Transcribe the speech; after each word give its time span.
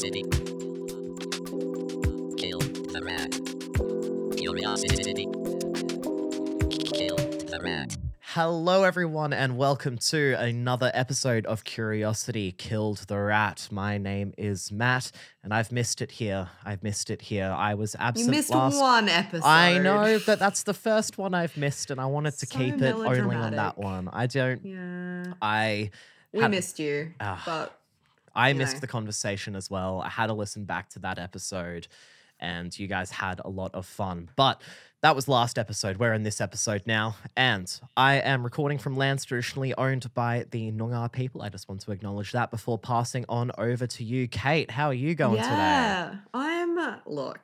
Curiosity. 0.00 0.22
Kill 2.38 2.58
the 2.88 3.02
rat. 3.04 3.32
Curiosity. 4.38 5.26
Kill 6.96 7.16
the 7.16 7.60
rat. 7.62 7.98
Hello, 8.20 8.84
everyone, 8.84 9.34
and 9.34 9.58
welcome 9.58 9.98
to 9.98 10.36
another 10.38 10.90
episode 10.94 11.44
of 11.44 11.64
Curiosity 11.64 12.52
Killed 12.52 13.04
the 13.08 13.18
Rat. 13.18 13.68
My 13.70 13.98
name 13.98 14.32
is 14.38 14.72
Matt, 14.72 15.10
and 15.44 15.52
I've 15.52 15.70
missed 15.70 16.00
it 16.00 16.12
here. 16.12 16.48
I've 16.64 16.82
missed 16.82 17.10
it 17.10 17.20
here. 17.20 17.50
I 17.54 17.74
was 17.74 17.92
You 17.92 18.00
absent 18.06 18.30
missed 18.30 18.50
last. 18.54 18.80
one 18.80 19.06
episode. 19.10 19.44
I 19.46 19.76
know, 19.76 20.18
but 20.24 20.38
that's 20.38 20.62
the 20.62 20.72
first 20.74 21.18
one 21.18 21.34
I've 21.34 21.58
missed, 21.58 21.90
and 21.90 22.00
I 22.00 22.06
wanted 22.06 22.38
to 22.38 22.46
So 22.46 22.58
keep 22.58 22.80
it 22.80 22.94
only 22.94 23.36
on 23.36 23.52
that 23.52 23.76
one. 23.76 24.08
I 24.10 24.26
don't. 24.28 24.64
Yeah. 24.64 25.34
I 25.42 25.90
We 26.32 26.40
had- 26.40 26.52
missed 26.52 26.78
you. 26.78 27.12
Ah. 27.20 27.42
but 27.44 27.76
I 28.40 28.52
missed 28.54 28.80
the 28.80 28.86
conversation 28.86 29.54
as 29.56 29.70
well. 29.70 30.00
I 30.00 30.08
had 30.08 30.26
to 30.28 30.34
listen 30.34 30.64
back 30.64 30.88
to 30.90 30.98
that 31.00 31.18
episode, 31.18 31.86
and 32.38 32.76
you 32.78 32.86
guys 32.86 33.10
had 33.10 33.40
a 33.44 33.48
lot 33.50 33.74
of 33.74 33.86
fun. 33.86 34.30
But 34.36 34.62
that 35.02 35.14
was 35.14 35.28
last 35.28 35.58
episode. 35.58 35.96
We're 35.98 36.12
in 36.14 36.22
this 36.22 36.40
episode 36.40 36.82
now, 36.86 37.16
and 37.36 37.68
I 37.96 38.14
am 38.16 38.42
recording 38.44 38.78
from 38.78 38.96
lands 38.96 39.24
traditionally 39.24 39.74
owned 39.74 40.12
by 40.14 40.46
the 40.50 40.70
Noongar 40.72 41.10
people. 41.12 41.42
I 41.42 41.48
just 41.48 41.68
want 41.68 41.80
to 41.82 41.92
acknowledge 41.92 42.32
that 42.32 42.50
before 42.50 42.78
passing 42.78 43.24
on 43.28 43.50
over 43.58 43.86
to 43.86 44.04
you, 44.04 44.28
Kate. 44.28 44.70
How 44.70 44.86
are 44.86 44.94
you 44.94 45.14
going 45.14 45.36
today? 45.36 45.48
yeah, 45.48 46.16
I'm. 46.34 46.78
uh, 46.78 46.96
Look, 47.06 47.40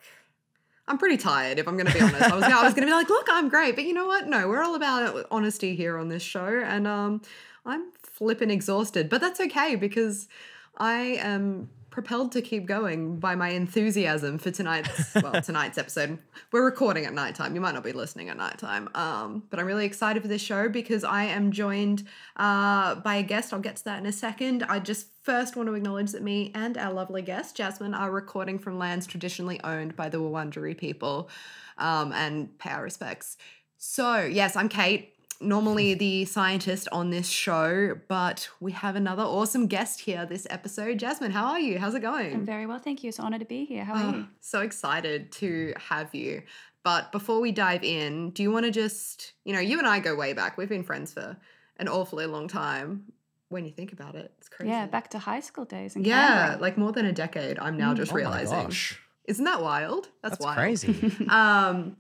I'm 0.89 0.99
pretty 0.99 1.17
tired. 1.17 1.59
If 1.59 1.67
I'm 1.69 1.77
going 1.77 1.87
to 1.87 1.93
be 1.95 2.01
honest, 2.01 2.23
I 2.23 2.35
was. 2.35 2.45
I 2.45 2.63
was 2.65 2.75
going 2.75 2.87
to 2.87 2.91
be 2.91 2.93
like, 2.93 3.09
look, 3.09 3.27
I'm 3.31 3.49
great, 3.49 3.75
but 3.75 3.85
you 3.85 3.93
know 3.93 4.07
what? 4.07 4.29
No, 4.29 4.49
we're 4.49 4.63
all 4.63 4.75
about 4.75 5.27
honesty 5.31 5.75
here 5.77 5.99
on 5.99 6.09
this 6.09 6.23
show, 6.23 6.63
and 6.65 6.87
um, 6.87 7.23
I'm 7.65 7.85
flipping 8.03 8.51
exhausted, 8.51 9.09
but 9.09 9.21
that's 9.21 9.41
okay 9.41 9.77
because 9.77 10.29
I 10.77 11.19
am 11.21 11.71
propelled 11.97 12.31
to 12.31 12.43
keep 12.43 12.67
going 12.67 13.17
by 13.19 13.35
my 13.35 13.49
enthusiasm 13.49 14.37
for 14.37 14.51
tonight's 14.51 15.15
well 15.23 15.41
tonight's 15.41 15.79
episode. 15.79 16.19
We're 16.53 16.63
recording 16.63 17.07
at 17.07 17.15
nighttime. 17.15 17.55
You 17.55 17.63
might 17.63 17.73
not 17.73 17.85
be 17.85 17.93
listening 17.93 18.29
at 18.29 18.37
nighttime 18.37 18.91
um, 18.95 19.45
but 19.49 19.59
i'm 19.59 19.65
really 19.65 19.87
excited 19.87 20.21
for 20.21 20.29
this 20.29 20.43
show 20.43 20.69
because 20.69 21.05
i 21.05 21.25
am 21.25 21.53
joined 21.53 22.05
uh, 22.37 22.97
by 22.97 23.17
a 23.17 23.23
guest. 23.23 23.55
I'll 23.55 23.61
get 23.61 23.77
to 23.77 23.85
that 23.85 23.99
in 23.99 24.05
a 24.05 24.13
second. 24.13 24.63
I 24.65 24.79
just 24.79 25.07
first 25.23 25.57
want 25.57 25.69
to 25.69 25.75
acknowledge 25.75 26.13
that 26.13 26.23
me 26.23 26.53
and 26.55 26.77
our 26.77 26.93
lovely 26.93 27.23
guest 27.23 27.57
jasmine 27.57 27.95
are 27.95 28.11
recording 28.11 28.59
from 28.59 28.79
lands 28.79 29.07
traditionally 29.07 29.59
owned 29.65 29.97
by 29.97 30.11
the 30.11 30.19
wurundjeri 30.19 30.77
people 30.77 31.31
um, 31.79 32.13
and 32.13 32.59
pay 32.59 32.71
our 32.71 32.83
respects. 32.83 33.39
So 33.79 34.21
yes 34.21 34.55
i'm 34.55 34.69
kate 34.69 35.15
normally 35.41 35.95
the 35.95 36.25
scientist 36.25 36.89
on 36.93 37.11
this 37.11 37.29
show, 37.29 37.99
but 38.09 38.49
we 38.61 38.73
have 38.73 38.97
another 38.97 39.23
awesome 39.23 39.67
guest 39.67 40.01
here 40.01 40.25
this 40.27 40.47
episode. 40.51 40.99
Jasmine, 40.99 41.31
how 41.33 41.47
are 41.47 41.61
you? 41.61 41.79
How's 41.79 41.95
it 41.95 42.01
going? 42.01 42.33
I'm 42.35 42.45
very 42.47 42.67
well, 42.67 42.79
thank 42.79 43.03
you. 43.03 43.09
It's 43.09 43.19
an 43.19 43.25
honor 43.27 43.39
to 43.39 43.45
be 43.45 43.65
here. 43.65 43.85
How 43.85 43.95
are 43.95 44.05
Oh, 44.15 44.17
you? 44.19 44.27
so 44.41 44.61
excited 44.61 45.33
to 45.33 45.75
have 45.89 46.15
you. 46.15 46.43
But 46.83 47.11
before 47.13 47.41
we 47.41 47.51
dive 47.53 47.83
in, 47.83 48.31
do 48.31 48.43
you 48.43 48.51
want 48.53 48.65
to 48.67 48.71
just, 48.71 49.33
you 49.45 49.53
know, 49.53 49.61
you 49.61 49.79
and 49.79 49.87
I 49.89 49.99
go 49.99 50.15
way 50.15 50.33
back. 50.33 50.57
We've 50.57 50.69
been 50.69 50.85
friends 50.85 51.13
for 51.13 51.37
an 51.79 51.89
awfully 51.89 52.27
long 52.27 52.47
time. 52.49 53.13
When 53.49 53.65
you 53.65 53.71
think 53.71 53.93
about 53.93 54.15
it, 54.17 54.33
it's 54.39 54.49
crazy. 54.49 54.71
Yeah, 54.71 54.87
back 54.87 55.11
to 55.11 55.19
high 55.21 55.41
school 55.41 55.65
days 55.65 55.95
in 55.97 56.05
Yeah, 56.05 56.37
Canberra. 56.49 56.61
like 56.63 56.77
more 56.79 56.93
than 56.93 57.07
a 57.07 57.13
decade. 57.13 57.59
I'm 57.61 57.77
now 57.77 57.93
Mm. 57.93 57.97
just 57.97 58.11
Oh 58.13 58.15
my 58.15 58.21
realizing. 58.21 58.63
gosh, 58.65 59.01
Isn't 59.25 59.45
that 59.45 59.61
wild? 59.63 60.09
That's, 60.23 60.39
that's, 60.39 60.45
wild. 60.45 60.57
crazy. 60.59 61.27
Um, 61.29 61.97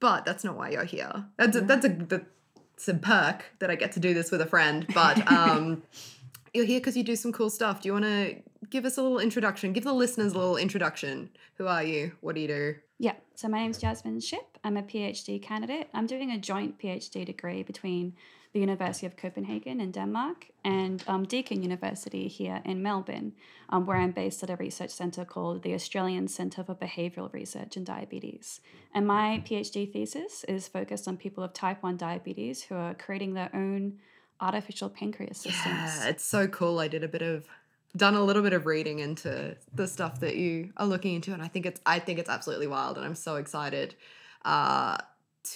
but 0.00 0.24
that's 0.24 0.44
not 0.44 0.56
why 0.56 0.70
you're 0.70 0.84
here. 0.84 1.24
That's 1.36 1.56
a, 1.56 1.60
that's 1.62 1.84
a 1.84 2.22
that's 2.78 2.88
a 2.88 2.94
perk 2.94 3.44
that 3.58 3.70
I 3.70 3.74
get 3.74 3.90
to 3.92 4.00
do 4.00 4.14
this 4.14 4.30
with 4.30 4.40
a 4.40 4.46
friend. 4.46 4.86
But 4.94 5.30
um, 5.32 5.82
you're 6.54 6.64
here 6.64 6.78
because 6.78 6.96
you 6.96 7.02
do 7.02 7.16
some 7.16 7.32
cool 7.32 7.50
stuff. 7.50 7.82
Do 7.82 7.88
you 7.88 7.92
want 7.92 8.04
to 8.04 8.36
give 8.70 8.84
us 8.84 8.96
a 8.96 9.02
little 9.02 9.18
introduction? 9.18 9.72
Give 9.72 9.82
the 9.82 9.92
listeners 9.92 10.32
a 10.32 10.38
little 10.38 10.56
introduction. 10.56 11.30
Who 11.56 11.66
are 11.66 11.82
you? 11.82 12.12
What 12.20 12.36
do 12.36 12.40
you 12.40 12.48
do? 12.48 12.74
yeah, 13.00 13.14
so 13.36 13.46
my 13.46 13.60
name's 13.60 13.78
Jasmine 13.78 14.18
Schipp. 14.18 14.58
I'm 14.64 14.76
a 14.76 14.82
PhD 14.82 15.40
candidate. 15.40 15.88
I'm 15.94 16.06
doing 16.06 16.32
a 16.32 16.38
joint 16.38 16.80
PhD 16.80 17.24
degree 17.24 17.62
between 17.62 18.14
the 18.52 18.60
University 18.60 19.06
of 19.06 19.16
Copenhagen 19.16 19.80
in 19.80 19.90
Denmark 19.90 20.46
and 20.64 21.04
um, 21.06 21.24
Deakin 21.24 21.62
University 21.62 22.28
here 22.28 22.62
in 22.64 22.82
Melbourne, 22.82 23.32
um, 23.68 23.86
where 23.86 23.98
I'm 23.98 24.10
based 24.10 24.42
at 24.42 24.50
a 24.50 24.56
research 24.56 24.90
centre 24.90 25.24
called 25.24 25.62
the 25.62 25.74
Australian 25.74 26.28
Centre 26.28 26.64
for 26.64 26.74
Behavioural 26.74 27.32
Research 27.32 27.76
in 27.76 27.84
Diabetes. 27.84 28.60
And 28.94 29.06
my 29.06 29.42
PhD 29.46 29.92
thesis 29.92 30.44
is 30.44 30.66
focused 30.68 31.06
on 31.06 31.16
people 31.16 31.44
of 31.44 31.52
type 31.52 31.82
1 31.82 31.96
diabetes 31.96 32.62
who 32.62 32.74
are 32.74 32.94
creating 32.94 33.34
their 33.34 33.50
own 33.54 33.98
artificial 34.40 34.88
pancreas 34.88 35.38
systems. 35.38 35.64
Yeah, 35.66 36.08
it's 36.08 36.24
so 36.24 36.46
cool. 36.46 36.78
I 36.78 36.88
did 36.88 37.04
a 37.04 37.08
bit 37.08 37.22
of 37.22 37.46
done 37.96 38.14
a 38.14 38.22
little 38.22 38.42
bit 38.42 38.52
of 38.52 38.66
reading 38.66 38.98
into 38.98 39.56
the 39.74 39.86
stuff 39.86 40.20
that 40.20 40.36
you 40.36 40.70
are 40.76 40.86
looking 40.86 41.14
into 41.14 41.32
and 41.32 41.42
I 41.42 41.48
think 41.48 41.64
it's 41.64 41.80
I 41.86 41.98
think 41.98 42.18
it's 42.18 42.28
absolutely 42.28 42.66
wild 42.66 42.98
and 42.98 43.06
I'm 43.06 43.14
so 43.14 43.36
excited 43.36 43.94
uh 44.44 44.98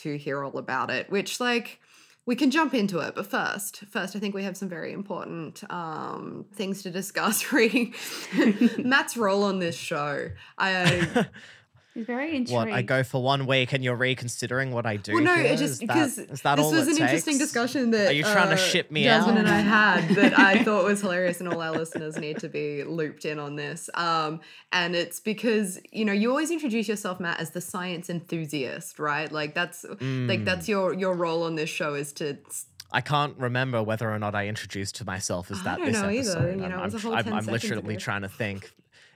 to 0.00 0.16
hear 0.16 0.42
all 0.42 0.56
about 0.58 0.90
it. 0.90 1.10
Which 1.10 1.40
like 1.40 1.80
we 2.24 2.36
can 2.36 2.50
jump 2.50 2.72
into 2.72 2.98
it, 3.00 3.14
but 3.14 3.26
first, 3.26 3.84
first 3.90 4.14
I 4.14 4.18
think 4.20 4.34
we 4.34 4.44
have 4.44 4.56
some 4.56 4.68
very 4.68 4.92
important 4.92 5.62
um 5.70 6.44
things 6.54 6.82
to 6.82 6.90
discuss 6.90 7.52
reading 7.52 7.94
Matt's 8.78 9.16
role 9.16 9.42
on 9.44 9.58
this 9.58 9.76
show. 9.76 10.30
I 10.58 11.26
He's 11.94 12.06
very 12.06 12.34
intrigued. 12.36 12.52
what 12.52 12.70
I 12.72 12.80
go 12.82 13.02
for 13.02 13.22
one 13.22 13.44
week, 13.46 13.72
and 13.74 13.84
you're 13.84 13.96
reconsidering 13.96 14.70
what 14.72 14.86
I 14.86 14.96
do. 14.96 15.12
well, 15.14 15.22
no, 15.22 15.34
here? 15.34 15.52
it 15.52 15.58
just 15.58 15.80
because 15.80 16.16
is 16.18 16.40
that 16.40 16.56
this 16.56 16.64
all 16.64 16.72
was 16.72 16.88
it 16.88 16.96
an 16.96 17.02
interesting 17.02 17.36
discussion 17.38 17.90
that 17.90 18.08
Are 18.08 18.12
you 18.14 18.22
trying 18.22 18.48
to 18.48 18.54
uh, 18.54 18.56
ship 18.56 18.90
me 18.90 19.04
Jasmine 19.04 19.36
out? 19.36 19.40
and 19.40 19.48
I 19.48 19.60
had 19.60 20.08
that 20.16 20.38
I 20.38 20.64
thought 20.64 20.84
was 20.84 21.02
hilarious, 21.02 21.40
and 21.40 21.48
all 21.52 21.60
our 21.60 21.72
listeners 21.72 22.16
need 22.16 22.38
to 22.38 22.48
be 22.48 22.82
looped 22.84 23.24
in 23.26 23.38
on 23.38 23.56
this. 23.56 23.90
Um, 23.94 24.40
and 24.72 24.96
it's 24.96 25.20
because 25.20 25.78
you 25.90 26.04
know 26.06 26.12
you 26.14 26.30
always 26.30 26.50
introduce 26.50 26.88
yourself, 26.88 27.20
Matt, 27.20 27.40
as 27.40 27.50
the 27.50 27.60
science 27.60 28.08
enthusiast, 28.08 28.98
right? 28.98 29.30
Like 29.30 29.54
that's 29.54 29.84
like 29.84 29.98
Mm. 30.00 30.44
that's 30.44 30.68
your 30.68 30.94
your 30.94 31.14
role 31.14 31.42
on 31.42 31.56
this 31.56 31.68
show 31.70 31.94
is 31.94 32.12
to 32.14 32.38
I 32.90 33.00
can't 33.00 33.36
remember 33.38 33.82
whether 33.82 34.10
or 34.10 34.18
not 34.18 34.34
I 34.34 34.48
introduced 34.48 34.96
to 34.96 35.04
myself 35.06 35.50
as 35.50 35.60
I 35.60 35.64
that 35.64 35.76
don't 35.78 35.86
this 35.92 35.94
know 36.00 36.10
either, 36.10 36.30
episode. 36.30 36.60
you 36.62 36.68
know, 36.68 36.76
I'm, 36.76 36.80
it 36.80 36.92
was 36.92 36.94
a 36.94 36.96
I'm, 36.96 37.02
whole 37.02 37.14
I'm, 37.14 37.24
10 37.24 37.32
I'm 37.34 37.46
literally 37.46 37.94
ago. 37.94 38.00
trying 38.00 38.22
to 38.22 38.28
think. 38.28 38.70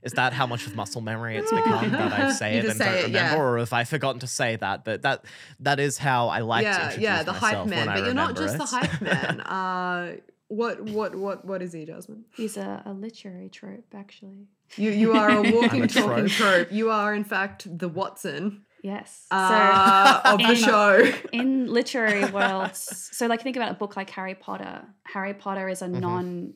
Is 0.06 0.12
that 0.12 0.32
how 0.32 0.46
much 0.46 0.66
of 0.66 0.74
muscle 0.74 1.00
memory 1.02 1.36
it's 1.36 1.50
become 1.58 1.90
that 1.92 2.12
I 2.12 2.32
say 2.32 2.56
it 2.58 2.64
and 2.64 2.74
say 2.78 2.84
don't 2.86 2.94
it, 2.94 3.02
remember, 3.08 3.18
yeah. 3.36 3.36
or 3.42 3.58
have 3.58 3.72
I've 3.72 3.88
forgotten 3.88 4.20
to 4.20 4.26
say 4.26 4.56
that? 4.56 4.84
But 4.84 5.02
that 5.02 5.24
that 5.60 5.78
is 5.80 5.98
how 5.98 6.28
I 6.28 6.40
like 6.40 6.64
to 6.64 6.70
yeah 6.70 6.84
introduce 6.84 7.02
yeah 7.02 7.22
the 7.24 7.32
myself 7.32 7.52
hype 7.52 7.66
man, 7.68 7.78
when 7.80 7.88
I 7.88 7.94
but 7.96 8.04
you're 8.06 8.14
not 8.14 8.38
remember 8.38 8.56
just 8.56 8.58
the 8.72 8.76
hype 8.78 9.00
man. 9.02 9.40
Uh, 9.46 10.16
what 10.48 10.80
what 10.80 11.14
what 11.16 11.44
what 11.44 11.60
is 11.60 11.72
he, 11.72 11.84
Jasmine? 11.84 12.24
He's 12.36 12.56
a, 12.56 12.82
a 12.86 12.92
literary 12.92 13.48
trope, 13.48 13.92
actually. 13.94 14.46
You 14.76 14.90
you 14.92 15.12
are 15.12 15.28
a 15.30 15.42
walking 15.56 15.82
a 15.82 15.88
talking 15.88 16.28
trope. 16.28 16.30
trope. 16.30 16.72
You 16.72 16.90
are 16.90 17.12
in 17.14 17.24
fact 17.24 17.66
the 17.78 17.88
Watson 17.88 18.62
Yes. 18.82 19.26
uh, 19.32 20.20
of 20.24 20.38
the 20.38 20.50
in- 20.50 20.54
show. 20.56 21.12
in 21.32 21.66
literary 21.66 22.24
worlds, 22.30 23.08
so 23.12 23.26
like 23.26 23.42
think 23.42 23.56
about 23.56 23.72
a 23.72 23.74
book 23.74 23.96
like 23.96 24.08
Harry 24.10 24.36
Potter. 24.36 24.84
Harry 25.02 25.34
Potter 25.34 25.68
is 25.68 25.82
a 25.82 25.86
Mhm. 25.88 26.00
non. 26.00 26.54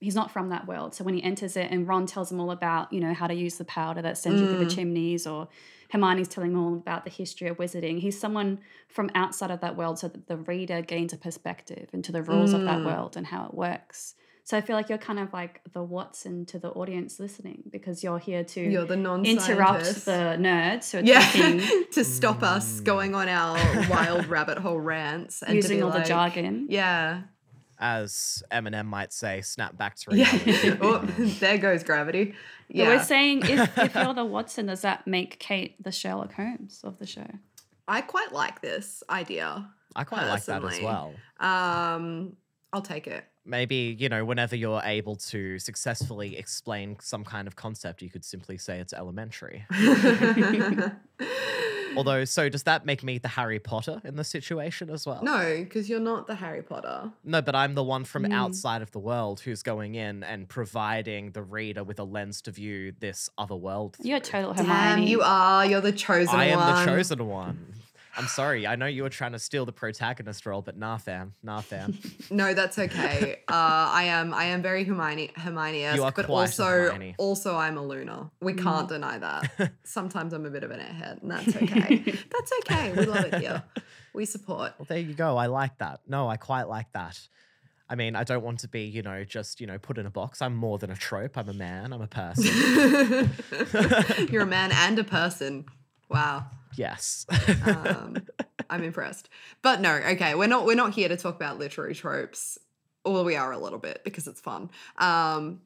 He's 0.00 0.14
not 0.14 0.30
from 0.30 0.50
that 0.50 0.66
world. 0.66 0.94
So 0.94 1.04
when 1.04 1.14
he 1.14 1.22
enters 1.22 1.56
it, 1.56 1.70
and 1.70 1.88
Ron 1.88 2.04
tells 2.06 2.30
him 2.30 2.38
all 2.38 2.50
about, 2.50 2.92
you 2.92 3.00
know, 3.00 3.14
how 3.14 3.26
to 3.26 3.34
use 3.34 3.56
the 3.56 3.64
powder 3.64 4.02
that 4.02 4.18
sends 4.18 4.40
you 4.42 4.46
through 4.46 4.58
the 4.58 4.66
Mm. 4.66 4.74
chimneys, 4.74 5.26
or 5.26 5.48
Hermione's 5.90 6.28
telling 6.28 6.52
him 6.52 6.58
all 6.62 6.74
about 6.74 7.04
the 7.04 7.10
history 7.10 7.48
of 7.48 7.56
wizarding. 7.56 8.00
He's 8.00 8.20
someone 8.20 8.58
from 8.88 9.10
outside 9.14 9.50
of 9.50 9.60
that 9.60 9.74
world, 9.76 9.98
so 9.98 10.08
that 10.08 10.26
the 10.26 10.36
reader 10.36 10.82
gains 10.82 11.12
a 11.14 11.16
perspective 11.16 11.88
into 11.94 12.12
the 12.12 12.22
rules 12.22 12.52
of 12.52 12.64
that 12.64 12.80
Mm. 12.80 12.84
world 12.84 13.16
and 13.16 13.26
how 13.28 13.46
it 13.46 13.54
works. 13.54 14.14
So 14.44 14.56
I 14.56 14.60
feel 14.60 14.76
like 14.76 14.88
you're 14.88 14.98
kind 14.98 15.18
of 15.18 15.32
like 15.32 15.60
the 15.72 15.82
Watson 15.82 16.46
to 16.46 16.58
the 16.60 16.68
audience 16.70 17.18
listening 17.18 17.64
because 17.68 18.04
you're 18.04 18.20
here 18.20 18.44
to 18.44 18.60
You're 18.60 18.84
the 18.84 18.96
non 18.96 19.24
interrupt 19.24 20.04
the 20.04 20.36
nerds 20.38 20.92
who 20.92 20.98
are 20.98 21.02
yeah 21.04 21.20
thinking, 21.20 21.84
to 21.92 22.04
stop 22.04 22.42
us 22.44 22.80
Mm. 22.80 22.84
going 22.84 23.14
on 23.16 23.28
our 23.28 23.56
wild 23.88 24.26
rabbit 24.26 24.58
hole 24.58 24.78
rants 24.78 25.42
and 25.42 25.50
to 25.50 25.56
using 25.56 25.78
be 25.78 25.82
all 25.82 25.90
the 25.90 26.00
jargon. 26.04 26.66
Yeah. 26.68 27.22
As 27.78 28.42
Eminem 28.50 28.86
might 28.86 29.12
say, 29.12 29.40
snap 29.42 29.76
back 29.76 29.96
to 29.96 30.16
Yeah. 30.16 30.30
reality. 30.32 30.78
oh, 30.80 30.98
there 31.40 31.58
goes 31.58 31.82
gravity. 31.84 32.34
But 32.68 32.76
Yeah. 32.76 32.88
we're 32.88 33.02
saying 33.02 33.42
if, 33.46 33.78
if 33.78 33.94
you're 33.94 34.14
the 34.14 34.24
Watson, 34.24 34.66
does 34.66 34.80
that 34.82 35.06
make 35.06 35.38
Kate 35.38 35.82
the 35.82 35.92
Sherlock 35.92 36.32
Holmes 36.32 36.80
of 36.84 36.98
the 36.98 37.06
show? 37.06 37.26
I 37.88 38.00
quite 38.00 38.32
like 38.32 38.60
this 38.62 39.02
idea. 39.10 39.68
I 39.94 40.04
quite 40.04 40.26
like 40.26 40.44
that 40.46 40.64
as 40.64 40.80
well. 40.80 41.14
Um, 41.38 42.36
I'll 42.72 42.82
take 42.82 43.06
it. 43.06 43.24
Maybe, 43.46 43.96
you 43.98 44.08
know, 44.08 44.24
whenever 44.24 44.56
you're 44.56 44.82
able 44.84 45.16
to 45.16 45.58
successfully 45.58 46.36
explain 46.36 46.96
some 47.00 47.24
kind 47.24 47.46
of 47.46 47.56
concept, 47.56 48.02
you 48.02 48.10
could 48.10 48.24
simply 48.24 48.58
say 48.58 48.78
it's 48.80 48.92
elementary. 48.92 49.64
Although, 51.96 52.26
so 52.26 52.50
does 52.50 52.64
that 52.64 52.84
make 52.84 53.02
me 53.02 53.16
the 53.16 53.28
Harry 53.28 53.58
Potter 53.58 54.02
in 54.04 54.16
the 54.16 54.24
situation 54.24 54.90
as 54.90 55.06
well? 55.06 55.22
no, 55.22 55.56
because 55.62 55.88
you're 55.88 56.00
not 56.00 56.26
the 56.26 56.34
Harry 56.34 56.62
Potter. 56.62 57.10
No, 57.24 57.40
but 57.40 57.54
I'm 57.54 57.74
the 57.74 57.84
one 57.84 58.04
from 58.04 58.24
Mm. 58.24 58.34
outside 58.34 58.82
of 58.82 58.90
the 58.90 58.98
world 58.98 59.40
who's 59.40 59.62
going 59.62 59.94
in 59.94 60.22
and 60.22 60.46
providing 60.48 61.30
the 61.30 61.42
reader 61.42 61.84
with 61.84 61.98
a 61.98 62.04
lens 62.04 62.42
to 62.42 62.50
view 62.50 62.92
this 63.00 63.30
other 63.38 63.56
world. 63.56 63.96
You're 64.02 64.20
through. 64.20 64.42
total 64.42 64.64
Damn, 64.64 65.04
you 65.04 65.22
are. 65.22 65.64
You're 65.64 65.80
the 65.80 65.92
chosen 65.92 66.34
one. 66.36 66.40
I 66.40 66.46
am 66.48 66.58
the 66.86 66.92
chosen 66.92 67.26
one. 67.26 67.74
I'm 68.18 68.26
sorry. 68.28 68.66
I 68.66 68.76
know 68.76 68.86
you 68.86 69.02
were 69.02 69.10
trying 69.10 69.32
to 69.32 69.38
steal 69.38 69.66
the 69.66 69.72
protagonist 69.72 70.46
role, 70.46 70.62
but 70.62 70.76
nah, 70.76 70.96
fam. 70.96 71.34
Nah, 71.42 71.60
fam. 71.60 71.98
No, 72.30 72.54
that's 72.54 72.78
okay. 72.78 73.40
uh, 73.48 73.52
I 73.54 74.04
am 74.04 74.32
I 74.34 74.44
am 74.46 74.62
very 74.62 74.84
Hermione 74.84 75.30
Hermione 75.36 75.82
You 75.94 76.02
are 76.04 76.12
but 76.12 76.28
also 76.28 76.64
Hermione. 76.64 77.14
also 77.18 77.56
I'm 77.56 77.76
a 77.76 77.82
Luna. 77.84 78.30
We 78.40 78.54
Mm. 78.54 78.62
can't 78.62 78.88
deny 78.88 79.18
that. 79.18 79.72
Sometimes 79.84 80.32
I'm 80.32 80.44
a 80.46 80.50
bit 80.50 80.64
of 80.64 80.70
an 80.70 80.80
airhead, 80.80 81.22
and 81.22 81.30
that's 81.30 81.54
okay. 81.62 81.98
that's 82.30 82.52
okay. 82.60 82.92
We 82.92 83.04
love 83.06 83.24
it 83.26 83.34
here. 83.40 83.62
We 84.14 84.24
support. 84.24 84.72
Well, 84.78 84.86
there 84.88 84.98
you 84.98 85.14
go. 85.14 85.36
I 85.36 85.46
like 85.46 85.78
that. 85.78 86.00
No, 86.08 86.28
I 86.28 86.36
quite 86.36 86.68
like 86.68 86.90
that. 86.92 87.20
I 87.88 87.94
mean, 87.94 88.16
I 88.16 88.24
don't 88.24 88.42
want 88.42 88.58
to 88.60 88.68
be, 88.68 88.82
you 88.82 89.02
know, 89.02 89.22
just, 89.22 89.60
you 89.60 89.66
know, 89.68 89.78
put 89.78 89.96
in 89.98 90.06
a 90.06 90.10
box. 90.10 90.42
I'm 90.42 90.56
more 90.56 90.76
than 90.78 90.90
a 90.90 90.96
trope. 90.96 91.38
I'm 91.38 91.48
a 91.48 91.52
man. 91.52 91.92
I'm 91.92 92.00
a 92.02 92.08
person. 92.08 93.30
You're 94.32 94.42
a 94.42 94.46
man 94.46 94.72
and 94.72 94.98
a 94.98 95.04
person. 95.04 95.66
Wow. 96.08 96.46
Yes. 96.76 97.26
Um, 97.64 98.16
I'm 98.70 98.82
impressed. 98.82 99.28
But 99.62 99.80
no, 99.80 99.94
okay, 99.94 100.34
we're 100.34 100.46
not 100.46 100.64
we're 100.66 100.76
not 100.76 100.94
here 100.94 101.08
to 101.08 101.16
talk 101.16 101.36
about 101.36 101.58
literary 101.58 101.94
tropes. 101.94 102.58
Or 103.04 103.22
we 103.22 103.36
are 103.36 103.52
a 103.52 103.58
little 103.58 103.78
bit 103.78 104.00
because 104.02 104.26
it's 104.26 104.40
fun. 104.40 104.68
Um, 104.98 105.60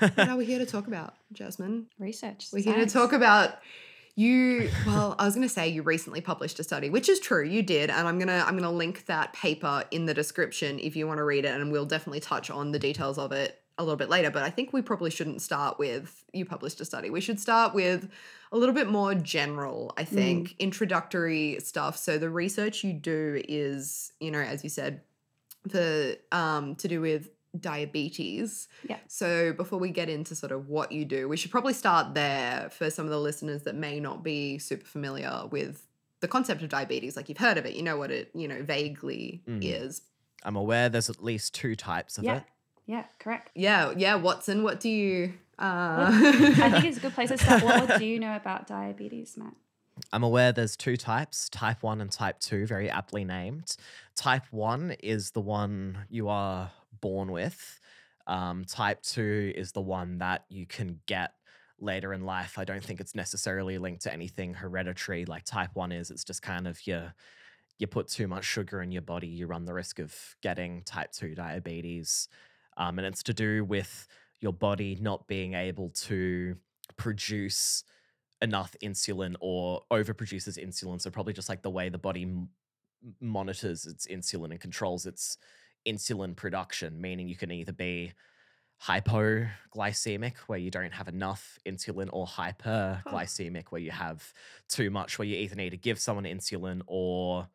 what 0.00 0.28
are 0.28 0.36
we 0.36 0.44
here 0.44 0.58
to 0.58 0.66
talk 0.66 0.88
about, 0.88 1.14
Jasmine? 1.32 1.86
Research. 2.00 2.48
We're 2.52 2.64
here 2.64 2.84
to 2.84 2.86
talk 2.86 3.12
about 3.12 3.58
you. 4.16 4.68
Well, 4.84 5.14
I 5.16 5.24
was 5.24 5.36
going 5.36 5.46
to 5.46 5.52
say 5.52 5.68
you 5.68 5.82
recently 5.82 6.20
published 6.20 6.58
a 6.58 6.64
study, 6.64 6.90
which 6.90 7.08
is 7.08 7.20
true. 7.20 7.44
You 7.44 7.62
did, 7.62 7.90
and 7.90 8.08
I'm 8.08 8.18
gonna 8.18 8.44
I'm 8.44 8.56
gonna 8.56 8.72
link 8.72 9.06
that 9.06 9.32
paper 9.32 9.84
in 9.92 10.06
the 10.06 10.14
description 10.14 10.80
if 10.80 10.96
you 10.96 11.06
want 11.06 11.18
to 11.18 11.24
read 11.24 11.44
it, 11.44 11.54
and 11.54 11.70
we'll 11.70 11.86
definitely 11.86 12.20
touch 12.20 12.50
on 12.50 12.72
the 12.72 12.78
details 12.80 13.18
of 13.18 13.30
it 13.30 13.59
a 13.80 13.82
little 13.82 13.96
bit 13.96 14.08
later. 14.10 14.30
But 14.30 14.42
I 14.42 14.50
think 14.50 14.72
we 14.72 14.82
probably 14.82 15.10
shouldn't 15.10 15.42
start 15.42 15.78
with 15.78 16.24
you 16.32 16.44
published 16.44 16.80
a 16.80 16.84
study. 16.84 17.10
We 17.10 17.20
should 17.20 17.40
start 17.40 17.74
with 17.74 18.08
a 18.52 18.56
little 18.58 18.74
bit 18.74 18.88
more 18.88 19.14
general. 19.14 19.92
I 19.96 20.04
think 20.04 20.54
introductory 20.58 21.58
stuff. 21.60 21.96
So 21.96 22.18
the 22.18 22.30
research 22.30 22.84
you 22.84 22.92
do 22.92 23.42
is, 23.48 24.12
you 24.20 24.30
know, 24.30 24.40
as 24.40 24.62
you 24.64 24.70
said, 24.70 25.02
the 25.64 26.18
um 26.32 26.74
to 26.76 26.88
do 26.88 27.00
with 27.00 27.30
diabetes. 27.58 28.68
Yeah. 28.88 28.98
So 29.08 29.52
before 29.52 29.78
we 29.78 29.90
get 29.90 30.08
into 30.08 30.34
sort 30.34 30.52
of 30.52 30.68
what 30.68 30.92
you 30.92 31.04
do, 31.04 31.28
we 31.28 31.36
should 31.36 31.50
probably 31.50 31.72
start 31.72 32.14
there 32.14 32.68
for 32.70 32.90
some 32.90 33.04
of 33.06 33.10
the 33.10 33.20
listeners 33.20 33.62
that 33.62 33.74
may 33.74 33.98
not 34.00 34.22
be 34.22 34.58
super 34.58 34.84
familiar 34.86 35.46
with 35.50 35.86
the 36.20 36.28
concept 36.28 36.62
of 36.62 36.68
diabetes. 36.68 37.16
Like 37.16 37.28
you've 37.28 37.38
heard 37.38 37.56
of 37.58 37.64
it, 37.66 37.74
you 37.74 37.82
know 37.82 37.96
what 37.96 38.10
it, 38.10 38.30
you 38.34 38.46
know, 38.46 38.62
vaguely 38.62 39.42
Mm. 39.48 39.60
is. 39.64 40.02
I'm 40.44 40.56
aware 40.56 40.88
there's 40.88 41.10
at 41.10 41.22
least 41.22 41.54
two 41.54 41.74
types 41.76 42.18
of 42.18 42.24
Yeah. 42.24 42.38
it. 42.38 42.42
Yeah, 42.90 43.04
correct. 43.20 43.50
Yeah, 43.54 43.94
yeah, 43.96 44.16
Watson, 44.16 44.64
what 44.64 44.80
do 44.80 44.88
you 44.88 45.34
uh 45.60 46.10
I 46.10 46.70
think 46.72 46.86
it's 46.86 46.96
a 46.96 47.00
good 47.00 47.14
place 47.14 47.28
to 47.28 47.38
start. 47.38 47.62
What 47.62 48.00
do 48.00 48.04
you 48.04 48.18
know 48.18 48.34
about 48.34 48.66
diabetes, 48.66 49.36
Matt? 49.36 49.54
I'm 50.12 50.24
aware 50.24 50.50
there's 50.50 50.76
two 50.76 50.96
types, 50.96 51.48
type 51.48 51.84
1 51.84 52.00
and 52.00 52.10
type 52.10 52.40
2, 52.40 52.66
very 52.66 52.90
aptly 52.90 53.24
named. 53.24 53.76
Type 54.16 54.42
1 54.50 54.96
is 55.04 55.30
the 55.30 55.40
one 55.40 55.98
you 56.08 56.28
are 56.28 56.72
born 57.00 57.30
with. 57.30 57.78
Um, 58.26 58.64
type 58.64 59.02
2 59.02 59.52
is 59.54 59.70
the 59.70 59.80
one 59.80 60.18
that 60.18 60.44
you 60.48 60.66
can 60.66 60.98
get 61.06 61.34
later 61.78 62.12
in 62.12 62.24
life. 62.24 62.58
I 62.58 62.64
don't 62.64 62.82
think 62.82 62.98
it's 62.98 63.14
necessarily 63.14 63.78
linked 63.78 64.02
to 64.02 64.12
anything 64.12 64.54
hereditary 64.54 65.26
like 65.26 65.44
type 65.44 65.70
1 65.74 65.92
is. 65.92 66.10
It's 66.10 66.24
just 66.24 66.42
kind 66.42 66.66
of 66.66 66.84
you 66.88 67.02
you 67.78 67.86
put 67.86 68.08
too 68.08 68.26
much 68.26 68.44
sugar 68.44 68.82
in 68.82 68.90
your 68.90 69.02
body, 69.02 69.28
you 69.28 69.46
run 69.46 69.64
the 69.64 69.74
risk 69.74 70.00
of 70.00 70.36
getting 70.42 70.82
type 70.82 71.12
2 71.12 71.36
diabetes. 71.36 72.28
Um, 72.80 72.98
and 72.98 73.06
it's 73.06 73.22
to 73.24 73.34
do 73.34 73.62
with 73.62 74.08
your 74.40 74.54
body 74.54 74.96
not 75.00 75.28
being 75.28 75.52
able 75.52 75.90
to 75.90 76.56
produce 76.96 77.84
enough 78.40 78.74
insulin 78.82 79.34
or 79.40 79.82
overproduces 79.92 80.58
insulin. 80.58 80.98
So 80.98 81.10
probably 81.10 81.34
just 81.34 81.50
like 81.50 81.60
the 81.60 81.68
way 81.68 81.90
the 81.90 81.98
body 81.98 82.22
m- 82.22 82.48
monitors 83.20 83.84
its 83.84 84.06
insulin 84.06 84.50
and 84.50 84.58
controls 84.58 85.04
its 85.04 85.36
insulin 85.86 86.34
production, 86.34 86.98
meaning 86.98 87.28
you 87.28 87.36
can 87.36 87.52
either 87.52 87.72
be 87.72 88.14
hypoglycemic 88.82 90.36
where 90.46 90.58
you 90.58 90.70
don't 90.70 90.94
have 90.94 91.06
enough 91.06 91.58
insulin 91.66 92.08
or 92.14 92.26
hyperglycemic 92.26 93.64
where 93.68 93.80
you 93.82 93.90
have 93.90 94.32
too 94.70 94.88
much 94.88 95.18
where 95.18 95.28
you 95.28 95.36
either 95.36 95.54
need 95.54 95.68
to 95.68 95.76
give 95.76 95.98
someone 95.98 96.24
insulin 96.24 96.80
or 96.86 97.46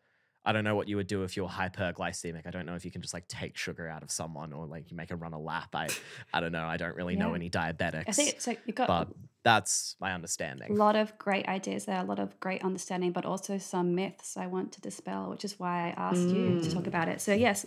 I 0.45 0.51
don't 0.51 0.63
know 0.63 0.75
what 0.75 0.87
you 0.87 0.95
would 0.97 1.07
do 1.07 1.23
if 1.23 1.35
you 1.35 1.43
were 1.43 1.49
hyperglycemic. 1.49 2.45
I 2.45 2.51
don't 2.51 2.65
know 2.65 2.75
if 2.75 2.85
you 2.85 2.91
can 2.91 3.01
just 3.01 3.13
like 3.13 3.27
take 3.27 3.57
sugar 3.57 3.87
out 3.87 4.03
of 4.03 4.11
someone 4.11 4.53
or 4.53 4.65
like 4.65 4.91
you 4.91 4.97
make 4.97 5.11
a 5.11 5.15
run 5.15 5.33
a 5.33 5.39
lap. 5.39 5.69
I 5.73 5.89
I 6.33 6.39
don't 6.39 6.51
know. 6.51 6.65
I 6.65 6.77
don't 6.77 6.95
really 6.95 7.15
know 7.15 7.33
any 7.33 7.49
diabetics. 7.49 8.05
I 8.07 8.11
think 8.11 8.29
it's 8.29 8.47
like 8.47 8.61
you've 8.65 8.75
got 8.75 8.87
but 8.87 9.07
that's 9.43 9.95
my 9.99 10.13
understanding. 10.13 10.71
a 10.71 10.73
lot 10.73 10.95
of 10.95 11.17
great 11.19 11.47
ideas 11.47 11.85
there, 11.85 11.99
a 11.99 12.03
lot 12.03 12.19
of 12.19 12.39
great 12.39 12.63
understanding, 12.63 13.11
but 13.11 13.25
also 13.25 13.57
some 13.59 13.93
myths 13.93 14.37
I 14.37 14.47
want 14.47 14.71
to 14.73 14.81
dispel, 14.81 15.29
which 15.29 15.45
is 15.45 15.59
why 15.59 15.89
I 15.89 16.01
asked 16.09 16.29
you 16.29 16.57
to 16.61 16.71
talk 16.73 16.83
Mm. 16.85 16.87
about 16.87 17.07
it. 17.09 17.21
So 17.21 17.31
yes, 17.33 17.65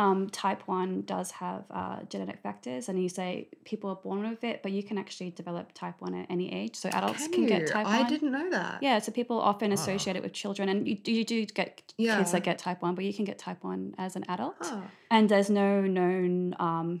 um, 0.00 0.30
type 0.30 0.62
one 0.66 1.02
does 1.02 1.32
have 1.32 1.64
uh, 1.70 2.00
genetic 2.08 2.40
factors, 2.40 2.88
and 2.88 3.02
you 3.02 3.08
say 3.08 3.48
people 3.64 3.90
are 3.90 3.96
born 3.96 4.28
with 4.28 4.44
it, 4.44 4.62
but 4.62 4.70
you 4.70 4.82
can 4.82 4.96
actually 4.96 5.30
develop 5.30 5.72
type 5.72 5.96
one 5.98 6.14
at 6.14 6.26
any 6.30 6.52
age. 6.52 6.76
So 6.76 6.88
adults 6.90 7.26
can, 7.26 7.42
you? 7.42 7.48
get 7.48 7.66
type 7.66 7.84
I 7.86 7.98
one. 7.98 8.06
I 8.06 8.08
didn't 8.08 8.30
know 8.30 8.48
that. 8.50 8.80
Yeah, 8.80 9.00
so 9.00 9.10
people 9.10 9.40
often 9.40 9.72
associate 9.72 10.14
it 10.14 10.22
with 10.22 10.32
children, 10.32 10.68
and 10.68 10.86
you, 10.86 10.94
do- 10.94 11.12
you 11.12 11.24
do 11.24 11.44
get 11.46 11.92
Yeah. 11.96 12.18
kids 12.18 12.30
that 12.32 12.44
get 12.44 12.58
type 12.58 12.80
one, 12.80 12.94
but 12.94 13.04
you 13.04 13.12
can 13.12 13.24
get 13.24 13.38
type 13.38 13.64
one 13.64 13.94
as 13.98 14.14
an 14.14 14.24
adult. 14.28 14.54
Huh. 14.60 14.82
And 15.10 15.28
there's 15.28 15.50
no 15.50 15.80
known 15.80 16.54
um, 16.60 17.00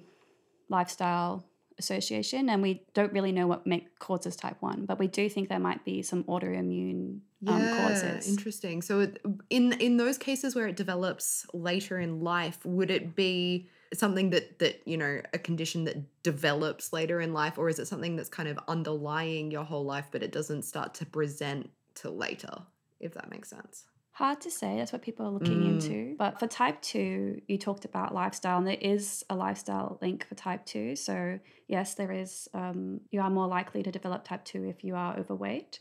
lifestyle 0.68 1.44
association, 1.78 2.48
and 2.50 2.62
we 2.62 2.82
don't 2.94 3.12
really 3.12 3.30
know 3.30 3.46
what 3.46 3.64
make, 3.64 3.98
causes 4.00 4.34
type 4.34 4.56
1, 4.60 4.86
but 4.86 4.98
we 4.98 5.06
do 5.06 5.28
think 5.28 5.48
there 5.48 5.60
might 5.60 5.84
be 5.84 6.02
some 6.02 6.24
autoimmune 6.24 7.20
um, 7.46 7.70
causes. 7.70 8.26
Interesting. 8.28 8.82
So 8.82 9.00
it- 9.00 9.20
in 9.50 9.72
in 9.74 9.96
those 9.96 10.18
cases 10.18 10.54
where 10.54 10.66
it 10.66 10.76
develops 10.76 11.46
later 11.54 11.98
in 11.98 12.20
life, 12.20 12.64
would 12.64 12.90
it 12.90 13.14
be 13.14 13.68
something 13.94 14.30
that 14.30 14.58
that, 14.58 14.86
you 14.86 14.96
know, 14.96 15.20
a 15.32 15.38
condition 15.38 15.84
that 15.84 15.96
develops 16.22 16.92
later 16.92 17.20
in 17.20 17.32
life 17.32 17.56
or 17.58 17.68
is 17.68 17.78
it 17.78 17.86
something 17.86 18.16
that's 18.16 18.28
kind 18.28 18.48
of 18.48 18.58
underlying 18.68 19.50
your 19.50 19.64
whole 19.64 19.84
life 19.84 20.06
but 20.10 20.22
it 20.22 20.32
doesn't 20.32 20.62
start 20.62 20.94
to 20.94 21.06
present 21.06 21.70
till 21.94 22.16
later, 22.16 22.62
if 23.00 23.14
that 23.14 23.30
makes 23.30 23.48
sense? 23.50 23.84
Hard 24.12 24.40
to 24.40 24.50
say, 24.50 24.76
that's 24.76 24.92
what 24.92 25.00
people 25.00 25.24
are 25.26 25.30
looking 25.30 25.60
Mm. 25.62 25.68
into. 25.74 26.16
But 26.18 26.40
for 26.40 26.48
type 26.48 26.82
2, 26.82 27.40
you 27.46 27.56
talked 27.56 27.84
about 27.84 28.12
lifestyle, 28.12 28.58
and 28.58 28.66
there 28.66 28.76
is 28.80 29.24
a 29.30 29.36
lifestyle 29.36 29.96
link 30.02 30.26
for 30.26 30.34
type 30.34 30.66
2. 30.66 30.96
So, 30.96 31.38
yes, 31.68 31.94
there 31.94 32.10
is, 32.10 32.48
um, 32.52 33.00
you 33.12 33.20
are 33.20 33.30
more 33.30 33.46
likely 33.46 33.80
to 33.84 33.92
develop 33.92 34.24
type 34.24 34.44
2 34.44 34.64
if 34.64 34.82
you 34.82 34.96
are 34.96 35.16
overweight. 35.16 35.78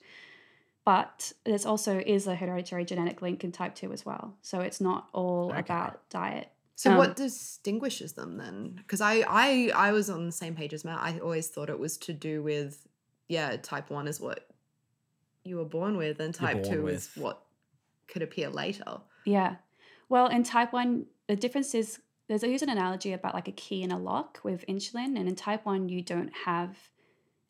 But 0.88 1.34
there's 1.44 1.66
also 1.66 2.00
is 2.00 2.28
a 2.28 2.36
hereditary 2.36 2.86
genetic 2.86 3.22
link 3.22 3.44
in 3.44 3.52
type 3.52 3.76
2 3.76 3.92
as 3.92 4.06
well. 4.06 4.38
So 4.42 4.62
it's 4.62 4.80
not 4.80 5.10
all 5.12 5.50
Okay. 5.52 5.60
about 5.60 6.10
diet. 6.10 6.50
So 6.78 6.92
Um, 6.92 6.98
what 6.98 7.18
distinguishes 7.18 8.14
them 8.14 8.38
then? 8.38 8.76
Because 8.78 9.02
I, 9.02 9.26
I 9.28 9.72
I 9.76 9.92
was 9.92 10.10
on 10.10 10.26
the 10.26 10.32
same 10.32 10.56
page 10.56 10.74
as 10.74 10.86
Matt. 10.86 11.00
I 11.02 11.20
always 11.20 11.50
thought 11.50 11.70
it 11.70 11.78
was 11.78 11.98
to 11.98 12.14
do 12.14 12.42
with 12.42 12.88
yeah, 13.28 13.58
type 13.58 13.90
one 13.90 14.08
is 14.08 14.22
what 14.22 14.48
you 15.44 15.58
were 15.58 15.66
born 15.66 15.98
with, 15.98 16.22
and 16.22 16.34
type 16.34 16.64
born 16.64 16.78
two 16.78 16.88
is 16.88 17.10
what 17.16 17.44
could 18.08 18.22
appear 18.22 18.50
later. 18.50 19.02
Yeah. 19.26 19.56
Well, 20.08 20.28
in 20.28 20.44
type 20.44 20.72
1, 20.72 21.06
the 21.28 21.36
difference 21.36 21.76
is 21.76 22.00
there's 22.30 22.46
I 22.46 22.48
use 22.48 22.62
an 22.62 22.70
analogy 22.70 23.12
about 23.12 23.34
like 23.34 23.50
a 23.50 23.52
key 23.52 23.84
and 23.84 23.92
a 23.92 23.98
lock 23.98 24.40
with 24.42 24.66
insulin. 24.68 25.20
And 25.20 25.28
in 25.28 25.36
type 25.36 25.66
1, 25.66 25.90
you 25.90 26.02
don't 26.02 26.32
have 26.46 26.78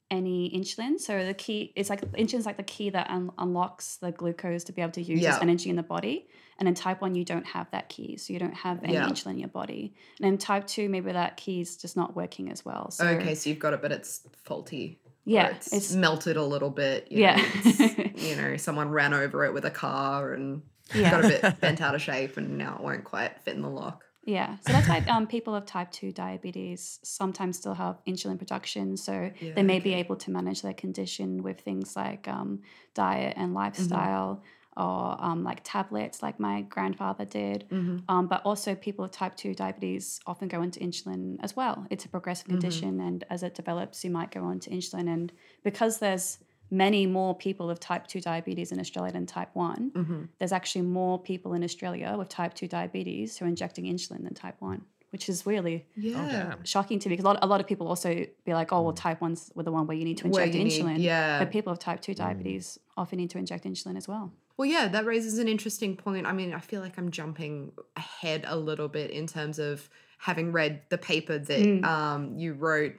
any 0.10 0.50
insulin. 0.52 1.00
So 1.00 1.26
the 1.26 1.34
key 1.34 1.74
is 1.76 1.90
like 1.90 2.02
insulin's 2.14 2.46
like 2.46 2.58
the 2.58 2.64
key 2.64 2.90
that 2.92 3.10
un- 3.10 3.32
unlocks 3.38 3.98
the 3.98 4.12
glucose 4.12 4.64
to 4.66 4.72
be 4.72 4.82
able 4.82 4.94
to 4.94 5.02
use 5.02 5.22
Yeah. 5.22 5.36
as 5.36 5.42
energy 5.42 5.70
in 5.70 5.76
the 5.76 5.84
body. 5.84 6.28
And 6.60 6.68
in 6.68 6.74
type 6.74 7.02
1, 7.02 7.14
you 7.14 7.24
don't 7.26 7.46
have 7.46 7.70
that 7.72 7.90
key. 7.90 8.18
So 8.18 8.34
you 8.34 8.40
don't 8.40 8.54
have 8.56 8.84
any 8.84 8.94
Yeah. 8.94 9.08
insulin 9.08 9.32
in 9.32 9.40
your 9.40 9.50
body. 9.50 9.94
And 10.20 10.28
in 10.28 10.38
type 10.38 10.66
2, 10.66 10.90
maybe 10.90 11.12
that 11.12 11.38
key 11.38 11.62
is 11.62 11.78
just 11.78 11.96
not 11.96 12.16
working 12.16 12.50
as 12.50 12.66
well. 12.66 12.90
So 12.90 13.06
okay, 13.08 13.36
so 13.36 13.50
you've 13.50 13.60
got 13.60 13.74
it, 13.74 13.82
but 13.82 13.92
it's 13.92 14.22
faulty. 14.44 15.00
Yeah, 15.26 15.48
it's, 15.50 15.68
it's- 15.68 15.94
melted 15.94 16.38
a 16.38 16.44
little 16.44 16.70
bit. 16.70 17.12
you 17.12 17.20
Yeah. 17.24 17.36
know, 17.36 18.06
you 18.16 18.36
know, 18.38 18.58
someone 18.68 18.90
ran 18.90 19.14
over 19.14 19.44
it 19.46 19.54
with 19.54 19.66
a 19.66 19.70
car 19.72 20.34
and 20.34 20.62
Yeah. 20.96 21.12
got 21.12 21.26
a 21.26 21.28
bit 21.28 21.60
bent 21.60 21.82
out 21.86 21.96
of 21.96 22.02
shape, 22.02 22.38
and 22.38 22.58
now 22.58 22.78
it 22.78 22.82
won't 22.84 23.04
quite 23.04 23.40
fit 23.42 23.56
in 23.56 23.62
the 23.62 23.70
lock. 23.70 24.06
Yeah, 24.28 24.58
so 24.60 24.74
that's 24.74 24.90
why 24.90 25.00
um, 25.08 25.26
people 25.26 25.56
of 25.56 25.66
type 25.66 25.90
2 25.90 26.12
diabetes 26.12 27.00
sometimes 27.02 27.58
still 27.58 27.74
have 27.76 27.96
insulin 28.06 28.38
production. 28.38 28.98
So 28.98 29.32
Yeah, 29.40 29.54
they 29.56 29.64
may 29.64 29.80
be 29.80 29.94
able 29.94 30.18
to 30.18 30.32
manage 30.32 30.62
their 30.62 30.74
condition 30.74 31.44
with 31.44 31.62
things 31.62 31.96
like 31.96 32.28
um, 32.28 32.62
diet 32.94 33.34
and 33.38 33.48
Mm-hmm. 33.48 33.56
lifestyle 33.64 34.44
or 34.76 35.16
um, 35.20 35.44
like 35.44 35.62
tablets, 35.64 36.22
like 36.22 36.40
my 36.40 36.62
grandfather 36.64 37.24
did. 37.26 37.60
Mm-hmm. 37.72 37.98
Um, 38.10 38.28
but 38.28 38.42
also, 38.46 38.76
people 38.76 39.06
of 39.06 39.12
type 39.12 39.36
2 39.38 39.54
diabetes 39.56 40.20
often 40.28 40.50
go 40.50 40.62
into 40.62 40.80
insulin 40.82 41.38
as 41.42 41.56
well. 41.56 41.88
It's 41.90 42.04
a 42.06 42.10
progressive 42.10 42.48
Mm-hmm. 42.48 42.60
condition, 42.60 43.00
and 43.00 43.24
as 43.30 43.44
it 43.44 43.56
develops, 43.56 44.04
you 44.04 44.12
might 44.12 44.32
go 44.32 44.44
on 44.44 44.60
to 44.60 44.70
insulin. 44.70 45.08
And 45.08 45.32
because 45.64 46.00
there's 46.00 46.40
many 46.70 47.06
more 47.06 47.36
people 47.36 47.68
with 47.68 47.80
type 47.80 48.08
2 48.08 48.20
diabetes 48.22 48.72
in 48.72 48.80
Australia 48.80 49.12
than 49.12 49.26
type 49.26 49.50
1, 49.54 49.92
Mm-hmm. 49.96 50.22
there's 50.40 50.52
actually 50.52 50.82
more 50.82 51.20
people 51.20 51.54
in 51.54 51.64
Australia 51.64 52.16
with 52.18 52.30
type 52.30 52.54
2 52.54 52.68
diabetes 52.68 53.38
who 53.38 53.46
are 53.46 53.48
injecting 53.48 53.86
insulin 53.86 54.24
than 54.24 54.34
type 54.34 54.56
1, 54.60 54.82
which 55.12 55.30
is 55.30 55.46
really 55.46 55.86
Yeah. 55.96 56.56
Shocking 56.64 57.00
to 57.00 57.10
me 57.10 57.14
because 57.16 57.24
a 57.26 57.28
lot, 57.28 57.40
a 57.42 57.48
lot 57.48 57.62
of 57.62 57.68
people 57.68 57.88
also 57.88 58.26
be 58.46 58.54
like, 58.54 58.72
oh, 58.74 58.82
well, 58.82 58.94
type 58.94 59.20
1's 59.22 59.52
were 59.56 59.64
the 59.64 59.72
one 59.72 59.88
where 59.88 59.96
you 59.98 60.04
need 60.06 60.18
to 60.18 60.26
inject 60.26 60.54
you 60.54 60.64
need- 60.64 60.74
insulin. 60.74 60.98
yeah. 61.02 61.40
But 61.40 61.52
people 61.52 61.72
with 61.72 61.80
type 61.80 62.02
2 62.02 62.14
diabetes 62.14 62.80
often 62.98 63.18
need 63.18 63.30
to 63.32 63.38
inject 63.38 63.64
insulin 63.64 63.96
as 63.98 64.08
well. 64.08 64.32
Well, 64.58 64.66
yeah, 64.68 64.88
that 64.88 65.06
raises 65.06 65.38
an 65.38 65.48
interesting 65.48 65.96
point. 65.96 66.26
I 66.26 66.34
mean, 66.34 66.52
I 66.54 66.60
feel 66.60 66.82
like 66.82 66.98
I'm 66.98 67.12
jumping 67.12 67.72
ahead 67.96 68.44
a 68.48 68.58
little 68.58 68.88
bit 68.88 69.12
in 69.12 69.28
terms 69.28 69.60
of 69.60 69.88
having 70.18 70.52
read 70.52 70.82
the 70.90 70.98
paper 70.98 71.38
that 71.38 71.60
Mm. 71.60 71.86
um, 71.86 72.38
you 72.40 72.54
wrote, 72.54 72.96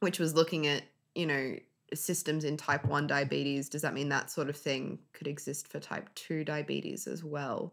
which 0.00 0.18
was 0.18 0.34
looking 0.34 0.66
at, 0.66 0.82
you 1.14 1.26
know, 1.26 1.56
systems 1.96 2.44
in 2.44 2.56
type 2.56 2.84
1 2.84 3.06
diabetes. 3.06 3.68
Does 3.68 3.82
that 3.82 3.94
mean 3.94 4.08
that 4.10 4.30
sort 4.30 4.48
of 4.48 4.56
thing 4.56 4.98
could 5.12 5.26
exist 5.26 5.68
for 5.68 5.80
type 5.80 6.08
2 6.14 6.44
diabetes 6.44 7.06
as 7.06 7.22
well? 7.24 7.72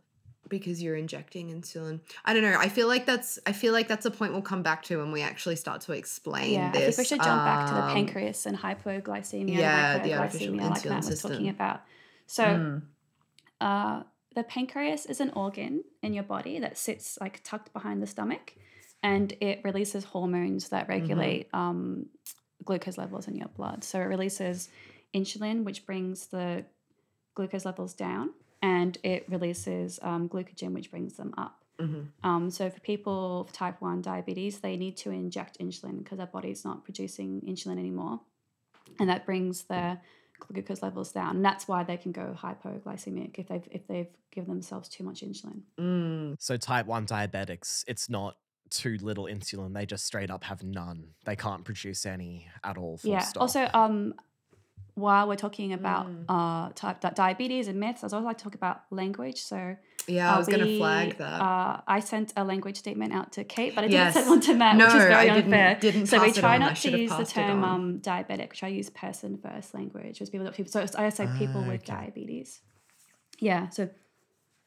Because 0.50 0.84
you're 0.84 0.98
injecting 0.98 1.50
insulin. 1.50 2.02
I 2.26 2.34
don't 2.34 2.44
know. 2.44 2.58
I 2.60 2.68
feel 2.68 2.88
like 2.88 3.06
that's 3.06 3.40
I 3.48 3.54
feel 3.54 3.72
like 3.72 3.88
that's 3.88 4.06
a 4.06 4.12
point 4.12 4.34
we'll 4.34 4.42
come 4.42 4.62
back 4.62 4.84
to 4.84 4.98
when 4.98 5.12
we 5.12 5.22
actually 5.22 5.56
start 5.56 5.80
to 5.82 5.94
explain 5.94 6.54
Yeah, 6.54 6.72
this. 6.72 6.82
I 6.82 6.86
think 6.88 6.98
we 6.98 7.06
should 7.06 7.24
jump 7.24 7.46
back 7.46 7.68
to 7.68 7.74
the 7.74 7.84
Um, 7.84 7.94
pancreas 7.94 8.46
and 8.46 8.58
hypoglycemia, 8.58 9.58
yeah, 9.58 9.96
and 9.96 10.04
the 10.06 10.14
artificial 10.16 10.56
like 10.56 10.74
insulin 10.74 10.90
Matt 10.90 10.96
was 10.98 11.08
system. 11.08 11.32
talking 11.32 11.50
about. 11.50 11.82
So, 12.28 12.44
mm, 12.44 12.82
uh, 13.62 14.04
the 14.36 14.44
pancreas 14.44 15.06
is 15.06 15.22
an 15.22 15.30
organ 15.32 15.84
in 16.02 16.14
your 16.14 16.24
body 16.24 16.60
that 16.60 16.78
sits 16.78 17.18
like 17.22 17.42
tucked 17.44 17.72
behind 17.72 18.02
the 18.02 18.08
stomach, 18.08 18.56
and 19.02 19.32
it 19.40 19.62
releases 19.64 20.04
hormones 20.06 20.70
that 20.70 20.88
regulate 20.90 21.48
um, 21.54 22.08
glucose 22.66 22.98
levels 22.98 23.28
in 23.28 23.36
your 23.36 23.50
blood. 23.50 23.84
So 23.84 24.00
it 24.00 24.06
releases 24.06 24.70
insulin, 25.14 25.64
which 25.64 25.86
brings 25.86 26.28
the 26.28 26.66
glucose 27.36 27.66
levels 27.66 27.94
down, 27.94 28.32
and 28.62 28.98
it 29.04 29.26
releases 29.30 30.00
um, 30.02 30.30
glucagon, 30.30 30.74
which 30.74 30.90
brings 30.92 31.14
them 31.14 31.34
up. 31.38 31.64
mhm. 31.80 32.08
Um, 32.24 32.50
so 32.52 32.70
for 32.70 32.80
people 32.80 33.44
with 33.46 33.54
type 33.54 33.82
1 33.82 34.02
diabetes, 34.02 34.60
they 34.60 34.78
need 34.78 34.96
to 34.98 35.10
inject 35.12 35.60
insulin 35.60 35.98
because 36.04 36.18
their 36.20 36.28
body's 36.28 36.64
not 36.64 36.84
producing 36.84 37.42
insulin 37.42 37.78
anymore. 37.80 38.20
And 39.00 39.10
that 39.10 39.26
brings 39.26 39.64
their 39.64 40.00
glucose 40.40 40.82
levels 40.84 41.12
down. 41.12 41.38
And 41.38 41.46
that's 41.46 41.68
why 41.68 41.84
they 41.84 41.98
can 41.98 42.12
go 42.12 42.36
hypoglycemic 42.38 43.40
if 43.40 43.48
they've 43.48 43.68
if 43.72 43.88
they've 43.88 44.10
given 44.32 44.50
themselves 44.50 44.88
too 44.90 45.04
much 45.04 45.22
insulin. 45.22 45.62
Mm, 45.80 46.36
So 46.40 46.58
type 46.58 46.86
1 46.86 47.08
diabetics, 47.08 47.84
it's 47.88 48.10
not 48.10 48.36
too 48.74 48.98
little 49.02 49.26
insulin. 49.26 49.74
They 49.74 49.86
just 49.86 50.06
straight 50.06 50.30
up 50.32 50.44
have 50.46 50.64
none. 50.64 51.10
They 51.26 51.36
can't 51.36 51.64
produce 51.64 52.06
any 52.06 52.48
at 52.64 52.78
all. 52.78 52.98
Full 52.98 53.12
yeah. 53.12 53.20
Stop. 53.20 53.42
Also, 53.42 53.70
um, 53.74 54.14
while 54.96 55.28
we're 55.28 55.36
talking 55.36 55.74
about 55.74 56.06
Mm. 56.08 56.26
uh, 56.30 56.72
type 56.76 57.02
di- 57.02 57.10
diabetes 57.16 57.68
and 57.68 57.80
myths, 57.80 58.04
I'd 58.04 58.14
also 58.14 58.20
like 58.26 58.38
to 58.38 58.44
talk 58.44 58.54
about 58.56 58.82
language. 58.92 59.42
So 59.42 59.76
Yeah, 60.08 60.32
I 60.32 60.36
uh, 60.36 60.38
was 60.38 60.48
going 60.48 60.60
to 60.68 60.78
flag 60.78 61.18
that. 61.18 61.42
Uh, 61.42 61.82
I 61.88 62.00
sent 62.00 62.34
a 62.38 62.44
language 62.44 62.78
statement 62.78 63.12
out 63.14 63.32
to 63.34 63.44
Kate, 63.44 63.74
but 63.74 63.86
I 63.86 63.88
didn't 63.88 63.94
Yes. 64.06 64.14
send 64.14 64.30
one 64.30 64.42
to 64.42 64.54
Matt, 64.54 64.76
no, 64.76 64.86
which 64.86 64.96
is 64.96 65.02
very 65.04 65.16
I 65.16 65.24
didn't, 65.34 65.46
unfair. 65.46 65.78
didn't 65.80 66.06
so 66.08 66.22
we 66.22 66.32
try 66.32 66.58
not 66.60 66.76
to 66.76 66.92
use 66.98 67.10
the 67.16 67.26
term 67.26 67.64
um, 67.64 68.00
diabetic. 68.02 68.50
We 68.52 68.56
try 68.58 68.70
to 68.70 68.76
use 68.76 68.90
person 68.92 69.38
first 69.38 69.74
language, 69.74 70.20
which 70.20 70.32
people 70.32 70.52
people. 70.52 70.72
So 70.72 70.86
I 70.98 71.10
say 71.10 71.28
people 71.40 71.62
Ah, 71.66 71.68
with 71.70 71.82
okay. 71.84 71.94
diabetes. 71.94 72.62
Yeah. 73.40 73.70
So 73.70 73.90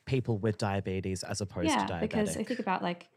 people 0.07 0.39
with 0.39 0.57
diabetes 0.59 1.23
as 1.23 1.41
opposed 1.41 1.69
yeah, 1.69 1.85
to 1.87 1.93
diabetic. 1.93 2.01
because 2.01 2.37
I 2.37 2.43
think 2.45 2.59
about 2.61 2.83
like 2.83 3.09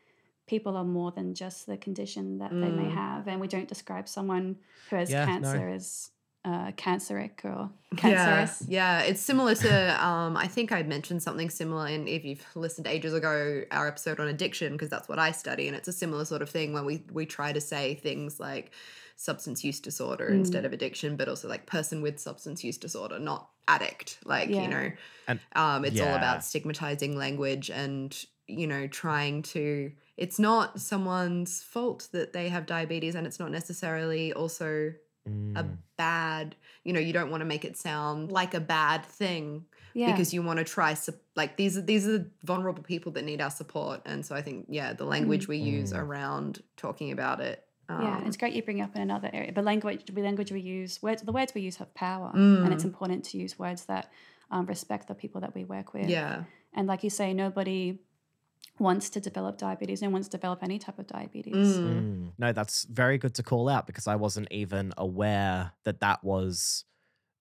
people 0.50 0.75
are 0.75 0.84
more 0.84 1.12
than 1.12 1.34
just 1.36 1.65
the 1.68 1.77
condition 1.77 2.39
that 2.39 2.50
they 2.51 2.72
may 2.82 2.89
Mm. 2.89 2.94
have, 2.96 3.27
and 3.29 3.39
we 3.39 3.48
don't 3.48 3.68
describe 3.70 4.08
someone 4.08 4.58
who 4.89 4.96
has 4.98 5.10
Yeah, 5.12 5.25
no. 5.25 5.32
cancer 5.32 5.70
as 5.70 6.10
uh, 6.46 6.72
canceric 6.72 7.44
or 7.44 7.70
Yeah, 7.91 7.98
cancerous. 7.98 8.63
yeah, 8.68 9.01
it's 9.01 9.22
similar 9.22 9.53
to. 9.56 9.72
Um, 10.06 10.38
I 10.38 10.48
think 10.48 10.72
I 10.72 10.82
mentioned 10.84 11.22
something 11.22 11.50
similar, 11.50 11.86
and 11.88 12.08
if 12.08 12.24
you've 12.24 12.46
listened 12.56 12.88
ages 12.88 13.13
ago, 13.13 13.63
our 13.72 13.88
episode 13.88 14.20
on 14.22 14.27
addiction, 14.29 14.72
because 14.74 14.89
that's 14.89 15.08
what 15.10 15.20
I 15.20 15.32
study, 15.32 15.68
and 15.68 15.75
it's 15.75 15.89
a 15.89 15.94
similar 15.94 16.24
sort 16.25 16.41
of 16.41 16.50
thing 16.50 16.74
when 16.74 16.86
we 16.86 17.03
we 17.12 17.25
try 17.25 17.51
to 17.53 17.62
say 17.62 17.96
things 17.96 18.39
like 18.39 18.72
substance 19.18 19.65
use 19.65 19.82
disorder 19.82 20.29
Mm. 20.32 20.36
instead 20.36 20.63
of 20.65 20.72
addiction, 20.72 21.18
but 21.18 21.27
also 21.27 21.50
like 21.50 21.65
person 21.65 22.01
with 22.01 22.20
substance 22.20 22.63
use 22.63 22.77
disorder, 22.77 23.20
not 23.20 23.50
addict. 23.68 24.18
Like 24.25 24.48
Yeah. 24.50 24.62
you 24.63 24.68
know, 24.70 24.91
And- 25.27 25.39
um, 25.56 25.84
it's 25.84 26.00
all 26.00 26.15
about 26.15 26.44
stigmatizing 26.46 27.18
language 27.18 27.70
and 27.70 28.15
you 28.48 28.65
know 28.65 28.88
trying 28.88 29.41
to. 29.56 29.91
It's 30.24 30.38
not 30.38 30.82
someone's 30.82 31.64
fault 31.64 32.10
that 32.12 32.34
they 32.34 32.50
have 32.50 32.66
diabetes, 32.66 33.16
and 33.16 33.26
it's 33.26 33.40
not 33.40 33.52
necessarily 33.52 34.34
also 34.34 34.94
a 35.26 35.30
Mm. 35.64 35.78
bad 35.98 36.56
you 36.86 36.92
know 36.94 37.00
you 37.08 37.14
don't 37.14 37.30
want 37.30 37.42
to 37.42 37.46
make 37.46 37.64
it 37.70 37.76
sound 37.78 38.32
like 38.32 38.54
a 38.56 38.60
bad 38.60 39.06
thing 39.06 39.66
Yeah. 39.94 40.12
because 40.12 40.34
you 40.34 40.42
want 40.42 40.58
to 40.58 40.66
try 40.66 40.96
sup- 40.96 41.22
like 41.36 41.52
these 41.62 41.78
are 41.78 41.82
these 41.92 42.08
are 42.08 42.26
vulnerable 42.44 42.82
people 42.94 43.12
that 43.12 43.24
need 43.26 43.40
our 43.42 43.52
support 43.62 44.02
and 44.06 44.26
so 44.26 44.32
i 44.34 44.42
think 44.42 44.58
yeah 44.70 44.94
the 44.94 45.04
language 45.16 45.48
we 45.48 45.58
use 45.58 45.92
Mm. 45.94 46.00
around 46.04 46.64
talking 46.78 47.12
about 47.12 47.42
it 47.42 47.58
yeah, 47.90 48.18
um, 48.18 48.26
it's 48.28 48.38
great 48.38 48.54
you 48.54 48.64
bring 48.64 48.82
up 48.82 48.96
in 48.96 49.02
another 49.02 49.30
area. 49.34 49.52
But 49.52 49.64
language, 49.66 50.02
the 50.06 50.22
language 50.30 50.52
we 50.52 50.62
use, 50.62 50.92
words, 51.02 51.22
the 51.24 51.32
words 51.40 51.54
we 51.56 51.62
use 51.62 51.78
have 51.78 51.92
power, 51.96 52.30
and 52.64 52.72
it's 52.74 52.84
Mm. 52.84 52.92
important 52.94 53.20
to 53.30 53.38
use 53.44 53.54
words 53.66 53.82
that 53.86 54.06
um, 54.52 54.66
respect 54.68 55.08
the 55.08 55.16
people 55.24 55.42
that 55.42 55.54
we 55.58 55.64
work 55.76 55.94
with. 55.96 56.08
yeah 56.08 56.44
And 56.76 56.88
like 56.88 57.04
you 57.04 57.10
say, 57.10 57.34
nobody 57.34 58.00
wants 58.79 59.09
to 59.12 59.19
develop 59.19 59.57
diabetes. 59.57 60.01
and 60.01 60.12
wants 60.13 60.27
to 60.27 60.38
develop 60.38 60.63
any 60.63 60.79
type 60.79 60.98
of 61.00 61.07
diabetes. 61.07 61.77
Mm. 61.77 61.88
Mm. 61.89 62.31
No, 62.38 62.53
that's 62.53 62.86
very 62.86 63.17
good 63.17 63.33
to 63.36 63.43
call 63.43 63.67
out 63.69 63.86
because 63.88 64.07
I 64.07 64.15
wasn't 64.15 64.48
even 64.51 64.93
aware 64.98 65.74
that 65.83 66.00
that 66.00 66.24
was 66.24 66.86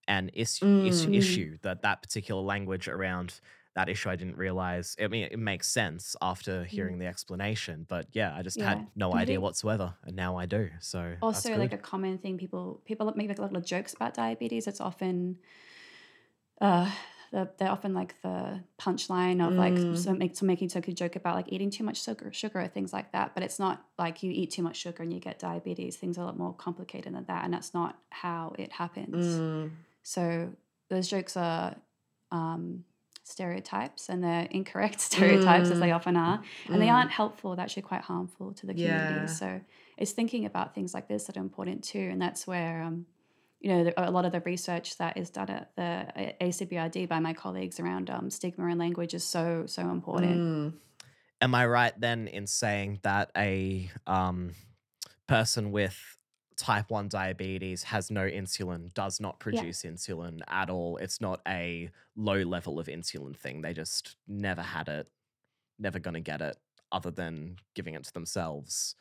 an 0.07 0.29
is- 0.29 0.59
is- 0.61 1.05
Mm. 1.05 1.15
issue, 1.15 1.57
that 1.61 1.81
that 1.83 2.01
particular 2.01 2.41
language 2.41 2.87
around 2.87 3.39
that 3.75 3.87
issue 3.87 4.09
I 4.09 4.15
didn't 4.17 4.35
realize. 4.35 4.95
I 4.99 5.07
mean, 5.07 5.29
it 5.31 5.37
makes 5.39 5.67
sense 5.69 6.15
after 6.21 6.63
hearing 6.65 6.97
the 6.97 7.05
explanation, 7.05 7.85
but 7.87 8.07
yeah, 8.11 8.35
I 8.35 8.41
just 8.41 8.57
Mm. 8.57 8.61
Yeah. 8.61 8.69
had 8.69 8.87
no 8.95 9.11
And 9.11 9.19
idea 9.21 9.35
think- 9.35 9.43
whatsoever, 9.43 9.93
and 10.03 10.15
now 10.15 10.35
I 10.35 10.45
do. 10.47 10.71
So 10.81 11.15
also 11.21 11.49
that's 11.49 11.59
like 11.59 11.71
a 11.73 11.77
common 11.77 12.17
thing 12.17 12.37
people 12.37 12.81
people 12.83 13.05
make 13.15 13.29
like 13.29 13.37
a 13.37 13.41
lot 13.41 13.55
of 13.55 13.63
jokes 13.63 13.93
about 13.93 14.15
diabetes 14.15 14.67
it's 14.67 14.81
often 14.81 15.37
uh 16.59 16.91
the, 17.31 17.49
they're 17.57 17.69
often 17.71 17.93
like 17.93 18.19
the 18.21 18.59
punchline 18.79 19.45
of 19.45 19.55
like 19.57 19.75
Mm. 19.75 19.97
so 19.97 20.13
make, 20.13 20.35
so 20.35 20.45
making 20.45 20.69
so 20.69 20.79
a 20.79 20.91
joke 20.91 21.15
about 21.15 21.35
like 21.35 21.51
eating 21.51 21.69
too 21.69 21.83
much 21.83 22.01
sugar 22.03 22.31
sugar 22.33 22.59
or 22.61 22.67
things 22.67 22.91
like 22.91 23.11
that 23.11 23.33
but 23.33 23.43
it's 23.43 23.59
not 23.59 23.85
like 23.97 24.23
you 24.23 24.31
eat 24.31 24.51
too 24.51 24.63
much 24.63 24.77
sugar 24.77 25.03
and 25.03 25.13
you 25.13 25.19
get 25.19 25.37
diabetes 25.39 25.95
things 25.97 26.17
are 26.17 26.21
a 26.21 26.25
lot 26.25 26.37
more 26.37 26.53
complicated 26.53 27.13
than 27.13 27.25
that 27.25 27.43
and 27.45 27.53
that's 27.53 27.73
not 27.73 27.97
how 28.09 28.53
it 28.57 28.71
happens 28.71 29.15
Mm. 29.15 29.71
so 30.01 30.23
those 30.89 31.07
jokes 31.07 31.37
are 31.37 31.75
um 32.31 32.83
stereotypes 33.23 34.09
and 34.09 34.23
they're 34.23 34.47
incorrect 34.49 34.99
stereotypes 35.09 35.69
as 35.71 35.79
they 35.79 35.89
Mm. 35.89 35.95
often 35.95 36.15
are 36.17 36.41
and 36.65 36.81
they 36.81 36.87
Mm. 36.87 36.93
aren't 36.95 37.11
helpful 37.11 37.55
they're 37.55 37.63
actually 37.63 37.83
quite 37.83 38.01
harmful 38.01 38.53
to 38.53 38.65
the 38.65 38.73
community 38.73 39.13
Yeah. 39.13 39.25
so 39.27 39.61
it's 39.97 40.11
thinking 40.13 40.45
about 40.45 40.73
things 40.73 40.93
like 40.95 41.07
this 41.07 41.25
that 41.25 41.37
are 41.37 41.41
important 41.41 41.83
too 41.83 42.07
and 42.11 42.19
that's 42.21 42.47
where 42.47 42.81
um, 42.81 43.05
you 43.59 43.69
know 43.69 43.83
the- 43.85 44.09
a 44.09 44.11
lot 44.11 44.25
of 44.25 44.31
the 44.31 44.39
research 44.41 44.97
that 44.97 45.17
is 45.17 45.29
done 45.29 45.49
at 45.49 45.75
the 45.75 46.33
acbrd 46.41 47.07
by 47.07 47.19
my 47.19 47.33
colleagues 47.33 47.79
around 47.79 48.09
um, 48.09 48.29
stigma 48.29 48.67
and 48.67 48.79
language 48.79 49.13
is 49.13 49.23
so 49.23 49.65
so 49.65 49.81
important 49.89 50.37
Mm. 50.39 50.73
Am 51.41 51.55
I 51.55 51.65
right 51.67 51.93
then 51.97 52.27
in 52.27 52.47
saying 52.47 52.99
that 53.03 53.31
a 53.37 53.89
um, 54.05 54.55
person 55.27 55.71
with 55.71 56.17
type 56.57 56.89
1 56.91 57.07
diabetes 57.07 57.83
has 57.83 58.11
no 58.11 58.27
insulin, 58.27 58.93
does 58.93 59.21
not 59.21 59.39
produce 59.39 59.83
insulin 59.83 60.41
at 60.49 60.69
all? 60.69 60.97
It's 60.97 61.21
not 61.21 61.39
a 61.47 61.91
low 62.17 62.41
level 62.41 62.77
of 62.77 62.87
insulin 62.87 63.37
thing. 63.37 63.61
They 63.61 63.71
just 63.71 64.17
never 64.27 64.61
had 64.61 64.89
it, 64.89 65.07
never 65.77 65.97
going 65.97 66.15
to 66.15 66.19
get 66.19 66.41
it, 66.41 66.57
other 66.91 67.09
than 67.11 67.55
giving 67.73 67.93
it 67.93 68.03
to 68.03 68.13
themselves 68.13 68.95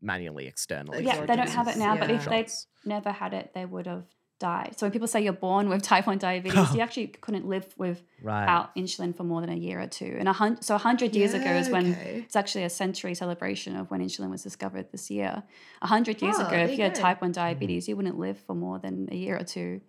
manually, 0.00 0.46
externally. 0.46 1.04
yeah 1.04 1.24
they 1.26 1.36
don't 1.36 1.48
have 1.50 1.68
it 1.68 1.76
now 1.76 1.96
but 1.96 2.10
if 2.10 2.22
Yeah. 2.24 2.30
they'd 2.30 2.52
never 2.84 3.10
had 3.12 3.32
it 3.34 3.52
they 3.54 3.64
would 3.64 3.86
have 3.86 4.04
died 4.38 4.74
so 4.76 4.84
when 4.84 4.92
people 4.92 5.08
say 5.08 5.22
you're 5.22 5.32
born 5.32 5.68
with 5.70 5.80
type 5.82 6.06
1 6.06 6.18
diabetes 6.18 6.74
you 6.74 6.80
actually 6.86 7.06
couldn't 7.06 7.46
live 7.48 7.66
without 7.78 8.04
Right. 8.22 8.68
insulin 8.76 9.16
for 9.16 9.24
more 9.24 9.40
than 9.40 9.48
a 9.48 9.56
year 9.56 9.80
or 9.80 9.86
two 9.86 10.14
and 10.18 10.28
a 10.28 10.34
hundred 10.34 10.62
so 10.62 10.74
100 10.74 11.16
years 11.16 11.32
ago 11.32 11.50
is 11.62 11.70
when 11.70 11.92
okay. 11.92 12.20
it's 12.26 12.36
actually 12.36 12.64
a 12.64 12.68
century 12.68 13.14
celebration 13.14 13.76
of 13.76 13.90
when 13.90 14.00
insulin 14.02 14.30
was 14.30 14.42
discovered 14.42 14.92
this 14.92 15.10
year 15.10 15.42
100 15.80 16.20
years 16.20 16.36
Oh, 16.38 16.46
ago 16.46 16.56
if 16.56 16.70
you 16.72 16.76
you 16.76 16.82
had 16.82 16.94
go. 16.94 17.00
type 17.00 17.22
1 17.22 17.32
diabetes 17.32 17.88
you 17.88 17.96
wouldn't 17.96 18.18
live 18.18 18.38
for 18.46 18.54
more 18.54 18.78
than 18.78 19.08
a 19.10 19.16
year 19.16 19.36
or 19.38 19.44
two 19.44 19.80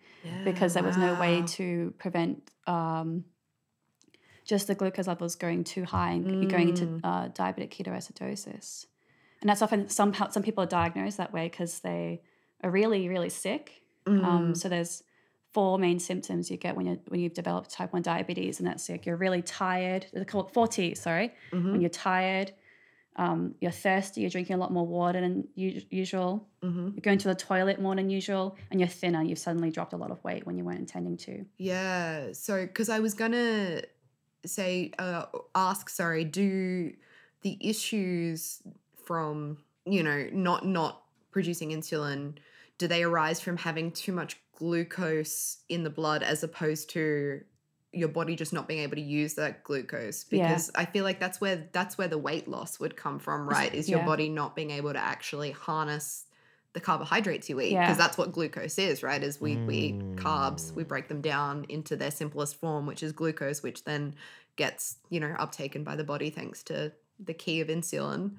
because 0.45 0.73
there 0.75 0.83
was 0.83 0.95
no 0.97 1.11
way 1.19 1.43
to 1.57 1.93
prevent 1.97 2.49
um, 2.67 3.25
just 4.45 4.67
the 4.67 4.75
glucose 4.75 5.07
levels 5.07 5.35
going 5.35 5.63
too 5.65 5.83
high 5.83 6.11
and 6.11 6.25
you're 6.41 6.49
going 6.57 6.69
into 6.69 6.85
Mm. 6.85 6.99
uh, 7.03 7.27
diabetic 7.29 7.69
ketoacidosis. 7.75 8.85
And 9.41 9.49
that's 9.49 9.61
often 9.61 9.89
some 9.89 10.13
some 10.31 10.43
people 10.43 10.63
are 10.63 10.67
diagnosed 10.67 11.17
that 11.17 11.31
way 11.33 11.47
because 11.47 11.79
they 11.79 12.21
are 12.63 12.71
really 12.71 13.07
really 13.09 13.29
sick. 13.29 13.83
Um, 14.07 14.53
Mm. 14.53 14.57
so 14.57 14.69
there's 14.69 15.03
four 15.53 15.77
main 15.79 15.99
symptoms 15.99 16.49
you 16.49 16.57
get 16.57 16.75
when 16.75 16.85
you 16.85 16.99
when 17.07 17.19
you've 17.19 17.33
developed 17.33 17.69
type 17.71 17.91
one 17.93 18.01
diabetes, 18.01 18.59
and 18.59 18.67
that's 18.67 18.87
like 18.89 19.05
you're 19.05 19.17
really 19.17 19.41
tired. 19.41 20.05
They're 20.13 20.25
called 20.25 20.53
four 20.53 20.67
T's. 20.67 21.01
Sorry, 21.01 21.33
Mhm. 21.51 21.71
when 21.71 21.81
you're 21.81 21.89
tired, 21.89 22.53
um, 23.17 23.55
you're 23.59 23.71
thirsty, 23.71 24.21
you're 24.21 24.29
drinking 24.29 24.55
a 24.55 24.59
lot 24.59 24.71
more 24.71 24.85
water 24.87 25.19
than 25.19 25.47
u- 25.55 25.81
usual. 25.89 26.47
Mhm. 26.63 26.93
You're 26.93 27.01
going 27.01 27.17
to 27.19 27.27
the 27.27 27.35
toilet 27.35 27.81
more 27.81 27.95
than 27.95 28.09
usual, 28.09 28.55
and 28.71 28.79
you're 28.79 28.87
thinner. 28.89 29.23
You've 29.23 29.39
suddenly 29.39 29.71
dropped 29.71 29.93
a 29.93 29.97
lot 29.97 30.11
of 30.11 30.23
weight 30.23 30.45
when 30.45 30.55
you 30.57 30.63
weren't 30.63 30.79
intending 30.79 31.17
to. 31.17 31.45
Yeah. 31.57 32.31
So, 32.33 32.65
because 32.65 32.89
I 32.89 32.99
was 32.99 33.13
gonna 33.13 33.81
say, 34.45 34.91
uh, 34.99 35.25
ask, 35.55 35.89
sorry, 35.89 36.23
do 36.23 36.93
the 37.41 37.57
issues 37.59 38.61
from 39.07 39.57
you 39.85 40.03
know 40.03 40.27
not 40.33 40.65
not 40.65 41.01
producing 41.31 41.69
insulin, 41.71 42.33
do 42.77 42.87
they 42.87 43.03
arise 43.03 43.39
from 43.41 43.57
having 43.57 43.91
too 43.91 44.11
much 44.11 44.37
glucose 44.57 45.57
in 45.69 45.83
the 45.83 45.89
blood 45.89 46.23
as 46.23 46.43
opposed 46.43 46.89
to 46.91 47.41
your 47.93 48.09
body 48.09 48.35
just 48.35 48.51
not 48.53 48.67
being 48.67 48.81
able 48.81 48.95
to 48.95 49.01
use 49.01 49.35
that 49.35 49.63
glucose 49.63 50.25
Yeah. 50.29 50.47
because 50.49 50.69
I 50.75 50.85
feel 50.85 51.03
like 51.03 51.19
that's 51.19 51.39
where 51.39 51.67
that's 51.71 51.97
where 51.97 52.07
the 52.09 52.17
weight 52.17 52.47
loss 52.47 52.79
would 52.79 52.95
come 52.95 53.17
from, 53.19 53.47
right? 53.49 53.73
Is 53.73 53.89
your 53.89 53.99
Yeah. 53.99 54.05
body 54.05 54.29
not 54.29 54.55
being 54.55 54.71
able 54.71 54.91
to 54.93 54.99
actually 54.99 55.51
harness 55.51 56.25
the 56.73 56.81
carbohydrates 56.81 57.49
you 57.49 57.59
eat 57.61 57.71
Yeah. 57.71 57.85
because 57.87 57.97
that's 57.97 58.17
what 58.17 58.33
glucose 58.33 58.77
is, 58.77 59.01
right? 59.01 59.23
Is 59.23 59.39
we, 59.41 59.55
we 59.65 59.75
eat 59.77 59.99
carbs, 60.17 60.75
we 60.75 60.83
Mm. 60.83 60.87
break 60.89 61.07
them 61.07 61.21
down 61.21 61.65
into 61.69 61.95
their 61.95 62.11
simplest 62.11 62.57
form, 62.57 62.85
which 62.85 63.01
is 63.01 63.13
glucose, 63.13 63.63
which 63.63 63.83
then 63.85 64.13
gets, 64.57 64.97
you 65.09 65.19
know, 65.19 65.33
uptaken 65.39 65.83
by 65.83 65.95
the 65.95 66.03
body 66.03 66.29
thanks 66.29 66.61
to 66.63 66.91
the 67.19 67.33
key 67.33 67.61
of 67.61 67.67
insulin. 67.69 68.31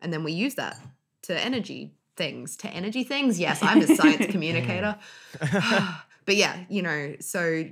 And 0.00 0.12
then 0.12 0.24
we 0.24 0.32
use 0.32 0.54
that 0.56 0.78
to 1.22 1.38
energy 1.38 1.94
things, 2.16 2.56
to 2.58 2.68
energy 2.68 3.04
things. 3.04 3.38
Yes, 3.38 3.62
I'm 3.62 3.80
a 3.80 3.86
science 3.86 4.26
communicator. 4.30 4.96
but 5.40 6.36
yeah, 6.36 6.64
you 6.68 6.82
know, 6.82 7.16
so 7.20 7.64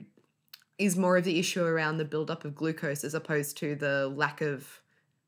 is 0.78 0.97
more 0.97 1.16
of 1.16 1.25
the 1.25 1.38
issue 1.38 1.62
around 1.64 1.99
the 1.99 2.04
buildup 2.04 2.45
of 2.45 2.54
glucose 2.54 3.04
as 3.04 3.14
opposed 3.14 3.57
to 3.59 3.75
the 3.76 4.09
lack 4.09 4.40
of 4.40 4.81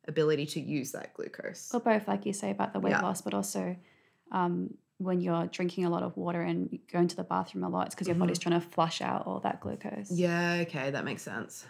ability 0.09 0.47
to 0.47 0.61
use 0.61 0.93
that 0.93 1.15
glucose. 1.15 1.71
Or 1.73 1.81
both, 1.81 2.09
like 2.09 2.27
you 2.27 2.33
say 2.33 2.51
about 2.51 2.73
the 2.73 2.81
weight 2.81 2.91
Yeah. 2.91 3.03
loss, 3.03 3.23
but 3.23 3.35
also 3.35 3.77
um, 4.33 4.75
when 4.99 5.21
you're 5.21 5.47
drinking 5.47 5.85
a 5.85 5.91
lot 5.91 6.03
of 6.03 6.17
water 6.17 6.43
and 6.43 6.79
going 6.93 7.09
to 7.09 7.17
the 7.17 7.25
bathroom 7.25 7.65
a 7.65 7.69
lot, 7.69 7.87
it's 7.87 7.95
because 7.95 8.09
your 8.09 8.17
body's 8.17 8.39
trying 8.39 8.61
to 8.61 8.67
flush 8.67 9.01
out 9.01 9.27
all 9.27 9.41
that 9.41 9.61
glucose. 9.61 10.11
Mm-hmm. 10.11 10.15
Yeah, 10.17 10.55
okay, 10.63 10.91
that 10.91 11.05
makes 11.05 11.23
sense. 11.23 11.67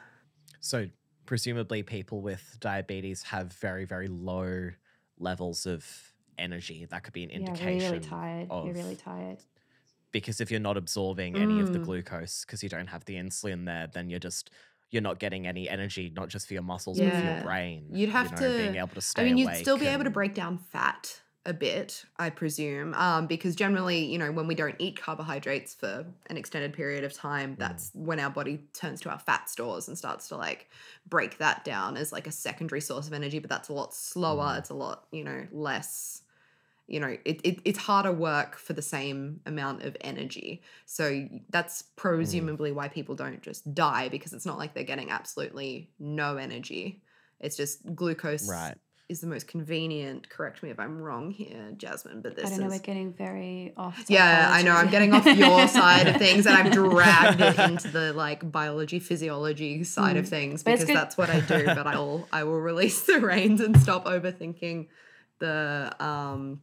So 0.61 0.87
presumably 1.27 1.83
people 1.83 2.23
with 2.23 2.57
diabetes 2.61 3.25
have 3.25 3.53
very, 3.53 3.85
very 3.85 4.09
low 4.09 4.71
levels 5.19 5.67
of 5.67 6.13
energy. 6.39 6.85
That 6.87 7.03
could 7.05 7.13
be 7.15 7.25
an 7.25 7.31
Yeah, 7.31 7.37
indication. 7.39 7.91
really 7.93 8.01
tired. 8.01 8.49
You're 8.51 8.75
really 8.75 8.97
tired. 8.97 9.39
because 10.13 10.41
if 10.41 10.51
you're 10.51 10.61
not 10.61 10.77
absorbing 10.79 11.37
any 11.37 11.61
of 11.61 11.73
the 11.75 11.79
Mm. 11.79 11.85
glucose 11.85 12.45
because 12.47 12.63
you 12.63 12.69
don't 12.71 12.87
have 12.87 13.05
the 13.05 13.17
insulin 13.17 13.67
there, 13.67 13.87
then 13.87 14.09
you're 14.09 14.19
just 14.21 14.51
you're 14.91 15.03
not 15.03 15.19
getting 15.19 15.47
any 15.49 15.69
energy, 15.69 16.11
not 16.15 16.29
just 16.29 16.47
for 16.47 16.55
your 16.55 16.63
muscles 16.63 16.99
but 16.99 17.13
for 17.13 17.25
your 17.25 17.43
brain. 17.43 17.87
You'd 17.91 18.09
have 18.11 18.27
you 18.27 18.37
know, 18.49 18.57
being 18.57 18.73
to- 18.75 18.79
able 18.79 18.95
to 18.95 19.01
stay 19.01 19.23
I 19.23 19.25
mean, 19.25 19.37
you'd 19.37 19.57
still 19.57 19.77
be 19.77 19.87
able 19.89 20.05
to 20.05 20.11
break 20.11 20.33
down 20.33 20.59
fat 20.59 21.21
a 21.47 21.55
bit, 21.55 22.05
I 22.19 22.29
presume, 22.29 22.93
um, 22.95 23.29
because 23.29 23.55
generally, 23.55 24.05
you 24.05 24.19
know, 24.19 24.33
when 24.33 24.49
we 24.49 24.55
don't 24.55 24.75
eat 24.81 25.01
carbohydrates 25.01 25.75
for 25.75 26.05
an 26.29 26.37
extended 26.37 26.73
period 26.73 27.05
of 27.05 27.13
time, 27.13 27.55
that's 27.57 27.93
when 27.95 28.19
our 28.19 28.31
body 28.31 28.65
turns 28.75 29.01
to 29.03 29.11
our 29.11 29.19
fat 29.19 29.49
stores 29.49 29.87
and 29.87 29.97
starts 29.97 30.29
to 30.29 30.37
like 30.37 30.69
break 31.09 31.39
that 31.39 31.65
down 31.65 31.97
as 31.97 32.13
like 32.13 32.27
a 32.27 32.33
secondary 32.33 32.81
source 32.81 33.07
of 33.07 33.13
energy. 33.13 33.39
But 33.39 33.49
that's 33.49 33.69
a 33.69 33.73
lot 33.73 33.95
slower. 33.95 34.55
Mm. 34.55 34.59
It's 34.59 34.71
a 34.71 34.75
lot, 34.75 35.07
you 35.13 35.23
know, 35.23 35.47
less. 35.53 36.23
You 36.89 37.01
know, 37.01 37.17
it, 37.25 37.41
it 37.43 37.61
it's 37.65 37.79
harder 37.79 38.13
work 38.13 38.57
for 38.57 38.73
the 38.73 38.83
same 38.83 39.41
amount 39.47 39.83
of 39.83 39.97
energy. 40.01 40.63
So 40.85 41.29
that's 41.51 41.83
presumably 41.83 42.71
why 42.71 42.89
people 42.89 43.15
don't 43.15 43.43
just 43.43 43.73
die 43.75 44.09
because 44.09 44.33
it's 44.33 44.47
not 44.47 44.59
like 44.59 44.75
they're 44.75 44.85
getting 44.85 45.11
absolutely 45.11 45.91
no 45.99 46.37
energy. 46.37 47.03
It's 47.41 47.57
just 47.57 47.95
glucose 47.95 48.49
Right. 48.49 48.77
Is 49.09 49.21
the 49.21 49.27
most 49.29 49.47
convenient. 49.47 50.29
Correct 50.29 50.63
me 50.63 50.71
if 50.71 50.81
I'm 50.81 51.01
wrong 51.01 51.31
here, 51.31 51.73
Jasmine. 51.77 52.23
But 52.23 52.35
this 52.35 52.47
I 52.47 52.51
don't 52.51 52.61
know, 52.61 52.67
is 52.67 52.73
we're 52.73 52.79
getting 52.85 53.13
very 53.13 53.73
off. 53.77 54.05
yeah, 54.09 54.49
I 54.53 54.63
know. 54.63 54.73
I'm 54.73 54.91
getting 54.91 55.13
off 55.15 55.25
your 55.27 55.69
side 55.69 56.09
of 56.09 56.17
things, 56.19 56.47
and 56.47 56.57
I've 56.57 56.73
dragged 56.73 57.41
it 57.41 57.59
into 57.71 57.89
the 57.89 58.13
like 58.13 58.51
biology, 58.51 58.99
physiology 58.99 59.85
side 59.85 60.17
of 60.17 60.25
Mm. 60.27 60.29
things 60.29 60.63
But 60.65 60.73
because 60.81 60.89
that's 60.95 61.17
what 61.17 61.31
I 61.31 61.41
do. 61.41 61.67
But 61.67 61.87
I'll 61.87 62.27
I 62.33 62.43
will 62.45 62.61
release 62.61 63.03
the 63.03 63.21
reins 63.21 63.61
and 63.61 63.81
stop 63.81 64.07
overthinking 64.07 64.89
the 65.39 65.93
um 66.01 66.61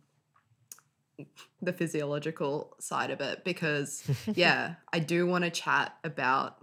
the 1.62 1.72
physiological 1.72 2.76
side 2.80 3.12
of 3.12 3.22
it 3.22 3.44
because 3.46 4.04
yeah, 4.34 4.76
I 4.92 5.00
do 5.00 5.26
want 5.26 5.44
to 5.46 5.50
chat 5.50 5.96
about 6.04 6.58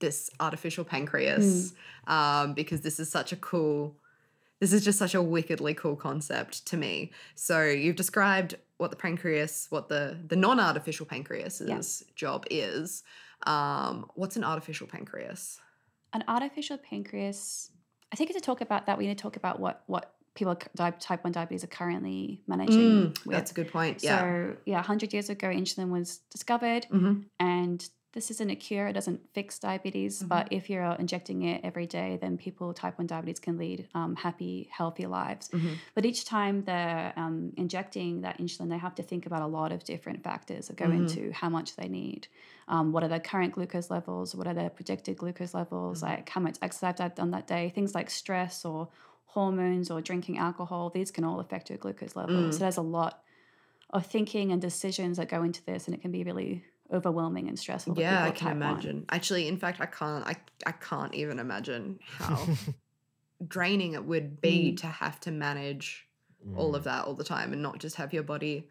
this 0.00 0.30
artificial 0.40 0.84
pancreas 0.84 1.74
um, 2.06 2.54
because 2.54 2.80
this 2.80 2.98
is 2.98 3.10
such 3.10 3.30
a 3.32 3.36
cool 3.36 3.96
this 4.60 4.72
is 4.72 4.84
just 4.84 4.98
such 4.98 5.14
a 5.14 5.22
wickedly 5.22 5.74
cool 5.74 5.96
concept 5.96 6.66
to 6.66 6.76
me. 6.76 7.10
So 7.34 7.64
you've 7.64 7.96
described 7.96 8.56
what 8.78 8.90
the 8.90 8.96
pancreas, 8.96 9.66
what 9.70 9.88
the 9.88 10.16
the 10.26 10.36
non-artificial 10.36 11.06
pancreas's 11.06 12.04
job 12.14 12.44
is. 12.50 13.02
Um, 13.46 14.10
what's 14.14 14.36
an 14.36 14.44
artificial 14.44 14.86
pancreas? 14.86 15.60
An 16.12 16.24
artificial 16.26 16.78
pancreas. 16.78 17.70
I 18.12 18.16
think 18.16 18.32
to 18.32 18.40
talk 18.40 18.60
about 18.60 18.86
that, 18.86 18.98
we 18.98 19.06
need 19.06 19.16
to 19.18 19.22
talk 19.22 19.36
about 19.36 19.60
what 19.60 19.82
what 19.86 20.14
people 20.34 20.54
type 20.54 21.24
one 21.24 21.32
diabetes 21.32 21.64
are 21.64 21.68
currently 21.68 22.40
managing. 22.46 23.12
Mm, 23.12 23.18
that's 23.26 23.50
a 23.50 23.54
good 23.54 23.70
point. 23.72 24.02
Yeah. 24.02 24.18
So 24.20 24.56
yeah, 24.66 24.82
hundred 24.82 25.12
years 25.12 25.28
ago, 25.30 25.48
insulin 25.48 25.88
was 25.90 26.18
discovered, 26.30 26.86
Mhm. 26.92 27.24
and 27.40 27.88
this 28.12 28.30
isn't 28.30 28.50
a 28.50 28.56
cure. 28.56 28.86
It 28.88 28.94
doesn't 28.94 29.20
fix 29.34 29.58
diabetes, 29.58 30.18
Mm-hmm. 30.20 30.28
but 30.28 30.48
if 30.50 30.70
you're 30.70 30.82
injecting 30.98 31.42
it 31.42 31.60
every 31.62 31.86
day, 31.86 32.18
then 32.20 32.38
people 32.38 32.68
with 32.68 32.76
type 32.78 32.96
one 32.98 33.06
diabetes 33.06 33.38
can 33.38 33.58
lead 33.58 33.86
um, 33.94 34.16
happy, 34.16 34.68
healthy 34.72 35.06
lives. 35.06 35.48
Mhm. 35.50 35.74
But 35.94 36.06
each 36.06 36.24
time 36.24 36.64
they're 36.64 37.12
um, 37.16 37.52
injecting 37.56 38.22
that 38.22 38.38
insulin, 38.38 38.70
they 38.70 38.78
have 38.78 38.94
to 38.96 39.02
think 39.02 39.26
about 39.26 39.42
a 39.42 39.46
lot 39.46 39.72
of 39.72 39.84
different 39.84 40.24
factors 40.24 40.68
that 40.68 40.76
go 40.76 40.86
Mhm. 40.86 40.96
into 41.00 41.32
how 41.32 41.48
much 41.50 41.76
they 41.76 41.88
need. 41.88 42.28
Um, 42.66 42.92
what 42.92 43.02
are 43.04 43.08
their 43.08 43.20
current 43.20 43.52
glucose 43.54 43.90
levels? 43.90 44.34
What 44.34 44.46
are 44.46 44.54
their 44.54 44.70
predicted 44.70 45.18
glucose 45.18 45.52
levels? 45.54 45.98
Mhm. 46.00 46.02
Like 46.08 46.28
how 46.30 46.40
much 46.40 46.56
exercise 46.62 47.00
I've 47.00 47.14
done 47.14 47.30
that 47.32 47.46
day? 47.46 47.68
Things 47.74 47.94
like 47.94 48.08
stress 48.10 48.64
or 48.64 48.88
hormones 49.26 49.90
or 49.90 50.00
drinking 50.00 50.38
alcohol. 50.38 50.88
These 50.90 51.10
can 51.10 51.24
all 51.24 51.40
affect 51.40 51.68
your 51.68 51.78
glucose 51.78 52.16
levels. 52.16 52.46
Mm. 52.48 52.52
So 52.54 52.58
there's 52.60 52.78
a 52.78 52.82
lot 52.82 53.22
of 53.90 54.06
thinking 54.06 54.50
and 54.52 54.60
decisions 54.60 55.18
that 55.18 55.28
go 55.28 55.42
into 55.42 55.62
this, 55.64 55.86
and 55.86 55.94
it 55.94 56.00
can 56.00 56.10
be 56.10 56.24
really 56.24 56.64
overwhelming 56.92 57.48
and 57.48 57.58
stressful. 57.58 57.94
Yeah, 57.98 58.24
I 58.24 58.30
can 58.30 58.48
type 58.48 58.56
one. 58.56 58.56
imagine. 58.56 59.04
Actually, 59.10 59.48
in 59.48 59.56
fact, 59.58 59.80
I 59.80 59.86
can't. 59.86 60.26
I 60.26 60.36
I 60.66 60.72
can't 60.72 61.14
even 61.14 61.38
imagine 61.38 61.98
how 62.02 62.48
draining 63.46 63.92
it 63.94 64.04
would 64.04 64.40
be 64.40 64.72
Mm. 64.72 64.80
to 64.80 64.86
have 64.86 65.20
to 65.20 65.30
manage 65.30 66.08
all 66.56 66.72
Mm. 66.72 66.76
of 66.76 66.84
that 66.84 67.04
all 67.04 67.14
the 67.14 67.24
time 67.24 67.52
and 67.52 67.62
not 67.62 67.78
just 67.78 67.96
have 67.96 68.12
your 68.12 68.22
body 68.22 68.68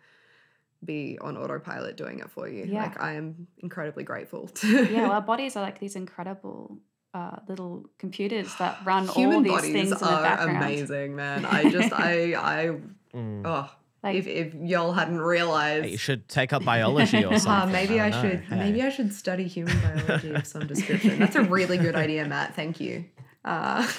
be 0.83 1.17
on 1.21 1.37
autopilot 1.37 1.97
doing 1.97 2.19
it 2.19 2.29
for 2.29 2.47
you. 2.47 2.65
Yeah. 2.65 2.83
Like 2.83 3.01
I 3.01 3.13
am 3.13 3.47
incredibly 3.59 4.03
grateful 4.03 4.47
to 4.47 4.67
yeah, 4.91 5.03
well, 5.03 5.11
our 5.11 5.21
bodies 5.21 5.55
are 5.55 5.63
like 5.63 5.79
these 5.79 5.95
incredible 5.95 6.77
uh, 7.13 7.37
little 7.47 7.89
computers 7.97 8.53
that 8.59 8.77
run 8.85 9.07
human 9.07 9.37
all 9.37 9.41
these 9.41 9.51
bodies 9.53 9.71
things 9.73 9.91
in 9.91 9.97
the 9.99 10.05
are 10.05 10.23
background. 10.23 10.57
amazing, 10.63 11.15
man. 11.15 11.45
I 11.45 11.69
just 11.71 11.91
I 12.07 12.33
I 12.35 12.77
Mm. 13.15 13.41
oh 13.45 13.69
Like, 14.03 14.15
if 14.15 14.27
if 14.27 14.53
y'all 14.53 14.93
hadn't 14.93 15.19
realized 15.19 15.89
you 15.89 15.97
should 15.97 16.27
take 16.29 16.53
up 16.53 16.63
biology 16.63 17.25
or 17.25 17.33
Ah, 17.33 17.37
something. 17.39 17.71
maybe 17.71 17.99
I, 17.99 18.09
don't 18.11 18.21
should 18.21 18.39
Hey. 18.41 18.57
maybe 18.57 18.81
I 18.83 18.89
should 18.89 19.11
study 19.13 19.45
human 19.47 19.77
biology 19.79 20.33
of 20.33 20.45
some 20.45 20.67
description. 20.67 21.19
That's 21.19 21.35
a 21.35 21.41
really 21.43 21.77
good 21.77 21.95
idea, 21.95 22.25
Matt. 22.25 22.55
Thank 22.55 22.79
you. 22.79 23.05
Uh, 23.43 23.87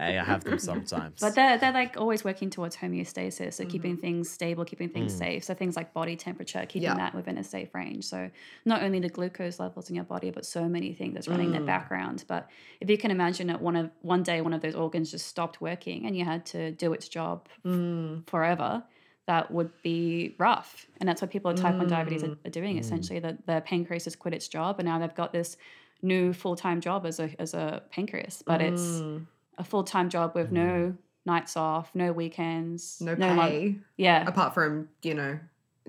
Hey, 0.00 0.16
I 0.16 0.22
have 0.22 0.44
them 0.44 0.60
sometimes. 0.60 1.18
but 1.20 1.34
they're, 1.34 1.58
they're 1.58 1.72
like 1.72 1.96
always 1.96 2.22
working 2.22 2.50
towards 2.50 2.76
homeostasis, 2.76 3.54
so 3.54 3.64
keeping 3.64 3.94
Mm-hmm. 3.96 4.00
things 4.00 4.30
stable, 4.30 4.64
keeping 4.64 4.88
things 4.90 5.12
Mm. 5.12 5.18
safe. 5.18 5.42
So 5.42 5.54
things 5.54 5.74
like 5.74 5.92
body 5.92 6.14
temperature, 6.14 6.64
keeping 6.66 6.82
Yeah. 6.90 6.94
that 6.94 7.16
within 7.16 7.36
a 7.36 7.42
safe 7.42 7.74
range. 7.74 8.04
So 8.04 8.30
not 8.64 8.84
only 8.84 9.00
the 9.00 9.08
glucose 9.08 9.58
levels 9.58 9.90
in 9.90 9.96
your 9.96 10.04
body, 10.04 10.30
but 10.30 10.46
so 10.46 10.68
many 10.68 10.94
things 10.94 11.14
that's 11.14 11.26
running 11.26 11.46
in 11.46 11.52
the 11.54 11.58
Mm. 11.62 11.66
background. 11.66 12.22
But 12.28 12.48
if 12.80 12.88
you 12.88 12.96
can 12.96 13.10
imagine 13.10 13.48
that 13.48 13.60
one 13.60 13.74
of 13.74 13.90
one 14.02 14.22
day 14.22 14.40
one 14.40 14.52
of 14.52 14.60
those 14.60 14.76
organs 14.76 15.10
just 15.10 15.26
stopped 15.26 15.60
working 15.60 16.06
and 16.06 16.16
you 16.16 16.24
had 16.24 16.46
to 16.54 16.70
do 16.70 16.92
its 16.92 17.08
job 17.08 17.48
mm, 17.64 18.24
forever, 18.28 18.84
that 19.28 19.50
would 19.52 19.70
be 19.82 20.34
rough. 20.38 20.86
And 20.98 21.08
that's 21.08 21.22
what 21.22 21.30
people 21.30 21.52
with 21.52 21.60
type 21.60 21.76
1 21.76 21.86
diabetes 21.86 22.24
are, 22.24 22.28
Mm. 22.28 22.46
are 22.46 22.50
doing 22.50 22.76
Mm. 22.76 22.80
essentially. 22.80 23.20
That 23.20 23.46
the 23.46 23.60
pancreas 23.64 24.04
has 24.04 24.16
quit 24.16 24.34
its 24.34 24.48
job 24.48 24.80
and 24.80 24.88
now 24.88 24.98
they've 24.98 25.14
got 25.14 25.32
this 25.32 25.56
new 26.02 26.32
full 26.32 26.56
time 26.56 26.80
job 26.80 27.06
as 27.06 27.20
a 27.20 27.30
as 27.40 27.54
a 27.54 27.82
pancreas. 27.90 28.42
But 28.44 28.60
it's 28.60 28.82
mm. 28.82 29.26
a 29.58 29.64
full 29.64 29.84
time 29.84 30.08
job 30.10 30.34
with 30.34 30.50
no 30.50 30.94
nights 31.26 31.56
off, 31.56 31.94
no 31.94 32.10
weekends, 32.12 33.00
no 33.00 33.12
lun- 33.14 33.38
pay 33.38 33.76
yeah. 33.96 34.26
apart 34.26 34.54
from 34.54 34.88
you 35.02 35.14
know 35.14 35.38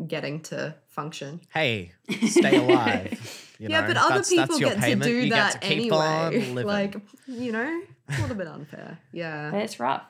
getting 0.07 0.41
to 0.41 0.75
function. 0.87 1.41
hey, 1.53 1.91
stay 2.27 2.55
alive. 2.57 3.45
You 3.59 3.67
yeah, 3.69 3.81
know, 3.81 3.87
but 3.87 3.97
other 3.97 4.15
that's, 4.15 4.29
people 4.29 4.57
that's 4.59 4.59
get 4.75 4.77
payment. 4.79 5.03
to 5.03 5.09
do 5.09 5.15
you 5.15 5.29
that 5.31 5.53
get 5.53 5.61
to 5.61 5.67
keep 5.67 5.77
anyway. 5.91 6.43
on. 6.49 6.65
Like 6.65 6.95
you 7.27 7.51
know, 7.51 7.81
it's 8.07 8.17
a 8.17 8.21
little 8.21 8.37
bit 8.37 8.47
unfair. 8.47 8.97
Yeah. 9.11 9.51
But 9.51 9.61
it's 9.63 9.79
rough. 9.79 10.03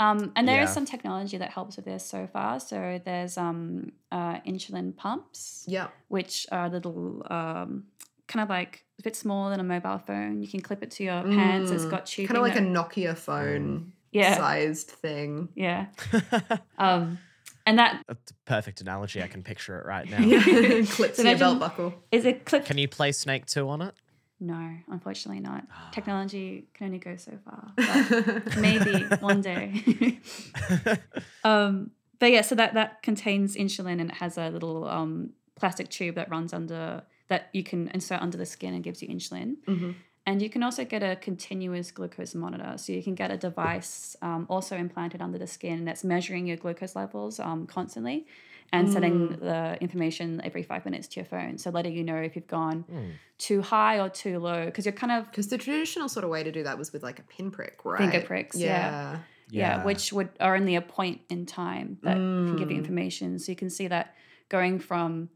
Um, 0.00 0.32
and 0.34 0.48
there 0.48 0.60
is 0.62 0.70
Yeah. 0.70 0.74
some 0.74 0.84
technology 0.86 1.36
that 1.38 1.50
helps 1.50 1.76
with 1.76 1.84
this 1.84 2.04
so 2.04 2.26
far. 2.26 2.58
So 2.60 3.00
there's 3.04 3.38
um, 3.38 3.92
uh, 4.10 4.40
insulin 4.40 4.96
pumps, 4.96 5.64
Yeah. 5.68 5.88
which 6.08 6.46
are 6.50 6.68
little, 6.68 7.24
um, 7.30 7.84
kind 8.26 8.42
of 8.42 8.48
like 8.48 8.84
a 8.98 9.02
bit 9.02 9.14
smaller 9.14 9.50
than 9.50 9.60
a 9.60 9.64
mobile 9.64 9.98
phone. 9.98 10.42
You 10.42 10.48
can 10.48 10.60
clip 10.60 10.82
it 10.82 10.90
to 10.92 11.04
your 11.04 11.22
pants. 11.22 11.70
It's 11.70 11.84
got 11.84 12.06
tubing. 12.06 12.26
Kind 12.28 12.38
of 12.38 12.42
like 12.42 12.56
a 12.56 12.60
Nokia 12.60 13.16
phone 13.16 13.92
yeah, 14.12 14.36
sized 14.36 14.88
thing. 14.90 15.48
yeah. 15.54 15.86
Um, 16.78 17.18
and 17.66 17.78
that 17.78 18.02
That's 18.08 18.30
a 18.30 18.34
perfect 18.44 18.80
analogy. 18.80 19.22
I 19.22 19.26
can 19.26 19.42
picture 19.42 19.78
it 19.78 19.86
right 19.86 20.08
now. 20.10 20.18
Yeah. 20.20 20.40
Clips 20.86 21.16
So 21.16 21.22
your 21.22 21.38
belt 21.38 21.58
buckle. 21.60 21.94
is 22.12 22.26
a 22.26 22.32
clip. 22.34 22.64
Can 22.66 22.78
you 22.78 22.88
play 22.88 23.12
Snake 23.12 23.46
2 23.46 23.68
on 23.68 23.80
it? 23.82 23.94
No, 24.40 24.70
unfortunately 24.90 25.40
not. 25.40 25.64
Ah. 25.72 25.90
Technology 25.92 26.66
can 26.74 26.86
only 26.86 26.98
go 26.98 27.16
so 27.16 27.32
far. 27.44 27.72
Maybe 28.58 29.04
one 29.20 29.40
day. 29.40 30.18
um, 31.44 31.92
but 32.18 32.30
yeah, 32.32 32.42
so 32.42 32.54
that 32.54 32.74
that 32.74 33.02
contains 33.02 33.56
insulin 33.56 34.00
and 34.00 34.10
it 34.10 34.16
has 34.16 34.36
a 34.38 34.50
little 34.50 34.86
um, 34.86 35.30
plastic 35.56 35.88
tube 35.88 36.16
that 36.16 36.30
runs 36.30 36.52
under 36.52 37.02
that 37.28 37.48
you 37.52 37.62
can 37.62 37.88
insert 37.94 38.20
under 38.20 38.36
the 38.36 38.46
skin 38.46 38.74
and 38.74 38.82
gives 38.84 39.02
you 39.02 39.08
insulin. 39.08 39.56
Mhm. 39.66 39.94
and 40.26 40.40
you 40.42 40.48
can 40.48 40.62
also 40.62 40.84
get 40.84 41.02
a 41.02 41.16
continuous 41.16 41.90
glucose 41.90 42.34
monitor. 42.34 42.74
So 42.76 42.92
you 42.92 43.02
can 43.02 43.14
get 43.14 43.30
a 43.30 43.36
device 43.36 44.16
um, 44.22 44.46
also 44.48 44.76
implanted 44.76 45.20
under 45.22 45.38
the 45.38 45.46
skin 45.46 45.84
that's 45.84 46.02
measuring 46.02 46.46
your 46.46 46.56
glucose 46.56 46.96
levels 46.96 47.38
um, 47.38 47.66
constantly 47.66 48.26
and 48.72 48.92
sending 48.92 49.28
mm. 49.28 49.40
the 49.40 49.78
information 49.80 50.40
every 50.42 50.62
five 50.62 50.84
minutes 50.84 51.06
to 51.08 51.20
your 51.20 51.24
phone. 51.24 51.58
So 51.58 51.70
letting 51.70 51.94
you 51.94 52.02
know 52.02 52.16
if 52.16 52.34
you've 52.34 52.48
gone 52.48 52.80
hmm. 52.82 53.10
too 53.38 53.62
high 53.62 54.00
or 54.00 54.08
too 54.08 54.38
low, 54.38 54.66
because 54.66 54.84
you're 54.84 54.92
kind 54.92 55.12
of 55.12 55.30
Because 55.30 55.48
the 55.48 55.58
traditional 55.58 56.08
sort 56.08 56.24
of 56.24 56.30
way 56.30 56.42
to 56.42 56.50
do 56.50 56.64
that 56.64 56.76
was 56.76 56.92
with 56.92 57.02
like 57.02 57.18
a 57.18 57.22
pinprick, 57.22 57.84
right? 57.84 57.98
Finger 57.98 58.26
pricks, 58.26 58.56
yeah. 58.56 59.18
yeah. 59.50 59.84
which 59.84 60.12
would 60.12 60.30
are 60.40 60.56
only 60.56 60.74
a 60.74 60.80
point 60.80 61.20
in 61.28 61.46
time 61.46 61.98
that 62.02 62.16
can 62.16 62.56
give 62.56 62.70
you 62.70 62.76
mm. 62.76 62.80
information. 62.80 63.38
So 63.38 63.52
you 63.52 63.56
can 63.56 63.70
see 63.70 63.86
that 63.88 64.14
going 64.48 64.80
from 64.80 65.28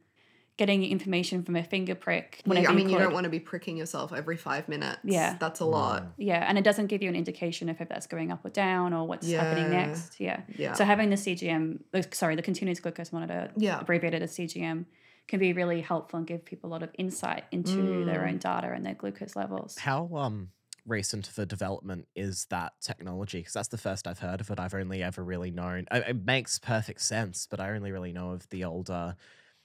getting 0.59 0.85
information 0.85 1.43
from 1.43 1.57
a 1.57 1.63
finger 1.63 1.95
prick. 1.95 2.43
Yeah, 2.45 2.69
I 2.69 2.73
mean, 2.75 2.89
you, 2.91 2.97
could- 2.97 3.03
don't 3.05 3.15
want 3.15 3.25
to 3.25 3.31
be 3.31 3.41
pricking 3.41 3.77
yourself 3.79 4.13
every 4.13 4.37
five 4.37 4.69
minutes. 4.69 4.99
Yeah. 5.05 5.37
That's 5.41 5.61
a 5.61 5.65
lot. 5.65 6.09
Yeah, 6.19 6.45
and 6.47 6.59
it 6.59 6.65
doesn't 6.65 6.89
give 6.89 7.01
you 7.03 7.09
an 7.09 7.17
indication 7.17 7.71
of 7.71 7.81
if 7.81 7.89
that's 7.89 8.07
going 8.07 8.31
up 8.31 8.45
or 8.45 8.51
down 8.51 8.93
or 8.93 9.07
what's 9.07 9.31
happening 9.31 9.71
next. 9.71 10.21
Yeah. 10.21 10.41
Yeah. 10.57 10.75
So 10.75 10.85
having 10.85 11.09
the 11.11 11.17
CGM, 11.17 11.79
sorry, 12.13 12.37
the 12.37 12.43
continuous 12.43 12.81
glucose 12.81 13.13
monitor, 13.13 13.51
Yeah. 13.57 13.81
abbreviated 13.81 14.21
as 14.23 14.33
CGM, 14.37 14.85
can 15.29 15.39
be 15.39 15.53
really 15.53 15.81
helpful 15.81 16.19
and 16.19 16.27
give 16.27 16.45
people 16.45 16.69
a 16.69 16.73
lot 16.73 16.83
of 16.83 16.91
insight 16.99 17.45
into 17.53 18.05
their 18.05 18.21
Mm. 18.21 18.29
own 18.29 18.39
data 18.39 18.73
and 18.75 18.85
their 18.85 18.95
glucose 18.95 19.37
levels. 19.37 19.79
How 19.79 20.09
um 20.15 20.51
recent 20.87 21.29
of 21.29 21.39
a 21.39 21.45
development 21.45 22.09
is 22.17 22.47
that 22.47 22.73
technology? 22.81 23.39
Because 23.41 23.53
that's 23.53 23.69
the 23.69 23.77
first 23.79 24.07
I've 24.09 24.21
heard 24.21 24.41
of 24.41 24.51
it. 24.51 24.59
I've 24.59 24.73
only 24.75 25.03
ever 25.03 25.23
really 25.23 25.51
known. 25.51 25.87
It, 25.93 26.05
it 26.09 26.25
makes 26.25 26.59
perfect 26.59 27.03
sense, 27.03 27.47
but 27.49 27.61
I 27.61 27.71
only 27.73 27.93
really 27.93 28.13
know 28.13 28.31
of 28.31 28.49
the 28.49 28.65
older 28.65 29.15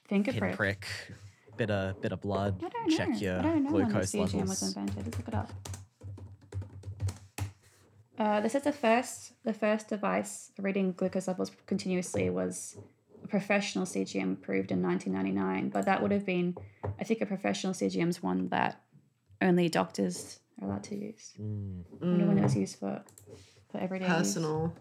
Finger 0.08 0.32
pinprick, 0.32 0.56
prick. 0.56 0.86
bit 1.56 1.70
of 1.70 2.00
bit 2.00 2.12
of 2.12 2.20
blood, 2.20 2.62
I 2.64 2.68
don't 2.68 2.90
know. 2.90 2.96
check 2.96 3.20
your 3.20 3.38
I 3.38 3.42
don't 3.42 3.64
know 3.64 3.72
when 3.72 3.88
the 3.88 3.92
glucose 3.94 4.12
CGM 4.12 4.34
levels. 4.34 4.48
was 4.48 4.76
invented. 4.76 5.04
Let's 5.04 5.18
look 5.18 5.28
it 5.28 5.34
up. 5.34 5.50
Uh, 8.18 8.40
this 8.40 8.54
is 8.54 8.62
the 8.62 8.72
first 8.72 9.32
the 9.44 9.52
first 9.54 9.88
device 9.88 10.52
reading 10.58 10.92
glucose 10.92 11.26
levels 11.26 11.50
continuously 11.66 12.30
was 12.30 12.76
a 13.22 13.26
professional 13.26 13.86
CGM 13.86 14.34
approved 14.34 14.70
in 14.70 14.82
1999, 14.82 15.70
but 15.70 15.86
that 15.86 16.02
would 16.02 16.10
have 16.12 16.26
been, 16.26 16.54
I 17.00 17.04
think, 17.04 17.20
a 17.22 17.26
professional 17.26 17.72
CGM 17.72 18.08
is 18.08 18.22
one 18.22 18.48
that 18.48 18.80
only 19.40 19.68
doctors 19.68 20.38
are 20.60 20.68
allowed 20.68 20.84
to 20.84 20.96
use. 20.96 21.32
Mm. 21.40 21.82
I 22.02 22.06
wonder 22.06 22.26
when 22.26 22.38
it 22.38 22.42
was 22.42 22.56
used 22.56 22.78
for 22.78 23.02
for 23.72 23.78
everyday 23.78 24.06
use. 24.06 24.14
Personal. 24.14 24.74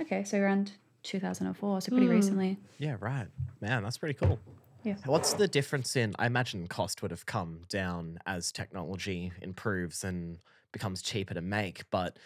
Okay, 0.00 0.22
so 0.24 0.38
around 0.38 0.72
2004, 1.04 1.80
so 1.82 1.92
pretty 1.92 2.08
Hmm. 2.08 2.08
recently. 2.08 2.58
Yeah, 2.78 2.96
right. 3.00 3.28
Man, 3.60 3.82
that's 3.82 3.98
pretty 3.98 4.14
cool. 4.14 4.42
Yeah. 4.82 4.98
What's 5.04 5.34
the 5.34 5.48
difference 5.48 5.96
in? 5.96 6.14
I 6.18 6.26
imagine 6.26 6.68
cost 6.68 7.02
would 7.02 7.10
have 7.10 7.26
come 7.26 7.62
down 7.68 8.18
as 8.26 8.52
technology 8.52 9.32
improves 9.42 10.04
and 10.04 10.40
becomes 10.72 11.02
cheaper 11.02 11.34
to 11.34 11.42
make, 11.42 11.88
but 11.90 12.18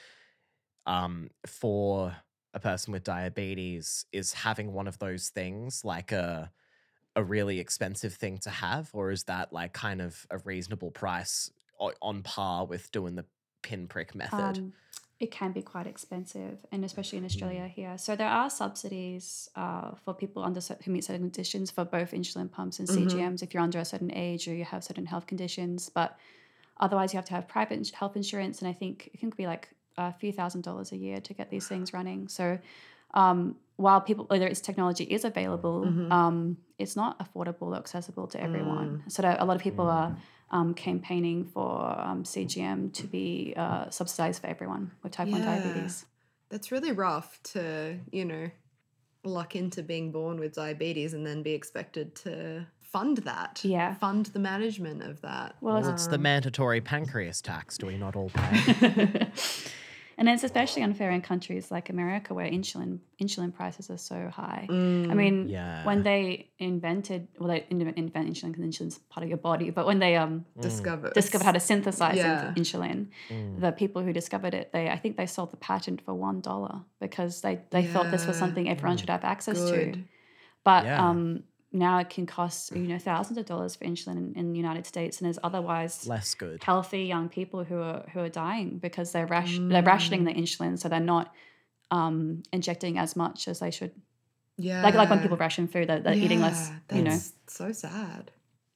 um, 0.87 1.31
for 1.47 2.17
a 2.55 2.61
person 2.61 2.93
with 2.93 3.05
diabetes, 3.05 4.07
is 4.13 4.35
having 4.35 4.73
one 4.73 4.89
of 4.89 4.99
those 4.99 5.31
things 5.31 5.85
like 5.85 6.13
a 6.13 6.53
a 7.17 7.25
really 7.25 7.61
expensive 7.61 8.15
thing 8.15 8.39
to 8.39 8.51
have, 8.51 8.91
or 8.95 9.11
is 9.11 9.25
that 9.25 9.53
like 9.53 9.73
kind 9.75 10.01
of 10.03 10.27
a 10.31 10.39
reasonable 10.39 10.91
price 10.93 11.51
on 12.03 12.23
par 12.23 12.67
with 12.67 12.91
doing 12.93 13.17
the 13.17 13.27
pinprick 13.63 14.15
method? 14.15 14.61
Um, 14.61 14.73
it 15.21 15.33
can 15.33 15.51
be 15.51 15.63
quite 15.63 15.87
expensive, 15.87 16.59
and 16.71 16.85
especially 16.85 17.19
in 17.19 17.25
Australia 17.25 17.67
here. 17.67 17.99
So 17.99 18.15
there 18.15 18.29
are 18.29 18.49
subsidies 18.49 19.51
uh, 19.57 19.93
for 20.05 20.15
people 20.15 20.45
under 20.45 20.61
who 20.85 20.93
meet 20.93 21.05
certain 21.05 21.23
conditions 21.23 21.73
for 21.73 21.85
both 21.85 22.13
insulin 22.13 22.51
pumps 22.51 22.79
and 22.79 22.89
CGMs 22.89 23.43
if 23.43 23.53
you're 23.53 23.63
under 23.63 23.81
a 23.81 23.85
certain 23.85 24.13
age 24.15 24.47
or 24.47 24.55
you 24.55 24.65
have 24.65 24.85
certain 24.85 25.07
health 25.07 25.27
conditions. 25.27 25.89
But 25.89 26.17
otherwise, 26.79 27.13
you 27.13 27.17
have 27.17 27.25
to 27.27 27.35
have 27.35 27.49
private 27.49 27.91
health 27.91 28.15
insurance, 28.15 28.61
and 28.61 28.69
I 28.69 28.73
think 28.73 29.11
it 29.13 29.19
can 29.19 29.31
be 29.31 29.47
like 29.47 29.71
a 29.97 30.13
few 30.13 30.31
thousand 30.33 30.63
dollars 30.63 30.93
a 30.93 30.97
year 30.97 31.21
to 31.21 31.35
get 31.35 31.51
these 31.51 31.67
things 31.73 31.93
running. 31.93 32.29
So 32.29 32.61
um, 33.15 33.57
while 33.75 34.01
people, 34.01 34.27
whether 34.27 34.47
its 34.47 34.61
technology 34.61 35.05
is 35.05 35.25
available, 35.25 35.85
um, 36.13 36.59
it's 36.79 36.95
not 36.95 37.19
affordable 37.19 37.69
or 37.75 37.77
accessible 37.77 38.29
to 38.29 38.41
everyone. 38.41 39.03
So 39.09 39.23
a 39.25 39.45
lot 39.45 39.57
of 39.57 39.63
people 39.63 39.87
are 39.89 40.17
um, 40.51 40.75
campaigning 40.75 41.45
for 41.45 41.81
um, 42.01 42.25
CGM 42.25 42.93
to 42.95 43.07
be 43.07 43.55
uh, 43.57 43.91
subsidized 43.91 44.41
for 44.43 44.47
everyone 44.49 44.93
with 45.03 45.13
type 45.13 45.29
1 45.29 45.41
diabetes. 45.43 46.07
That's 46.51 46.73
really 46.73 46.93
rough 46.93 47.39
to, 47.55 47.99
you 48.11 48.25
know, 48.25 48.51
luck 49.25 49.55
into 49.55 49.83
being 49.83 50.11
born 50.11 50.39
with 50.41 50.55
diabetes 50.55 51.13
and 51.13 51.27
then 51.27 51.43
be 51.43 51.53
expected 51.53 52.15
to 52.15 52.67
fund 52.81 53.19
that. 53.19 53.61
Yeah. 53.63 53.95
Fund 53.95 54.27
the 54.27 54.39
management 54.39 55.03
of 55.03 55.21
that. 55.21 55.57
Well, 55.61 55.77
it's- 55.77 55.87
Well, 55.87 55.95
it's 55.95 56.07
the 56.07 56.17
mandatory 56.17 56.81
pancreas 56.81 57.43
tax. 57.43 57.77
Do 57.77 57.87
we 57.87 57.99
not 57.99 58.17
all 58.17 58.31
pay? 58.31 59.29
and 60.19 60.29
it's 60.29 60.45
especially 60.45 60.83
unfair 60.83 61.11
in 61.11 61.23
countries 61.23 61.71
like 61.71 61.89
America 61.89 62.35
where 62.35 62.47
insulin 62.59 62.99
insulin 63.23 63.53
prices 63.55 63.89
are 63.91 63.97
so 64.13 64.29
high. 64.29 64.67
I 64.69 64.73
Mm, 64.75 65.17
mean, 65.17 65.49
Yeah. 65.49 65.85
when 65.85 66.03
they 66.03 66.51
invented, 66.59 67.29
well, 67.39 67.49
they 67.49 67.61
didn't 67.61 67.97
invent 67.97 68.29
insulin 68.29 68.51
because 68.53 68.65
insulin's 68.71 68.99
part 69.13 69.23
of 69.25 69.29
your 69.31 69.39
body, 69.51 69.71
but 69.71 69.87
when 69.87 69.99
they 70.01 70.17
um 70.17 70.45
discover 70.61 71.11
discovered 71.15 71.45
how 71.45 71.53
to 71.53 71.61
synthesize 71.61 72.17
Yeah. 72.17 72.53
insulin, 72.57 72.99
Mm. 73.31 73.61
the 73.65 73.73
people 73.73 74.03
who 74.03 74.13
discovered 74.13 74.55
it, 74.61 74.67
they 74.73 74.85
I 74.91 74.99
think 75.03 75.17
they 75.17 75.27
sold 75.27 75.51
the 75.53 75.57
patent 75.71 75.99
for 76.05 76.15
one 76.29 76.41
dollar 76.41 76.77
because 77.01 77.41
they 77.45 77.55
they 77.71 77.85
thought 77.93 78.11
this 78.11 78.27
was 78.27 78.37
something 78.37 78.69
everyone 78.69 78.97
should 78.99 79.11
have 79.17 79.25
access 79.25 79.71
to. 79.71 79.81
But 80.65 80.85
Yeah. 80.85 81.09
um, 81.09 81.45
now 81.73 81.99
it 81.99 82.09
can 82.11 82.25
cost 82.27 82.73
you 82.75 82.87
know 82.89 82.99
thousands 82.99 83.37
of 83.39 83.45
dollars 83.47 83.77
for 83.77 83.85
insulin 83.85 84.17
in, 84.17 84.33
in 84.37 84.53
the 84.53 84.59
United 84.59 84.87
States, 84.87 85.19
and 85.19 85.27
there's 85.27 85.39
otherwise 85.43 86.07
Less 86.07 86.35
good. 86.35 86.63
healthy 86.65 87.03
young 87.05 87.29
people 87.29 87.65
who 87.65 87.79
are 87.81 88.05
who 88.13 88.21
are 88.21 88.29
dying 88.29 88.79
because 88.79 89.13
they're 89.13 89.27
rash- 89.27 89.59
they're 89.61 89.83
rationing 89.83 90.25
the 90.25 90.33
insulin, 90.33 90.79
so 90.79 90.89
they're 90.89 91.01
not 91.01 91.35
um, 91.91 92.43
injecting 92.53 92.99
as 92.99 93.17
much 93.17 93.49
as 93.49 93.59
they 93.61 93.71
should. 93.71 93.93
Yeah. 94.57 94.83
Like 94.83 94.95
like 94.95 95.11
when 95.11 95.21
people 95.21 95.37
ration 95.37 95.69
food, 95.69 95.89
they're, 95.89 96.01
they're 96.01 96.15
eating 96.15 96.41
less. 96.41 96.71
Yeah, 96.91 96.97
You 96.97 97.03
know, 97.05 97.19
so 97.47 97.73
sad. 97.73 98.31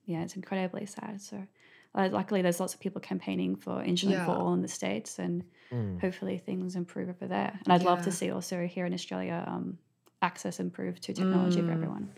yeah, 0.06 0.22
it's 0.22 0.36
incredibly 0.36 0.86
sad. 0.86 1.20
So. 1.20 1.46
Uh, 1.94 2.08
luckily, 2.10 2.40
there's 2.40 2.58
lots 2.58 2.72
of 2.72 2.80
people 2.80 3.02
campaigning 3.02 3.54
for 3.54 3.82
insulin 3.84 4.24
for 4.24 4.30
all 4.32 4.54
in 4.54 4.62
the 4.62 4.68
states, 4.68 5.18
and 5.18 5.44
Mm. 5.70 6.00
hopefully 6.02 6.36
things 6.38 6.74
improve 6.76 7.08
over 7.10 7.26
there. 7.26 7.58
And 7.64 7.72
I'd 7.72 7.82
love 7.82 8.02
to 8.04 8.12
see 8.12 8.30
also 8.30 8.66
here 8.66 8.84
in 8.86 8.92
Australia 8.94 9.42
um, 9.46 9.78
access 10.20 10.60
improve 10.60 11.00
to 11.00 11.12
technology 11.14 11.60
for 11.62 11.66
Mm. 11.68 11.72
everyone. 11.72 12.10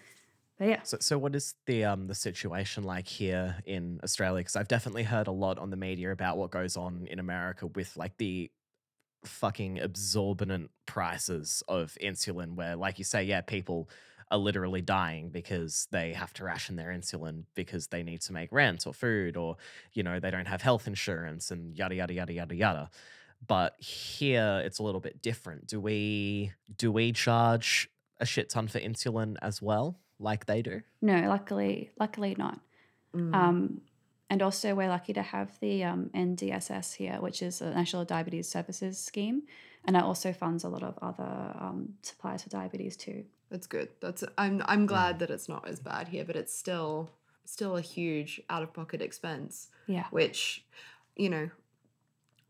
But 0.59 0.69
yeah, 0.69 0.83
So, 0.85 0.99
so 1.01 1.19
what 1.19 1.35
is 1.35 1.55
the 1.67 1.85
um 1.85 2.07
the 2.07 2.15
situation 2.15 2.85
like 2.85 3.09
here 3.09 3.57
in 3.67 4.01
Australia? 4.05 4.41
Because 4.41 4.57
I've 4.57 4.69
definitely 4.69 5.03
heard 5.03 5.27
a 5.27 5.33
lot 5.33 5.59
on 5.59 5.71
the 5.71 5.77
media 5.77 6.13
about 6.13 6.37
what 6.37 6.51
goes 6.51 6.77
on 6.77 7.07
in 7.11 7.19
America 7.19 7.67
with 7.67 7.97
like 7.97 8.17
the 8.19 8.51
fucking 9.25 9.81
absorbent 9.81 10.71
prices 10.87 11.63
of 11.69 11.97
insulin, 12.01 12.55
where 12.55 12.77
like 12.77 12.99
you 12.99 13.05
say, 13.05 13.25
yeah, 13.25 13.41
people 13.41 13.89
are 14.31 14.39
literally 14.39 14.81
dying 14.81 15.29
because 15.29 15.87
they 15.91 16.13
have 16.13 16.33
to 16.35 16.45
ration 16.45 16.77
their 16.77 16.91
insulin 16.91 17.45
because 17.55 17.89
they 17.89 18.03
need 18.03 18.21
to 18.23 18.33
make 18.33 18.51
rent 18.53 18.87
or 18.87 18.95
food 18.95 19.37
or 19.37 19.57
you 19.93 20.03
know 20.03 20.21
they 20.21 20.31
don't 20.31 20.47
have 20.49 20.63
health 20.63 20.87
insurance 20.87 21.51
and 21.51 21.77
yada 21.77 21.95
yada 21.95 22.15
yada 22.15 22.33
yada 22.33 22.55
yada. 22.55 22.91
But 23.47 23.75
here 23.81 24.63
it's 24.65 24.79
a 24.79 24.83
little 24.83 25.01
bit 25.01 25.21
different. 25.21 25.67
Do 25.67 25.81
we 25.81 26.53
do 26.77 26.93
we 26.93 27.13
charge 27.13 27.91
a 28.19 28.27
shit 28.27 28.49
ton 28.51 28.69
for 28.69 28.79
insulin 28.79 29.37
as 29.43 29.61
well, 29.61 29.99
like 30.19 30.47
they 30.47 30.63
do? 30.63 30.83
no, 31.03 31.29
luckily, 31.29 31.91
luckily 31.99 32.35
not. 32.39 32.61
Mm. 33.15 33.35
Um, 33.35 33.81
and 34.31 34.43
also, 34.43 34.75
we're 34.75 34.89
lucky 34.89 35.13
to 35.13 35.23
have 35.23 35.59
the 35.61 35.85
um, 35.85 36.11
NDSS 36.15 36.97
here, 36.97 37.19
which 37.21 37.43
is 37.43 37.59
the 37.59 37.71
National 37.71 38.05
Diabetes 38.05 38.49
Services 38.49 38.99
Scheme, 38.99 39.43
and 39.85 39.97
it 39.97 40.03
also 40.03 40.33
funds 40.33 40.65
a 40.65 40.69
lot 40.69 40.83
of 40.83 40.99
other 41.03 41.55
um, 41.61 41.95
supplies 42.03 42.43
for 42.43 42.49
diabetes 42.49 42.97
too. 42.97 43.25
That's 43.51 43.67
good. 43.67 43.91
That's 44.01 44.25
I'm 44.39 44.63
I'm 44.67 44.87
glad 44.87 45.19
that 45.21 45.31
it's 45.31 45.49
not 45.49 45.69
as 45.69 45.79
bad 45.79 46.09
here, 46.09 46.25
but 46.25 46.37
it's 46.37 46.57
still 46.57 47.11
still 47.45 47.77
a 47.77 47.81
huge 47.81 48.41
out 48.49 48.63
of 48.63 48.73
pocket 48.73 49.03
expense. 49.03 49.69
Yeah. 49.87 50.07
Which, 50.11 50.65
you 51.15 51.29
know, 51.29 51.51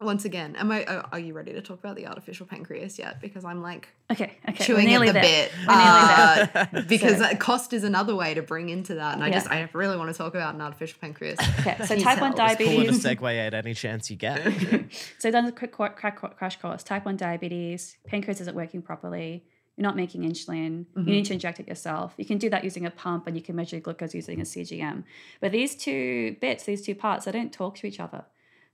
once 0.05 0.25
again, 0.25 0.57
am 0.57 0.71
I? 0.71 0.85
Are 0.85 1.09
are 1.13 1.19
you 1.19 1.35
ready 1.35 1.53
to 1.53 1.61
talk 1.63 1.79
about 1.79 1.97
the 1.97 2.07
artificial 2.07 2.47
pancreas 2.47 2.99
yet? 2.99 3.21
Because 3.21 3.45
I'm 3.45 3.63
like 3.63 3.89
Okay. 4.11 4.37
Okay. 4.49 4.65
chewing 4.65 4.87
we're 4.89 5.01
at 5.05 5.07
the 5.07 5.13
there. 5.15 5.23
bit. 5.23 5.53
We're 5.67 5.75
nearly 5.75 6.47
there. 6.53 6.69
uh, 6.73 6.83
because 6.89 7.19
So- 7.19 7.25
uh, 7.25 7.35
cost 7.37 7.73
is 7.73 7.85
another 7.85 8.15
way 8.15 8.35
to 8.35 8.43
bring 8.43 8.69
into 8.69 8.95
that, 8.95 9.15
and 9.15 9.25
I 9.25 9.29
Yeah. 9.29 9.35
just 9.35 9.51
I 9.51 9.69
really 9.73 9.97
want 9.97 10.11
to 10.13 10.17
talk 10.17 10.35
about 10.35 10.55
an 10.55 10.61
artificial 10.61 10.99
pancreas. 11.01 11.39
Okay. 11.61 11.77
So 11.87 11.97
type 11.99 12.21
one 12.21 12.35
diabetes. 12.35 12.67
Just 12.87 13.03
pull 13.03 13.11
in 13.11 13.17
a 13.17 13.21
segue 13.21 13.47
at 13.47 13.55
any 13.55 13.75
chance 13.75 14.11
you 14.11 14.17
get. 14.17 14.41
So 15.19 15.31
done 15.31 15.47
a 15.47 15.53
quick 15.53 15.73
crack, 15.73 15.97
crash 16.37 16.57
course. 16.61 16.83
Type 16.83 17.05
one 17.07 17.17
diabetes. 17.17 17.97
Pancreas 18.07 18.41
isn't 18.43 18.55
working 18.57 18.83
properly. 18.83 19.45
You're 19.77 19.83
not 19.83 19.97
making 19.97 20.23
insulin. 20.23 20.85
Mm-hmm. 20.87 21.01
You 21.01 21.15
need 21.17 21.25
to 21.27 21.33
inject 21.33 21.59
it 21.59 21.67
yourself. 21.67 22.15
You 22.17 22.25
can 22.25 22.39
do 22.39 22.49
that 22.51 22.63
using 22.63 22.87
a 22.87 22.91
pump, 22.91 23.27
and 23.27 23.35
you 23.37 23.43
can 23.43 23.57
measure 23.57 23.81
glucose 23.81 24.15
using 24.15 24.41
a 24.41 24.45
CGM. 24.45 25.03
But 25.41 25.51
these 25.53 25.75
two 25.75 26.37
bits, 26.41 26.65
these 26.65 26.83
two 26.83 26.95
parts, 26.95 27.25
they 27.25 27.33
don't 27.33 27.53
talk 27.53 27.75
to 27.79 27.87
each 27.87 27.99
other. 27.99 28.25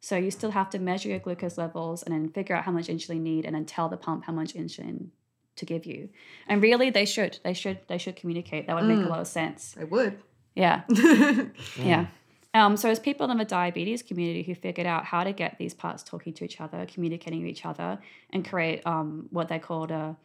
So 0.01 0.17
you 0.17 0.31
still 0.31 0.51
have 0.53 0.71
to 0.71 0.79
measure 0.79 1.09
your 1.11 1.19
glucose 1.19 1.59
levels 1.59 2.03
and 2.03 2.15
then 2.15 2.29
figure 2.31 2.57
out 2.57 2.65
how 2.65 2.73
much 2.73 2.87
insulin 2.89 3.17
you 3.17 3.21
need, 3.21 3.45
and 3.45 3.55
then 3.55 3.67
tell 3.67 3.89
the 3.89 3.97
pump 3.99 4.25
how 4.25 4.33
much 4.33 4.55
insulin 4.55 5.09
to 5.57 5.67
give 5.67 5.85
you. 5.85 6.09
And 6.49 6.63
really, 6.63 6.89
they 6.91 7.05
should. 7.05 7.39
They 7.45 7.53
should. 7.53 7.81
They 7.87 7.99
should 7.99 8.17
communicate. 8.17 8.67
That 8.67 8.77
would 8.77 8.87
make 8.87 8.99
a 8.99 9.03
Mm. 9.03 9.11
lot 9.11 9.21
of 9.21 9.27
sense. 9.27 9.77
I 9.79 9.85
would. 9.85 10.19
Yeah. 10.55 10.83
yeah. 10.89 11.45
Yeah. 11.79 12.07
Um, 12.53 12.77
so, 12.77 12.91
as 12.91 12.99
people 12.99 13.31
in 13.31 13.39
the 13.39 13.45
diabetes 13.45 14.03
community 14.03 14.43
who 14.43 14.55
figured 14.57 14.87
out 14.87 15.05
how 15.05 15.23
to 15.23 15.33
get 15.33 15.57
these 15.59 15.73
parts 15.75 16.03
talking 16.03 16.33
to 16.35 16.45
each 16.45 16.61
other, 16.61 16.85
communicating 16.93 17.41
with 17.43 17.49
each 17.51 17.65
other, 17.65 17.99
and 18.31 18.45
create 18.49 18.85
um, 18.87 19.29
what 19.31 19.49
they 19.49 19.59
called 19.61 19.91
a, 19.93 20.17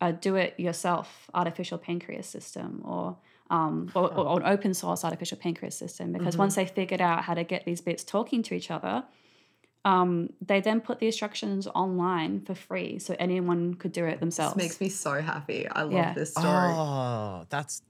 a 0.00 0.12
do 0.12 0.36
it 0.36 0.58
yourself 0.58 1.28
artificial 1.34 1.76
pancreas 1.76 2.26
system 2.26 2.80
or, 2.84 3.18
um, 3.50 3.90
or, 3.94 4.12
or 4.12 4.40
an 4.40 4.46
open 4.46 4.74
source 4.74 5.04
artificial 5.04 5.38
pancreas 5.38 5.76
system, 5.76 6.12
because 6.12 6.36
once 6.36 6.54
they 6.54 6.66
figured 6.66 7.00
out 7.00 7.22
how 7.24 7.34
to 7.34 7.44
get 7.44 7.64
these 7.64 7.80
bits 7.80 8.04
talking 8.04 8.42
to 8.44 8.54
each 8.54 8.70
other, 8.70 9.04
um, 9.84 10.30
they 10.44 10.60
then 10.60 10.80
put 10.80 10.98
the 10.98 11.06
instructions 11.06 11.66
online 11.68 12.40
for 12.42 12.54
free 12.54 12.98
so 12.98 13.16
anyone 13.18 13.74
could 13.74 13.92
do 13.92 14.04
it 14.04 14.20
themselves. 14.20 14.54
This 14.54 14.64
makes 14.64 14.80
me 14.80 14.88
so 14.88 15.20
happy. 15.22 15.66
I 15.68 15.82
love 15.82 15.92
Yeah. 15.92 16.12
this 16.14 16.32
story. 16.32 16.46
Oh, 16.46 17.46
that's 17.48 17.82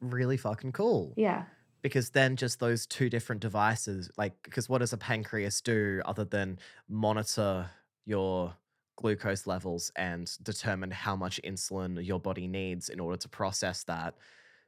really 0.00 0.36
fucking 0.36 0.72
cool. 0.72 1.12
yeah. 1.16 1.44
Because 1.82 2.10
then 2.10 2.36
just 2.36 2.60
those 2.60 2.86
two 2.86 3.08
different 3.08 3.40
devices, 3.40 4.10
like, 4.18 4.34
because 4.42 4.68
what 4.68 4.78
does 4.78 4.92
a 4.92 4.98
pancreas 4.98 5.62
do 5.62 6.02
other 6.04 6.24
than 6.26 6.58
monitor 6.90 7.70
your 8.04 8.54
glucose 8.96 9.46
levels 9.46 9.90
and 9.96 10.30
determine 10.42 10.90
how 10.90 11.16
much 11.16 11.40
insulin 11.42 12.04
your 12.04 12.20
body 12.20 12.46
needs 12.46 12.90
in 12.90 13.00
order 13.00 13.16
to 13.16 13.28
process 13.30 13.82
that? 13.84 14.14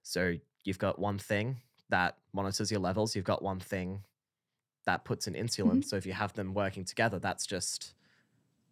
So 0.02 0.34
you've 0.64 0.78
got 0.78 0.98
one 0.98 1.18
thing 1.18 1.58
that 1.88 2.16
monitors 2.32 2.70
your 2.70 2.80
levels, 2.80 3.14
you've 3.14 3.24
got 3.24 3.42
one 3.42 3.60
thing 3.60 4.02
that 4.84 5.04
puts 5.04 5.26
in 5.26 5.34
insulin. 5.34 5.84
So 5.84 5.96
if 5.96 6.06
you 6.06 6.12
have 6.12 6.32
them 6.32 6.54
working 6.54 6.84
together, 6.84 7.18
that's 7.18 7.46
just 7.46 7.94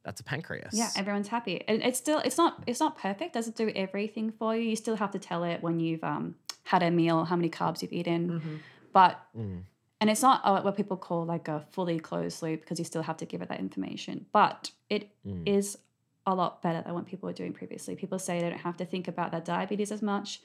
that's 0.02 0.20
a 0.20 0.24
pancreas. 0.24 0.74
Yeah, 0.74 0.88
everyone's 0.96 1.28
happy. 1.28 1.62
And 1.68 1.82
it's 1.82 1.98
still 1.98 2.18
it's 2.20 2.38
not 2.38 2.62
it's 2.66 2.80
not 2.80 2.98
perfect. 2.98 3.34
Doesn't 3.34 3.56
do 3.56 3.70
everything 3.76 4.32
for 4.32 4.56
you. 4.56 4.62
You 4.70 4.76
still 4.76 4.96
have 4.96 5.10
to 5.12 5.18
tell 5.18 5.44
it 5.44 5.62
when 5.62 5.78
you've 5.80 6.02
um 6.02 6.36
had 6.64 6.82
a 6.82 6.90
meal, 6.90 7.24
how 7.24 7.36
many 7.36 7.50
carbs 7.50 7.82
you've 7.82 7.92
eaten. 7.92 8.40
Mhm. 8.40 8.58
But 8.92 9.20
Mm. 9.36 9.62
and 10.00 10.10
it's 10.10 10.22
not 10.22 10.40
uh, 10.44 10.62
what 10.62 10.76
people 10.76 10.96
call 10.96 11.24
like 11.26 11.46
a 11.48 11.60
fully 11.70 12.00
closed 12.00 12.42
loop 12.42 12.60
because 12.62 12.78
you 12.78 12.84
still 12.84 13.02
have 13.02 13.18
to 13.18 13.26
give 13.26 13.42
it 13.42 13.48
that 13.50 13.60
information. 13.60 14.26
But 14.32 14.72
it 14.88 15.10
is 15.46 15.76
Mm. 15.76 15.80
a 16.26 16.34
lot 16.34 16.62
better 16.62 16.82
than 16.82 16.94
what 16.94 17.06
people 17.06 17.26
were 17.28 17.32
doing 17.34 17.52
previously. 17.52 17.94
People 17.94 18.18
say 18.18 18.40
they 18.40 18.50
don't 18.50 18.58
have 18.60 18.76
to 18.78 18.84
think 18.84 19.06
about 19.08 19.30
their 19.32 19.40
diabetes 19.40 19.92
as 19.92 20.02
much. 20.02 20.40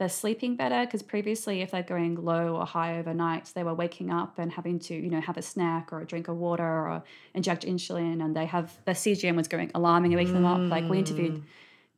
They're 0.00 0.08
sleeping 0.08 0.56
better 0.56 0.86
because 0.86 1.02
previously, 1.02 1.60
if 1.60 1.72
they're 1.72 1.82
going 1.82 2.14
low 2.24 2.56
or 2.56 2.64
high 2.64 2.98
overnight, 2.98 3.52
they 3.54 3.62
were 3.62 3.74
waking 3.74 4.10
up 4.10 4.38
and 4.38 4.50
having 4.50 4.78
to, 4.78 4.94
you 4.94 5.10
know, 5.10 5.20
have 5.20 5.36
a 5.36 5.42
snack 5.42 5.92
or 5.92 6.00
a 6.00 6.06
drink 6.06 6.26
of 6.28 6.36
water 6.38 6.64
or 6.64 7.04
inject 7.34 7.66
insulin, 7.66 8.24
and 8.24 8.34
they 8.34 8.46
have 8.46 8.78
their 8.86 8.94
CGM 8.94 9.36
was 9.36 9.46
going 9.46 9.70
alarming 9.74 10.12
and 10.14 10.18
waking 10.18 10.32
them 10.32 10.46
up. 10.46 10.58
Like 10.70 10.88
we 10.88 10.98
interviewed 11.00 11.42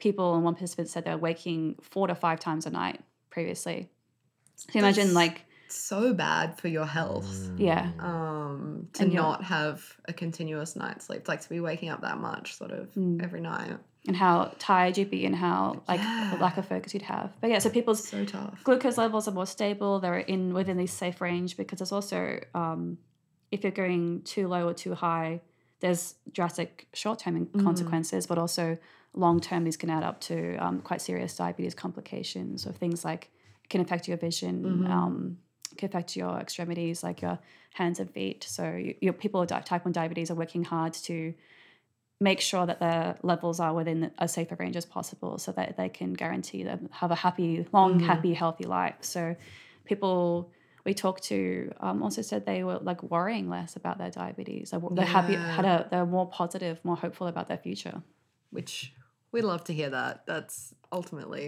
people, 0.01 0.35
and 0.35 0.43
one 0.43 0.55
participant 0.55 0.89
said 0.89 1.05
they're 1.05 1.17
waking 1.17 1.77
four 1.81 2.09
to 2.09 2.17
five 2.17 2.41
times 2.41 2.67
a 2.67 2.71
night 2.71 3.01
previously. 3.31 3.89
So 4.57 4.81
imagine 4.81 5.15
That's- 5.15 5.15
like, 5.15 5.45
So 5.69 6.13
bad 6.13 6.59
for 6.61 6.67
your 6.67 6.85
health. 6.87 7.31
Mm. 7.53 7.61
yeah, 7.61 7.93
Um, 8.01 8.89
to 8.95 9.05
And 9.05 9.15
not 9.15 9.45
have 9.45 9.97
a 10.07 10.13
continuous 10.13 10.75
night's 10.75 11.07
sleep, 11.07 11.29
like 11.29 11.41
to 11.43 11.49
be 11.49 11.61
waking 11.61 11.89
up 11.89 12.01
that 12.03 12.19
much, 12.19 12.57
sort 12.57 12.73
of 12.73 12.93
Mm. 12.95 13.23
every 13.23 13.41
night. 13.41 13.79
And 14.07 14.17
how 14.17 14.53
tired 14.59 14.99
you'd 14.99 15.11
be 15.11 15.25
and 15.25 15.37
how 15.37 15.83
like 15.89 16.01
Yeah. 16.01 16.37
lack 16.41 16.57
of 16.59 16.67
focus 16.67 16.93
you'd 16.95 17.03
have. 17.05 17.33
But 17.41 17.51
yeah, 17.51 17.59
so 17.61 17.71
people's 17.71 18.09
So 18.09 18.25
tough. 18.25 18.63
glucose 18.65 18.99
levels 18.99 19.29
are 19.29 19.33
more 19.33 19.47
stable. 19.47 20.01
They're 20.01 20.19
in 20.19 20.55
within 20.55 20.77
this 20.77 20.93
safe 20.93 21.21
range 21.21 21.57
because 21.57 21.79
there's 21.79 21.93
also 21.93 22.41
um, 22.55 22.99
if 23.53 23.63
you're 23.63 23.71
going 23.73 24.23
too 24.23 24.49
low 24.49 24.67
or 24.69 24.75
too 24.75 24.95
high, 24.95 25.41
there's 25.81 26.15
drastic 26.33 26.87
short-term 26.95 27.47
Mm. 27.47 27.63
consequences, 27.65 28.27
but 28.27 28.39
also 28.39 28.79
long-term 29.15 29.65
these 29.65 29.77
can 29.77 29.91
add 29.91 30.03
up 30.03 30.21
to 30.23 30.57
um, 30.57 30.81
quite 30.81 31.01
serious 31.01 31.37
diabetes 31.37 31.75
complications 31.75 32.67
or 32.67 32.73
things 32.73 33.05
like 33.05 33.31
can 33.69 33.81
affect 33.81 34.09
your 34.09 34.17
vision. 34.17 34.65
Mhm. 34.65 34.91
Um, 34.91 35.39
can 35.79 35.89
affect 35.89 36.17
your 36.17 36.39
extremities, 36.39 37.03
like 37.03 37.23
your 37.23 37.39
hands 37.73 37.99
and 37.99 38.11
feet. 38.11 38.45
So 38.45 38.75
you, 38.75 38.95
your 39.01 39.13
people 39.15 39.41
with 39.41 39.49
type 39.65 39.85
one 39.87 39.93
diabetes 39.93 40.31
are 40.31 40.35
working 40.35 40.65
hard 40.65 40.93
to 41.09 41.33
make 42.31 42.41
sure 42.51 42.65
that 42.71 42.79
their 42.87 43.05
levels 43.23 43.57
are 43.65 43.75
within 43.81 43.99
as 44.25 44.33
safe 44.33 44.47
a 44.47 44.51
safer 44.51 44.57
range 44.63 44.77
as 44.83 44.87
possible 44.99 45.33
so 45.45 45.51
that 45.59 45.77
they 45.79 45.89
can 45.99 46.11
guarantee 46.23 46.63
them 46.71 46.81
have 47.01 47.11
a 47.11 47.21
happy 47.27 47.51
long 47.77 47.93
Mhm. 47.99 48.07
happy 48.13 48.33
healthy 48.43 48.67
life 48.81 48.99
so 49.15 49.23
people 49.91 50.51
we 50.87 50.93
talked 51.05 51.23
to 51.25 51.39
um, 51.87 51.97
also 52.05 52.23
said 52.23 52.39
they 52.45 52.63
were 52.69 52.79
like 52.91 53.01
worrying 53.15 53.47
less 53.57 53.71
about 53.81 53.97
their 53.99 54.11
diabetes 54.23 54.71
they're, 54.71 54.81
they're 54.97 55.15
happy 55.19 55.37
had 55.57 55.65
a 55.75 55.77
they're 55.91 56.07
more 56.19 56.29
positive 56.41 56.75
more 56.85 56.97
hopeful 57.05 57.27
about 57.35 57.47
their 57.49 57.63
future 57.69 57.97
Which 58.51 58.75
we 59.35 59.41
love 59.41 59.63
to 59.69 59.73
hear 59.81 59.91
that. 59.99 60.15
That's 60.27 60.75
ultimately, 60.99 61.47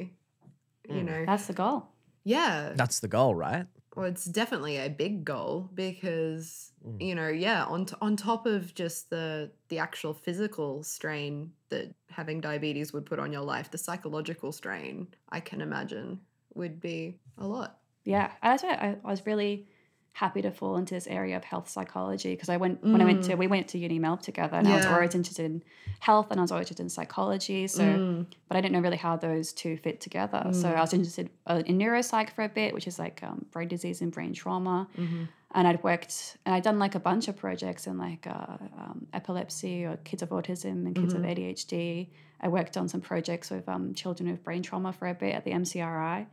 you 0.89 1.03
Mm. 1.03 1.07
know, 1.09 1.21
that's 1.31 1.47
the 1.51 1.57
goal 1.63 1.79
yeah. 2.27 2.73
That's 2.81 2.99
the 3.05 3.09
goal, 3.09 3.33
right? 3.35 3.67
Well, 3.95 4.07
it's 4.07 4.25
definitely 4.25 4.77
a 4.79 4.89
big 4.91 5.25
goal 5.25 5.71
because 5.75 6.73
Mm. 6.85 7.01
you 7.01 7.15
know, 7.15 7.29
yeah, 7.29 7.65
on 7.65 7.87
t- 7.87 7.97
on 8.03 8.17
top 8.17 8.47
of 8.47 8.75
just 8.75 9.11
the 9.11 9.53
the 9.69 9.79
actual 9.79 10.13
physical 10.15 10.83
strain 10.83 11.53
that 11.71 11.95
having 12.11 12.41
diabetes 12.41 12.93
would 12.93 13.07
put 13.07 13.19
on 13.19 13.33
your 13.33 13.43
life, 13.43 13.71
the 13.71 13.79
psychological 13.79 14.53
strain, 14.53 15.09
I 15.31 15.41
can 15.41 15.61
imagine, 15.61 16.21
would 16.55 16.81
be 16.81 17.21
a 17.39 17.47
lot. 17.47 17.81
yeah 18.05 18.33
that's 18.43 18.63
why 18.63 18.75
I, 18.75 18.97
I 19.03 19.11
was 19.11 19.25
really 19.27 19.67
happy 20.15 20.41
to 20.41 20.51
fall 20.53 20.77
into 20.77 20.95
this 20.95 21.09
area 21.09 21.37
of 21.37 21.43
health 21.43 21.69
psychology 21.69 22.31
because 22.35 22.49
I 22.49 22.57
went 22.57 22.83
when 22.85 23.01
I 23.03 23.05
went 23.05 23.25
to 23.25 23.35
we 23.35 23.49
went 23.49 23.67
to 23.73 23.79
uni 23.79 23.99
Melb 23.99 24.23
together 24.23 24.57
and 24.57 24.67
I 24.69 24.77
was 24.77 24.87
Mm. 24.87 24.93
Always 24.95 25.15
interested 25.15 25.45
in 25.45 25.63
health 25.99 26.29
and 26.31 26.39
I 26.39 26.43
was 26.43 26.53
always 26.53 26.67
interested 26.67 26.85
in 26.85 26.89
psychology 26.89 27.67
so 27.67 27.83
Mm, 27.85 28.27
but 28.49 28.57
I 28.57 28.61
didn't 28.61 28.75
know 28.77 28.81
really 28.89 28.97
how 29.09 29.17
those 29.17 29.53
two 29.53 29.77
fit 29.77 30.01
together. 30.01 30.43
So 30.53 30.69
Mm. 30.69 30.77
I 30.77 30.81
was 30.81 30.93
interested 30.93 31.31
uh, 31.49 31.63
in 31.67 31.79
neuropsych 31.79 32.31
for 32.31 32.43
a 32.45 32.49
bit, 32.49 32.73
which 32.75 32.87
is 32.87 32.97
like 33.05 33.23
um, 33.29 33.45
brain 33.51 33.67
disease 33.69 34.01
and 34.03 34.13
brain 34.13 34.33
trauma. 34.33 34.87
mhm. 34.97 35.29
And 35.57 35.67
I'd 35.69 35.83
worked 35.83 36.37
and 36.47 36.55
I'd 36.55 36.63
done 36.65 36.79
like 36.79 36.95
a 36.95 37.01
bunch 37.11 37.27
of 37.29 37.35
projects 37.37 37.87
in 37.89 37.97
like 37.99 38.25
uh, 38.29 38.57
um, 38.83 39.07
epilepsy 39.13 39.85
or 39.85 39.97
kids 40.05 40.23
of 40.23 40.29
autism 40.31 40.87
and 40.87 40.95
kids 40.95 41.13
Mhm. 41.13 41.17
with 41.21 41.27
ADHD. 41.31 42.09
I 42.41 42.49
worked 42.49 42.77
on 42.77 42.87
some 42.89 43.01
projects 43.01 43.51
with 43.51 43.69
um, 43.69 43.95
children 43.95 44.31
with 44.31 44.45
brain 44.45 44.63
trauma 44.63 44.93
for 44.93 45.07
a 45.09 45.15
bit 45.15 45.35
at 45.35 45.45
the 45.45 45.53
MCRI. 45.53 46.27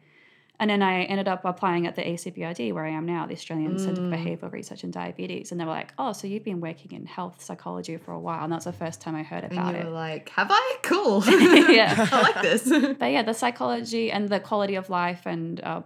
And 0.61 0.69
then 0.69 0.81
I 0.83 1.03
ended 1.13 1.27
up 1.27 1.41
applying 1.43 1.87
at 1.87 1.95
the 1.95 2.03
ACBRD, 2.03 2.71
where 2.75 2.85
I 2.85 2.89
am 2.99 3.05
now, 3.05 3.25
the 3.25 3.33
Australian 3.33 3.77
Centre 3.79 4.01
for 4.03 4.07
Mm. 4.15 4.17
Behavioural 4.39 4.51
Research 4.53 4.83
and 4.85 4.93
Diabetes. 4.93 5.51
And 5.51 5.59
they 5.59 5.65
were 5.65 5.71
like, 5.81 5.91
oh, 5.97 6.13
so 6.13 6.27
you've 6.27 6.43
been 6.51 6.61
working 6.61 6.91
in 6.91 7.05
health 7.17 7.41
psychology 7.41 7.97
for 7.97 8.11
a 8.11 8.19
while. 8.27 8.43
And 8.43 8.53
that's 8.53 8.65
the 8.65 8.71
first 8.83 9.01
time 9.01 9.15
I 9.15 9.23
heard 9.23 9.43
about 9.51 9.73
it. 9.75 9.83
were 9.85 9.91
like, 10.07 10.29
"Have 10.37 10.49
I? 10.51 10.77
Cool. 10.83 11.23
Yeah. 11.81 12.07
I 12.11 12.21
like 12.21 12.41
this." 12.49 12.63
but 13.01 13.11
yeah, 13.11 13.23
the 13.23 13.33
psychology 13.33 14.11
and 14.11 14.29
the 14.29 14.39
quality 14.39 14.75
of 14.75 14.89
life 14.89 15.23
and 15.25 15.59
uh, 15.63 15.81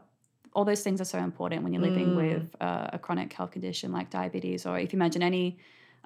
all 0.54 0.66
those 0.66 0.84
things 0.84 1.00
are 1.02 1.06
so 1.16 1.20
important 1.20 1.64
when 1.64 1.72
you're 1.74 1.82
living 1.90 2.10
Mm. 2.12 2.16
with 2.24 2.46
uh, 2.68 2.88
a 2.98 3.00
chronic 3.00 3.32
health 3.38 3.52
condition 3.52 3.88
like 3.94 4.10
diabetes, 4.10 4.66
or 4.66 4.78
if 4.78 4.92
you 4.94 4.98
imagine 4.98 5.24
any 5.24 5.58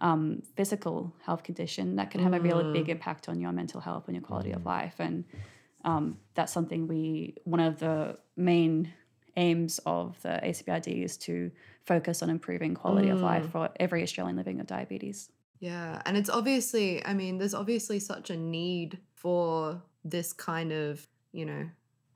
um, 0.08 0.41
physical 0.55 1.12
health 1.25 1.43
condition 1.43 1.95
that 1.97 2.10
can 2.12 2.21
have 2.21 2.34
a 2.34 2.39
really 2.39 2.65
big 2.71 2.86
Mm. 2.88 2.95
impact 2.95 3.27
on 3.29 3.36
your 3.43 3.51
mental 3.51 3.82
health 3.82 4.03
and 4.08 4.15
your 4.15 4.23
quality 4.29 4.51
of 4.51 4.62
Mm. 4.62 4.65
life. 4.77 4.95
And 4.99 5.23
um, 5.86 6.18
that's 6.36 6.52
something 6.52 6.88
we, 6.88 7.36
one 7.44 7.60
of 7.60 7.80
the 7.80 8.18
main 8.36 8.94
aims 9.38 9.80
of 9.86 10.22
the 10.22 10.39
ACBRD 10.44 11.04
is 11.04 11.18
to 11.18 11.52
focus 11.86 12.22
on 12.22 12.30
improving 12.30 12.74
quality 12.76 13.10
of 13.10 13.22
life 13.22 13.46
Mm. 13.46 13.52
for 13.52 13.70
every 13.80 14.04
Australian 14.04 14.36
living 14.36 14.58
with 14.58 14.68
diabetes. 14.68 15.30
Yeah, 15.60 16.02
and 16.06 16.15
it's 16.18 16.30
obviously, 16.30 17.06
I 17.06 17.13
mean, 17.13 17.38
there's 17.38 17.54
obviously 17.54 18.00
such 18.00 18.30
a 18.30 18.38
need 18.38 19.00
for 19.13 19.82
this 20.04 20.34
kind 20.34 20.72
of, 20.72 21.06
you 21.32 21.46
know, 21.46 21.70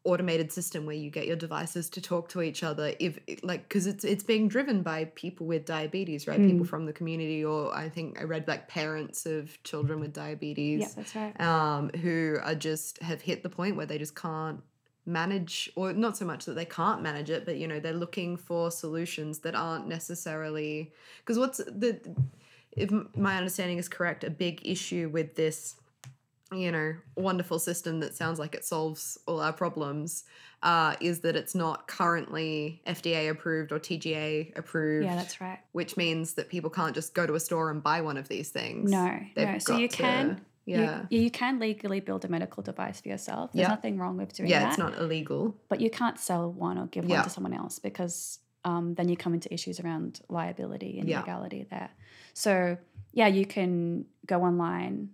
automated 0.05 0.51
system 0.51 0.85
where 0.85 0.95
you 0.95 1.09
get 1.09 1.25
your 1.27 1.35
devices 1.37 1.89
to 1.89 2.01
talk 2.01 2.27
to 2.29 2.41
each 2.41 2.61
other 2.63 2.93
if 2.99 3.17
like 3.41 3.69
cuz 3.69 3.87
it's 3.87 4.03
it's 4.03 4.23
being 4.23 4.47
driven 4.49 4.81
by 4.83 5.05
people 5.15 5.45
with 5.47 5.65
diabetes, 5.65 6.27
right? 6.27 6.41
People 6.41 6.65
Mm. 6.65 6.69
from 6.69 6.85
the 6.85 6.93
community 6.93 7.43
or 7.45 7.73
I 7.73 7.87
think 7.89 8.19
I 8.19 8.23
read 8.23 8.47
like 8.47 8.67
parents 8.67 9.25
of 9.25 9.61
children 9.63 9.99
with 10.01 10.11
diabetes 10.13 10.79
Yeah, 10.81 10.87
that's 10.95 11.15
right. 11.15 11.39
um, 11.41 11.89
who 12.01 12.37
are 12.43 12.55
just 12.55 13.01
have 13.01 13.21
hit 13.21 13.43
the 13.43 13.49
point 13.49 13.75
where 13.77 13.85
they 13.85 13.97
just 13.97 14.15
can't 14.15 14.59
manage, 15.05 15.69
or 15.75 15.91
not 15.91 16.15
so 16.17 16.23
much 16.25 16.45
that 16.45 16.53
they 16.53 16.63
can't 16.65 17.01
manage 17.01 17.29
it, 17.29 17.45
but 17.45 17.57
you 17.57 17.67
know 17.67 17.79
they're 17.79 17.93
looking 18.05 18.37
for 18.37 18.71
solutions 18.71 19.39
that 19.39 19.55
aren't 19.55 19.87
necessarily 19.87 20.91
because 21.19 21.37
what's 21.39 21.57
the 21.57 21.99
if 22.71 22.89
my 23.15 23.37
understanding 23.37 23.77
is 23.77 23.87
correct, 23.87 24.23
a 24.23 24.29
big 24.29 24.59
issue 24.65 25.07
with 25.13 25.35
this 25.35 25.75
you 26.55 26.71
know 26.71 26.95
wonderful 27.15 27.59
system 27.59 27.99
that 28.01 28.13
sounds 28.15 28.39
like 28.39 28.53
it 28.55 28.63
solves 28.65 29.17
all 29.27 29.39
our 29.41 29.53
problems 29.53 30.23
uh, 30.61 30.95
is 31.01 31.19
that 31.21 31.35
it's 31.35 31.53
not 31.55 31.87
currently 31.87 32.81
FDA 32.87 33.29
approved 33.29 33.71
or 33.71 33.79
TGA 33.79 34.57
approved 34.57 35.05
Yeah, 35.05 35.15
that's 35.15 35.41
right. 35.41 35.59
which 35.73 35.97
means 35.97 36.33
that 36.35 36.49
people 36.49 36.69
can't 36.69 36.95
just 36.95 37.13
go 37.13 37.25
to 37.27 37.33
a 37.35 37.39
store 37.39 37.69
and 37.71 37.81
buy 37.83 38.01
one 38.01 38.17
of 38.17 38.27
these 38.29 38.49
things 38.49 38.89
No, 38.91 39.19
They've 39.35 39.47
no. 39.49 39.57
So 39.59 39.77
you 39.77 39.87
to- 39.87 39.97
can 39.97 40.41
yeah 40.65 41.03
You, 41.09 41.23
you 41.23 41.31
can 41.31 41.59
legally 41.59 41.99
build 41.99 42.23
a 42.23 42.29
medical 42.29 42.63
device 42.63 43.01
for 43.01 43.09
yourself. 43.09 43.51
There's 43.51 43.63
Yeah. 43.63 43.67
nothing 43.69 43.97
wrong 43.97 44.15
with 44.17 44.33
doing 44.33 44.49
yeah 44.49 44.59
that. 44.59 44.63
Yeah, 44.65 44.69
it's 44.69 44.77
not 44.77 44.97
illegal 44.97 45.55
But 45.67 45.81
you 45.81 45.89
can't 45.89 46.17
sell 46.17 46.49
one 46.51 46.77
or 46.77 46.87
give 46.87 47.03
Yeah. 47.05 47.15
one 47.17 47.23
to 47.25 47.29
someone 47.29 47.53
else 47.53 47.79
because 47.79 48.39
um, 48.65 48.93
then 48.93 49.09
you 49.09 49.17
come 49.17 49.33
into 49.33 49.53
issues 49.53 49.81
around 49.81 50.21
liability 50.29 50.97
and 50.99 51.09
Yeah. 51.09 51.19
legality 51.19 51.67
there. 51.69 51.89
So 52.33 52.77
yeah, 53.11 53.27
you 53.27 53.45
can 53.45 54.05
go 54.25 54.41
online, 54.41 55.09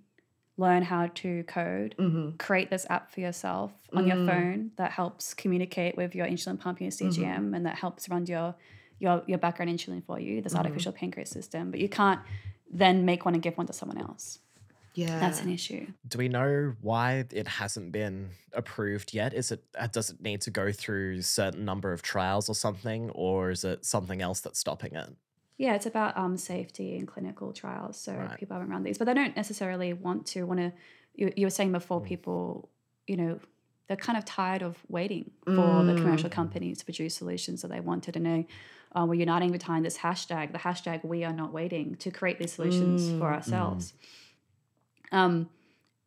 learn 0.63 0.81
how 0.83 1.03
to 1.21 1.43
code, 1.57 1.95
hmm 1.97 2.29
create 2.47 2.69
this 2.69 2.85
app 2.95 3.05
for 3.13 3.19
yourself 3.27 3.71
on 3.97 4.03
your 4.07 4.17
Mm. 4.17 4.25
phone 4.29 4.71
that 4.79 4.91
helps 4.99 5.33
communicate 5.43 5.93
with 6.01 6.11
your 6.17 6.27
insulin 6.33 6.57
pump 6.63 6.75
and 6.79 6.85
your 6.87 6.91
CGM 6.99 7.35
Mm-hmm. 7.43 7.53
and 7.55 7.65
that 7.67 7.75
helps 7.83 8.01
run 8.13 8.25
your 8.33 8.47
your 9.03 9.15
your 9.31 9.39
background 9.45 9.69
insulin 9.71 10.01
for 10.09 10.17
you, 10.19 10.33
Mm-hmm. 10.35 10.43
this 10.45 10.55
artificial 10.61 10.93
pancreas 10.99 11.31
system, 11.39 11.63
but 11.71 11.79
you 11.79 11.89
can't 11.89 12.21
then 12.81 12.95
make 13.11 13.21
one 13.25 13.33
and 13.37 13.43
give 13.47 13.57
one 13.57 13.67
to 13.67 13.73
someone 13.73 13.97
else. 14.07 14.39
Yeah. 14.95 15.19
That's 15.23 15.41
an 15.45 15.51
issue. 15.59 15.85
Do 16.07 16.17
we 16.17 16.27
know 16.37 16.73
why 16.81 17.25
it 17.41 17.47
hasn't 17.47 17.91
been 17.91 18.29
approved 18.53 19.13
yet? 19.13 19.33
Is 19.33 19.51
it 19.51 19.61
uh, 19.77 19.87
does 19.97 20.09
it 20.11 20.21
need 20.21 20.41
to 20.47 20.51
go 20.51 20.71
through 20.71 21.21
certain 21.21 21.63
number 21.71 21.89
of 21.93 22.01
trials 22.01 22.49
or 22.49 22.55
something, 22.55 23.09
or 23.25 23.51
is 23.51 23.63
it 23.63 23.85
something 23.85 24.21
else 24.21 24.39
that's 24.41 24.59
stopping 24.59 24.93
it? 25.03 25.09
Yeah, 25.59 25.75
it's 25.75 25.85
about 25.85 26.17
um, 26.17 26.37
safety 26.37 26.95
in 26.95 27.05
clinical 27.05 27.51
trials. 27.51 27.99
So 27.99 28.13
Right. 28.13 28.39
people 28.39 28.55
haven't 28.55 28.71
run 28.71 28.83
these, 28.83 28.97
but 28.97 29.05
they 29.05 29.13
don't 29.13 29.35
necessarily 29.35 29.91
want 29.91 30.25
to 30.27 30.43
want 30.45 30.59
to. 30.61 30.71
You, 31.15 31.33
you 31.35 31.45
were 31.45 31.51
saying 31.51 31.73
before, 31.73 31.99
people, 31.99 32.69
you 33.07 33.17
know, 33.17 33.39
they're 33.87 33.97
kind 33.97 34.17
of 34.17 34.23
tired 34.23 34.61
of 34.61 34.77
waiting 34.87 35.31
for 35.55 35.83
the 35.83 35.93
commercial 35.95 36.29
companies 36.29 36.77
to 36.77 36.85
produce 36.85 37.13
solutions 37.15 37.61
that 37.61 37.67
they 37.71 37.81
wanted, 37.81 38.15
and 38.15 38.25
they 38.25 38.47
uh, 38.95 39.05
we're 39.05 39.15
uniting 39.19 39.51
behind 39.51 39.83
this 39.83 39.97
hashtag, 39.97 40.53
the 40.53 40.59
hashtag 40.59 41.03
"We 41.03 41.25
are 41.25 41.33
not 41.33 41.51
waiting" 41.51 41.95
to 41.97 42.09
create 42.09 42.39
these 42.39 42.53
solutions 42.53 43.11
for 43.17 43.33
ourselves. 43.33 43.93
Um, 45.11 45.49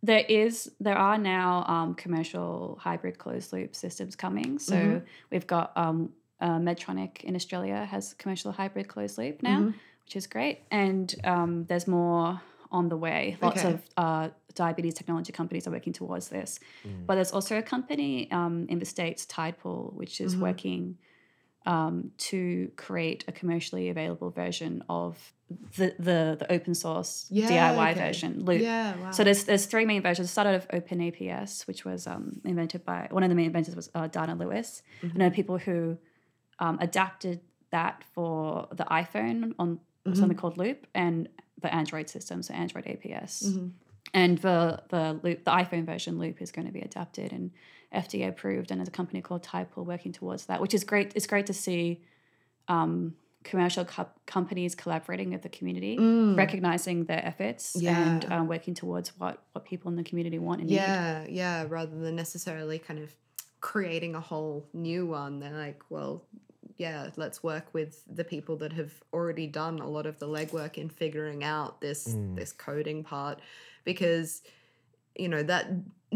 there 0.03 0.25
is 0.29 0.73
there 0.81 0.97
are 0.97 1.19
now 1.19 1.65
um, 1.67 1.95
commercial 1.95 2.79
hybrid 2.81 3.19
closed 3.19 3.53
loop 3.53 3.75
systems 3.75 4.17
coming. 4.17 4.59
So 4.59 5.03
we've 5.31 5.47
got 5.47 5.73
um, 5.77 6.13
uh, 6.45 6.59
Medtronic 6.69 7.15
in 7.29 7.35
Australia 7.41 7.79
has 7.95 8.15
commercial 8.23 8.51
hybrid 8.61 8.87
closed 8.89 9.17
loop 9.21 9.37
now, 9.43 9.61
which 10.05 10.15
is 10.21 10.27
great, 10.27 10.57
and 10.71 11.07
um, 11.33 11.51
there's 11.69 11.87
more 12.01 12.41
on 12.79 12.89
the 12.89 12.97
way. 13.07 13.37
Lots 13.47 13.61
Okay. 13.65 13.75
of 13.75 13.81
uh, 14.05 14.29
diabetes 14.63 14.95
technology 15.01 15.33
companies 15.41 15.65
are 15.67 15.75
working 15.79 15.95
towards 16.01 16.27
this, 16.37 16.51
but 17.07 17.15
there's 17.17 17.33
also 17.37 17.55
a 17.59 17.63
company 17.75 18.13
um, 18.39 18.67
in 18.73 18.79
the 18.83 18.89
states, 18.97 19.21
Tidepool, 19.27 19.93
which 20.01 20.15
is 20.21 20.33
working 20.49 20.83
um, 21.65 22.11
to 22.31 22.43
create 22.87 23.21
a 23.29 23.33
commercially 23.41 23.89
available 23.95 24.31
version 24.45 24.73
of 24.89 25.13
the 25.77 25.89
the, 26.09 26.19
the 26.41 26.49
open 26.57 26.75
source 26.75 27.27
Yeah, 27.31 27.49
DIY 27.51 27.91
okay. 27.93 28.01
version 28.07 28.33
Loop. 28.47 28.61
Yeah, 28.61 28.97
wow. 28.97 29.11
So 29.17 29.23
there's 29.27 29.45
there's 29.45 29.67
three 29.73 29.85
main 29.93 30.03
versions. 30.09 30.27
It 30.29 30.33
started 30.33 30.55
with 30.59 30.69
OpenAPS, 30.79 31.67
which 31.69 31.85
was 31.85 32.07
um, 32.07 32.25
invented 32.45 32.85
by 32.85 33.07
one 33.11 33.23
of 33.23 33.29
the 33.29 33.37
main 33.37 33.47
inventors 33.53 33.77
was 33.77 33.89
uh, 33.95 34.09
Dana 34.17 34.35
Lewis. 34.35 34.83
Mm-hmm. 35.03 35.17
I 35.17 35.19
know 35.21 35.31
people 35.31 35.59
who 35.67 35.99
um, 36.59 36.79
adapted 36.81 37.41
that 37.71 38.03
for 38.15 38.69
the 38.73 38.85
iPhone 38.85 39.55
on 39.59 39.81
Mm-hmm. 40.05 40.19
something 40.19 40.37
called 40.37 40.59
Loop 40.59 40.85
and 40.97 41.29
the 41.61 41.73
Android 41.73 42.11
system, 42.11 42.43
so 42.43 42.53
Android 42.53 42.87
APS. 42.87 43.45
Mm-hmm. 43.45 43.69
And 44.15 44.39
the 44.39 44.83
the 44.89 45.21
Loop, 45.23 45.45
the 45.45 45.53
iPhone 45.53 45.87
version 45.87 46.19
Loop 46.19 46.43
is 46.43 46.51
going 46.51 46.67
to 46.67 46.73
be 46.73 46.81
adapted 46.81 47.33
and 47.33 47.53
FDA 47.95 48.29
approved, 48.29 48.73
and 48.73 48.81
there's 48.81 48.89
a 48.89 48.91
company 48.91 49.21
called 49.23 49.45
Tidepool 49.45 49.85
working 49.87 50.11
towards 50.11 50.47
that, 50.47 50.61
which 50.61 50.75
is 50.75 50.83
great. 50.83 51.13
It's 51.15 51.29
great 51.29 51.47
to 51.47 51.53
see 51.55 52.01
um, 52.67 53.15
commercial 53.45 53.85
co- 53.85 54.09
companies 54.27 54.75
collaborating 54.75 55.31
with 55.31 55.43
the 55.43 55.49
community, 55.49 55.97
recognizing 56.35 57.05
their 57.05 57.25
efforts, 57.25 57.77
and 57.77 58.23
Mm. 58.25 58.31
Um, 58.33 58.49
working 58.49 58.75
towards 58.75 59.11
what 59.21 59.41
what 59.53 59.65
people 59.65 59.89
in 59.89 59.97
the 59.97 60.03
community 60.05 60.41
want 60.41 60.61
and 60.63 60.69
need. 60.71 60.77
Yeah, 60.77 61.27
yeah, 61.29 61.65
rather 61.69 61.97
than 61.97 62.17
necessarily 62.17 62.81
kind 62.81 62.99
of 62.99 63.15
creating 63.63 64.15
a 64.15 64.21
whole 64.21 64.69
new 64.75 65.07
one. 65.07 65.41
They're 65.41 65.57
like, 65.57 65.81
well, 65.89 66.23
yeah, 66.77 67.09
let's 67.17 67.43
work 67.43 67.73
with 67.73 68.03
the 68.13 68.25
people 68.25 68.57
that 68.59 68.75
have 68.75 68.93
already 69.15 69.47
done 69.47 69.79
a 69.79 69.89
lot 69.89 70.05
of 70.05 70.19
the 70.19 70.27
legwork 70.27 70.77
in 70.77 70.91
figuring 70.91 71.43
out 71.43 71.81
this 71.81 72.17
this 72.35 72.53
coding 72.53 73.03
part 73.05 73.41
because 73.85 74.43
you 75.15 75.29
know 75.29 75.43
that 75.43 75.71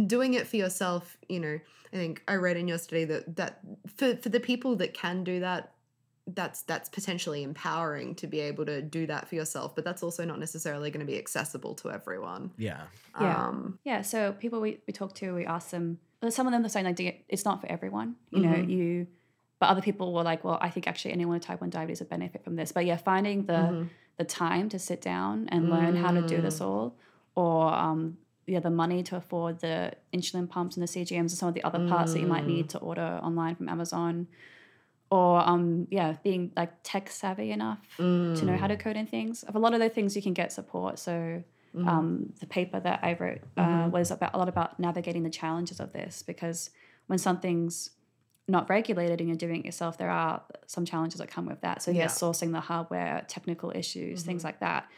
doing 0.06 0.34
it 0.34 0.46
for 0.46 0.56
yourself, 0.56 1.16
you 1.28 1.40
know, 1.40 1.58
I 1.92 1.96
think 1.96 2.22
I 2.28 2.34
read 2.34 2.58
in 2.58 2.68
your 2.68 2.78
study 2.78 3.04
that 3.06 3.36
that 3.36 3.60
for 3.96 4.16
for 4.16 4.28
the 4.28 4.40
people 4.40 4.76
that 4.76 4.92
can 4.92 5.24
do 5.24 5.40
that 5.40 5.72
that's 6.34 6.62
that's 6.62 6.88
potentially 6.88 7.44
empowering 7.44 8.16
to 8.16 8.26
be 8.26 8.40
able 8.40 8.66
to 8.66 8.82
do 8.82 9.06
that 9.06 9.28
for 9.28 9.36
yourself 9.36 9.76
but 9.76 9.84
that's 9.84 10.02
also 10.02 10.24
not 10.24 10.40
necessarily 10.40 10.90
going 10.90 11.06
to 11.06 11.06
be 11.06 11.16
accessible 11.16 11.72
to 11.72 11.88
everyone 11.88 12.50
Yeah. 12.58 12.80
Yeah. 13.20 13.46
um 13.46 13.78
Yeah, 13.84 14.02
so 14.02 14.32
people 14.32 14.60
we, 14.60 14.80
we 14.88 14.92
talk 14.92 15.14
to, 15.16 15.34
we 15.34 15.46
ask 15.46 15.70
them. 15.70 16.00
Some 16.28 16.46
of 16.46 16.52
them 16.52 16.64
are 16.64 16.68
saying 16.68 16.86
like, 16.86 17.24
it's 17.28 17.44
not 17.44 17.60
for 17.60 17.66
everyone, 17.70 18.16
you 18.30 18.40
know. 18.40 18.48
Mhm. 18.48 18.68
You, 18.68 19.06
but 19.60 19.68
other 19.68 19.82
people 19.82 20.12
were 20.12 20.22
like, 20.22 20.44
well, 20.44 20.58
I 20.60 20.70
think 20.70 20.86
actually 20.88 21.12
anyone 21.12 21.34
with 21.34 21.42
type 21.44 21.60
one 21.60 21.70
diabetes 21.70 22.00
would 22.00 22.08
benefit 22.10 22.42
from 22.44 22.56
this. 22.56 22.72
But 22.72 22.84
yeah, 22.86 22.96
finding 22.96 23.44
the 23.46 23.52
Mhm. 23.72 23.88
the 24.18 24.24
time 24.24 24.70
to 24.70 24.78
sit 24.78 25.02
down 25.02 25.46
and 25.50 25.68
learn 25.68 25.94
how 25.94 26.10
to 26.10 26.22
do 26.22 26.38
Mm. 26.38 26.42
this 26.42 26.60
all, 26.62 26.96
or 27.34 27.72
um, 27.74 28.16
yeah, 28.46 28.60
the 28.60 28.70
money 28.70 29.02
to 29.02 29.16
afford 29.16 29.58
the 29.60 29.92
insulin 30.12 30.48
pumps 30.48 30.74
and 30.76 30.82
the 30.82 30.86
CGMs 30.88 31.32
and 31.32 31.38
some 31.42 31.48
of 31.48 31.54
the 31.54 31.62
other 31.64 31.86
parts 31.86 32.14
that 32.14 32.20
you 32.20 32.26
might 32.26 32.44
Mm. 32.44 32.54
need 32.54 32.68
to 32.70 32.78
order 32.78 33.20
online 33.22 33.54
from 33.56 33.68
Amazon, 33.68 34.26
or 35.10 35.46
um, 35.46 35.86
yeah, 35.90 36.16
being 36.22 36.50
like 36.56 36.72
tech 36.82 37.10
savvy 37.10 37.50
enough 37.50 37.80
to 37.98 38.44
know 38.46 38.56
how 38.56 38.66
to 38.66 38.76
code 38.76 38.96
in 38.96 39.06
things. 39.06 39.42
Of 39.42 39.54
a 39.54 39.58
lot 39.58 39.74
of 39.74 39.80
the 39.80 39.88
things 39.90 40.16
you 40.16 40.22
can 40.22 40.32
get 40.32 40.50
support. 40.52 40.98
So 40.98 41.42
um, 41.84 42.32
the 42.40 42.46
paper 42.46 42.80
that 42.80 43.00
I 43.02 43.12
wrote 43.14 43.40
uh, 43.56 43.88
was 43.92 44.10
about 44.10 44.34
a 44.34 44.38
lot 44.38 44.48
about 44.48 44.78
navigating 44.80 45.22
the 45.24 45.30
challenges 45.30 45.78
of 45.80 45.92
this 45.92 46.22
because 46.22 46.70
when 47.06 47.18
something's 47.18 47.90
not 48.48 48.68
regulated 48.70 49.20
and 49.20 49.28
you're 49.28 49.36
doing 49.36 49.60
it 49.60 49.66
yourself, 49.66 49.98
there 49.98 50.10
are 50.10 50.40
some 50.66 50.84
challenges 50.84 51.18
that 51.20 51.28
come 51.28 51.46
with 51.46 51.60
that. 51.62 51.82
So 51.82 51.90
yeah, 51.90 52.02
Yeah. 52.02 52.06
sourcing 52.06 52.52
the 52.52 52.60
hardware, 52.60 53.24
technical 53.28 53.72
issues, 53.74 54.22
things 54.22 54.44
like 54.44 54.60
that, 54.60 54.88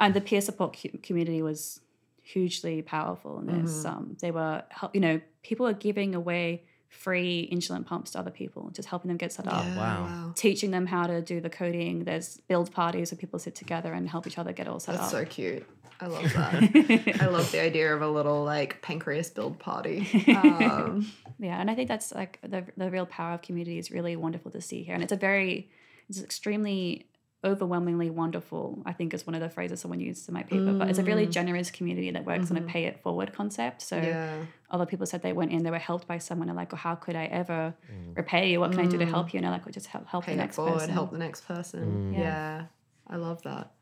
and 0.00 0.12
the 0.14 0.20
peer 0.20 0.40
support 0.40 0.76
cu- 0.80 0.98
community 0.98 1.40
was 1.42 1.80
hugely 2.22 2.82
powerful 2.82 3.38
in 3.40 3.46
this. 3.46 3.84
Um, 3.84 4.16
they 4.20 4.30
were, 4.30 4.62
hel- 4.68 4.90
you 4.92 5.00
know, 5.00 5.20
people 5.42 5.66
are 5.66 5.72
giving 5.72 6.14
away 6.14 6.64
free 6.88 7.48
insulin 7.52 7.84
pumps 7.84 8.12
to 8.12 8.18
other 8.18 8.30
people, 8.30 8.70
just 8.72 8.88
helping 8.88 9.08
them 9.08 9.16
get 9.18 9.32
set 9.32 9.46
up 9.46 9.64
Yeah, 9.64 9.76
wow. 9.76 10.32
teaching 10.34 10.70
them 10.70 10.86
how 10.86 11.06
to 11.06 11.20
do 11.20 11.40
the 11.40 11.50
coding. 11.50 12.04
There's 12.04 12.38
build 12.48 12.72
parties 12.72 13.12
where 13.12 13.18
people 13.18 13.38
sit 13.38 13.54
together 13.54 13.92
and 13.92 14.08
help 14.08 14.26
each 14.26 14.38
other 14.38 14.52
get 14.52 14.66
all 14.68 14.80
set 14.80 14.92
That's 14.96 15.04
up. 15.06 15.10
so 15.10 15.24
cute. 15.26 15.66
I 16.00 16.06
love 16.06 16.32
that. 16.34 17.20
I 17.20 17.26
love 17.26 17.50
the 17.50 17.60
idea 17.60 17.94
of 17.94 18.02
a 18.02 18.08
little 18.08 18.44
like 18.44 18.80
pancreas 18.82 19.30
build 19.30 19.58
party. 19.58 20.06
Um, 20.28 21.10
yeah, 21.38 21.60
and 21.60 21.70
I 21.70 21.74
think 21.74 21.88
that's 21.88 22.14
like 22.14 22.38
the 22.42 22.64
the 22.76 22.90
real 22.90 23.06
power 23.06 23.34
of 23.34 23.42
community 23.42 23.78
is 23.78 23.90
really 23.90 24.16
wonderful 24.16 24.50
to 24.52 24.60
see 24.60 24.82
here, 24.82 24.94
and 24.94 25.02
it's 25.02 25.12
a 25.12 25.16
very, 25.16 25.70
it's 26.08 26.22
extremely 26.22 27.06
overwhelmingly 27.44 28.10
wonderful. 28.10 28.82
I 28.84 28.92
think 28.92 29.14
is 29.14 29.26
one 29.26 29.34
of 29.34 29.40
the 29.40 29.48
phrases 29.48 29.80
someone 29.80 30.00
used 30.00 30.28
in 30.28 30.34
my 30.34 30.42
paper, 30.42 30.72
but 30.72 30.88
it's 30.88 30.98
a 30.98 31.04
really 31.04 31.26
mm. 31.26 31.30
generous 31.30 31.70
community 31.70 32.10
that 32.10 32.24
works 32.24 32.50
on 32.50 32.56
a 32.56 32.60
mm-hmm. 32.60 32.68
pay 32.68 32.84
it 32.84 33.00
forward 33.02 33.32
concept. 33.32 33.82
So 33.82 33.96
yeah. 33.96 34.38
other 34.70 34.86
people 34.86 35.06
said 35.06 35.22
they 35.22 35.32
went 35.32 35.52
in, 35.52 35.62
they 35.62 35.70
were 35.70 35.78
helped 35.78 36.08
by 36.08 36.18
someone, 36.18 36.48
and 36.48 36.56
like, 36.56 36.72
well, 36.72 36.80
how 36.80 36.94
could 36.96 37.16
I 37.16 37.26
ever 37.26 37.74
mm. 37.92 38.16
repay 38.16 38.50
you? 38.50 38.60
What 38.60 38.72
can 38.72 38.80
I 38.80 38.86
do 38.86 38.98
to 38.98 39.06
mm. 39.06 39.10
help 39.10 39.32
you? 39.32 39.38
And 39.38 39.44
they're 39.44 39.52
like, 39.52 39.66
well, 39.66 39.72
just 39.72 39.86
help 39.86 40.06
help 40.06 40.24
Pay 40.24 40.32
the 40.32 40.38
next 40.38 40.56
forward, 40.56 40.74
person. 40.74 40.90
help 40.90 41.12
the 41.12 41.18
next 41.18 41.46
person. 41.46 42.12
Yeah. 42.12 42.20
Yeah. 42.20 42.64
I 43.10 43.16
love 43.16 43.42
that. 43.42 43.72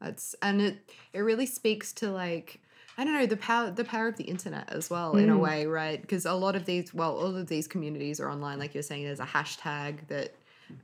That's 0.00 0.34
and 0.42 0.60
it 0.60 0.90
it 1.12 1.20
really 1.20 1.46
speaks 1.46 1.92
to 1.94 2.10
like 2.10 2.60
I 2.96 3.04
don't 3.04 3.14
know 3.14 3.26
the 3.26 3.36
power 3.36 3.70
the 3.70 3.84
power 3.84 4.08
of 4.08 4.16
the 4.16 4.24
internet 4.24 4.70
as 4.72 4.90
well 4.90 5.16
in 5.16 5.30
a 5.30 5.38
way, 5.38 5.66
right? 5.66 6.00
Because 6.00 6.26
a 6.26 6.32
lot 6.34 6.56
of 6.56 6.64
these 6.64 6.92
well, 6.92 7.16
all 7.16 7.36
of 7.36 7.46
these 7.46 7.66
communities 7.66 8.20
are 8.20 8.30
online, 8.30 8.58
like 8.58 8.74
you're 8.74 8.82
saying, 8.82 9.04
there's 9.04 9.20
a 9.20 9.26
hashtag 9.26 10.06
that 10.08 10.34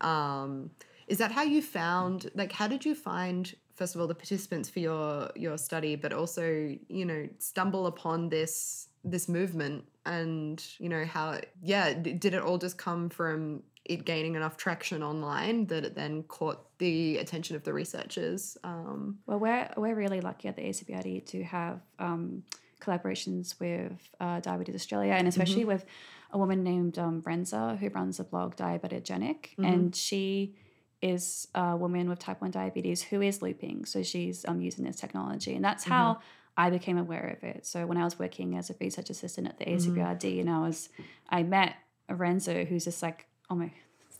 um 0.00 0.70
is 1.06 1.18
that 1.18 1.32
how 1.32 1.42
you 1.42 1.62
found 1.62 2.30
like 2.34 2.52
how 2.52 2.66
did 2.66 2.84
you 2.84 2.94
find 2.94 3.54
first 3.74 3.94
of 3.94 4.00
all 4.00 4.06
the 4.06 4.14
participants 4.14 4.68
for 4.68 4.80
your 4.80 5.30
your 5.36 5.56
study 5.56 5.94
but 5.94 6.12
also 6.12 6.74
you 6.88 7.04
know 7.04 7.28
stumble 7.38 7.86
upon 7.86 8.28
this 8.28 8.88
this 9.04 9.28
movement 9.28 9.84
and 10.04 10.64
you 10.78 10.88
know 10.88 11.04
how 11.04 11.38
yeah 11.62 11.92
d- 11.92 12.12
did 12.12 12.34
it 12.34 12.42
all 12.42 12.58
just 12.58 12.76
come 12.76 13.08
from 13.08 13.62
it 13.88 14.04
gaining 14.04 14.34
enough 14.34 14.56
traction 14.56 15.02
online 15.02 15.66
that 15.66 15.84
it 15.84 15.94
then 15.94 16.22
caught 16.24 16.60
the 16.78 17.18
attention 17.18 17.56
of 17.56 17.62
the 17.64 17.72
researchers 17.72 18.58
um 18.64 19.18
Well, 19.26 19.38
we're 19.38 19.68
we're 19.76 19.94
really 19.94 20.20
lucky 20.20 20.48
at 20.48 20.56
the 20.56 20.62
ACBRD 20.62 21.26
to 21.26 21.42
have 21.44 21.80
um, 21.98 22.42
collaborations 22.80 23.58
with 23.58 23.92
uh, 24.20 24.40
Diabetes 24.40 24.74
Australia, 24.74 25.12
and 25.12 25.26
especially 25.28 25.64
with 25.64 25.84
a 26.30 26.38
woman 26.38 26.62
named 26.62 26.98
um, 26.98 27.22
Renza 27.22 27.76
who 27.80 27.88
runs 27.88 28.16
the 28.18 28.24
blog 28.24 28.56
Diabetogenic, 28.56 29.56
and 29.66 29.96
she 29.96 30.54
is 31.02 31.48
a 31.54 31.76
woman 31.76 32.08
with 32.08 32.18
type 32.18 32.40
one 32.40 32.50
diabetes 32.50 33.02
who 33.02 33.20
is 33.22 33.40
looping, 33.42 33.84
so 33.84 34.02
she's 34.02 34.44
um, 34.46 34.60
using 34.60 34.84
this 34.84 34.96
technology, 34.96 35.54
and 35.54 35.64
that's 35.64 35.84
how 35.84 36.18
I 36.56 36.70
became 36.70 36.98
aware 36.98 37.36
of 37.36 37.44
it. 37.48 37.66
So 37.66 37.86
when 37.86 37.98
I 37.98 38.04
was 38.04 38.18
working 38.18 38.56
as 38.56 38.70
a 38.70 38.74
research 38.80 39.10
assistant 39.10 39.46
at 39.46 39.58
the 39.58 39.66
ACBRD, 39.66 40.40
and 40.40 40.50
I 40.50 40.58
was 40.60 40.88
I 41.28 41.42
met 41.42 41.76
Renza, 42.10 42.64
who's 42.66 42.84
just 42.84 43.02
like 43.02 43.26
oh 43.50 43.54
my 43.54 43.72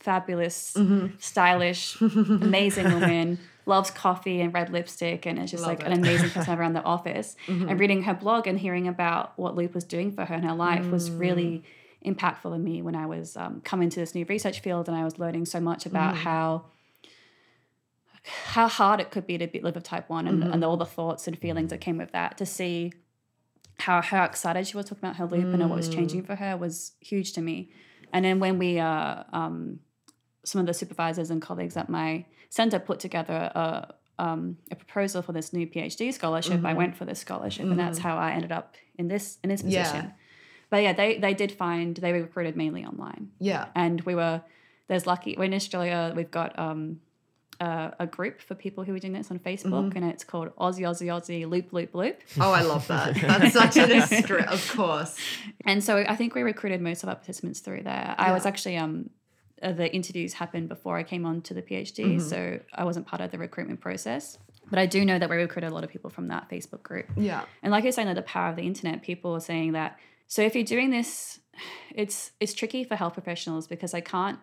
fabulous, 0.07 0.73
mm-hmm. 0.77 1.07
stylish, 1.19 1.99
amazing 2.01 2.85
woman, 2.93 3.37
loves 3.65 3.91
coffee 3.91 4.39
and 4.39 4.53
red 4.53 4.71
lipstick, 4.71 5.25
and 5.25 5.37
is 5.37 5.51
just 5.51 5.63
Love 5.63 5.79
like 5.79 5.85
an 5.85 5.91
amazing 5.91 6.29
person 6.35 6.57
around 6.57 6.73
the 6.73 6.83
office. 6.83 7.35
Mm-hmm. 7.47 7.67
And 7.67 7.77
reading 7.77 8.03
her 8.03 8.13
blog 8.13 8.47
and 8.47 8.57
hearing 8.57 8.87
about 8.87 9.37
what 9.37 9.55
Loop 9.55 9.75
was 9.75 9.83
doing 9.83 10.13
for 10.13 10.23
her 10.23 10.35
in 10.35 10.43
her 10.43 10.55
life 10.55 10.89
was 10.89 11.11
really 11.11 11.63
mm. 12.05 12.15
impactful 12.15 12.55
in 12.55 12.63
me 12.63 12.81
when 12.81 12.95
I 12.95 13.05
was 13.05 13.35
um, 13.35 13.59
coming 13.65 13.89
to 13.89 13.99
this 13.99 14.15
new 14.15 14.25
research 14.29 14.61
field 14.61 14.87
and 14.87 14.95
I 14.95 15.03
was 15.03 15.19
learning 15.19 15.45
so 15.45 15.59
much 15.59 15.85
about 15.85 16.13
mm-hmm. 16.13 16.23
how 16.23 16.65
how 18.23 18.67
hard 18.67 18.99
it 18.99 19.09
could 19.09 19.25
be 19.25 19.37
to 19.37 19.47
be, 19.47 19.61
live 19.61 19.75
with 19.75 19.85
type 19.85 20.09
one 20.09 20.27
and, 20.27 20.43
and 20.43 20.63
all 20.63 20.75
the 20.75 20.85
thoughts 20.85 21.27
and 21.27 21.37
feelings 21.39 21.69
that 21.69 21.79
came 21.79 21.97
with 21.97 22.11
that. 22.11 22.37
To 22.37 22.45
see 22.45 22.93
how 23.79 24.01
how 24.01 24.23
excited 24.23 24.67
she 24.67 24.77
was 24.77 24.85
talking 24.85 25.03
about 25.03 25.17
her 25.17 25.25
loop 25.25 25.53
and 25.53 25.69
what 25.69 25.75
was 25.75 25.89
changing 25.89 26.23
mm. 26.23 26.27
for 26.27 26.35
her 26.35 26.55
was 26.55 26.93
huge 27.01 27.33
to 27.33 27.41
me. 27.41 27.69
And 28.13 28.23
then 28.25 28.39
when 28.39 28.57
we 28.57 28.79
uh, 28.79 29.23
um, 29.33 29.79
some 30.43 30.61
of 30.61 30.67
the 30.67 30.73
supervisors 30.73 31.29
and 31.29 31.41
colleagues 31.41 31.75
at 31.77 31.89
my 31.89 32.25
center 32.49 32.79
put 32.79 32.99
together 32.99 33.51
a 33.53 33.93
um, 34.19 34.57
a 34.71 34.75
proposal 34.75 35.21
for 35.21 35.31
this 35.31 35.53
new 35.53 35.67
PhD 35.67 36.11
scholarship. 36.11 36.65
I 36.65 36.73
went 36.73 36.95
for 36.95 37.05
this 37.05 37.19
scholarship, 37.19 37.65
and 37.65 37.77
that's 37.79 37.99
how 37.99 38.17
I 38.17 38.31
ended 38.31 38.51
up 38.51 38.75
in 38.97 39.07
this 39.07 39.37
in 39.43 39.49
this 39.49 39.61
Yeah. 39.63 39.83
position. 39.83 40.13
But 40.69 40.83
yeah, 40.83 40.93
they 40.93 41.17
they 41.19 41.33
did 41.33 41.51
find 41.51 41.95
they 41.95 42.11
were 42.13 42.21
recruited 42.21 42.55
mainly 42.57 42.83
online, 42.83 43.29
Yeah. 43.39 43.67
and 43.75 44.01
we 44.01 44.15
were 44.15 44.41
there's 44.87 45.05
lucky 45.05 45.35
we're 45.37 45.43
in 45.45 45.53
Australia 45.53 46.13
we've 46.15 46.31
got 46.31 46.57
um, 46.57 46.99
a, 47.59 47.93
a 47.99 48.07
group 48.07 48.41
for 48.41 48.55
people 48.55 48.83
who 48.83 48.93
are 48.95 48.99
doing 48.99 49.13
this 49.13 49.31
on 49.31 49.39
Facebook, 49.39 49.95
and 49.95 50.05
it's 50.05 50.23
called 50.23 50.55
Aussie 50.57 50.81
Aussie 50.81 51.07
Aussie 51.07 51.49
Loop 51.49 51.73
Loop 51.73 51.93
Loop. 51.95 52.21
Oh, 52.39 52.51
I 52.51 52.61
love 52.61 52.87
that. 52.87 53.15
That's 53.21 53.53
such 53.53 53.77
an 53.77 53.91
extra, 53.91 54.43
of 54.43 54.71
course. 54.75 55.15
And 55.65 55.83
so 55.83 55.97
I 55.97 56.15
think 56.15 56.35
we 56.35 56.41
recruited 56.43 56.81
most 56.81 57.03
of 57.03 57.09
our 57.09 57.15
participants 57.15 57.59
through 57.61 57.83
there. 57.83 58.15
I 58.17 58.31
was 58.31 58.45
actually 58.45 58.77
um 58.77 59.09
uh, 59.61 59.71
the 59.71 59.91
interviews 59.91 60.33
happened 60.33 60.69
before 60.69 60.97
I 60.97 61.03
came 61.03 61.25
on 61.25 61.41
to 61.43 61.53
the 61.55 61.63
PhD, 61.63 62.05
Mm-hmm. 62.05 62.19
so 62.19 62.59
I 62.73 62.83
wasn't 62.83 63.07
part 63.07 63.21
of 63.21 63.31
the 63.31 63.39
recruitment 63.39 63.81
process. 63.81 64.37
But 64.69 64.79
I 64.79 64.85
do 64.85 65.03
know 65.05 65.17
that 65.17 65.29
we 65.29 65.37
recruited 65.37 65.71
a 65.71 65.73
lot 65.73 65.83
of 65.83 65.89
people 65.89 66.09
from 66.09 66.27
that 66.27 66.49
Facebook 66.49 66.83
group. 66.83 67.05
Yeah. 67.15 67.43
And 67.63 67.71
like 67.71 67.83
you're 67.85 67.93
saying, 67.93 68.07
like 68.07 68.17
the 68.17 68.21
power 68.21 68.49
of 68.49 68.55
the 68.57 68.63
internet, 68.63 69.01
people 69.01 69.33
are 69.33 69.39
saying 69.39 69.71
that. 69.71 69.97
So 70.27 70.41
if 70.41 70.55
you're 70.55 70.63
doing 70.65 70.89
this, 70.91 71.39
it's 71.95 72.31
it's 72.39 72.53
tricky 72.53 72.83
for 72.83 72.95
health 72.95 73.13
professionals 73.13 73.65
because 73.67 73.93
I 73.93 74.01
can't 74.01 74.37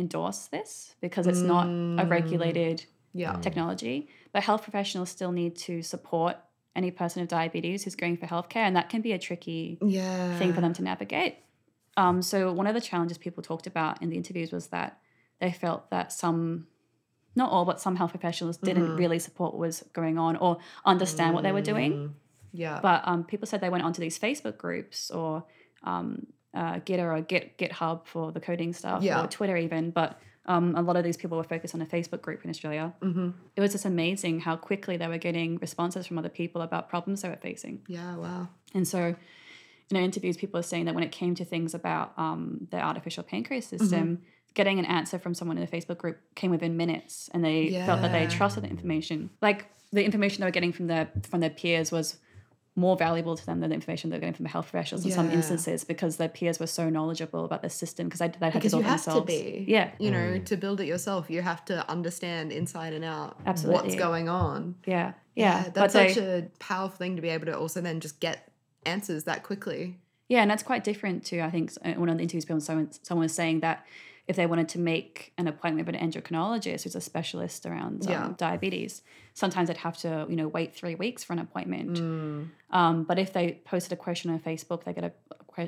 endorse 0.00 0.46
this 0.48 0.94
because 1.00 1.26
it's 1.26 1.40
not 1.42 1.66
a 2.02 2.06
regulated 2.06 2.84
Yeah. 3.12 3.34
technology. 3.40 4.08
But 4.32 4.42
health 4.42 4.62
professionals 4.62 5.08
still 5.10 5.32
need 5.32 5.56
to 5.68 5.82
support 5.82 6.36
any 6.76 6.90
person 6.90 7.20
with 7.22 7.28
diabetes 7.30 7.82
who's 7.84 7.96
going 7.96 8.16
for 8.16 8.26
healthcare, 8.26 8.64
and 8.68 8.74
that 8.76 8.88
can 8.88 9.00
be 9.02 9.12
a 9.12 9.18
tricky 9.18 9.78
Yeah. 9.82 10.38
thing 10.38 10.52
for 10.54 10.60
them 10.60 10.72
to 10.74 10.82
navigate. 10.82 11.36
Um, 11.96 12.22
so 12.22 12.52
one 12.52 12.66
of 12.68 12.74
the 12.74 12.80
challenges 12.80 13.18
people 13.18 13.42
talked 13.42 13.66
about 13.66 14.00
in 14.02 14.10
the 14.10 14.16
interviews 14.16 14.52
was 14.52 14.68
that 14.68 15.00
they 15.40 15.50
felt 15.52 15.90
that 15.90 16.12
some, 16.12 16.66
not 17.34 17.50
all, 17.50 17.64
but 17.64 17.80
some 17.80 17.96
health 17.96 18.10
professionals 18.12 18.56
didn't 18.58 18.96
really 18.96 19.18
support 19.18 19.52
what 19.54 19.60
was 19.60 19.82
going 19.92 20.16
on 20.18 20.36
or 20.36 20.58
understand 20.84 21.34
what 21.34 21.42
they 21.42 21.52
were 21.52 21.60
doing. 21.62 22.14
Yeah. 22.52 22.78
But 22.80 23.02
um, 23.06 23.24
people 23.24 23.46
said 23.46 23.60
they 23.60 23.68
went 23.70 23.84
onto 23.84 24.00
these 24.00 24.18
Facebook 24.18 24.56
groups 24.56 25.10
or 25.10 25.44
um, 25.82 26.26
uh, 26.54 26.74
Gitter 26.80 27.16
or 27.16 27.20
Git 27.20 27.56
GitHub 27.58 28.06
for 28.06 28.32
the 28.32 28.40
coding 28.40 28.72
stuff 28.72 29.02
Yeah. 29.02 29.22
or 29.22 29.26
Twitter 29.28 29.56
even. 29.56 29.90
But 29.90 30.20
um, 30.46 30.74
a 30.74 30.82
lot 30.82 30.96
of 30.96 31.04
these 31.04 31.16
people 31.16 31.36
were 31.38 31.44
focused 31.44 31.74
on 31.74 31.82
a 31.82 31.86
Facebook 31.86 32.22
group 32.22 32.44
in 32.44 32.50
Australia. 32.50 32.92
mm-hmm. 33.02 33.30
It 33.56 33.60
was 33.60 33.72
just 33.72 33.84
amazing 33.84 34.40
how 34.40 34.56
quickly 34.56 34.96
they 34.96 35.06
were 35.06 35.18
getting 35.18 35.58
responses 35.58 36.06
from 36.06 36.18
other 36.18 36.28
people 36.28 36.62
about 36.62 36.88
problems 36.88 37.22
they 37.22 37.28
were 37.28 37.36
facing. 37.36 37.82
Yeah. 37.86 38.16
Wow. 38.16 38.48
And 38.74 38.88
so, 38.88 39.14
in 39.90 39.96
our 39.96 40.02
interviews, 40.02 40.36
people 40.36 40.58
are 40.58 40.64
saying 40.64 40.84
that 40.86 40.94
when 40.94 41.04
it 41.04 41.12
came 41.12 41.34
to 41.36 41.44
things 41.44 41.74
about 41.74 42.12
um, 42.16 42.68
the 42.70 42.78
artificial 42.80 43.22
pancreas 43.24 43.66
system, 43.66 44.22
getting 44.54 44.78
an 44.78 44.84
answer 44.84 45.18
from 45.18 45.34
someone 45.34 45.58
in 45.58 45.64
a 45.64 45.66
Facebook 45.66 45.98
group 45.98 46.18
came 46.36 46.50
within 46.50 46.76
minutes, 46.76 47.28
and 47.34 47.44
they 47.44 47.70
felt 47.70 48.00
that 48.02 48.12
they 48.12 48.26
trusted 48.26 48.64
the 48.64 48.68
information. 48.68 49.30
Like 49.42 49.66
the 49.92 50.04
information 50.04 50.40
they 50.40 50.46
were 50.46 50.52
getting 50.52 50.72
from 50.72 50.86
their 50.86 51.10
from 51.28 51.40
their 51.40 51.50
peers 51.50 51.90
was 51.90 52.18
more 52.80 52.96
valuable 52.96 53.36
to 53.36 53.44
them 53.46 53.60
than 53.60 53.70
the 53.70 53.74
information 53.74 54.10
they're 54.10 54.18
getting 54.18 54.34
from 54.34 54.44
the 54.44 54.48
health 54.48 54.70
professionals 54.70 55.04
in 55.04 55.12
some 55.12 55.30
instances 55.30 55.84
because 55.84 56.16
their 56.16 56.28
peers 56.28 56.58
were 56.58 56.66
so 56.66 56.88
knowledgeable 56.88 57.44
about 57.44 57.62
the 57.62 57.70
system 57.70 58.06
because 58.06 58.20
they, 58.20 58.28
they 58.28 58.46
had 58.46 58.54
Because 58.54 58.72
to 58.72 58.78
build 58.78 58.86
it 58.86 58.88
have 58.88 59.04
to 59.04 59.20
be. 59.20 59.64
Yeah, 59.68 59.90
You 59.98 60.10
know, 60.10 60.18
mm. 60.18 60.44
to 60.46 60.56
build 60.56 60.80
it 60.80 60.86
yourself, 60.86 61.28
you 61.30 61.42
have 61.42 61.64
to 61.66 61.88
understand 61.90 62.52
inside 62.52 62.94
and 62.94 63.04
out 63.04 63.36
what's 63.64 63.94
going 63.94 64.28
on. 64.28 64.76
yeah, 64.86 65.12
yeah. 65.36 65.64
but 65.64 65.74
That's 65.74 65.94
they, 65.94 66.08
such 66.14 66.22
a 66.22 66.48
powerful 66.58 66.96
thing 66.96 67.16
to 67.16 67.22
be 67.22 67.28
able 67.28 67.46
to 67.46 67.58
also 67.58 67.80
then 67.80 68.00
just 68.00 68.18
get 68.18 68.50
answers 68.86 69.24
that 69.24 69.42
quickly. 69.42 69.98
Yeah, 70.28 70.42
and 70.42 70.50
that's 70.50 70.62
quite 70.62 70.84
different 70.84 71.24
to 71.26 71.40
I 71.40 71.50
think 71.50 71.72
uh, 71.84 71.92
one 71.94 72.08
of 72.08 72.16
the 72.16 72.22
interviews 72.22 72.44
people 72.44 72.60
someone 72.60 72.90
someone 73.02 73.24
was 73.24 73.34
saying 73.34 73.60
that 73.60 73.84
if 74.30 74.36
they 74.36 74.46
wanted 74.52 74.68
to 74.74 74.78
make 74.78 75.12
an 75.40 75.46
appointment 75.52 75.86
with 75.86 75.96
an 75.96 76.02
endocrinologist 76.06 76.80
who's 76.84 76.94
a 77.02 77.04
specialist 77.12 77.60
around 77.66 77.96
um, 78.06 78.12
Yeah. 78.12 78.32
diabetes, 78.46 78.92
sometimes 79.42 79.66
they'd 79.68 79.84
have 79.88 79.98
to 80.06 80.10
you 80.30 80.36
know 80.40 80.48
wait 80.56 80.68
three 80.80 80.94
weeks 81.04 81.20
for 81.24 81.32
an 81.36 81.40
appointment. 81.46 81.94
Mm. 81.98 82.48
Um, 82.78 82.94
but 83.08 83.16
if 83.24 83.30
they 83.36 83.46
posted 83.72 83.92
a 83.92 84.00
question 84.06 84.26
on 84.30 84.38
Facebook, 84.50 84.80
they 84.84 84.92
get 84.92 85.04
a 85.04 85.12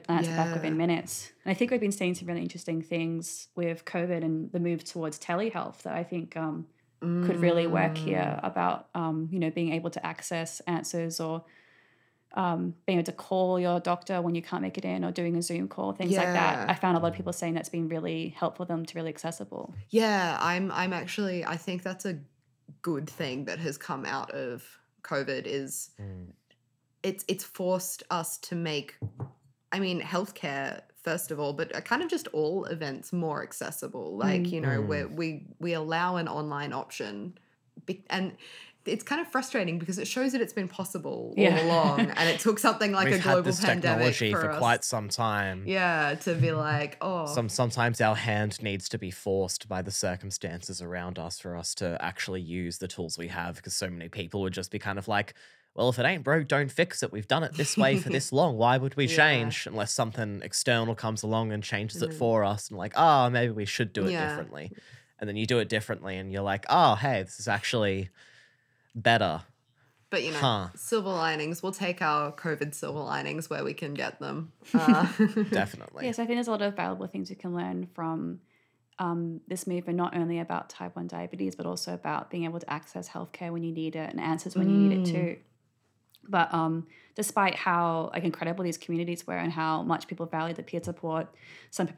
answer 0.09 0.35
back 0.41 0.55
within 0.55 0.77
minutes. 0.85 1.13
And 1.45 1.51
I 1.53 1.55
think 1.55 1.71
we've 1.71 1.81
been 1.89 1.93
seeing 2.01 2.15
some 2.15 2.27
really 2.29 2.41
interesting 2.49 2.81
things 2.93 3.49
with 3.61 3.79
COVID 3.85 4.21
and 4.29 4.51
the 4.55 4.61
move 4.69 4.81
towards 4.93 5.19
telehealth 5.19 5.79
that 5.83 5.95
I 6.03 6.05
think 6.13 6.35
um, 6.45 6.57
could 7.27 7.39
really 7.49 7.67
work 7.67 7.97
here 8.09 8.39
Mm. 8.41 8.47
about 8.51 8.79
um, 8.95 9.29
you 9.33 9.41
know 9.43 9.51
being 9.51 9.73
able 9.79 9.91
to 9.91 10.07
access 10.13 10.51
answers 10.77 11.15
or 11.27 11.35
um, 12.35 12.75
being 12.87 12.99
able 12.99 13.07
to 13.07 13.13
call 13.13 13.61
your 13.61 13.79
doctor 13.81 14.23
when 14.23 14.35
you 14.35 14.43
can't 14.43 14.63
make 14.63 14.79
it 14.79 14.85
in 14.85 15.05
or 15.05 15.11
doing 15.13 15.37
a 15.37 15.43
Zoom 15.43 15.69
call, 15.69 15.93
things 15.93 16.17
like 16.17 16.33
that. 16.33 16.69
I 16.71 16.75
found 16.75 16.97
a 16.97 17.01
lot 17.01 17.09
of 17.09 17.15
people 17.15 17.33
saying 17.33 17.55
that's 17.55 17.69
been 17.69 17.89
really 17.89 18.29
helpful 18.39 18.65
for 18.67 18.73
them 18.73 18.85
to 18.87 18.95
really 18.99 19.11
accessible. 19.11 19.75
Yeah, 19.91 20.39
I'm 20.41 20.71
I'm 20.73 20.93
actually 20.93 21.45
I 21.45 21.57
think 21.57 21.83
that's 21.83 22.05
a 22.07 22.19
good 22.81 23.09
thing 23.09 23.45
that 23.47 23.59
has 23.59 23.77
come 23.79 24.05
out 24.07 24.31
of 24.33 24.65
COVID 25.03 25.43
is 25.47 25.91
it's 27.03 27.25
it's 27.29 27.45
forced 27.45 28.03
us 28.11 28.39
to 28.39 28.55
make 28.55 28.97
I 29.73 29.81
mean 29.81 30.01
healthcare 30.01 30.83
first 31.03 31.33
of 31.33 31.41
all, 31.41 31.53
but 31.53 31.75
uh, 31.75 31.81
kind 31.81 32.01
of 32.03 32.09
just 32.09 32.29
all 32.29 32.65
events 32.67 33.13
more 33.13 33.43
accessible. 33.43 34.17
Like, 34.17 34.53
you 34.53 34.61
know, 34.61 34.81
Mm. 34.81 34.87
where 34.87 35.09
we 35.09 35.47
we 35.59 35.73
allow 35.73 36.17
an 36.17 36.29
online 36.29 36.73
option 36.73 37.37
be- 37.87 38.05
and 38.09 38.37
it's 38.85 39.05
kind 39.05 39.21
of 39.21 39.29
frustrating 39.29 39.79
because 39.79 39.99
it 39.99 40.07
shows 40.09 40.33
that 40.33 40.41
it's 40.41 40.53
been 40.53 40.69
possible 40.69 41.35
Yeah. 41.37 41.59
all 41.61 41.67
along 41.67 42.01
and 42.17 42.29
it 42.29 42.41
took 42.41 42.59
something 42.59 42.93
like 42.93 43.07
We've 43.07 43.15
a 43.15 43.19
had 43.19 43.33
global 43.35 43.43
this 43.43 43.61
pandemic 43.61 44.15
technology 44.15 44.33
for, 44.33 44.41
for, 44.41 44.51
us. 44.53 44.59
quite 44.59 44.85
some 44.85 45.09
time. 45.09 45.65
yeah, 45.67 46.15
to 46.23 46.35
be 46.35 46.51
like, 46.71 46.97
oh, 47.01 47.27
Some 47.27 47.49
sometimes 47.49 48.01
our 48.01 48.17
hand 48.17 48.63
needs 48.63 48.89
to 48.91 48.99
be 48.99 49.11
forced 49.11 49.69
by 49.69 49.83
the 49.83 49.91
circumstances 49.93 50.83
around 50.83 51.19
us 51.19 51.39
for 51.39 51.57
us 51.57 51.75
to 51.77 51.97
actually 52.01 52.41
use 52.41 52.79
the 52.79 52.89
tools 52.89 53.19
we 53.19 53.29
have 53.29 53.57
because 53.57 53.75
so 53.75 53.89
many 53.89 54.09
people 54.09 54.41
would 54.43 54.53
just 54.53 54.71
be 54.71 54.79
kind 54.79 54.99
of 54.99 55.09
like, 55.09 55.35
well, 55.75 55.89
if 55.89 55.99
it 55.99 56.05
ain't 56.05 56.23
broke, 56.23 56.49
don't 56.49 56.71
fix 56.71 57.03
it. 57.03 57.11
We've 57.13 57.27
done 57.29 57.43
it 57.45 57.55
this 57.57 57.79
way 57.79 57.97
for 57.97 58.11
this 58.11 58.31
long. 58.41 58.59
Why 58.59 58.77
would 58.77 58.95
we 58.97 59.07
Yeah. 59.07 59.17
change 59.17 59.67
unless 59.67 59.91
something 59.93 60.43
external 60.45 60.95
comes 60.95 61.23
along 61.23 61.51
and 61.53 61.63
changes 61.63 62.03
it 62.03 62.11
Mhm. 62.11 62.15
for 62.19 62.45
us 62.45 62.69
and 62.69 62.77
like, 62.77 62.93
oh, 62.97 63.31
maybe 63.31 63.53
we 63.53 63.65
should 63.65 63.93
do 63.93 64.05
it 64.07 64.11
Yeah. 64.13 64.27
differently. 64.27 64.73
And 65.19 65.29
then 65.29 65.37
you 65.37 65.47
do 65.47 65.61
it 65.61 65.69
differently 65.71 66.17
and 66.19 66.31
you're 66.33 66.43
like, 66.43 66.67
oh, 66.69 66.97
hey, 66.97 67.23
this 67.23 67.39
is 67.41 67.49
actually 67.49 68.11
better. 68.95 69.43
But 70.11 70.23
you 70.25 70.31
know, 70.33 70.39
Huh. 70.39 70.69
silver 70.75 71.09
linings. 71.11 71.63
We'll 71.63 71.73
take 71.73 72.03
our 72.03 72.33
COVID 72.33 72.75
silver 72.75 73.01
linings 73.01 73.49
where 73.49 73.65
we 73.65 73.75
can 73.75 73.95
get 73.95 74.19
them. 74.21 74.53
Uh, 74.75 75.07
Definitely. 75.51 76.07
Yes, 76.07 76.19
I 76.19 76.27
think 76.27 76.37
there's 76.37 76.49
a 76.49 76.51
lot 76.51 76.63
of 76.63 76.77
valuable 76.77 77.07
things 77.07 77.31
you 77.31 77.37
can 77.37 77.55
learn 77.55 77.89
from 77.95 78.41
um, 78.99 79.41
this 79.49 79.67
movement, 79.67 79.97
not 79.97 80.15
only 80.17 80.39
about 80.39 80.69
type 80.69 80.97
1 80.97 81.07
diabetes, 81.09 81.55
but 81.57 81.67
also 81.67 81.95
about 81.95 82.31
being 82.31 82.45
able 82.45 82.61
to 82.61 82.71
access 82.71 83.09
healthcare 83.09 83.51
when 83.51 83.63
you 83.65 83.73
need 83.73 83.97
it 83.97 84.11
and 84.11 84.21
answers 84.21 84.55
when 84.55 84.69
you 84.69 84.77
need 84.77 84.93
it 84.93 85.01
Mm. 85.01 85.05
too. 85.13 85.37
But 86.29 86.53
um, 86.55 86.87
despite 87.17 87.55
how 87.57 88.11
like 88.13 88.23
incredible 88.25 88.63
these 88.65 88.79
communities 88.79 89.27
were 89.27 89.37
and 89.37 89.51
how 89.53 89.83
much 89.83 90.07
people 90.07 90.27
valued 90.27 90.57
the 90.57 90.63
peer 90.63 90.83
support, 90.83 91.35
some 91.71 91.89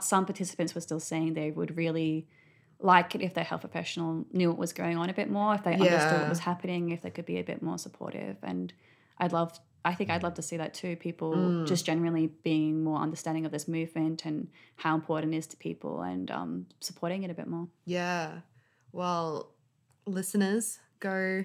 some 0.00 0.24
participants 0.26 0.74
were 0.74 0.80
still 0.82 1.00
saying 1.00 1.34
they 1.34 1.50
would 1.50 1.76
really 1.76 2.28
like 2.82 3.14
it 3.14 3.22
if 3.22 3.32
their 3.34 3.44
health 3.44 3.60
professional 3.62 4.24
knew 4.32 4.48
what 4.50 4.58
was 4.58 4.72
going 4.72 4.96
on 4.98 5.08
a 5.08 5.14
bit 5.14 5.30
more, 5.30 5.54
if 5.54 5.62
they 5.64 5.72
understood 5.74 6.20
what 6.20 6.28
was 6.28 6.40
happening, 6.40 6.90
if 6.90 7.00
they 7.02 7.10
could 7.10 7.26
be 7.26 7.38
a 7.38 7.44
bit 7.44 7.62
more 7.62 7.78
supportive. 7.78 8.36
And 8.42 8.72
I'd 9.18 9.32
love, 9.32 9.58
I 9.84 9.94
think 9.94 10.10
I'd 10.10 10.22
love 10.22 10.34
to 10.34 10.42
see 10.42 10.56
that 10.56 10.74
too. 10.74 10.96
People 10.96 11.32
Mm. 11.34 11.66
just 11.66 11.84
generally 11.86 12.26
being 12.42 12.82
more 12.82 12.98
understanding 12.98 13.46
of 13.46 13.52
this 13.52 13.66
movement 13.68 14.24
and 14.26 14.48
how 14.76 14.94
important 14.94 15.32
it 15.34 15.38
is 15.38 15.46
to 15.48 15.56
people 15.56 16.02
and 16.02 16.30
um, 16.30 16.66
supporting 16.80 17.22
it 17.22 17.30
a 17.30 17.34
bit 17.34 17.46
more. 17.46 17.68
yeah. 17.84 18.40
Well, 18.92 19.52
listeners, 20.06 20.78
go 21.00 21.44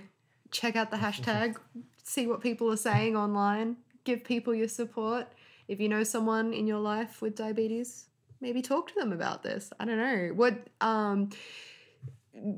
check 0.51 0.75
out 0.75 0.91
the 0.91 0.97
hashtag, 0.97 1.55
see 2.03 2.27
what 2.27 2.41
people 2.41 2.71
are 2.71 2.77
saying 2.77 3.15
online, 3.15 3.77
give 4.03 4.23
people 4.23 4.53
your 4.53 4.67
support. 4.67 5.27
If 5.67 5.79
you 5.79 5.87
know 5.89 6.03
someone 6.03 6.53
in 6.53 6.67
your 6.67 6.79
life 6.79 7.21
with 7.21 7.35
diabetes, 7.35 8.07
maybe 8.41 8.61
talk 8.61 8.87
to 8.89 8.95
them 8.95 9.11
about 9.11 9.43
this. 9.43 9.71
I 9.79 9.85
don't 9.85 9.97
know. 9.97 10.31
What 10.33 10.67
um 10.81 11.29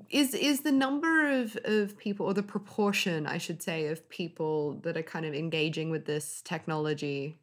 is 0.09 0.33
is 0.33 0.61
the 0.61 0.71
number 0.71 1.39
of, 1.39 1.57
of 1.63 1.97
people 1.97 2.25
or 2.25 2.33
the 2.33 2.43
proportion 2.43 3.25
i 3.25 3.37
should 3.37 3.63
say 3.63 3.87
of 3.87 4.09
people 4.09 4.73
that 4.83 4.97
are 4.97 5.03
kind 5.03 5.25
of 5.25 5.33
engaging 5.33 5.89
with 5.89 6.03
this 6.05 6.41
technology 6.41 7.37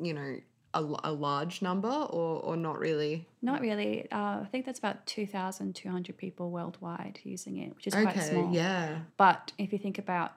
you 0.00 0.14
know 0.14 0.36
a 0.74 1.12
large 1.12 1.60
number 1.60 1.88
or 1.88 2.40
or 2.40 2.56
not 2.56 2.78
really 2.78 3.26
Not 3.42 3.60
really. 3.60 4.10
Uh, 4.10 4.40
I 4.40 4.48
think 4.50 4.64
that's 4.64 4.78
about 4.78 5.04
2,200 5.06 6.16
people 6.16 6.50
worldwide 6.50 7.20
using 7.24 7.58
it, 7.58 7.74
which 7.74 7.86
is 7.88 7.94
quite 7.94 8.18
small. 8.22 8.54
yeah 8.54 9.00
But 9.18 9.52
if 9.58 9.72
you 9.72 9.78
think 9.78 9.98
about 9.98 10.32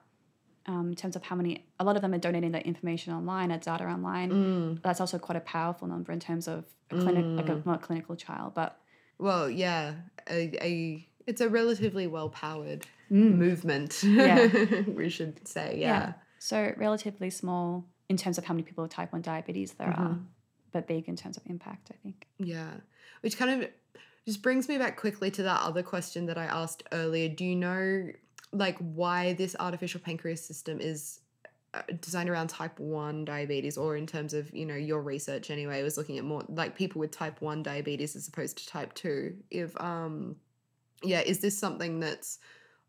um, 0.67 0.89
in 0.89 0.95
terms 0.95 1.15
of 1.15 1.23
how 1.23 1.35
many, 1.35 1.65
a 1.79 1.83
lot 1.83 1.95
of 1.95 2.01
them 2.01 2.13
are 2.13 2.17
donating 2.17 2.51
their 2.51 2.61
information 2.61 3.13
online, 3.13 3.49
their 3.49 3.59
data 3.59 3.85
online. 3.85 4.31
Mm. 4.31 4.81
That's 4.81 4.99
also 4.99 5.17
quite 5.19 5.35
a 5.35 5.41
powerful 5.41 5.87
number 5.87 6.11
in 6.11 6.19
terms 6.19 6.47
of 6.47 6.65
a 6.91 6.95
clinic, 6.97 7.25
like 7.25 7.49
a 7.49 7.61
not 7.65 7.81
clinical 7.81 8.15
trial, 8.15 8.51
but 8.53 8.77
well 9.17 9.49
yeah 9.49 9.93
a, 10.29 10.51
a 10.61 11.07
it's 11.25 11.39
a 11.41 11.47
relatively 11.49 12.05
well 12.07 12.29
powered 12.29 12.85
Mm. 13.11 13.35
movement 13.37 14.03
Yeah. 14.03 14.47
we 14.87 15.09
should 15.09 15.47
say 15.47 15.77
yeah, 15.79 16.13
So 16.39 16.73
relatively 16.75 17.29
small 17.29 17.85
in 18.09 18.17
terms 18.17 18.39
of 18.39 18.45
how 18.45 18.53
many 18.55 18.63
people 18.63 18.81
with 18.83 18.91
type 18.91 19.13
1 19.13 19.21
diabetes 19.21 19.73
there 19.73 19.89
are, 19.89 20.09
Mhm. 20.15 20.23
but 20.71 20.87
big 20.87 21.07
in 21.07 21.15
terms 21.15 21.37
of 21.37 21.43
impact, 21.45 21.91
I 21.93 21.97
think. 22.01 22.27
Yeah, 22.39 22.71
which 23.21 23.37
kind 23.37 23.51
of 23.63 23.69
Just 24.25 24.41
brings 24.41 24.67
me 24.67 24.79
back 24.79 24.97
quickly 24.97 25.29
to 25.31 25.43
that 25.43 25.61
other 25.61 25.83
question 25.83 26.25
that 26.25 26.37
I 26.37 26.45
asked 26.45 26.81
earlier. 26.91 27.29
Do 27.29 27.45
you 27.45 27.55
know, 27.55 28.09
like, 28.51 28.77
why 28.79 29.33
this 29.33 29.55
artificial 29.59 29.99
pancreas 30.01 30.45
system 30.45 30.79
is 30.79 31.21
uh, 31.73 31.81
designed 32.01 32.29
around 32.29 32.47
type 32.49 32.79
1 32.79 33.25
diabetes, 33.25 33.77
or 33.77 33.97
in 33.97 34.07
terms 34.07 34.33
of, 34.33 34.53
you 34.53 34.65
know, 34.65 34.75
your 34.75 35.01
research 35.01 35.49
anyway, 35.51 35.83
was 35.83 35.97
looking 35.97 36.17
at 36.17 36.23
more 36.23 36.43
like 36.49 36.75
people 36.75 36.99
with 36.99 37.11
type 37.11 37.41
1 37.41 37.63
diabetes 37.63 38.15
as 38.15 38.27
opposed 38.27 38.57
to 38.59 38.67
type 38.67 38.93
2? 38.93 39.43
If, 39.51 39.79
um, 39.81 40.37
yeah, 41.03 41.21
is 41.21 41.41
this 41.41 41.57
something 41.57 41.99
that's 41.99 42.39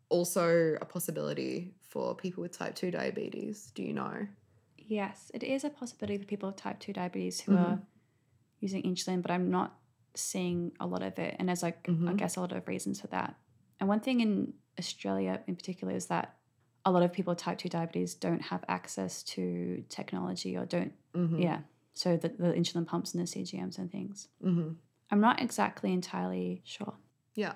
also 0.09 0.75
a 0.81 0.85
possibility 0.85 1.75
for 1.81 2.15
people 2.15 2.41
with 2.43 2.53
type 2.57 2.75
2 2.75 2.91
diabetes? 2.91 3.71
Do 3.75 3.83
you 3.83 3.93
know? 3.93 4.27
Yes, 4.77 5.31
it 5.33 5.43
is 5.43 5.63
a 5.63 5.69
possibility 5.69 6.17
for 6.19 6.25
people 6.25 6.49
with 6.49 6.57
type 6.57 6.79
2 6.79 6.93
diabetes 6.93 7.41
who 7.41 7.53
Mhm. 7.53 7.55
are 7.55 7.81
using 8.59 8.83
insulin, 8.83 9.21
but 9.21 9.31
I'm 9.31 9.49
not 9.51 9.79
seeing 10.15 10.73
a 10.79 10.87
lot 10.87 11.03
of 11.03 11.17
it. 11.19 11.35
And 11.39 11.49
there's 11.49 11.63
like, 11.63 11.91
I 12.07 12.13
Mhm. 12.13 12.15
guess, 12.15 12.37
a 12.37 12.41
lot 12.41 12.53
of 12.53 12.67
reasons 12.67 13.01
for 13.01 13.07
that. 13.07 13.35
And 13.79 13.89
one 13.89 13.99
thing 14.01 14.21
in 14.21 14.53
Australia 14.79 15.41
in 15.47 15.55
particular 15.55 15.93
is 15.93 16.07
that 16.07 16.35
a 16.85 16.91
lot 16.91 17.03
of 17.03 17.11
people 17.11 17.31
with 17.31 17.39
type 17.39 17.57
2 17.57 17.69
diabetes 17.69 18.15
don't 18.15 18.41
have 18.41 18.63
access 18.69 19.23
to 19.23 19.83
technology 19.89 20.55
or 20.55 20.65
don't, 20.65 20.93
Mm-hmm. 21.15 21.39
yeah. 21.41 21.59
So 21.93 22.15
the, 22.15 22.29
the 22.29 22.53
insulin 22.53 22.85
pumps 22.85 23.13
and 23.15 23.27
the 23.27 23.29
CGMs 23.29 23.79
and 23.79 23.91
things. 23.91 24.27
Mm-hmm. 24.45 24.73
I'm 25.09 25.19
not 25.19 25.41
exactly 25.41 25.91
entirely 25.91 26.61
sure. 26.63 26.93
Yeah. 27.33 27.53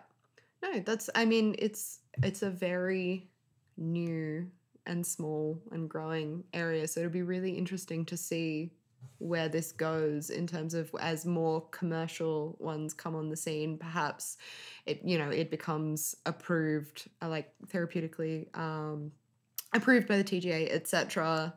No, 0.64 0.80
that's 0.80 1.10
I 1.14 1.26
mean, 1.26 1.56
it's 1.60 2.00
it's 2.24 2.42
a 2.42 2.50
very 2.50 3.30
new 3.78 4.50
and 4.88 5.06
small 5.06 5.62
and 5.72 5.88
growing 5.90 6.44
area. 6.54 6.88
So 6.88 7.02
it'll 7.02 7.12
be 7.12 7.22
really 7.22 7.52
interesting 7.52 8.04
to 8.06 8.18
see 8.18 8.72
where 9.18 9.48
this 9.48 9.72
goes 9.72 10.32
in 10.32 10.48
terms 10.48 10.74
of 10.74 10.94
as 11.00 11.26
more 11.26 11.62
commercial 11.70 12.56
ones 12.60 12.94
come 12.94 13.16
on 13.16 13.30
the 13.30 13.38
scene, 13.38 13.78
perhaps 13.78 14.38
it 14.86 15.02
you 15.04 15.18
know, 15.18 15.30
it 15.30 15.52
becomes 15.52 16.16
approved 16.26 17.10
uh, 17.22 17.30
like 17.30 17.52
therapeutically 17.68 18.48
um 18.58 19.12
approved 19.74 20.08
by 20.08 20.18
the 20.18 20.24
TGA, 20.24 20.72
etc. 20.72 21.54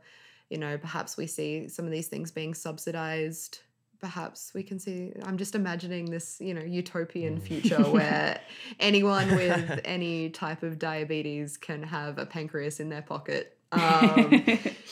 You 0.51 0.59
know, 0.59 0.79
perhaps 0.79 1.17
we 1.17 1.27
see 1.27 1.69
some 1.69 1.85
of 1.85 1.91
these 1.91 2.09
things 2.09 2.31
being 2.31 2.55
subsidized. 2.55 3.61
Perhaps 4.01 4.53
we 4.53 4.63
can 4.63 4.79
see 4.79 5.15
i'm 5.23 5.39
just 5.39 5.55
imagining 5.55 6.05
this 6.05 6.37
you 6.39 6.53
know 6.53 6.61
utopian 6.61 7.41
future 7.41 7.83
where 7.91 8.39
anyone 8.79 9.35
with 9.35 9.81
any 9.83 10.29
type 10.29 10.63
of 10.63 10.79
diabetes 10.79 11.57
can 11.57 11.83
have 11.83 12.19
a 12.19 12.27
pancreas 12.27 12.81
in 12.81 12.89
their 12.91 13.03
pocket. 13.03 13.57
Um, 13.73 14.45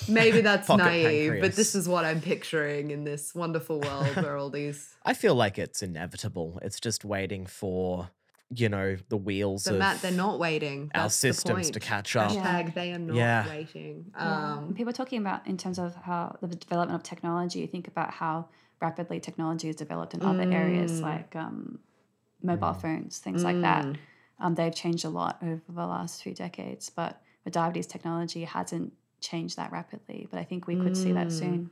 maybe 0.08 0.40
that's 0.48 0.66
Pocket 0.66 0.84
naive 0.84 1.40
but 1.40 1.54
this 1.54 1.74
is 1.74 1.88
what 1.88 2.04
i'm 2.04 2.20
picturing 2.20 2.90
in 2.90 3.04
this 3.04 3.34
wonderful 3.34 3.80
world 3.80 4.14
where 4.16 4.36
all 4.36 4.50
these 4.50 4.94
I 5.04 5.14
feel 5.14 5.34
like 5.34 5.58
it's 5.58 5.82
inevitable. 5.82 6.60
It's 6.62 6.78
just 6.78 7.04
waiting 7.04 7.46
for, 7.46 8.08
you 8.54 8.68
know, 8.68 8.96
the 9.08 9.16
wheels 9.16 9.64
but 9.64 9.72
of 9.72 9.78
matt 9.80 10.00
they're 10.00 10.12
not 10.12 10.38
waiting 10.38 10.90
our 10.94 11.02
That's 11.04 11.20
the 11.20 11.32
systems 11.32 11.70
to 11.70 11.80
catch 11.80 12.14
up. 12.14 12.30
Hashtag 12.30 12.74
they 12.74 12.92
are 12.92 12.98
not 12.98 13.16
Yeah. 13.16 13.48
waiting 13.48 14.12
um 14.14 14.66
And 14.68 14.76
people 14.76 14.90
are 14.90 15.00
talking 15.02 15.18
about 15.18 15.46
in 15.46 15.56
terms 15.56 15.78
of 15.78 15.94
how 15.96 16.36
the 16.40 16.54
development 16.54 16.94
of 17.00 17.02
technology. 17.02 17.58
You 17.60 17.66
think 17.66 17.88
about 17.88 18.10
how 18.12 18.48
rapidly 18.80 19.18
technology 19.20 19.68
is 19.68 19.76
developed 19.76 20.14
in 20.14 20.22
other 20.22 20.42
areas 20.42 20.92
Mm. 21.00 21.02
like 21.02 21.34
um, 21.36 21.80
mobile 22.42 22.74
phones, 22.74 23.18
things 23.18 23.42
like 23.44 23.60
that. 23.60 23.84
Mm. 23.84 23.96
Um, 24.40 24.54
they've 24.56 24.74
changed 24.74 25.04
a 25.04 25.08
lot 25.08 25.38
over 25.42 25.60
the 25.68 25.86
last 25.86 26.22
few 26.22 26.34
decades, 26.34 26.90
but 26.90 27.20
the 27.44 27.50
diabetes 27.50 27.86
technology 27.86 28.42
hasn't 28.44 28.92
changed 29.22 29.56
that 29.56 29.72
rapidly. 29.72 30.26
But 30.30 30.38
I 30.38 30.44
think 30.44 30.66
we 30.66 30.76
could 30.76 30.96
see 30.96 31.12
that 31.12 31.28
Mm. 31.28 31.32
soon. 31.38 31.70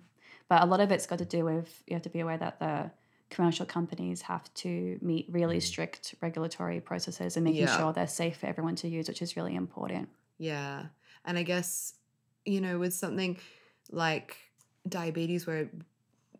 But 0.49 0.63
a 0.63 0.67
lot 0.67 0.81
of 0.81 0.91
it's 0.91 1.07
got 1.07 1.19
to 1.19 1.25
do 1.25 1.45
with 1.45 1.83
you 1.87 1.95
have 1.95 2.03
to 2.03 2.09
be 2.11 2.21
aware 2.21 2.39
that 2.39 2.59
the 2.59 2.91
commercial 3.29 3.67
companies 3.67 4.23
have 4.23 4.53
to 4.55 4.99
meet 5.03 5.27
really 5.31 5.61
strict 5.61 6.15
regulatory 6.21 6.81
processes 6.81 7.37
and 7.37 7.45
making 7.45 7.63
Yeah. 7.63 7.77
sure 7.77 7.93
they're 7.93 8.07
safe 8.09 8.39
for 8.39 8.47
everyone 8.47 8.75
to 8.77 8.89
use, 8.89 9.07
which 9.09 9.23
is 9.23 9.37
really 9.37 9.55
important. 9.55 10.09
Yeah. 10.39 10.87
And 11.25 11.39
I 11.39 11.43
guess, 11.45 11.95
you 12.45 12.61
know, 12.61 12.79
with 12.79 12.95
something 12.95 13.39
like 13.91 14.37
diabetes 14.89 15.47
where 15.47 15.71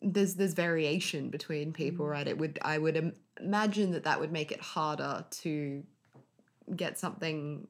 there's 0.03 0.35
there's 0.37 0.55
variation 0.55 1.29
between 1.31 1.73
people, 1.73 2.07
Mm. 2.07 2.11
right? 2.11 2.27
It 2.27 2.39
would 2.39 2.59
I 2.63 2.79
would 2.79 2.97
Im- 2.97 3.15
imagine 3.39 3.91
that 3.93 4.05
that 4.05 4.19
would 4.19 4.33
make 4.33 4.51
it 4.51 4.61
harder 4.61 5.27
to 5.43 5.85
get 6.75 6.99
something 6.99 7.69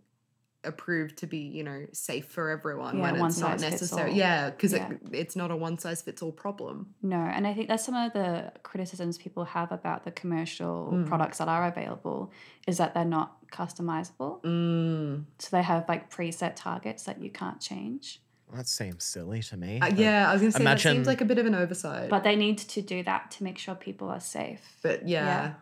approved 0.65 1.17
to 1.19 1.27
be, 1.27 1.39
you 1.39 1.65
know, 1.65 1.87
safe 1.93 2.27
for 2.27 2.51
everyone 2.51 2.97
Yeah, 2.99 3.03
when 3.03 3.19
one 3.19 3.31
it's 3.31 3.39
not 3.39 3.61
size 3.61 3.71
fits 3.71 3.83
necessary. 3.83 4.13
Yeah, 4.13 4.51
because 4.51 4.73
Yeah. 4.73 4.91
it, 4.91 5.01
it's 5.13 5.35
not 5.37 5.51
a 5.51 5.57
one 5.57 5.79
size 5.79 6.03
fits 6.03 6.21
all 6.23 6.33
problem. 6.33 6.95
No, 7.03 7.17
and 7.17 7.47
I 7.47 7.55
think 7.55 7.69
that's 7.69 7.85
some 7.85 7.95
of 7.95 8.13
the 8.13 8.53
criticisms 8.63 9.17
people 9.19 9.45
have 9.45 9.73
about 9.73 10.05
the 10.05 10.11
commercial 10.11 10.91
Mm. 10.93 11.07
products 11.07 11.39
that 11.39 11.49
are 11.49 11.67
available 11.67 12.31
is 12.67 12.77
that 12.79 12.93
they're 12.95 13.05
not 13.05 13.49
customizable. 13.51 14.43
Mm. 14.43 15.25
So 15.39 15.49
they 15.57 15.63
have 15.63 15.89
like 15.89 16.11
preset 16.11 16.53
targets 16.57 17.05
that 17.05 17.23
you 17.23 17.31
can't 17.31 17.61
change. 17.61 18.21
That 18.55 18.67
seems 18.67 19.05
silly 19.05 19.43
to 19.45 19.57
me. 19.57 19.81
Uh, 19.81 19.87
yeah, 19.95 20.29
I 20.29 20.33
was 20.33 20.43
gonna 20.43 20.53
say 20.53 20.65
that 20.65 20.81
seems 20.81 21.07
like 21.07 21.21
a 21.21 21.25
bit 21.25 21.39
of 21.39 21.47
an 21.47 21.55
oversight. 21.55 22.11
But 22.11 22.25
they 22.25 22.37
need 22.37 22.59
to 22.59 22.83
do 22.83 23.03
that 23.05 23.31
to 23.33 23.45
make 23.45 23.59
sure 23.59 23.75
people 23.77 24.09
are 24.11 24.21
safe. 24.21 24.79
But 24.83 25.09
yeah, 25.09 25.55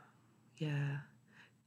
yeah. 0.57 0.97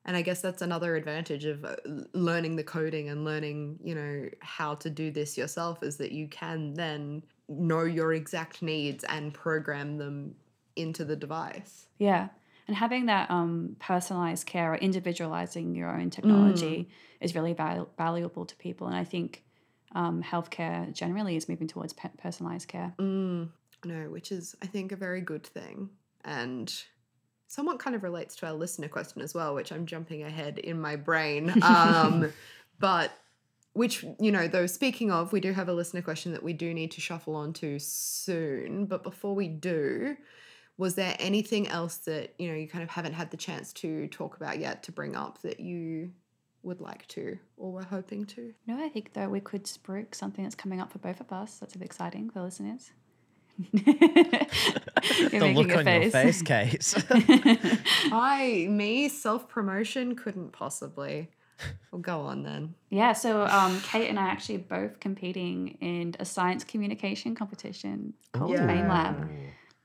And 0.05 0.17
I 0.17 0.23
guess 0.23 0.41
that's 0.41 0.61
another 0.61 0.95
advantage 0.95 1.45
of 1.45 1.63
uh, 1.63 1.75
learning 2.13 2.55
the 2.55 2.63
coding 2.63 3.09
and 3.09 3.23
learning, 3.23 3.79
you 3.83 3.93
know, 3.93 4.29
how 4.39 4.75
to 4.75 4.89
do 4.89 5.11
this 5.11 5.37
yourself 5.37 5.83
is 5.83 5.97
that 5.97 6.11
you 6.11 6.27
can 6.27 6.73
then 6.73 7.23
know 7.47 7.83
your 7.83 8.13
exact 8.13 8.61
needs 8.61 9.03
and 9.03 9.33
program 9.33 9.97
them 9.97 10.35
into 10.75 11.05
the 11.05 11.15
device. 11.15 11.87
Yeah. 11.99 12.29
And 12.67 12.75
having 12.75 13.07
that 13.07 13.29
um, 13.29 13.75
personalized 13.79 14.45
care 14.45 14.73
or 14.73 14.77
individualizing 14.77 15.75
your 15.75 15.89
own 15.89 16.09
technology 16.09 16.89
is 17.19 17.35
really 17.35 17.53
val- 17.53 17.89
valuable 17.97 18.45
to 18.45 18.55
people. 18.55 18.87
And 18.87 18.95
I 18.95 19.03
think 19.03 19.43
um, 19.93 20.23
healthcare 20.23 20.91
generally 20.93 21.35
is 21.35 21.49
moving 21.49 21.67
towards 21.67 21.93
pe- 21.93 22.09
personalized 22.17 22.67
care. 22.67 22.93
Mm, 22.97 23.49
no, 23.83 24.09
which 24.09 24.31
is, 24.31 24.55
I 24.61 24.67
think, 24.67 24.91
a 24.91 24.95
very 24.95 25.21
good 25.21 25.45
thing. 25.45 25.89
And 26.23 26.73
somewhat 27.51 27.79
kind 27.79 27.97
of 27.97 28.03
relates 28.03 28.37
to 28.37 28.47
our 28.47 28.53
listener 28.53 28.87
question 28.87 29.21
as 29.21 29.33
well, 29.33 29.53
which 29.53 29.73
I'm 29.73 29.85
jumping 29.85 30.23
ahead 30.23 30.57
in 30.57 30.79
my 30.79 30.95
brain. 30.95 31.53
Um, 31.61 32.31
but 32.79 33.11
which, 33.73 34.03
you 34.19 34.31
know, 34.31 34.47
though, 34.47 34.65
speaking 34.65 35.11
of, 35.11 35.31
we 35.31 35.39
do 35.39 35.51
have 35.53 35.69
a 35.69 35.73
listener 35.73 36.01
question 36.01 36.31
that 36.31 36.43
we 36.43 36.53
do 36.53 36.73
need 36.73 36.91
to 36.91 37.01
shuffle 37.01 37.35
on 37.35 37.53
to 37.53 37.77
soon. 37.79 38.85
But 38.85 39.03
before 39.03 39.35
we 39.35 39.47
do, 39.47 40.17
was 40.77 40.95
there 40.95 41.15
anything 41.19 41.67
else 41.67 41.97
that, 41.97 42.33
you 42.39 42.47
know, 42.47 42.55
you 42.55 42.67
kind 42.67 42.83
of 42.83 42.89
haven't 42.89 43.13
had 43.13 43.31
the 43.31 43.37
chance 43.37 43.71
to 43.73 44.07
talk 44.07 44.35
about 44.37 44.59
yet 44.59 44.83
to 44.83 44.91
bring 44.91 45.15
up 45.15 45.41
that 45.41 45.59
you 45.59 46.11
would 46.63 46.81
like 46.81 47.07
to 47.09 47.37
or 47.57 47.71
were 47.71 47.83
hoping 47.83 48.25
to? 48.25 48.53
No, 48.65 48.83
I 48.83 48.89
think 48.89 49.13
though 49.13 49.29
we 49.29 49.39
could 49.39 49.65
spruik 49.65 50.15
something 50.15 50.43
that's 50.43 50.55
coming 50.55 50.81
up 50.81 50.91
for 50.91 50.99
both 50.99 51.21
of 51.21 51.31
us. 51.31 51.57
That's 51.57 51.75
exciting 51.75 52.29
for 52.29 52.41
listeners. 52.41 52.91
You're 53.71 55.29
the 55.29 55.51
look 55.53 55.67
making 55.67 55.71
a 55.71 55.77
on 55.77 56.01
your 56.01 56.11
face, 56.11 56.41
Kate. 56.41 56.93
I, 58.11 58.67
me, 58.69 59.09
self 59.09 59.47
promotion 59.49 60.15
couldn't 60.15 60.51
possibly. 60.51 61.29
Well, 61.91 62.01
go 62.01 62.21
on 62.21 62.41
then. 62.43 62.73
yeah, 62.89 63.13
so 63.13 63.45
um, 63.45 63.79
Kate 63.81 64.09
and 64.09 64.17
I 64.19 64.23
actually 64.23 64.57
both 64.57 64.99
competing 64.99 65.77
in 65.79 66.15
a 66.19 66.25
science 66.25 66.63
communication 66.63 67.35
competition 67.35 68.13
called 68.33 68.51
Yeah. 68.51 68.65
Fame 68.65 68.87
Lab, 68.87 69.29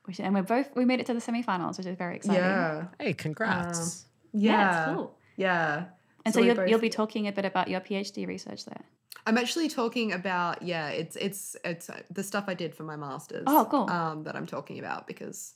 which, 0.05 0.18
and 0.20 0.35
we're 0.35 0.43
both 0.43 0.70
we 0.74 0.87
made 0.87 1.01
it 1.01 1.07
to 1.07 1.14
the 1.14 1.20
semifinals, 1.20 1.77
which 1.77 1.87
is 1.87 1.97
very 1.99 2.16
exciting. 2.16 2.43
Yeah. 2.43 2.85
hey, 2.99 3.12
congrats. 3.12 4.07
Yeah. 4.33 4.53
yeah, 4.53 4.87
it's 4.89 4.95
cool. 4.97 5.18
Yeah. 5.37 5.85
And 6.24 6.33
so, 6.35 6.41
we 6.41 6.47
you'll, 6.47 6.57
both- 6.57 6.68
you'll 6.70 6.81
be 6.81 6.89
talking 6.89 7.29
a 7.29 7.33
bit 7.33 7.45
about 7.45 7.68
your 7.68 7.81
PhD 7.81 8.27
research 8.27 8.64
there. 8.64 8.85
I'm 9.27 9.37
actually 9.37 9.68
talking 9.68 10.12
about 10.12 10.62
yeah, 10.62 10.89
it's 10.89 11.16
it's 11.16 11.57
it's 11.64 11.91
uh, 11.91 12.01
the 12.11 12.22
stuff 12.22 12.45
I 12.47 12.55
did 12.55 12.74
for 12.74 12.85
my 12.85 12.97
masters. 12.97 13.45
Oh, 13.47 13.66
cool. 13.70 13.91
Um, 13.91 14.24
that 14.24 14.37
I'm 14.37 14.47
talking 14.47 14.79
about 14.79 15.07
because 15.07 15.55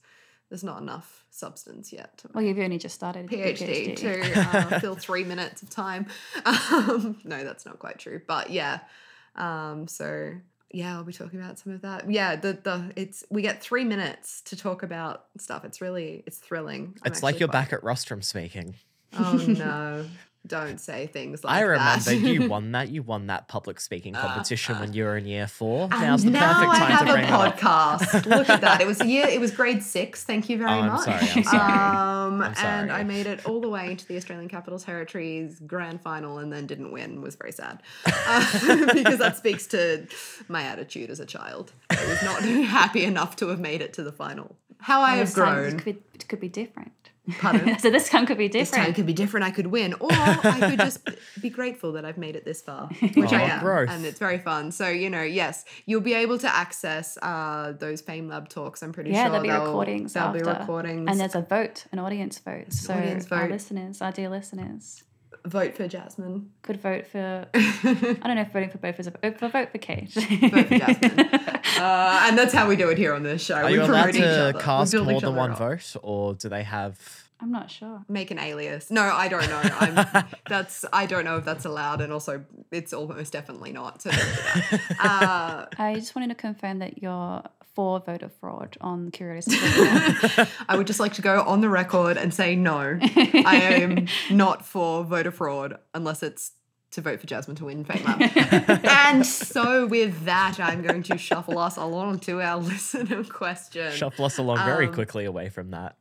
there's 0.49 0.65
not 0.65 0.83
enough 0.83 1.25
substance 1.31 1.93
yet 1.93 2.25
Well, 2.35 2.43
you've 2.43 2.59
only 2.59 2.79
just 2.79 2.97
started 2.97 3.31
your 3.31 3.47
PhD, 3.47 3.95
to 3.97 4.41
uh, 4.41 4.81
fill 4.81 4.97
three 4.97 5.23
minutes 5.23 5.63
of 5.63 5.71
time. 5.71 6.07
Um, 6.45 7.21
no, 7.25 7.45
that's 7.45 7.65
not 7.65 7.79
quite 7.79 8.01
true, 8.01 8.21
but 8.27 8.51
yeah. 8.51 8.81
Um, 9.37 9.87
so 9.87 10.33
yeah, 10.73 10.97
I'll 10.97 11.05
be 11.05 11.13
talking 11.13 11.41
about 11.41 11.59
some 11.61 11.73
of 11.73 11.83
that. 11.83 12.11
Yeah, 12.11 12.35
the 12.37 12.55
the 12.55 12.93
it's 12.97 13.25
we 13.31 13.43
get 13.43 13.63
three 13.63 13.85
minutes 13.85 14.41
to 14.43 14.57
talk 14.57 14.83
about 14.83 15.27
stuff. 15.39 15.65
It's 15.65 15.81
really 15.81 16.25
it's 16.27 16.39
thrilling. 16.39 16.97
I'm 17.05 17.13
it's 17.13 17.23
like 17.23 17.39
you're 17.39 17.49
quite- 17.49 17.71
back 17.71 17.73
at 17.73 17.83
Rostrum 17.83 18.23
speaking. 18.23 18.75
Oh 19.19 19.45
no! 19.47 20.07
Don't 20.47 20.81
say 20.81 21.07
things 21.07 21.45
like 21.45 21.53
that. 21.55 21.59
I 21.59 21.67
remember 21.67 22.03
that. 22.05 22.17
you 22.17 22.49
won 22.49 22.73
that. 22.73 22.89
You 22.89 23.03
won 23.03 23.27
that 23.27 23.47
public 23.47 23.79
speaking 23.79 24.15
competition 24.15 24.81
when 24.81 24.95
you 24.95 25.05
were 25.05 25.17
in 25.19 25.27
year 25.27 25.47
four. 25.47 25.89
And 25.93 26.01
Now's 26.01 26.25
the 26.25 26.31
now 26.31 26.55
perfect 26.55 26.73
I 26.75 26.79
time 26.79 26.91
have 26.93 27.07
to 27.07 27.13
bring 27.13 27.25
a 27.27 27.37
up. 27.39 27.59
podcast. 27.59 28.27
Look 28.39 28.49
at 28.49 28.63
that. 28.63 28.81
It 28.81 28.87
was 28.87 29.01
a 29.03 29.07
year. 29.07 29.27
It 29.29 29.39
was 29.39 29.51
grade 29.51 29.83
six. 29.83 30.25
Thank 30.25 30.49
you 30.49 30.57
very 30.57 30.71
Oh, 30.71 30.81
I'm 30.81 30.87
much. 30.87 31.05
sorry, 31.05 31.29
I'm 31.37 31.45
sorry. 31.45 31.73
Um, 31.73 32.43
I'm 32.43 32.55
And 32.57 32.91
I 32.91 33.03
made 33.05 33.27
it 33.27 33.45
all 33.47 33.61
the 33.61 33.69
way 33.69 33.91
into 33.91 34.07
the 34.07 34.17
Australian 34.17 34.49
Capital 34.49 34.79
Territories 34.79 35.61
grand 35.67 36.01
final, 36.01 36.39
and 36.39 36.51
then 36.53 36.67
didn't 36.67 36.91
win. 36.91 37.21
Was 37.21 37.35
very 37.37 37.53
sad 37.53 37.83
uh, 38.07 38.87
because 38.95 39.19
that 39.19 39.37
speaks 39.37 39.67
to 39.69 40.07
my 40.49 40.63
attitude 40.63 41.11
as 41.11 41.21
a 41.21 41.27
child. 41.27 41.73
I 41.91 42.03
was 42.07 42.23
not 42.23 42.43
happy 42.43 43.05
enough 43.05 43.37
to 43.37 43.49
have 43.49 43.61
made 43.61 43.83
it 43.83 43.93
to 43.95 44.03
the 44.03 44.13
final. 44.13 44.57
How 44.79 45.03
I 45.03 45.11
Well, 45.11 45.19
have 45.19 45.29
science 45.29 45.75
grown. 45.75 45.81
could, 45.81 46.29
could 46.29 46.41
be 46.41 46.49
different. 46.49 46.93
So 47.79 47.91
this 47.91 48.09
time 48.09 48.27
could 48.27 48.39
be 48.39 48.49
different. 48.49 48.71
this 48.71 48.85
time 48.87 48.95
could 48.95 49.07
be 49.07 49.13
different. 49.13 49.47
I 49.47 49.51
could 49.51 49.69
win, 49.69 49.95
or 49.95 50.09
I 50.13 50.59
could 50.71 50.79
just 50.81 51.01
be 51.41 51.51
grateful 51.51 51.93
that 51.93 52.05
I've 52.05 52.19
made 52.19 52.37
it 52.37 52.45
this 52.45 52.61
far, 52.63 52.87
which 53.15 53.33
I 53.33 53.43
Oh, 53.43 53.47
am, 53.47 53.61
growth. 53.61 53.89
and 53.91 54.05
it's 54.05 54.19
very 54.19 54.39
fun. 54.39 54.71
So 54.73 54.89
you 54.89 55.09
know, 55.11 55.23
yes, 55.23 55.65
you'll 55.87 56.01
be 56.01 56.15
able 56.15 56.39
to 56.39 56.55
access 56.55 57.17
uh, 57.23 57.73
those 57.79 58.01
Fame 58.01 58.29
Lab 58.29 58.49
talks. 58.49 58.83
I'm 58.83 58.93
pretty 58.93 59.11
yeah, 59.11 59.25
sure 59.25 59.31
there'll 59.33 59.43
be 59.45 59.51
recordings 59.51 60.13
There'll 60.15 60.33
be 60.33 60.41
after. 60.41 60.61
recordings. 60.61 61.07
And 61.11 61.19
there's 61.21 61.35
a 61.35 61.43
vote, 61.43 61.87
an 61.93 61.99
audience 61.99 62.39
vote. 62.39 62.73
so 62.73 62.95
audience 62.95 63.31
our 63.33 63.43
vote. 63.43 63.51
listeners, 63.51 64.01
our 64.03 64.13
dear 64.13 64.29
listeners, 64.29 65.03
vote 65.45 65.75
for 65.75 65.89
Jasmine. 65.89 66.51
could 66.63 66.81
vote 66.81 67.07
for. 67.07 67.47
I 67.55 68.19
don't 68.25 68.37
know 68.37 68.43
if 68.43 68.53
voting 68.53 68.71
for 68.71 68.79
both 68.79 69.01
is 69.01 69.07
a 69.07 69.11
vote 69.11 69.39
for 69.39 69.49
vote 69.49 69.71
for 69.73 69.79
Kate. 69.79 70.13
Vote 70.13 70.67
for 70.67 70.79
Jasmine. 70.79 71.21
uh, 71.79 72.27
and 72.29 72.39
that's 72.39 72.53
how 72.53 72.69
we 72.69 72.77
do 72.77 72.89
it 72.89 72.99
here 72.99 73.15
on 73.15 73.23
this 73.23 73.43
show. 73.43 73.57
Are 73.57 73.67
we 73.67 73.75
you 73.75 73.83
allowed 73.83 74.13
to 74.13 74.55
cast 74.59 74.95
more 74.95 75.21
than 75.21 75.35
one 75.35 75.53
up. 75.53 75.59
vote, 75.59 75.97
or 76.03 76.35
do 76.35 76.49
they 76.49 76.63
have? 76.63 76.99
I'm 77.43 77.51
not 77.51 77.71
sure. 77.71 78.05
Make 78.07 78.31
an 78.31 78.39
alias. 78.39 78.91
No, 78.91 79.03
I 79.03 79.29
don't 79.29 79.49
know. 79.49 79.61
I'm, 79.63 80.27
that's 80.49 80.85
I 80.93 81.07
don't 81.07 81.25
know 81.25 81.39
if 81.39 81.45
that's 81.45 81.65
allowed, 81.65 82.03
and 82.03 82.13
also 82.13 82.45
it's 82.71 82.93
almost 82.93 83.33
definitely 83.33 83.73
not. 83.73 84.03
So 84.03 84.11
do 84.11 84.17
that. 84.17 84.81
Uh, 85.01 85.67
I 85.79 85.95
just 85.95 86.15
wanted 86.15 86.29
to 86.29 86.35
confirm 86.35 86.81
that 86.81 87.03
you're 87.03 87.43
for 87.75 88.01
voter 88.01 88.29
fraud 88.29 88.77
on 88.81 89.11
Curiosity. 89.11 89.57
I 90.69 90.77
would 90.77 90.87
just 90.87 91.01
like 91.01 91.15
to 91.15 91.23
go 91.23 91.43
on 91.43 91.61
the 91.61 91.69
record 91.69 92.17
and 92.17 92.33
say 92.35 92.57
no. 92.57 92.99
I 93.01 93.61
am 93.81 94.07
not 94.31 94.65
for 94.65 95.05
voter 95.05 95.31
fraud 95.31 95.79
unless 95.95 96.23
it's 96.23 96.53
to 96.93 97.01
vote 97.01 97.21
for 97.21 97.27
Jasmine 97.27 97.57
to 97.57 97.67
win 97.67 97.85
Fame 97.85 98.05
Lab. 98.05 98.21
and 98.85 99.25
so 99.25 99.87
with 99.87 100.25
that, 100.25 100.59
I'm 100.59 100.83
going 100.83 101.05
to 101.05 101.17
shuffle 101.17 101.59
us 101.59 101.77
along 101.77 102.21
to 102.21 102.41
our 102.41 102.57
listener 102.61 103.23
question. 103.25 103.93
Shuffle 103.93 104.25
us 104.25 104.39
along 104.39 104.59
very 104.59 104.89
Um, 104.89 104.95
quickly 104.95 105.25
away 105.25 105.51
from 105.51 105.71
that. 105.71 105.97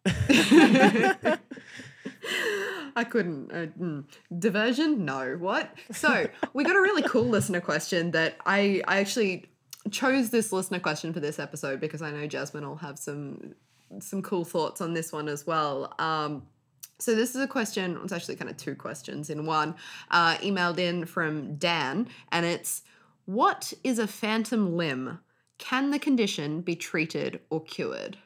I 2.95 3.03
couldn't. 3.03 3.51
Uh, 3.51 3.67
mm. 3.79 4.03
Diversion? 4.37 5.05
No. 5.05 5.35
What? 5.37 5.73
So 5.91 6.27
we 6.53 6.63
got 6.63 6.75
a 6.75 6.81
really 6.81 7.03
cool 7.03 7.25
listener 7.25 7.61
question 7.61 8.11
that 8.11 8.37
I 8.45 8.81
I 8.87 8.99
actually 8.99 9.45
chose 9.91 10.29
this 10.29 10.51
listener 10.51 10.79
question 10.79 11.13
for 11.13 11.19
this 11.19 11.39
episode 11.39 11.79
because 11.79 12.01
I 12.01 12.11
know 12.11 12.27
Jasmine 12.27 12.67
will 12.67 12.75
have 12.77 12.99
some 12.99 13.55
some 13.99 14.21
cool 14.21 14.45
thoughts 14.45 14.81
on 14.81 14.93
this 14.93 15.11
one 15.11 15.27
as 15.27 15.47
well. 15.47 15.93
Um, 15.97 16.43
so 16.99 17.15
this 17.15 17.33
is 17.33 17.41
a 17.41 17.47
question. 17.47 17.97
It's 18.03 18.13
actually 18.13 18.35
kind 18.35 18.51
of 18.51 18.57
two 18.57 18.75
questions 18.75 19.29
in 19.29 19.45
one. 19.45 19.75
Uh, 20.11 20.35
emailed 20.37 20.77
in 20.77 21.05
from 21.05 21.55
Dan, 21.55 22.07
and 22.31 22.45
it's 22.45 22.83
what 23.25 23.73
is 23.83 23.99
a 23.99 24.07
phantom 24.07 24.75
limb? 24.75 25.19
Can 25.57 25.91
the 25.91 25.99
condition 25.99 26.61
be 26.61 26.75
treated 26.75 27.39
or 27.49 27.63
cured? 27.63 28.17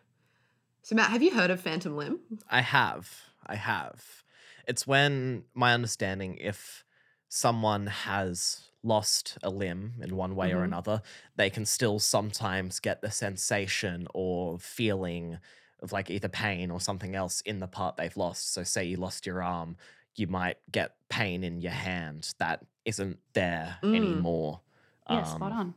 So 0.82 0.95
Matt, 0.95 1.12
have 1.12 1.24
you 1.24 1.34
heard 1.34 1.49
of 1.49 1.62
phantom 1.62 1.95
limb? 1.95 2.20
I 2.49 2.62
have. 2.62 3.10
I 3.45 3.56
have. 3.56 4.24
It's 4.68 4.88
when 4.88 5.43
my 5.54 5.74
understanding 5.74 6.38
if 6.38 6.84
someone 7.30 7.88
has 7.88 8.62
lost 8.84 9.38
a 9.42 9.50
limb 9.50 9.94
in 10.02 10.16
one 10.16 10.36
way 10.36 10.52
or 10.52 10.60
Mhm. 10.60 10.66
another, 10.66 11.02
they 11.36 11.50
can 11.50 11.66
still 11.66 12.00
sometimes 12.00 12.80
get 12.80 13.02
the 13.02 13.10
sensation 13.12 14.08
or 14.14 14.60
feeling 14.60 15.40
of 15.80 15.92
like 15.92 16.10
either 16.10 16.30
pain 16.30 16.70
or 16.72 16.80
something 16.80 17.16
else 17.16 17.42
in 17.42 17.60
the 17.60 17.68
part 17.68 17.96
they've 17.98 18.16
lost. 18.18 18.54
So 18.54 18.64
say 18.64 18.84
you 18.86 18.98
lost 18.98 19.26
your 19.26 19.42
arm, 19.42 19.78
you 20.16 20.28
might 20.28 20.58
get 20.72 20.96
pain 21.10 21.44
in 21.44 21.60
your 21.62 21.72
hand 21.72 22.34
that 22.38 22.64
isn't 22.86 23.20
there 23.34 23.78
Mm. 23.82 23.96
anymore. 23.96 24.62
yeah, 25.10 25.24
spot 25.24 25.52
Um, 25.52 25.58
on. 25.58 25.74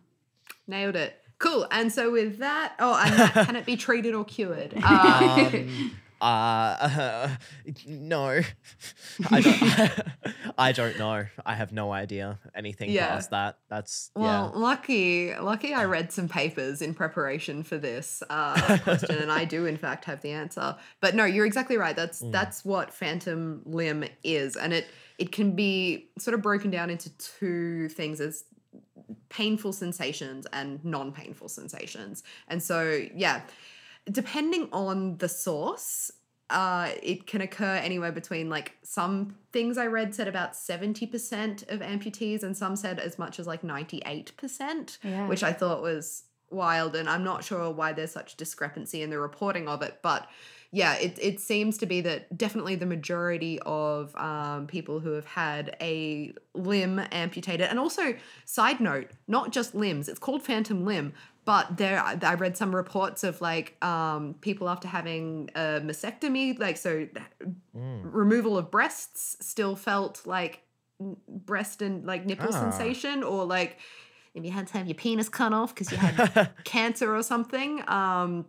Nailed 0.69 0.97
it. 0.97 1.23
Cool. 1.39 1.67
And 1.71 1.93
so 1.93 2.11
with 2.13 2.39
that, 2.39 2.75
oh, 2.79 2.95
and 3.03 3.13
that, 3.19 3.33
can 3.47 3.57
it 3.57 3.67
be 3.67 3.77
treated 3.77 4.15
or 4.15 4.25
cured? 4.25 4.73
Uh, 4.83 5.51
Um, 5.53 6.01
uh, 6.21 7.29
no, 7.87 8.41
I 9.31 9.41
don't. 9.41 9.93
I 10.59 10.73
don't 10.73 10.99
know. 10.99 11.27
I 11.45 11.55
have 11.55 11.73
no 11.73 11.93
idea 11.93 12.39
anything 12.55 12.91
Yeah. 12.91 13.09
past 13.09 13.31
that. 13.31 13.59
That's 13.69 14.11
well, 14.15 14.53
yeah. 14.55 14.59
lucky, 14.61 15.35
lucky. 15.37 15.75
I 15.75 15.85
read 15.85 16.13
some 16.13 16.29
papers 16.29 16.81
in 16.83 16.95
preparation 16.95 17.63
for 17.63 17.77
this 17.79 18.23
uh, 18.31 18.79
question, 18.79 19.19
and 19.19 19.31
I 19.31 19.45
do 19.45 19.67
in 19.67 19.77
fact 19.77 20.07
have 20.07 20.23
the 20.23 20.31
answer. 20.33 20.77
But 21.01 21.15
no, 21.15 21.25
you're 21.25 21.47
exactly 21.47 21.77
right. 21.77 21.95
That's 21.97 22.23
Mm. 22.23 22.33
that's 22.33 22.65
what 22.65 22.95
phantom 22.95 23.63
limb 23.67 24.05
is, 24.25 24.57
and 24.57 24.73
it 24.73 24.87
it 25.19 25.33
can 25.33 25.55
be 25.55 26.09
sort 26.19 26.35
of 26.35 26.43
broken 26.43 26.71
down 26.71 26.91
into 26.91 27.11
two 27.19 27.89
things 27.91 28.21
as 28.21 28.45
painful 29.29 29.73
sensations 29.73 30.47
and 30.53 30.83
non-painful 30.85 31.49
sensations. 31.49 32.23
And 32.49 32.63
so, 32.63 33.07
yeah, 33.15 33.43
depending 34.11 34.69
on 34.73 35.19
the 35.19 35.29
source, 35.29 36.11
uh, 36.51 36.91
it 37.03 37.27
can 37.27 37.41
occur 37.41 37.75
anywhere 37.77 38.13
between 38.13 38.49
like 38.49 38.77
some 38.83 39.35
things 39.53 39.77
I 39.77 39.87
read 39.87 40.15
said 40.15 40.29
about 40.29 40.53
70% 40.53 41.69
of 41.71 41.81
amputees, 41.81 42.43
and 42.43 42.57
some 42.57 42.77
said 42.77 42.99
as 43.01 43.19
much 43.19 43.41
as 43.41 43.47
like 43.47 43.63
98%, 43.63 44.99
Yeah. 45.03 45.27
which 45.27 45.43
I 45.43 45.53
thought 45.53 45.83
was 45.83 46.25
wild. 46.51 46.95
And 46.95 47.09
I'm 47.09 47.25
not 47.25 47.43
sure 47.45 47.71
why 47.73 47.93
there's 47.93 48.13
such 48.13 48.37
discrepancy 48.37 49.03
in 49.03 49.11
the 49.11 49.19
reporting 49.19 49.67
of 49.69 49.83
it, 49.83 49.99
but 50.03 50.29
yeah, 50.73 50.95
it, 50.95 51.19
it 51.21 51.41
seems 51.41 51.79
to 51.79 51.87
be 51.87 52.01
that 52.03 52.37
definitely 52.37 52.75
the 52.75 52.87
majority 52.87 53.59
of 53.65 54.15
um, 54.17 54.67
people 54.67 55.01
who 55.01 55.13
have 55.13 55.25
had 55.25 55.77
a 55.81 56.33
limb 56.55 57.01
amputated, 57.13 57.69
and 57.69 57.79
also, 57.79 58.15
side 58.45 58.81
note, 58.81 59.11
not 59.27 59.53
just 59.53 59.75
limbs, 59.75 60.09
it's 60.09 60.19
called 60.19 60.43
phantom 60.43 60.85
limb, 60.85 61.13
but 61.47 61.79
there 61.79 61.99
I 62.03 62.35
read 62.35 62.57
some 62.59 62.75
reports 62.77 63.25
of 63.25 63.41
like 63.41 63.83
um, 63.83 64.35
people 64.43 64.69
after 64.69 64.89
having 64.89 65.49
a 65.55 65.81
mastectomy, 65.83 66.59
like 66.59 66.77
so 66.77 67.09
Mm. 67.75 68.01
removal 68.05 68.57
of 68.59 68.71
breasts 68.71 69.37
still 69.41 69.77
felt 69.77 70.27
like 70.27 70.63
breast 71.29 71.83
and 71.83 72.05
like 72.07 72.27
nipple 72.27 72.49
Ah. 72.49 72.61
sensation, 72.61 73.23
or 73.23 73.45
like 73.47 73.79
if 74.35 74.45
you 74.45 74.51
had 74.51 74.67
to 74.67 74.73
have 74.79 74.87
your 74.87 74.95
penis 74.95 75.29
cut 75.31 75.53
off 75.53 75.75
because 75.75 75.91
you 75.93 75.97
had 75.99 76.51
cancer 76.65 77.15
or 77.17 77.23
something. 77.23 77.83
Um, 77.89 78.47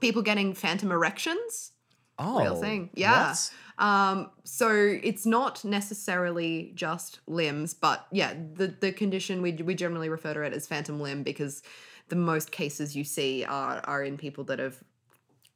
people 0.00 0.22
getting 0.22 0.54
phantom 0.54 0.90
erections. 0.92 1.72
oh, 2.20 2.54
thing. 2.60 2.90
Yeah. 2.94 3.34
Um, 3.78 4.30
so 4.44 4.70
it's 4.70 5.24
not 5.26 5.64
necessarily 5.64 6.72
just 6.74 7.20
limbs, 7.26 7.74
but 7.74 8.06
yeah, 8.10 8.34
the 8.54 8.68
the 8.80 8.90
condition 8.92 9.42
we 9.42 9.52
we 9.52 9.74
generally 9.74 10.08
refer 10.08 10.34
to 10.34 10.42
it 10.42 10.52
as 10.52 10.66
phantom 10.66 11.00
limb 11.00 11.22
because 11.22 11.62
the 12.08 12.16
most 12.16 12.50
cases 12.50 12.96
you 12.96 13.04
see 13.04 13.44
are 13.44 13.80
are 13.84 14.02
in 14.02 14.16
people 14.16 14.44
that 14.44 14.58
have 14.58 14.76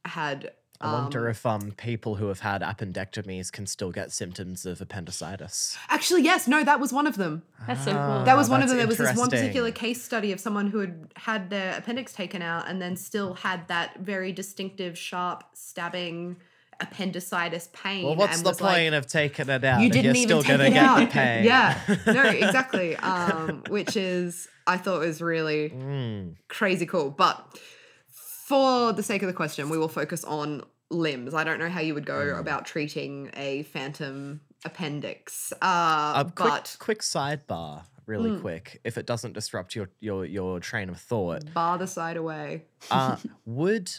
had. 0.04 0.52
I 0.80 0.92
wonder 0.92 1.26
um, 1.26 1.30
if 1.30 1.46
um 1.46 1.72
people 1.76 2.16
who 2.16 2.26
have 2.26 2.40
had 2.40 2.60
appendectomies 2.60 3.52
can 3.52 3.66
still 3.66 3.92
get 3.92 4.10
symptoms 4.10 4.66
of 4.66 4.80
appendicitis. 4.80 5.78
Actually, 5.88 6.22
yes, 6.22 6.48
no, 6.48 6.64
that 6.64 6.80
was 6.80 6.92
one 6.92 7.06
of 7.06 7.16
them. 7.16 7.44
That's 7.68 7.84
so 7.84 7.92
cool. 7.92 8.24
That 8.24 8.36
was 8.36 8.50
one 8.50 8.62
of 8.62 8.68
them. 8.68 8.78
There 8.78 8.88
was 8.88 8.98
this 8.98 9.16
one 9.16 9.30
particular 9.30 9.70
case 9.70 10.02
study 10.02 10.32
of 10.32 10.40
someone 10.40 10.66
who 10.66 10.80
had 10.80 11.12
had 11.14 11.50
their 11.50 11.78
appendix 11.78 12.12
taken 12.12 12.42
out 12.42 12.68
and 12.68 12.82
then 12.82 12.96
still 12.96 13.34
had 13.34 13.68
that 13.68 14.00
very 14.00 14.32
distinctive, 14.32 14.98
sharp, 14.98 15.44
stabbing 15.52 16.36
appendicitis 16.82 17.68
pain. 17.72 18.04
Well, 18.04 18.16
what's 18.16 18.36
and 18.36 18.44
the 18.44 18.50
was 18.50 18.60
like, 18.60 18.74
point 18.76 18.94
of 18.94 19.06
taking 19.06 19.48
it 19.48 19.64
out? 19.64 19.80
You 19.80 19.88
didn't 19.90 20.04
you're 20.04 20.14
even 20.16 20.28
still 20.28 20.42
take 20.42 20.50
gonna 20.58 20.64
it 20.68 20.72
get 20.74 20.84
out. 20.84 21.10
pain. 21.20 21.44
Yeah, 21.44 21.78
no, 22.06 22.22
exactly. 22.46 22.96
Um, 22.96 23.62
which 23.68 23.96
is 23.96 24.48
I 24.66 24.76
thought 24.78 25.00
was 25.00 25.20
really 25.22 25.70
Mm. 25.70 26.36
crazy 26.48 26.86
cool. 26.86 27.10
But 27.10 27.58
for 28.46 28.92
the 28.92 29.02
sake 29.02 29.22
of 29.22 29.26
the 29.28 29.32
question, 29.34 29.68
we 29.70 29.78
will 29.78 29.88
focus 29.88 30.24
on 30.24 30.62
limbs. 30.90 31.32
I 31.34 31.42
don't 31.44 31.58
know 31.58 31.70
how 31.70 31.80
you 31.80 31.94
would 31.94 32.04
go 32.06 32.18
Mm. 32.34 32.38
about 32.40 32.66
treating 32.66 33.30
a 33.34 33.62
phantom 33.64 34.40
appendix. 34.64 35.52
Uh, 35.62 36.12
A 36.16 36.24
quick, 36.24 36.34
but 36.36 36.76
quick 36.78 37.00
sidebar, 37.00 37.84
really 38.06 38.30
Mm. 38.30 38.40
quick, 38.40 38.80
if 38.84 38.98
it 38.98 39.06
doesn't 39.06 39.32
disrupt 39.32 39.74
your 39.74 39.88
your 40.00 40.24
your 40.26 40.60
train 40.60 40.88
of 40.90 40.98
thought. 41.00 41.52
bar 41.54 41.78
the 41.78 41.86
side 41.86 42.16
away. 42.16 42.64
Uh, 42.90 43.16
would 43.46 43.90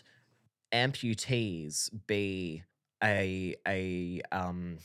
amputees 0.72 1.90
be 2.08 2.64
a 3.04 3.56
a 3.68 4.22
um 4.32 4.78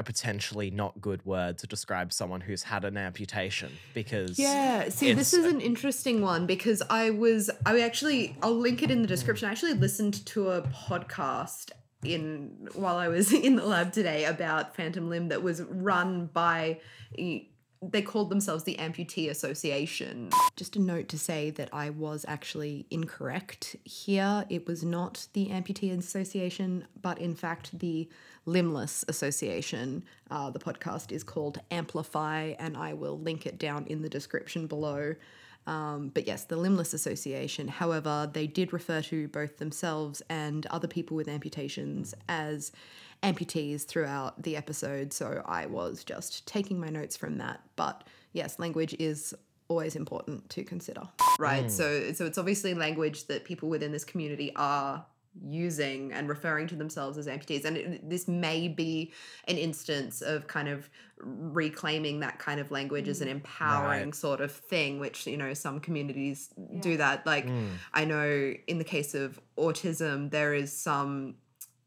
a 0.00 0.02
potentially 0.02 0.70
not 0.70 0.98
good 1.00 1.24
word 1.26 1.58
to 1.58 1.66
describe 1.66 2.10
someone 2.10 2.40
who's 2.40 2.62
had 2.62 2.84
an 2.84 2.96
amputation? 2.96 3.70
Because 3.92 4.38
Yeah, 4.38 4.88
see, 4.88 5.12
this 5.12 5.34
is 5.34 5.44
an 5.44 5.60
interesting 5.60 6.22
one 6.22 6.46
because 6.46 6.82
I 6.88 7.10
was, 7.10 7.50
I 7.66 7.80
actually, 7.80 8.34
I'll 8.42 8.56
link 8.56 8.82
it 8.82 8.90
in 8.90 9.02
the 9.02 9.08
description. 9.08 9.48
I 9.48 9.52
actually 9.52 9.74
listened 9.74 10.24
to 10.26 10.50
a 10.50 10.62
podcast 10.62 11.72
in 12.02 12.68
while 12.74 12.96
I 12.96 13.08
was 13.08 13.30
in 13.46 13.56
the 13.56 13.66
lab 13.66 13.92
today 13.92 14.24
about 14.24 14.74
Phantom 14.74 15.08
Limb 15.10 15.28
that 15.28 15.42
was 15.42 15.62
run 15.62 16.26
by. 16.32 16.80
They 17.82 18.02
called 18.02 18.28
themselves 18.28 18.64
the 18.64 18.76
Amputee 18.76 19.30
Association. 19.30 20.28
Just 20.54 20.76
a 20.76 20.80
note 20.80 21.08
to 21.08 21.18
say 21.18 21.50
that 21.52 21.70
I 21.72 21.88
was 21.88 22.26
actually 22.28 22.84
incorrect 22.90 23.74
here. 23.84 24.44
It 24.50 24.66
was 24.66 24.84
not 24.84 25.26
the 25.32 25.48
Amputee 25.48 25.96
Association, 25.96 26.86
but 27.00 27.18
in 27.18 27.34
fact 27.34 27.78
the 27.78 28.06
Limbless 28.44 29.02
Association. 29.08 30.04
Uh, 30.30 30.50
the 30.50 30.58
podcast 30.58 31.10
is 31.10 31.24
called 31.24 31.60
Amplify, 31.70 32.54
and 32.58 32.76
I 32.76 32.92
will 32.92 33.18
link 33.18 33.46
it 33.46 33.58
down 33.58 33.86
in 33.86 34.02
the 34.02 34.10
description 34.10 34.66
below. 34.66 35.14
Um, 35.66 36.08
but 36.08 36.26
yes, 36.26 36.44
the 36.44 36.56
Limbless 36.56 36.94
Association. 36.94 37.68
However, 37.68 38.28
they 38.32 38.46
did 38.46 38.72
refer 38.72 39.02
to 39.02 39.28
both 39.28 39.58
themselves 39.58 40.22
and 40.28 40.66
other 40.66 40.88
people 40.88 41.16
with 41.16 41.28
amputations 41.28 42.14
as 42.28 42.72
amputees 43.22 43.86
throughout 43.86 44.42
the 44.42 44.56
episode. 44.56 45.12
So 45.12 45.42
I 45.46 45.66
was 45.66 46.04
just 46.04 46.46
taking 46.46 46.80
my 46.80 46.88
notes 46.88 47.16
from 47.16 47.38
that. 47.38 47.60
But 47.76 48.04
yes, 48.32 48.58
language 48.58 48.96
is 48.98 49.34
always 49.68 49.94
important 49.94 50.48
to 50.50 50.64
consider. 50.64 51.02
Right. 51.38 51.70
So 51.70 52.12
so 52.12 52.26
it's 52.26 52.38
obviously 52.38 52.74
language 52.74 53.26
that 53.26 53.44
people 53.44 53.68
within 53.68 53.92
this 53.92 54.04
community 54.04 54.52
are 54.56 55.04
using 55.48 56.12
and 56.12 56.28
referring 56.28 56.66
to 56.66 56.74
themselves 56.74 57.16
as 57.16 57.26
amputees 57.28 57.64
and 57.64 57.76
it, 57.76 58.10
this 58.10 58.26
may 58.26 58.66
be 58.66 59.12
an 59.46 59.56
instance 59.56 60.22
of 60.22 60.46
kind 60.48 60.68
of 60.68 60.90
reclaiming 61.18 62.20
that 62.20 62.38
kind 62.38 62.58
of 62.60 62.70
language 62.70 63.06
as 63.08 63.20
an 63.20 63.28
empowering 63.28 64.06
Right. 64.06 64.14
sort 64.14 64.40
of 64.40 64.50
thing 64.52 64.98
which 64.98 65.26
you 65.26 65.36
know 65.36 65.54
some 65.54 65.78
communities 65.80 66.50
do 66.80 66.96
that 66.96 67.26
like 67.26 67.46
Mm. 67.46 67.68
i 67.94 68.04
know 68.04 68.52
in 68.66 68.78
the 68.78 68.84
case 68.84 69.14
of 69.14 69.40
autism 69.56 70.30
there 70.30 70.52
is 70.54 70.76
some 70.76 71.36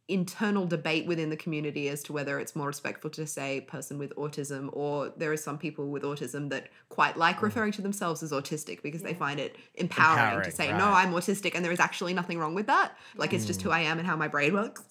internal 0.10 0.66
debate 0.66 1.06
within 1.06 1.30
the 1.30 1.38
community 1.38 1.88
as 1.88 2.04
to 2.04 2.12
whether 2.12 2.38
it's 2.38 2.58
more 2.58 2.68
respectful 2.68 3.10
to 3.10 3.26
say 3.26 3.62
person 3.62 3.98
with 3.98 4.14
autism 4.16 4.70
or 4.74 5.14
there 5.16 5.32
are 5.32 5.38
some 5.38 5.58
people 5.58 5.88
with 5.88 6.04
autism 6.04 6.50
that 6.50 6.68
quite 6.90 7.16
like 7.16 7.42
referring 7.42 7.72
to 7.72 7.82
themselves 7.82 8.22
as 8.22 8.34
autistic 8.34 8.82
because 8.84 9.02
they 9.02 9.14
find 9.14 9.40
it 9.40 9.56
empowering, 9.76 10.42
to 10.44 10.50
Empowering, 10.50 10.52
say 10.52 10.68
no 10.74 10.86
i'm 10.88 11.14
autistic 11.14 11.56
and 11.56 11.64
there 11.64 11.72
is 11.72 11.80
actually 11.80 12.14
nothing 12.14 12.38
wrong 12.38 12.54
with 12.54 12.68
that. 12.68 12.98
Like 13.16 13.32
it's 13.32 13.46
just 13.46 13.62
who 13.62 13.72
i 13.72 13.80
am 13.80 13.98
and 13.98 14.06
how 14.06 14.18
my 14.18 14.28
brain 14.28 14.54
works. 14.54 14.84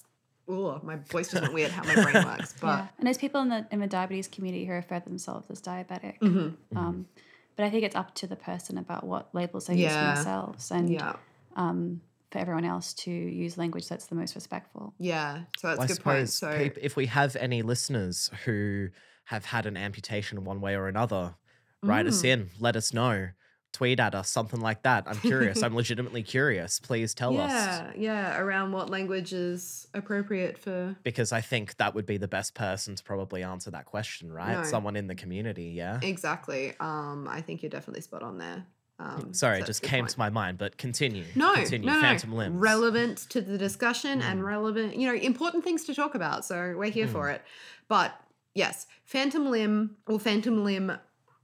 Oh 0.49 0.81
my 0.83 0.97
voice 0.97 1.31
just 1.31 1.43
went 1.43 1.53
weird 1.53 1.71
how 1.71 1.85
my 1.85 1.95
brain 1.95 2.25
works 2.25 2.55
but 2.61 2.67
yeah. 2.67 2.87
And 2.97 3.07
there's 3.07 3.19
people 3.19 3.43
in 3.43 3.51
the 3.51 3.67
in 3.71 3.81
the 3.81 3.87
diabetes 3.87 4.29
community 4.29 4.65
who 4.65 4.73
refer 4.73 5.01
themselves 5.01 5.51
as 5.51 5.61
diabetic. 5.61 6.21
Mm-hmm. 6.21 6.79
Um, 6.79 7.07
but 7.55 7.67
I 7.67 7.71
think 7.71 7.85
it's 7.85 7.97
up 7.97 8.15
to 8.17 8.27
the 8.27 8.37
person 8.37 8.79
about 8.79 9.05
what 9.05 9.29
labels 9.35 9.67
they 9.67 9.77
use 9.77 9.93
for 9.93 9.99
themselves, 9.99 10.71
and 10.71 10.89
yeah. 10.89 11.17
um, 11.55 12.01
for 12.33 12.39
everyone 12.39 12.65
else 12.65 12.95
to 12.95 13.11
use 13.11 13.57
language 13.59 13.89
that's 13.89 14.07
the 14.07 14.15
most 14.15 14.35
respectful. 14.35 14.95
yeah 14.99 15.43
so 15.59 15.69
that's 15.69 15.79
Well, 15.79 15.81
a 15.81 15.85
I 15.85 15.87
good 15.87 16.03
point 16.03 16.29
suppose 16.31 16.35
so 16.35 16.59
peop- 16.59 16.79
if 16.83 16.97
we 16.97 17.07
have 17.07 17.37
any 17.37 17.63
listeners 17.63 18.31
who 18.45 18.89
have 19.27 19.45
had 19.45 19.67
an 19.67 19.77
amputation 19.77 20.45
one 20.45 20.61
way 20.61 20.75
or 20.75 20.89
another, 20.89 21.35
write 21.83 22.07
us 22.07 22.23
Mm. 22.23 22.29
in, 22.29 22.51
let 22.59 22.75
us 22.75 22.93
know, 22.93 23.29
tweet 23.73 24.01
at 24.01 24.15
us, 24.15 24.29
something 24.29 24.61
like 24.61 24.83
that. 24.83 25.05
I'm 25.07 25.17
curious. 25.19 25.63
I'm 25.63 25.75
legitimately 25.83 26.23
curious. 26.25 26.79
Please 26.81 27.15
tell 27.15 27.41
us. 27.41 27.51
yeah 27.51 27.93
yeah 27.97 28.39
around 28.39 28.73
what 28.73 28.91
language 28.91 29.33
is 29.33 29.87
appropriate 29.95 30.59
for 30.59 30.97
Because 31.05 31.33
I 31.33 31.41
think 31.41 31.77
that 31.77 31.95
would 31.95 32.05
be 32.05 32.17
the 32.19 32.29
best 32.29 32.55
person 32.55 32.97
to 32.97 33.03
probably 33.05 33.43
answer 33.43 33.71
that 33.71 33.87
question, 33.87 34.31
right? 34.33 34.59
No. 34.59 34.65
Someone 34.65 34.97
in 34.97 35.07
the 35.07 35.15
community, 35.15 35.69
yeah? 35.77 36.01
Exactly. 36.03 36.75
Um, 36.81 37.27
I 37.31 37.41
think 37.41 37.63
you're 37.63 37.71
definitely 37.71 38.03
spot 38.03 38.23
on 38.23 38.39
there. 38.39 38.67
Um, 39.03 39.35
Sorry, 39.35 39.59
so 39.59 39.65
it 39.65 39.67
just 39.67 39.83
came 39.83 40.05
point. 40.05 40.11
to 40.11 40.19
my 40.19 40.31
mind, 40.31 40.59
but 40.59 40.77
continue. 40.79 41.25
No, 41.35 41.55
continue. 41.55 41.87
no, 41.87 41.95
no, 41.95 42.01
Phantom 42.01 42.33
limbs. 42.35 42.61
relevant 42.61 43.19
to 43.31 43.41
the 43.41 43.59
discussion 43.59 44.21
Mm. 44.21 44.25
and 44.25 44.45
relevant, 44.45 44.97
you 44.97 45.09
know, 45.09 45.15
important 45.15 45.65
things 45.65 45.85
to 45.87 45.95
talk 45.95 46.15
about. 46.15 46.45
So 46.45 46.75
we're 46.77 46.91
here 46.91 47.09
for 47.09 47.31
it. 47.31 47.43
But 47.89 48.13
yes, 48.55 48.87
phantom 49.05 49.51
limb 49.51 49.97
or 50.07 50.21
phantom 50.21 50.63
limb 50.65 50.93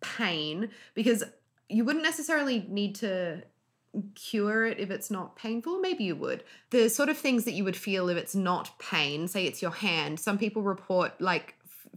pain, 0.01 0.71
because 0.95 1.25
you 1.69 1.85
wouldn't 1.85 2.05
necessarily 2.05 2.65
need 2.69 2.95
to 2.97 3.43
cure 4.15 4.65
it 4.67 4.79
if 4.79 4.91
it's 4.91 5.11
not 5.11 5.35
painful. 5.35 5.81
Maybe 5.81 6.05
you 6.05 6.15
would. 6.17 6.45
The 6.71 6.89
sort 6.89 7.09
of 7.09 7.19
things 7.19 7.45
that 7.45 7.53
you 7.53 7.65
would 7.65 7.77
feel 7.77 8.09
if 8.09 8.17
it's 8.17 8.35
not 8.35 8.79
pain, 8.79 9.27
say 9.29 9.47
it's 9.47 9.61
your 9.63 9.71
hand, 9.73 10.21
some 10.21 10.39
people 10.39 10.63
report 10.63 11.21
like 11.21 11.55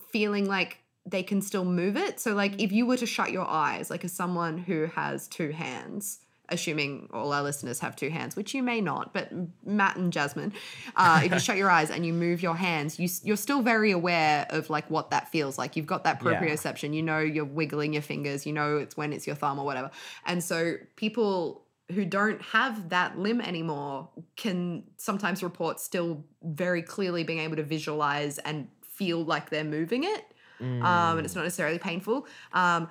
feeling 0.09 0.47
like 0.47 0.80
they 1.06 1.24
can 1.24 1.41
still 1.41 1.66
move 1.66 1.97
it. 1.97 2.20
So, 2.20 2.34
like, 2.34 2.62
if 2.62 2.72
you 2.72 2.86
were 2.86 2.97
to 2.97 3.06
shut 3.06 3.32
your 3.32 3.47
eyes, 3.47 3.89
like 3.89 4.04
as 4.06 4.14
someone 4.14 4.58
who 4.58 4.86
has 4.95 5.28
two 5.28 5.49
hands, 5.52 6.20
assuming 6.49 7.08
all 7.14 7.32
our 7.32 7.41
listeners 7.41 7.80
have 7.80 7.95
two 7.95 8.10
hands, 8.10 8.36
which 8.36 8.54
you 8.54 8.62
may 8.62 8.82
not, 8.82 9.14
but 9.14 9.32
Matt 9.66 9.95
and 9.95 10.12
Jasmine, 10.12 10.54
uh, 10.95 11.22
if 11.24 11.32
you 11.32 11.39
shut 11.47 11.58
your 11.58 11.70
eyes 11.72 11.89
and 11.89 12.06
you 12.06 12.14
move 12.14 12.43
your 12.43 12.56
hands, 12.56 12.99
you, 12.99 13.08
you're 13.24 13.38
still 13.38 13.62
very 13.62 13.91
aware 13.91 14.45
of 14.49 14.70
like 14.70 14.89
what 14.89 15.12
that 15.12 15.32
feels 15.32 15.58
like. 15.58 15.76
You've 15.76 15.88
got 15.88 16.04
that 16.04 16.22
Yeah. 16.24 16.39
proprioception. 16.39 16.93
You 16.93 17.04
know 17.04 17.20
you're 17.20 17.45
wiggling 17.45 17.93
your 17.93 18.02
fingers. 18.02 18.45
You 18.45 18.54
know 18.54 18.78
it's 18.78 18.97
when 18.97 19.14
it's 19.14 19.26
your 19.26 19.36
thumb 19.36 19.60
or 19.60 19.66
whatever. 19.66 19.91
And 20.26 20.43
so 20.43 20.76
people 20.97 21.64
who 21.93 22.06
don't 22.06 22.41
have 22.41 22.89
that 22.89 23.18
limb 23.18 23.41
anymore 23.41 24.10
can 24.36 24.84
sometimes 24.97 25.41
report 25.43 25.80
still 25.80 26.24
very 26.43 26.82
clearly 26.82 27.24
being 27.24 27.39
able 27.39 27.56
to 27.56 27.64
visualize 27.64 28.38
and 28.39 28.68
feel 28.84 29.24
like 29.24 29.49
they're 29.49 29.64
moving 29.64 30.04
it 30.04 30.26
um, 30.62 31.18
and 31.18 31.26
it's 31.26 31.36
not 31.36 31.43
necessarily 31.43 31.80
painful. 31.80 32.28
Um, 32.53 32.88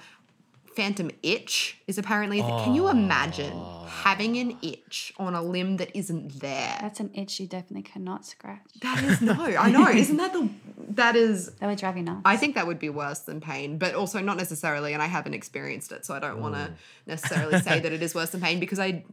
phantom 0.74 1.10
itch 1.22 1.78
is 1.86 1.98
apparently. 1.98 2.40
a 2.40 2.42
thing. 2.42 2.64
Can 2.64 2.74
you 2.74 2.88
imagine 2.88 3.52
having 3.86 4.36
an 4.38 4.56
itch 4.62 5.12
on 5.18 5.34
a 5.34 5.42
limb 5.42 5.76
that 5.78 5.94
isn't 5.94 6.40
there? 6.40 6.78
That's 6.80 7.00
an 7.00 7.10
itch 7.14 7.40
you 7.40 7.46
definitely 7.46 7.82
cannot 7.82 8.24
scratch. 8.24 8.60
That 8.80 9.02
is 9.04 9.20
no, 9.20 9.34
I 9.34 9.70
know. 9.70 9.88
Isn't 9.90 10.16
that 10.16 10.32
the? 10.32 10.48
That 10.90 11.16
is. 11.16 11.52
That 11.56 11.66
would 11.66 11.78
drive 11.78 11.96
you 11.96 12.02
nuts. 12.02 12.22
I 12.24 12.36
think 12.36 12.54
that 12.54 12.66
would 12.66 12.78
be 12.78 12.88
worse 12.88 13.20
than 13.20 13.40
pain, 13.40 13.78
but 13.78 13.94
also 13.94 14.20
not 14.20 14.36
necessarily. 14.36 14.92
And 14.92 15.02
I 15.02 15.06
haven't 15.06 15.34
experienced 15.34 15.92
it, 15.92 16.06
so 16.06 16.14
I 16.14 16.18
don't 16.18 16.40
want 16.40 16.54
to 16.54 16.72
necessarily 17.06 17.60
say 17.60 17.80
that 17.80 17.92
it 17.92 18.02
is 18.02 18.14
worse 18.14 18.30
than 18.30 18.40
pain 18.40 18.60
because 18.60 18.78
I, 18.78 19.04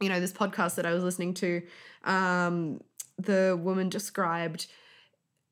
you 0.00 0.08
know, 0.08 0.20
this 0.20 0.32
podcast 0.32 0.76
that 0.76 0.86
I 0.86 0.92
was 0.92 1.02
listening 1.02 1.34
to, 1.34 1.62
um, 2.04 2.80
the 3.18 3.58
woman 3.60 3.88
described 3.88 4.66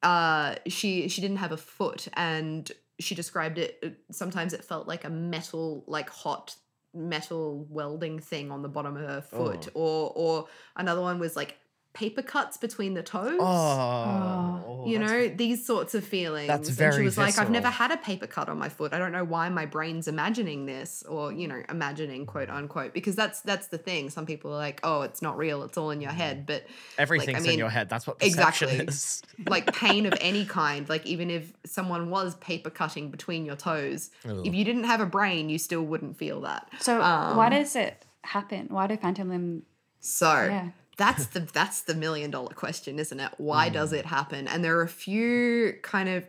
uh 0.03 0.55
she 0.66 1.09
she 1.09 1.20
didn't 1.20 1.38
have 1.38 1.53
a 1.53 1.57
foot 1.57 2.09
and 2.14 2.70
she 3.01 3.14
described 3.14 3.59
it 3.59 3.78
it- 3.82 3.99
sometimes 4.11 4.53
it 4.53 4.64
felt 4.64 4.86
like 4.86 5.05
a 5.05 5.11
metal 5.11 5.84
like 5.86 6.09
hot 6.11 6.55
metal 6.94 7.66
welding 7.68 8.18
thing 8.18 8.51
on 8.51 8.62
the 8.62 8.68
bottom 8.68 8.97
of 8.97 9.03
her 9.07 9.20
foot 9.20 9.68
or 9.74 10.12
or 10.14 10.47
another 10.76 11.01
one 11.01 11.18
was 11.18 11.36
like 11.36 11.59
paper 11.97 12.22
cuts 12.22 12.57
between 12.57 12.92
the 12.94 13.03
toes 13.03 13.38
Oh, 13.40 14.84
you 14.86 14.99
know 14.99 15.28
these 15.28 15.64
sorts 15.66 15.94
of 15.94 16.05
feelings 16.05 16.49
That's 16.49 16.68
and 16.68 16.76
she 16.76 16.78
very 16.78 17.05
was 17.05 17.16
like 17.16 17.38
i've 17.38 17.51
never 17.51 17.70
had 17.70 17.90
a 17.90 17.97
paper 17.97 18.26
cut 18.26 18.49
on 18.49 18.59
my 18.59 18.68
foot 18.68 18.92
i 18.92 18.99
don't 18.99 19.12
know 19.12 19.24
why 19.24 19.49
my 19.49 19.64
brain's 19.64 20.07
imagining 20.07 20.66
this 20.66 21.03
or 21.05 21.32
you 21.32 21.49
know 21.49 21.62
imagining 21.68 22.26
quote 22.26 22.51
unquote 22.51 22.92
because 22.92 23.16
that's 23.16 23.40
that's 23.40 23.68
the 23.68 23.78
thing 23.78 24.11
some 24.11 24.26
people 24.26 24.53
are 24.53 24.59
like 24.59 24.80
oh 24.84 25.03
it's 25.03 25.22
not 25.22 25.38
real 25.38 25.62
it's 25.62 25.78
all 25.78 25.90
in 25.90 26.01
your 26.01 26.12
head 26.12 26.44
but 26.47 26.66
everything's 26.99 27.38
in 27.38 27.51
mean, 27.51 27.59
your 27.59 27.70
head. 27.70 27.88
That's 27.88 28.07
what 28.07 28.18
perception 28.18 28.68
exactly. 28.68 28.86
is. 28.86 29.22
like 29.49 29.72
pain 29.74 30.07
of 30.07 30.14
any 30.20 30.44
kind 30.44 30.88
like 30.88 31.07
even 31.07 31.30
if 31.30 31.53
someone 31.64 32.11
was 32.11 32.34
paper 32.36 32.70
cutting 32.70 33.11
between 33.11 33.47
your 33.47 33.57
toes 33.57 34.11
if 34.24 34.55
you 34.55 34.64
didn't 34.64 34.84
have 34.84 35.01
a 35.01 35.07
brain 35.07 35.49
you 35.49 35.59
still 35.59 35.82
wouldn't 35.82 36.18
feel 36.18 36.42
that 36.42 36.68
so 36.78 36.99
why 36.99 37.47
um, 37.47 37.53
does 37.53 37.74
it 37.74 38.05
happen? 38.26 38.66
Why 38.68 38.86
do 38.86 38.97
phantom 38.97 39.30
limb? 39.30 39.62
So 40.01 40.26
Yeah. 40.26 40.68
That's 40.97 41.26
the 41.26 41.40
that's 41.40 41.82
the 41.82 41.94
million 41.94 42.30
dollar 42.30 42.55
question, 42.55 42.99
isn't 42.99 43.20
it? 43.20 43.32
Why 43.38 43.68
does 43.68 43.92
mm. 43.92 43.99
it 43.99 44.07
happen? 44.07 44.49
And 44.49 44.64
there 44.64 44.78
are 44.78 44.82
a 44.82 44.88
few 44.88 45.74
kind 45.82 46.09
of 46.09 46.26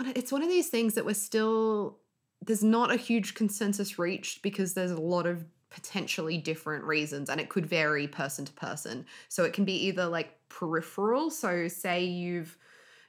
oh, 0.00 0.12
it's 0.16 0.32
one 0.32 0.42
of 0.42 0.48
these 0.48 0.68
things 0.68 0.94
that 0.94 1.04
we're 1.04 1.14
still 1.14 1.98
there's 2.44 2.64
not 2.64 2.92
a 2.92 2.96
huge 2.96 3.34
consensus 3.34 3.98
reached 3.98 4.42
because 4.42 4.74
there's 4.74 4.90
a 4.90 5.00
lot 5.00 5.26
of 5.26 5.44
potentially 5.70 6.38
different 6.38 6.84
reasons 6.84 7.28
and 7.28 7.40
it 7.40 7.48
could 7.48 7.66
vary 7.66 8.08
person 8.08 8.44
to 8.44 8.52
person. 8.52 9.04
So 9.28 9.44
it 9.44 9.52
can 9.52 9.64
be 9.64 9.86
either 9.86 10.06
like 10.06 10.34
peripheral, 10.48 11.30
so 11.30 11.68
say 11.68 12.04
you've 12.04 12.56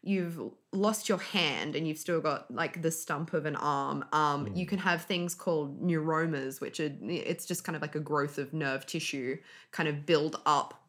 you've 0.01 0.39
lost 0.71 1.09
your 1.09 1.17
hand 1.17 1.75
and 1.75 1.87
you've 1.87 1.97
still 1.97 2.21
got 2.21 2.49
like 2.53 2.81
the 2.81 2.91
stump 2.91 3.33
of 3.33 3.45
an 3.45 3.55
arm 3.57 4.05
um 4.13 4.47
you 4.55 4.65
can 4.65 4.79
have 4.79 5.01
things 5.01 5.35
called 5.35 5.81
neuromas 5.81 6.61
which 6.61 6.79
are 6.79 6.91
it's 7.01 7.45
just 7.45 7.65
kind 7.65 7.75
of 7.75 7.81
like 7.81 7.95
a 7.95 7.99
growth 7.99 8.37
of 8.37 8.53
nerve 8.53 8.85
tissue 8.85 9.37
kind 9.71 9.89
of 9.89 10.05
build 10.05 10.39
up 10.45 10.81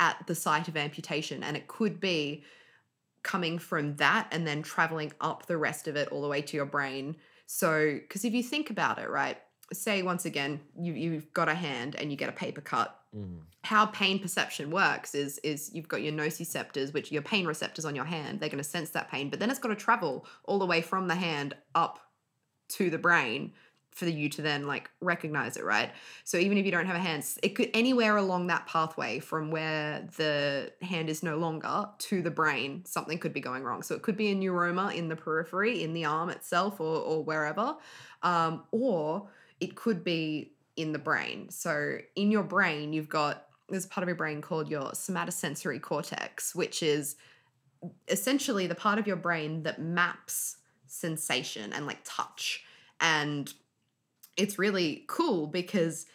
at 0.00 0.26
the 0.26 0.34
site 0.34 0.68
of 0.68 0.76
amputation. 0.76 1.42
And 1.42 1.56
it 1.56 1.68
could 1.68 2.00
be 2.00 2.44
coming 3.22 3.58
from 3.58 3.96
that 3.96 4.28
and 4.30 4.46
then 4.46 4.62
traveling 4.62 5.12
up 5.20 5.46
the 5.46 5.56
rest 5.56 5.88
of 5.88 5.96
it 5.96 6.08
all 6.08 6.22
the 6.22 6.28
way 6.28 6.40
to 6.40 6.56
your 6.56 6.66
brain. 6.66 7.16
So 7.46 7.98
because 8.00 8.24
if 8.24 8.32
you 8.32 8.42
think 8.42 8.70
about 8.70 8.98
it 8.98 9.08
right 9.08 9.38
say 9.70 10.02
once 10.02 10.24
again 10.24 10.60
you, 10.80 10.94
you've 10.94 11.32
got 11.34 11.48
a 11.48 11.54
hand 11.54 11.94
and 11.98 12.10
you 12.10 12.16
get 12.16 12.28
a 12.28 12.32
paper 12.32 12.60
cut 12.60 12.97
Mm. 13.16 13.40
how 13.62 13.86
pain 13.86 14.18
perception 14.18 14.70
works 14.70 15.14
is 15.14 15.38
is 15.38 15.70
you've 15.72 15.88
got 15.88 16.02
your 16.02 16.12
nociceptors 16.12 16.92
which 16.92 17.10
your 17.10 17.22
pain 17.22 17.46
receptors 17.46 17.86
on 17.86 17.96
your 17.96 18.04
hand 18.04 18.38
they're 18.38 18.50
going 18.50 18.62
to 18.62 18.68
sense 18.68 18.90
that 18.90 19.10
pain 19.10 19.30
but 19.30 19.40
then 19.40 19.48
it's 19.48 19.58
got 19.58 19.68
to 19.68 19.76
travel 19.76 20.26
all 20.44 20.58
the 20.58 20.66
way 20.66 20.82
from 20.82 21.08
the 21.08 21.14
hand 21.14 21.54
up 21.74 22.00
to 22.68 22.90
the 22.90 22.98
brain 22.98 23.54
for 23.98 24.06
you 24.06 24.28
to 24.28 24.42
then 24.42 24.66
like 24.66 24.90
recognize 25.00 25.56
it 25.56 25.64
right 25.64 25.90
so 26.22 26.36
even 26.36 26.58
if 26.58 26.66
you 26.66 26.70
don't 26.70 26.84
have 26.84 26.96
a 26.96 27.00
hand 27.00 27.24
it 27.42 27.50
could 27.54 27.70
anywhere 27.72 28.18
along 28.18 28.46
that 28.46 28.66
pathway 28.66 29.18
from 29.18 29.50
where 29.50 30.06
the 30.18 30.70
hand 30.82 31.08
is 31.08 31.22
no 31.22 31.38
longer 31.38 31.88
to 31.98 32.20
the 32.20 32.30
brain 32.30 32.84
something 32.84 33.18
could 33.18 33.32
be 33.32 33.40
going 33.40 33.64
wrong 33.64 33.82
so 33.82 33.94
it 33.94 34.02
could 34.02 34.18
be 34.18 34.30
a 34.30 34.34
neuroma 34.34 34.94
in 34.94 35.08
the 35.08 35.16
periphery 35.16 35.82
in 35.82 35.94
the 35.94 36.04
arm 36.04 36.28
itself 36.28 36.78
or, 36.78 37.00
or 37.00 37.24
wherever 37.24 37.74
um, 38.22 38.62
or 38.70 39.26
it 39.60 39.74
could 39.74 40.04
be 40.04 40.52
in 40.78 40.92
the 40.92 40.98
brain. 40.98 41.50
So 41.50 41.98
in 42.14 42.30
your 42.30 42.44
brain, 42.44 42.92
you've 42.92 43.08
got 43.08 43.46
a 43.70 43.80
part 43.88 44.02
of 44.02 44.08
your 44.08 44.16
brain 44.16 44.40
called 44.40 44.70
your 44.70 44.92
somatosensory 44.92 45.80
cortex, 45.80 46.54
which 46.54 46.82
is 46.82 47.16
essentially 48.08 48.66
the 48.66 48.74
part 48.74 48.98
of 48.98 49.06
your 49.06 49.16
brain 49.16 49.62
that 49.64 49.80
maps 49.80 50.56
sensation 50.86 51.72
and 51.72 51.86
like 51.86 51.98
touch. 52.04 52.64
And 53.00 53.52
it's 54.36 54.58
really 54.58 55.04
cool 55.08 55.46
because 55.48 56.06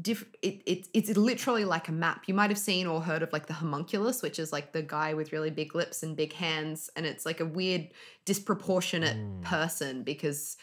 diff- 0.00 0.30
it, 0.42 0.62
it, 0.66 0.88
it's 0.94 1.10
literally 1.16 1.64
like 1.64 1.88
a 1.88 1.92
map. 1.92 2.24
You 2.26 2.34
might 2.34 2.50
have 2.50 2.58
seen 2.58 2.86
or 2.86 3.00
heard 3.02 3.22
of 3.22 3.32
like 3.32 3.46
the 3.46 3.54
homunculus, 3.54 4.22
which 4.22 4.38
is 4.38 4.52
like 4.52 4.72
the 4.72 4.82
guy 4.82 5.14
with 5.14 5.32
really 5.32 5.50
big 5.50 5.74
lips 5.74 6.02
and 6.02 6.16
big 6.16 6.32
hands. 6.34 6.90
And 6.94 7.06
it's 7.06 7.26
like 7.26 7.40
a 7.40 7.46
weird, 7.46 7.88
disproportionate 8.24 9.16
Mm. 9.16 9.42
person 9.42 10.02
because 10.04 10.56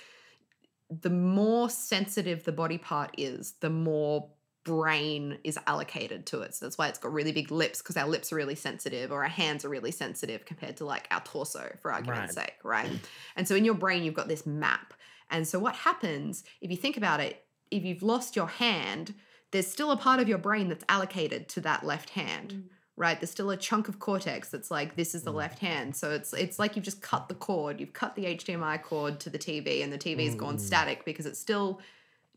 the 0.89 1.09
more 1.09 1.69
sensitive 1.69 2.43
the 2.43 2.51
body 2.51 2.77
part 2.77 3.11
is, 3.17 3.53
the 3.59 3.69
more 3.69 4.29
brain 4.63 5.37
is 5.45 5.57
allocated 5.65 6.25
to 6.27 6.41
it. 6.41 6.53
So 6.53 6.65
that's 6.65 6.77
why 6.77 6.89
it's 6.89 6.99
got 6.99 7.13
really 7.13 7.31
big 7.31 7.51
lips 7.51 7.81
because 7.81 7.95
our 7.95 8.07
lips 8.07 8.33
are 8.33 8.35
really 8.35 8.55
sensitive 8.55 9.11
or 9.11 9.23
our 9.23 9.29
hands 9.29 9.63
are 9.63 9.69
really 9.69 9.91
sensitive 9.91 10.45
compared 10.45 10.77
to 10.77 10.85
like 10.85 11.07
our 11.09 11.21
torso, 11.21 11.73
for 11.81 11.91
argument's 11.91 12.35
Right. 12.35 12.47
sake, 12.47 12.57
right? 12.63 12.89
And 13.37 13.47
so 13.47 13.55
in 13.55 13.63
your 13.63 13.75
brain, 13.75 14.03
you've 14.03 14.13
got 14.13 14.27
this 14.27 14.45
map. 14.45 14.93
And 15.29 15.47
so 15.47 15.57
what 15.59 15.75
happens 15.75 16.43
if 16.61 16.69
you 16.69 16.77
think 16.77 16.97
about 16.97 17.21
it, 17.21 17.43
if 17.71 17.83
you've 17.83 18.03
lost 18.03 18.35
your 18.35 18.47
hand, 18.47 19.13
there's 19.51 19.67
still 19.67 19.91
a 19.91 19.97
part 19.97 20.19
of 20.19 20.27
your 20.27 20.37
brain 20.37 20.67
that's 20.67 20.83
allocated 20.89 21.47
to 21.49 21.61
that 21.61 21.85
left 21.85 22.09
hand. 22.11 22.53
Mm. 22.53 22.63
Right, 22.99 23.19
there's 23.19 23.29
still 23.29 23.51
a 23.51 23.57
chunk 23.57 23.89
of 23.89 23.99
cortex 23.99 24.49
that's 24.49 24.71
like 24.71 24.95
this 24.95 25.13
is 25.13 25.21
the 25.21 25.31
left 25.31 25.59
hand. 25.59 25.95
So 25.95 26.09
it's 26.09 26.33
it's 26.33 26.57
like 26.57 26.75
you've 26.75 26.83
just 26.83 26.99
cut 27.01 27.29
the 27.29 27.35
cord. 27.35 27.79
You've 27.79 27.93
cut 27.93 28.15
the 28.15 28.25
HDMI 28.25 28.81
cord 28.81 29.19
to 29.19 29.29
the 29.29 29.37
TV, 29.37 29.83
and 29.83 29.93
the 29.93 29.99
TV's 29.99 30.33
gone 30.33 30.57
Mm. 30.57 30.59
static 30.59 31.05
because 31.05 31.27
it's 31.27 31.39
still 31.39 31.79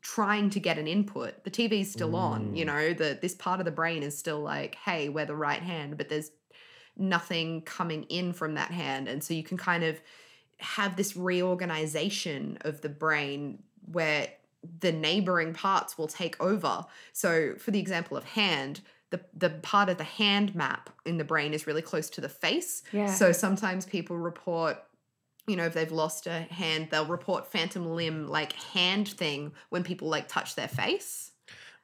trying 0.03 0.51
to 0.51 0.61
get 0.61 0.77
an 0.79 0.87
input. 0.87 1.45
The 1.45 1.51
TV's 1.51 1.91
still 1.91 2.15
on. 2.15 2.55
You 2.55 2.65
Mm. 2.65 2.67
know, 2.67 2.93
the 2.93 3.19
this 3.21 3.35
part 3.35 3.61
of 3.61 3.65
the 3.65 3.71
brain 3.73 4.03
is 4.03 4.19
still 4.19 4.41
like, 4.41 4.75
hey, 4.75 5.09
we're 5.09 5.25
the 5.25 5.35
right 5.35 5.63
hand, 5.63 5.97
but 5.97 6.11
there's 6.11 6.31
nothing 6.95 7.63
coming 7.63 8.03
in 8.05 8.35
from 8.35 8.53
that 8.55 8.71
hand, 8.71 9.09
and 9.09 9.25
so 9.25 9.33
you 9.33 9.43
can 9.43 9.57
kind 9.57 9.83
of 9.83 9.99
have 10.59 10.95
this 10.97 11.17
reorganization 11.17 12.59
of 12.63 12.83
the 12.83 12.89
brain 12.91 13.63
where 13.91 14.29
the 14.81 14.93
neighboring 14.93 15.55
parts 15.55 15.97
will 15.97 16.07
take 16.09 16.39
over. 16.39 16.85
So, 17.15 17.55
for 17.57 17.71
the 17.71 17.79
example 17.81 18.15
of 18.19 18.25
hand, 18.25 18.83
the, 19.11 19.21
the 19.37 19.51
part 19.51 19.89
of 19.89 19.99
the 19.99 20.05
hand 20.05 20.55
map 20.55 20.91
in 21.05 21.19
the 21.19 21.25
brain 21.25 21.53
is 21.55 21.67
really 21.67 21.83
close 21.83 22.09
to 22.11 22.21
the 22.21 22.29
face. 22.29 22.83
Yeah. 22.93 23.07
So, 23.07 23.33
sometimes 23.33 23.85
people 23.87 24.17
report, 24.19 24.79
you 25.47 25.57
know, 25.57 25.67
if 25.67 25.75
they've 25.75 25.91
lost 25.91 26.27
a 26.27 26.41
hand, 26.43 26.89
they'll 26.91 27.07
report 27.07 27.51
phantom 27.51 27.87
limb 27.95 28.27
like 28.29 28.53
hand 28.53 29.09
thing 29.09 29.53
when 29.71 29.83
people 29.83 30.09
like 30.09 30.29
touch 30.29 30.55
their 30.55 30.69
face. 30.69 31.33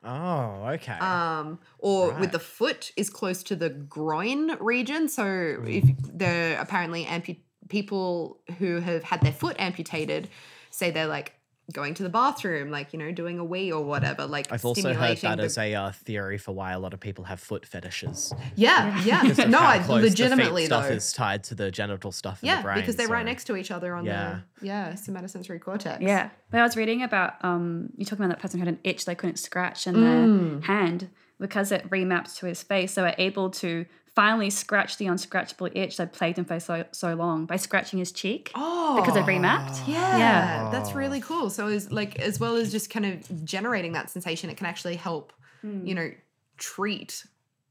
Oh, 0.05 0.63
okay. 0.75 0.93
Um, 0.93 1.59
or 1.79 2.11
Right. 2.11 2.21
with 2.21 2.33
the 2.33 2.39
foot 2.39 2.93
is 2.97 3.11
close 3.11 3.43
to 3.45 3.57
the 3.57 3.71
groin 3.71 4.57
region. 4.61 5.09
So 5.09 5.63
if 5.67 5.85
they're 6.15 6.61
apparently 6.61 7.05
ampu- 7.07 7.41
people 7.69 8.41
who 8.59 8.79
have 8.79 9.03
had 9.03 9.21
their 9.23 9.33
foot 9.33 9.57
amputated, 9.59 10.29
say 10.71 10.93
they're 10.93 11.09
like 11.09 11.33
going 11.73 11.95
to 11.95 12.03
the 12.05 12.09
bathroom, 12.09 12.71
like 12.71 12.93
you 12.93 12.99
know, 12.99 13.11
doing 13.11 13.39
a 13.41 13.45
wee 13.45 13.73
or 13.73 13.83
whatever, 13.85 14.25
like 14.27 14.53
I've 14.53 14.65
also 14.65 14.95
heard 14.95 15.19
stimulating 15.19 15.31
that 15.31 15.37
the- 15.39 15.43
as 15.45 15.59
a 15.59 15.75
uh, 15.75 15.93
theory 15.93 16.39
for 16.39 16.53
why 16.53 16.73
a 16.73 16.79
lot 16.79 16.95
of 16.95 17.01
people 17.01 17.25
have 17.25 17.41
foot 17.41 17.67
fetishes. 17.67 18.33
yeah, 18.55 19.03
yeah. 19.03 19.23
No, 19.49 19.59
how 19.59 19.67
I 19.67 19.79
close 19.79 20.03
the 20.03 20.09
feet 20.11 20.19
legitimately 20.21 20.67
stuff 20.67 20.89
though. 20.89 20.95
is 20.95 21.13
tied 21.13 21.43
to 21.45 21.55
the 21.57 21.71
genital 21.73 22.13
stuff 22.13 22.43
in 22.43 22.47
yeah, 22.49 22.57
the 22.59 22.63
brain. 22.63 22.79
because 22.79 22.95
they're 22.97 23.09
right 23.09 23.25
next 23.25 23.45
to 23.45 23.57
each 23.57 23.71
other 23.73 23.95
on 23.95 24.05
Yeah. 24.05 24.41
the 24.61 24.67
yeah 24.67 24.93
somatosensory 24.93 25.61
cortex. 25.61 26.01
Yeah, 26.03 26.31
but 26.51 26.61
I 26.61 26.63
was 26.63 26.77
reading 26.77 27.03
about 27.03 27.35
um, 27.45 27.91
you 27.97 28.05
talking 28.05 28.25
about 28.25 28.37
that 28.37 28.43
person 28.43 28.61
who 28.61 28.67
had 28.67 28.75
an 28.75 28.81
itch 28.85 29.05
they 29.05 29.15
couldn't 29.17 29.37
scratch 29.39 29.87
in 29.89 29.95
Mm. 29.97 30.51
their 30.53 30.61
hand 30.77 31.09
because 31.41 31.73
it 31.73 31.89
remapped 31.91 32.39
to 32.39 32.47
his 32.47 32.63
face. 32.63 32.93
So 32.93 33.03
we're 33.03 33.15
able 33.19 33.51
to 33.51 33.85
finally 34.17 34.51
scratch 34.51 34.97
the 34.97 35.05
unscratchable 35.05 35.71
itch 35.77 35.99
that 35.99 36.13
plagued 36.13 36.39
him 36.39 36.45
for 36.45 36.59
so 36.59 36.85
so 36.91 37.15
long 37.15 37.47
by 37.47 37.55
scratching 37.57 37.99
his 38.01 38.11
cheek 38.11 38.51
Oh, 38.57 38.97
because 38.97 39.15
it 39.15 39.25
remapped. 39.27 39.87
Yeah, 39.87 40.19
Yeah. 40.19 40.69
that's 40.73 40.95
really 40.95 41.21
cool. 41.21 41.51
So 41.51 41.69
is 41.69 41.93
like 41.93 42.19
as 42.19 42.41
well 42.41 42.57
as 42.57 42.73
just 42.73 42.91
kind 42.91 43.07
of 43.07 43.45
generating 43.45 43.93
that 43.93 44.11
sensation, 44.11 44.51
it 44.51 44.57
can 44.57 44.67
actually 44.67 44.97
help, 44.97 45.33
you 45.63 45.95
know, 45.95 46.11
treat 46.57 47.27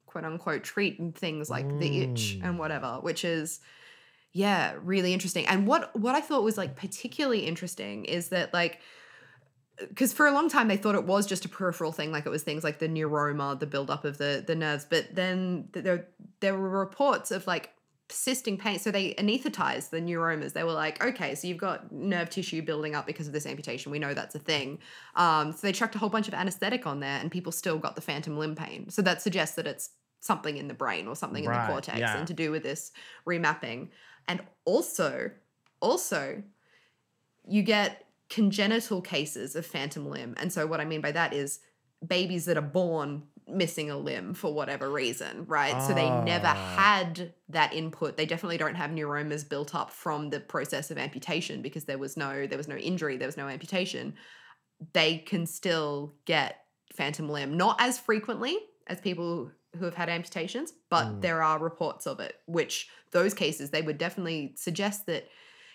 quote 0.05 0.23
unquote 0.23 0.63
treat 0.63 1.17
things 1.17 1.49
like 1.49 1.67
the 1.79 2.01
itch 2.03 2.37
Mm. 2.39 2.45
and 2.45 2.59
whatever, 2.59 2.99
which 3.01 3.25
is 3.25 3.59
yeah, 4.31 4.73
really 4.83 5.13
interesting. 5.13 5.45
And 5.47 5.65
what 5.65 5.97
what 5.99 6.13
I 6.13 6.21
thought 6.21 6.43
was 6.43 6.57
like 6.57 6.75
particularly 6.75 7.39
interesting 7.47 8.05
is 8.05 8.29
that 8.29 8.53
like 8.53 8.79
because 9.79 10.13
for 10.13 10.27
a 10.27 10.31
long 10.31 10.49
time 10.49 10.67
they 10.67 10.77
thought 10.77 10.95
it 10.95 11.05
was 11.05 11.25
just 11.25 11.45
a 11.45 11.49
peripheral 11.49 11.91
thing, 11.91 12.11
like 12.11 12.25
it 12.25 12.29
was 12.29 12.43
things 12.43 12.63
like 12.63 12.79
the 12.79 12.87
neuroma, 12.87 13.59
the 13.59 13.67
buildup 13.67 14.05
of 14.05 14.17
the 14.17 14.43
the 14.45 14.55
nerves. 14.55 14.85
But 14.89 15.13
then 15.13 15.69
there 15.71 16.07
there 16.39 16.57
were 16.57 16.69
reports 16.69 17.31
of 17.31 17.45
like 17.47 17.71
persisting 18.07 18.57
pain. 18.57 18.79
So 18.79 18.91
they 18.91 19.13
anesthetized 19.15 19.89
the 19.89 19.99
neuromas. 19.99 20.53
They 20.53 20.63
were 20.63 20.73
like, 20.73 21.03
okay, 21.03 21.33
so 21.33 21.47
you've 21.47 21.57
got 21.57 21.91
nerve 21.91 22.29
tissue 22.29 22.61
building 22.61 22.93
up 22.93 23.07
because 23.07 23.27
of 23.27 23.33
this 23.33 23.45
amputation. 23.45 23.91
We 23.91 23.99
know 23.99 24.13
that's 24.13 24.35
a 24.35 24.39
thing. 24.39 24.79
Um, 25.15 25.51
so 25.51 25.59
they 25.63 25.71
chucked 25.71 25.95
a 25.95 25.97
whole 25.97 26.09
bunch 26.09 26.27
of 26.27 26.33
anesthetic 26.33 26.85
on 26.85 26.99
there, 26.99 27.19
and 27.19 27.31
people 27.31 27.51
still 27.51 27.77
got 27.77 27.95
the 27.95 28.01
phantom 28.01 28.37
limb 28.37 28.55
pain. 28.55 28.89
So 28.89 29.01
that 29.01 29.21
suggests 29.21 29.55
that 29.55 29.65
it's 29.65 29.89
something 30.19 30.57
in 30.57 30.67
the 30.67 30.73
brain 30.73 31.07
or 31.07 31.15
something 31.15 31.43
in 31.43 31.51
the 31.51 31.65
cortex 31.67 31.99
yeah. 31.99 32.17
and 32.17 32.27
to 32.27 32.33
do 32.33 32.51
with 32.51 32.63
this 32.63 32.91
remapping. 33.27 33.89
And 34.27 34.41
also, 34.65 35.31
also, 35.81 36.41
you 37.47 37.61
get 37.61 38.04
congenital 38.29 39.01
cases 39.01 39.55
of 39.55 39.65
phantom 39.65 40.09
limb. 40.09 40.33
And 40.37 40.51
so 40.51 40.65
what 40.67 40.79
I 40.81 40.85
mean 40.85 41.01
by 41.01 41.11
that 41.11 41.33
is 41.33 41.59
babies 42.05 42.45
that 42.45 42.57
are 42.57 42.61
born 42.61 43.23
missing 43.47 43.91
a 43.91 43.97
limb 43.97 44.33
for 44.33 44.51
whatever 44.53 44.89
reason, 44.89 45.45
right? 45.45 45.79
So 45.83 45.93
they 45.93 46.09
never 46.09 46.47
Ah. 46.47 46.75
had 46.77 47.33
that 47.49 47.73
input. 47.73 48.17
They 48.17 48.25
definitely 48.25 48.57
don't 48.57 48.75
have 48.75 48.89
neuromas 48.89 49.47
built 49.47 49.75
up 49.75 49.91
from 49.91 50.31
the 50.31 50.39
process 50.39 50.89
of 50.89 50.97
amputation 50.97 51.61
because 51.61 51.85
there 51.85 51.99
was 51.99 52.17
no 52.17 52.47
there 52.47 52.57
was 52.57 52.67
no 52.67 52.75
injury, 52.75 53.17
there 53.17 53.27
was 53.27 53.37
no 53.37 53.47
amputation. 53.47 54.15
They 54.93 55.19
can 55.19 55.45
still 55.45 56.15
get 56.25 56.65
phantom 56.93 57.29
limb, 57.29 57.55
not 57.55 57.77
as 57.79 57.99
frequently 57.99 58.57
as 58.87 58.99
people 58.99 59.51
who 59.77 59.85
have 59.85 59.95
had 59.95 60.09
amputations, 60.09 60.73
but 60.89 61.05
Mm. 61.05 61.21
there 61.21 61.43
are 61.43 61.59
reports 61.59 62.07
of 62.07 62.19
it, 62.19 62.39
which 62.47 62.89
those 63.11 63.33
cases 63.33 63.69
they 63.69 63.81
would 63.83 63.97
definitely 63.99 64.53
suggest 64.57 65.05
that 65.05 65.27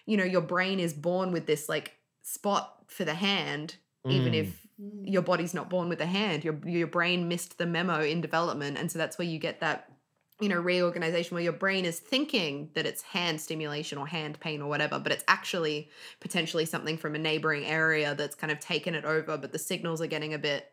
you 0.06 0.16
know 0.16 0.24
your 0.24 0.40
brain 0.40 0.80
is 0.80 0.92
born 0.92 1.30
with 1.30 1.46
this 1.46 1.68
like 1.68 1.92
spot 2.22 2.84
for 2.86 3.04
the 3.04 3.14
hand 3.14 3.76
even 4.08 4.32
Mm. 4.32 4.40
if 4.40 4.66
your 5.04 5.20
body's 5.22 5.52
not 5.52 5.68
born 5.68 5.88
with 5.88 6.00
a 6.00 6.06
hand 6.06 6.42
your 6.44 6.58
your 6.66 6.86
brain 6.86 7.28
missed 7.28 7.58
the 7.58 7.66
memo 7.66 8.00
in 8.00 8.20
development 8.20 8.78
and 8.78 8.90
so 8.90 8.98
that's 8.98 9.18
where 9.18 9.28
you 9.28 9.38
get 9.38 9.60
that 9.60 9.92
you 10.40 10.48
know 10.48 10.58
reorganization 10.58 11.34
where 11.34 11.44
your 11.44 11.52
brain 11.52 11.84
is 11.84 11.98
thinking 11.98 12.70
that 12.74 12.86
it's 12.86 13.02
hand 13.02 13.38
stimulation 13.40 13.98
or 13.98 14.06
hand 14.06 14.40
pain 14.40 14.62
or 14.62 14.68
whatever 14.70 14.98
but 14.98 15.12
it's 15.12 15.24
actually 15.28 15.90
potentially 16.20 16.64
something 16.64 16.96
from 16.96 17.14
a 17.14 17.18
neighboring 17.18 17.64
area 17.66 18.14
that's 18.14 18.34
kind 18.34 18.50
of 18.50 18.58
taken 18.58 18.94
it 18.94 19.04
over 19.04 19.36
but 19.36 19.52
the 19.52 19.58
signals 19.58 20.00
are 20.00 20.06
getting 20.06 20.32
a 20.32 20.38
bit 20.38 20.72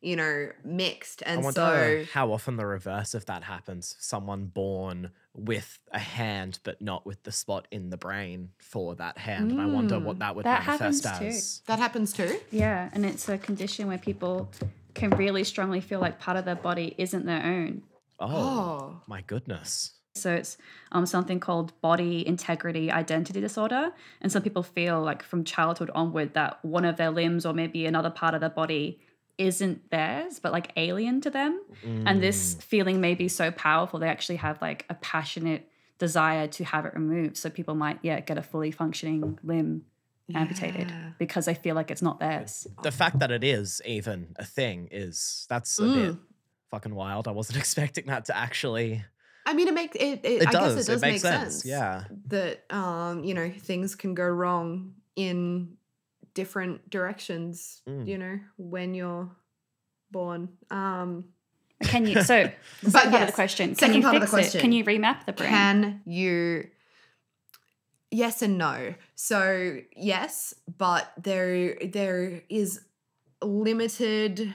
you 0.00 0.14
know 0.14 0.50
mixed 0.64 1.22
I 1.26 1.32
and 1.32 1.42
wonder 1.42 2.04
so 2.04 2.04
how 2.12 2.32
often 2.32 2.56
the 2.56 2.66
reverse 2.66 3.14
of 3.14 3.26
that 3.26 3.42
happens. 3.44 3.96
Someone 3.98 4.46
born 4.46 5.10
with 5.34 5.78
a 5.92 5.98
hand, 5.98 6.58
but 6.62 6.80
not 6.82 7.06
with 7.06 7.22
the 7.22 7.32
spot 7.32 7.66
in 7.70 7.90
the 7.90 7.96
brain 7.96 8.50
for 8.58 8.94
that 8.96 9.18
hand. 9.18 9.50
And 9.52 9.60
I 9.60 9.66
wonder 9.66 9.98
what 9.98 10.16
Mm. 10.16 10.20
that 10.20 10.36
would 10.36 10.44
That 10.44 10.64
manifest 10.66 11.04
happens 11.04 11.62
too. 11.62 11.72
that 11.72 11.78
happens 11.78 12.12
too 12.12 12.38
Yeah, 12.50 12.90
and 12.92 13.04
it's 13.06 13.28
a 13.28 13.38
condition 13.38 13.88
where 13.88 13.98
people 13.98 14.50
can 14.94 15.10
really 15.10 15.44
strongly 15.44 15.80
feel 15.80 16.00
like 16.00 16.20
part 16.20 16.36
of 16.36 16.44
their 16.44 16.54
body 16.56 16.94
isn't 16.98 17.24
their 17.24 17.42
own. 17.44 17.82
Oh, 18.20 18.26
oh 18.28 19.00
my 19.06 19.22
goodness. 19.22 19.92
So 20.14 20.34
it's 20.34 20.58
um, 20.92 21.06
something 21.06 21.40
called 21.40 21.72
body 21.80 22.26
integrity 22.26 22.90
identity 22.90 23.40
disorder. 23.40 23.92
And 24.20 24.30
some 24.30 24.42
people 24.42 24.62
feel 24.62 25.00
like 25.00 25.22
from 25.22 25.42
childhood 25.44 25.90
onward 25.94 26.34
that 26.34 26.62
one 26.62 26.84
of 26.84 26.98
their 26.98 27.10
limbs 27.10 27.46
or 27.46 27.54
maybe 27.54 27.86
another 27.86 28.10
part 28.10 28.34
of 28.34 28.40
their 28.42 28.50
body 28.50 29.00
isn't 29.46 29.90
theirs, 29.90 30.38
but 30.40 30.52
like 30.52 30.72
alien 30.76 31.20
to 31.22 31.30
them. 31.30 31.60
And 32.06 32.22
this 32.22 32.54
Mm. 32.54 32.62
feeling 32.62 33.00
may 33.00 33.14
be 33.14 33.28
so 33.28 33.50
powerful, 33.50 33.98
they 33.98 34.08
actually 34.08 34.36
have 34.36 34.60
like 34.62 34.84
a 34.88 34.94
passionate 34.94 35.68
desire 35.98 36.46
to 36.48 36.64
have 36.64 36.84
it 36.86 36.94
removed. 36.94 37.36
So 37.36 37.48
people 37.50 37.74
might, 37.74 37.98
yeah, 38.02 38.20
get 38.20 38.38
a 38.38 38.42
fully 38.42 38.70
functioning 38.70 39.38
limb 39.42 39.84
amputated 40.34 40.88
Yeah. 40.88 41.10
because 41.18 41.44
they 41.44 41.54
feel 41.54 41.74
like 41.74 41.90
it's 41.90 42.02
not 42.02 42.18
theirs. 42.20 42.66
the 42.82 42.90
fact 42.90 43.18
that 43.18 43.30
it 43.30 43.44
is 43.44 43.82
even 43.84 44.34
a 44.36 44.44
thing 44.44 44.88
is 44.90 45.46
that's 45.48 45.78
a 45.78 45.82
bit 45.84 46.16
fucking 46.70 46.94
wild. 46.94 47.28
I 47.28 47.32
wasn't 47.32 47.58
expecting 47.64 48.06
that 48.06 48.24
to 48.26 48.36
actually. 48.36 49.04
I 49.44 49.54
mean, 49.54 49.66
it 49.68 49.74
makes 49.74 49.96
it. 49.96 50.20
It, 50.24 50.42
It 50.42 50.48
I 50.48 50.52
does. 50.52 50.74
guess 50.76 50.88
it 50.88 50.92
does 50.92 51.02
makes 51.02 51.24
make 51.24 51.32
sense. 51.32 51.64
Yeah. 51.66 52.04
That 52.28 52.64
um, 52.72 53.24
you 53.24 53.34
know, 53.34 53.50
things 53.58 53.94
can 53.96 54.14
go 54.14 54.24
wrong 54.26 54.94
in 55.16 55.76
different 56.34 56.88
directions. 56.90 57.82
Mm. 57.88 58.06
You 58.06 58.18
know, 58.18 58.40
when 58.56 58.94
you're 58.94 59.30
born. 60.10 60.50
Um, 60.70 61.24
Can 61.82 62.06
you? 62.06 62.22
So, 62.22 62.44
the 62.82 62.90
But 62.90 62.92
second 62.92 63.10
part 63.12 63.22
of 63.22 63.28
the 63.28 63.34
question: 63.34 63.68
Can 63.70 63.76
second 63.78 63.96
you 63.96 64.02
part 64.02 64.16
of 64.16 64.20
the 64.20 64.26
fix 64.26 64.32
it? 64.32 64.36
question. 64.36 64.60
Can 64.60 64.72
you 64.72 64.84
remap 64.84 65.26
the 65.26 65.32
brain? 65.32 65.50
can 65.50 66.00
you? 66.04 66.68
Yes 68.10 68.42
and 68.42 68.58
no. 68.58 68.94
So 69.14 69.78
yes, 69.96 70.54
but 70.78 71.10
there 71.22 71.76
there 71.76 72.42
is 72.50 72.80
limited. 73.42 74.54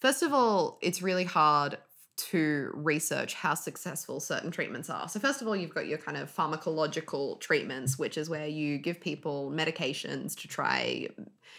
First 0.00 0.22
of 0.22 0.34
all, 0.34 0.78
it's 0.82 1.00
really 1.00 1.24
hard 1.24 1.78
to 2.16 2.70
research 2.74 3.34
how 3.34 3.54
successful 3.54 4.20
certain 4.20 4.50
treatments 4.50 4.88
are. 4.88 5.08
So, 5.08 5.18
first 5.18 5.42
of 5.42 5.48
all, 5.48 5.56
you've 5.56 5.74
got 5.74 5.86
your 5.86 5.98
kind 5.98 6.16
of 6.16 6.34
pharmacological 6.34 7.40
treatments, 7.40 7.98
which 7.98 8.16
is 8.16 8.30
where 8.30 8.46
you 8.46 8.78
give 8.78 9.00
people 9.00 9.50
medications 9.50 10.36
to 10.40 10.48
try, 10.48 11.08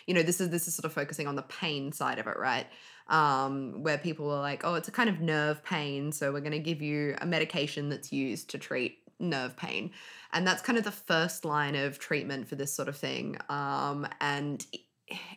you 0.07 0.13
know, 0.13 0.23
this 0.23 0.39
is 0.39 0.49
this 0.49 0.67
is 0.67 0.75
sort 0.75 0.85
of 0.85 0.93
focusing 0.93 1.27
on 1.27 1.35
the 1.35 1.43
pain 1.43 1.91
side 1.91 2.19
of 2.19 2.27
it, 2.27 2.37
right? 2.37 2.67
Um, 3.07 3.83
where 3.83 3.97
people 3.97 4.31
are 4.31 4.41
like, 4.41 4.63
oh, 4.63 4.75
it's 4.75 4.87
a 4.87 4.91
kind 4.91 5.09
of 5.09 5.19
nerve 5.19 5.63
pain, 5.63 6.11
so 6.11 6.31
we're 6.31 6.39
going 6.39 6.51
to 6.53 6.59
give 6.59 6.81
you 6.81 7.15
a 7.21 7.25
medication 7.25 7.89
that's 7.89 8.11
used 8.11 8.49
to 8.51 8.57
treat 8.57 8.99
nerve 9.19 9.57
pain, 9.57 9.91
and 10.31 10.47
that's 10.47 10.61
kind 10.61 10.77
of 10.77 10.85
the 10.85 10.91
first 10.91 11.43
line 11.43 11.75
of 11.75 11.99
treatment 11.99 12.47
for 12.47 12.55
this 12.55 12.73
sort 12.73 12.87
of 12.87 12.95
thing. 12.95 13.37
Um, 13.49 14.07
and 14.21 14.65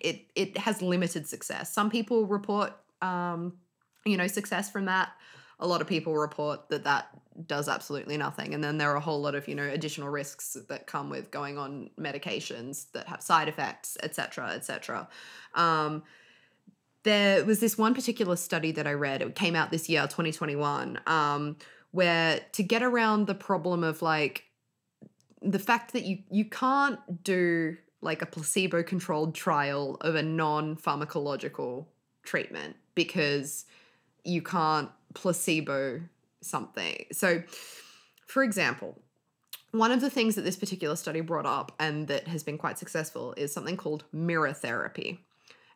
it 0.00 0.26
it 0.34 0.56
has 0.58 0.80
limited 0.80 1.26
success. 1.26 1.72
Some 1.72 1.90
people 1.90 2.26
report 2.26 2.72
um, 3.02 3.54
you 4.08 4.16
know, 4.16 4.26
success 4.26 4.70
from 4.70 4.86
that. 4.86 5.10
A 5.60 5.66
lot 5.66 5.80
of 5.80 5.86
people 5.86 6.16
report 6.16 6.68
that 6.68 6.84
that 6.84 7.08
does 7.46 7.68
absolutely 7.68 8.16
nothing. 8.16 8.54
And 8.54 8.62
then 8.62 8.78
there 8.78 8.90
are 8.90 8.96
a 8.96 9.00
whole 9.00 9.20
lot 9.20 9.34
of, 9.34 9.48
you 9.48 9.54
know, 9.54 9.68
additional 9.68 10.08
risks 10.08 10.56
that 10.68 10.86
come 10.86 11.10
with 11.10 11.30
going 11.30 11.58
on 11.58 11.90
medications 11.98 12.90
that 12.92 13.06
have 13.08 13.22
side 13.22 13.48
effects, 13.48 13.96
etc 14.02 14.28
cetera, 14.28 14.56
et 14.56 14.64
cetera. 14.64 15.08
Um, 15.54 16.02
there 17.04 17.44
was 17.44 17.60
this 17.60 17.78
one 17.78 17.94
particular 17.94 18.36
study 18.36 18.72
that 18.72 18.86
I 18.86 18.92
read, 18.92 19.22
it 19.22 19.34
came 19.34 19.54
out 19.54 19.70
this 19.70 19.88
year, 19.88 20.02
2021, 20.02 21.00
um, 21.06 21.56
where 21.90 22.40
to 22.52 22.62
get 22.62 22.82
around 22.82 23.26
the 23.26 23.34
problem 23.34 23.82
of 23.82 24.02
like 24.02 24.44
the 25.40 25.58
fact 25.58 25.92
that 25.92 26.04
you 26.04 26.18
you 26.30 26.44
can't 26.44 27.22
do 27.22 27.76
like 28.00 28.22
a 28.22 28.26
placebo 28.26 28.82
controlled 28.82 29.34
trial 29.34 29.96
of 30.00 30.14
a 30.16 30.22
non 30.22 30.76
pharmacological 30.76 31.86
treatment 32.24 32.76
because 32.94 33.64
you 34.28 34.42
can't 34.42 34.90
placebo 35.14 36.02
something. 36.42 37.06
So, 37.12 37.42
for 38.26 38.42
example, 38.42 39.00
one 39.72 39.90
of 39.90 40.00
the 40.00 40.10
things 40.10 40.34
that 40.34 40.42
this 40.42 40.56
particular 40.56 40.96
study 40.96 41.20
brought 41.20 41.46
up 41.46 41.72
and 41.78 42.08
that 42.08 42.28
has 42.28 42.42
been 42.42 42.58
quite 42.58 42.78
successful 42.78 43.34
is 43.36 43.52
something 43.52 43.76
called 43.76 44.04
mirror 44.12 44.52
therapy. 44.52 45.24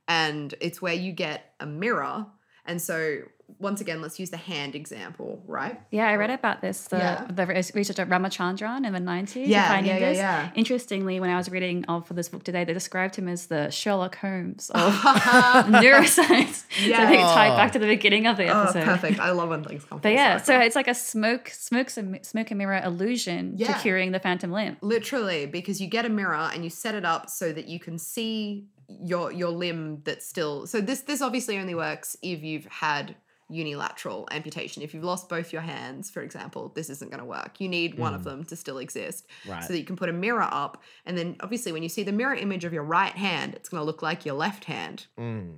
And 0.06 0.54
it's 0.60 0.82
where 0.82 0.94
you 0.94 1.12
get 1.12 1.54
a 1.60 1.66
mirror. 1.66 2.26
And 2.66 2.80
so 2.80 3.22
once 3.58 3.80
again, 3.80 4.00
let's 4.02 4.18
use 4.18 4.30
the 4.30 4.36
hand 4.36 4.74
example, 4.74 5.42
right? 5.46 5.80
Yeah, 5.90 6.08
I 6.08 6.16
read 6.16 6.30
about 6.30 6.60
this. 6.60 6.88
The, 6.88 6.96
Yeah. 6.98 7.26
the 7.30 7.46
research 7.74 7.98
of 7.98 8.08
Ramachandran 8.08 8.86
in 8.86 8.92
the 8.92 8.98
90s. 9.00 9.46
Yeah, 9.46 9.78
yeah, 9.80 9.98
yeah, 9.98 10.10
yeah. 10.10 10.50
Interestingly, 10.54 11.20
when 11.20 11.30
I 11.30 11.36
was 11.36 11.50
reading 11.50 11.84
of 11.86 12.06
for 12.06 12.14
this 12.14 12.28
book 12.28 12.44
today, 12.44 12.64
they 12.64 12.72
described 12.72 13.16
him 13.16 13.28
as 13.28 13.46
the 13.46 13.70
Sherlock 13.70 14.16
Holmes 14.16 14.70
of 14.74 14.92
neuroscience. 15.66 16.64
So 16.70 16.92
I 16.94 17.06
think 17.06 17.20
Yeah. 17.20 17.34
tied 17.34 17.56
back 17.56 17.72
to 17.72 17.78
the 17.78 17.86
beginning 17.86 18.26
of 18.26 18.36
the 18.36 18.46
Oh, 18.48 18.62
episode. 18.62 18.84
perfect. 18.84 19.20
I 19.20 19.30
love 19.30 19.48
when 19.48 19.64
things 19.64 19.84
come 19.84 19.98
But 20.00 20.12
yeah, 20.12 20.36
so 20.38 20.58
it's 20.58 20.76
like 20.76 20.88
a 20.88 20.94
smoke, 20.94 21.48
smokes 21.48 21.96
and 21.96 22.24
smoke 22.24 22.50
and 22.50 22.58
mirror 22.58 22.80
illusion 22.84 23.54
Yeah. 23.56 23.72
to 23.74 23.78
curing 23.80 24.12
the 24.12 24.20
phantom 24.20 24.52
limb. 24.52 24.76
literally 24.80 25.46
because 25.46 25.80
you 25.80 25.86
get 25.86 26.04
a 26.04 26.08
mirror 26.08 26.50
and 26.52 26.64
you 26.64 26.70
set 26.70 26.94
it 26.94 27.04
up 27.04 27.28
so 27.30 27.52
that 27.52 27.66
you 27.68 27.78
can 27.78 27.98
see 27.98 28.66
your 29.00 29.32
your 29.32 29.50
limb 29.50 30.02
that's 30.04 30.26
still 30.26 30.66
so 30.66 30.80
this 30.80 31.00
this 31.02 31.22
obviously 31.22 31.58
only 31.58 31.74
works 31.74 32.16
if 32.22 32.42
you've 32.42 32.66
had 32.66 33.16
unilateral 33.48 34.26
amputation. 34.30 34.82
If 34.82 34.94
you've 34.94 35.04
lost 35.04 35.28
both 35.28 35.52
your 35.52 35.60
hands 35.62 36.10
for 36.10 36.22
example 36.22 36.72
this 36.74 36.88
isn't 36.88 37.10
going 37.10 37.20
to 37.20 37.24
work. 37.26 37.60
You 37.60 37.68
need 37.68 37.98
one 37.98 38.14
of 38.14 38.24
them 38.24 38.44
to 38.44 38.56
still 38.56 38.78
exist 38.78 39.26
Right. 39.46 39.62
so 39.62 39.72
that 39.72 39.78
you 39.78 39.84
can 39.84 39.96
put 39.96 40.08
a 40.08 40.12
mirror 40.12 40.48
up. 40.50 40.82
And 41.04 41.18
then 41.18 41.36
obviously 41.40 41.70
when 41.72 41.82
you 41.82 41.90
see 41.90 42.02
the 42.02 42.12
mirror 42.12 42.34
image 42.34 42.64
of 42.64 42.72
your 42.72 42.84
right 42.84 43.12
hand 43.12 43.54
it's 43.54 43.68
going 43.68 43.80
to 43.80 43.84
look 43.84 44.00
like 44.02 44.24
your 44.24 44.36
left 44.36 44.64
hand. 44.64 45.06
Mm. 45.18 45.56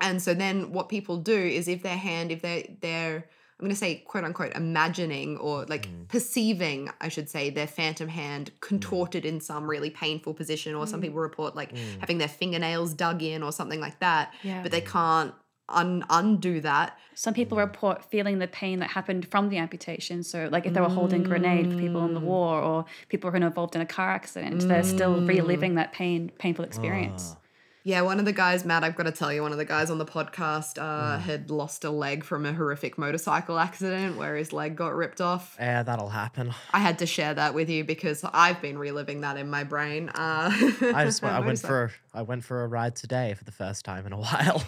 and 0.00 0.22
so 0.22 0.34
then 0.34 0.72
what 0.72 0.88
people 0.88 1.16
do 1.16 1.36
is 1.36 1.66
if 1.68 1.82
their 1.82 1.96
hand, 1.96 2.30
if 2.30 2.42
they're 2.42 2.64
they're 2.80 3.28
I'm 3.62 3.68
gonna 3.68 3.76
say 3.76 4.02
quote 4.06 4.24
unquote 4.24 4.56
imagining 4.56 5.36
or 5.38 5.64
like 5.66 5.88
mm. 5.88 6.08
perceiving, 6.08 6.90
I 7.00 7.08
should 7.08 7.30
say, 7.30 7.48
their 7.48 7.68
phantom 7.68 8.08
hand 8.08 8.50
contorted 8.60 9.22
mm. 9.22 9.28
in 9.28 9.40
some 9.40 9.70
really 9.70 9.88
painful 9.88 10.34
position, 10.34 10.74
or 10.74 10.84
some 10.88 10.98
mm. 10.98 11.04
people 11.04 11.20
report 11.20 11.54
like 11.54 11.76
having 12.00 12.18
their 12.18 12.26
fingernails 12.28 12.92
dug 12.92 13.22
in 13.22 13.40
or 13.44 13.52
something 13.52 13.78
like 13.78 14.00
that. 14.00 14.34
Yeah. 14.42 14.62
But 14.62 14.72
they 14.72 14.80
can't 14.80 15.32
un- 15.68 16.04
undo 16.10 16.60
that. 16.60 16.98
Some 17.14 17.34
people 17.34 17.56
report 17.56 18.04
feeling 18.10 18.40
the 18.40 18.48
pain 18.48 18.80
that 18.80 18.90
happened 18.90 19.30
from 19.30 19.48
the 19.48 19.58
amputation. 19.58 20.24
So, 20.24 20.48
like 20.50 20.66
if 20.66 20.74
they 20.74 20.80
were 20.80 20.88
holding 20.88 21.24
a 21.24 21.28
grenade 21.28 21.70
for 21.70 21.78
people 21.78 22.04
in 22.04 22.14
the 22.14 22.20
war, 22.20 22.60
or 22.60 22.84
people 23.10 23.30
who 23.30 23.36
are 23.36 23.46
involved 23.46 23.76
in 23.76 23.80
a 23.80 23.86
car 23.86 24.10
accident, 24.10 24.66
they're 24.66 24.82
still 24.82 25.20
reliving 25.20 25.76
that 25.76 25.92
pain, 25.92 26.32
painful 26.38 26.64
experience. 26.64 27.34
Ah. 27.34 27.38
Yeah, 27.84 28.02
one 28.02 28.20
of 28.20 28.24
the 28.24 28.32
guys, 28.32 28.64
Matt, 28.64 28.84
I've 28.84 28.94
got 28.94 29.04
to 29.04 29.12
tell 29.12 29.32
you, 29.32 29.42
one 29.42 29.50
of 29.50 29.58
the 29.58 29.64
guys 29.64 29.90
on 29.90 29.98
the 29.98 30.04
podcast 30.06 30.80
uh, 30.80 31.18
had 31.18 31.50
lost 31.50 31.82
a 31.82 31.90
leg 31.90 32.22
from 32.22 32.46
a 32.46 32.52
horrific 32.52 32.96
motorcycle 32.96 33.58
accident 33.58 34.16
where 34.16 34.36
his 34.36 34.52
leg 34.52 34.76
got 34.76 34.94
ripped 34.94 35.20
off. 35.20 35.56
Yeah, 35.58 35.82
that'll 35.82 36.10
happen. 36.10 36.54
I 36.72 36.78
had 36.78 37.00
to 37.00 37.06
share 37.06 37.34
that 37.34 37.54
with 37.54 37.68
you 37.68 37.82
because 37.82 38.24
I've 38.32 38.62
been 38.62 38.78
reliving 38.78 39.22
that 39.22 39.36
in 39.36 39.50
my 39.50 39.64
brain. 39.64 40.10
Uh, 40.10 40.50
I 40.52 41.04
just 41.04 41.22
went, 41.22 41.34
I 41.34 41.40
went 41.40 41.58
for 41.58 41.90
I 42.14 42.22
went 42.22 42.44
for 42.44 42.62
a 42.62 42.68
ride 42.68 42.94
today 42.94 43.34
for 43.34 43.42
the 43.44 43.52
first 43.52 43.84
time 43.84 44.06
in 44.06 44.12
a 44.12 44.18
while, 44.20 44.62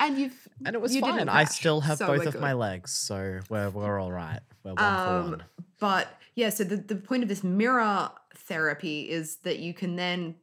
and 0.00 0.18
you've 0.18 0.48
and 0.66 0.74
it 0.74 0.80
was 0.80 0.94
you 0.94 1.00
fine. 1.00 1.28
I 1.28 1.44
still 1.44 1.80
have 1.82 1.98
so 1.98 2.08
both 2.08 2.26
of 2.26 2.40
my 2.40 2.54
legs, 2.54 2.90
so 2.90 3.38
we're 3.48 3.70
we're 3.70 4.00
all 4.00 4.10
right. 4.12 4.40
We're 4.64 4.74
one 4.74 4.84
Um, 4.84 5.24
for 5.24 5.30
one. 5.30 5.44
But 5.78 6.08
yeah, 6.34 6.48
so 6.50 6.64
the, 6.64 6.76
the 6.76 6.96
point 6.96 7.22
of 7.22 7.28
this 7.28 7.44
mirror 7.44 8.10
therapy 8.34 9.02
is 9.02 9.36
that 9.44 9.60
you 9.60 9.74
can 9.74 9.94
then 9.94 10.34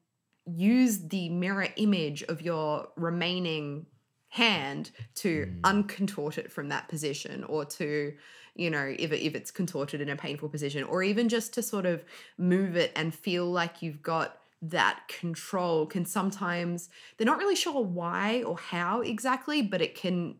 use 0.45 1.07
the 1.07 1.29
mirror 1.29 1.67
image 1.75 2.23
of 2.23 2.41
your 2.41 2.89
remaining 2.95 3.85
hand 4.29 4.91
to 5.15 5.45
hmm. 5.45 5.59
uncontort 5.63 6.37
it 6.37 6.51
from 6.51 6.69
that 6.69 6.87
position 6.89 7.43
or 7.45 7.63
to 7.63 8.13
you 8.55 8.69
know 8.69 8.93
if, 8.99 9.11
it, 9.11 9.25
if 9.25 9.33
it's 9.33 9.49
contorted 9.49 10.01
in 10.01 10.09
a 10.09 10.15
painful 10.15 10.49
position 10.49 10.83
or 10.83 11.03
even 11.03 11.29
just 11.29 11.53
to 11.53 11.61
sort 11.61 11.85
of 11.85 12.03
move 12.37 12.75
it 12.75 12.91
and 12.95 13.15
feel 13.15 13.45
like 13.45 13.81
you've 13.81 14.01
got 14.01 14.39
that 14.61 15.01
control 15.07 15.85
can 15.85 16.05
sometimes 16.05 16.89
they're 17.17 17.25
not 17.25 17.37
really 17.37 17.55
sure 17.55 17.81
why 17.81 18.43
or 18.43 18.57
how 18.57 19.01
exactly 19.01 19.61
but 19.61 19.81
it 19.81 19.95
can 19.95 20.35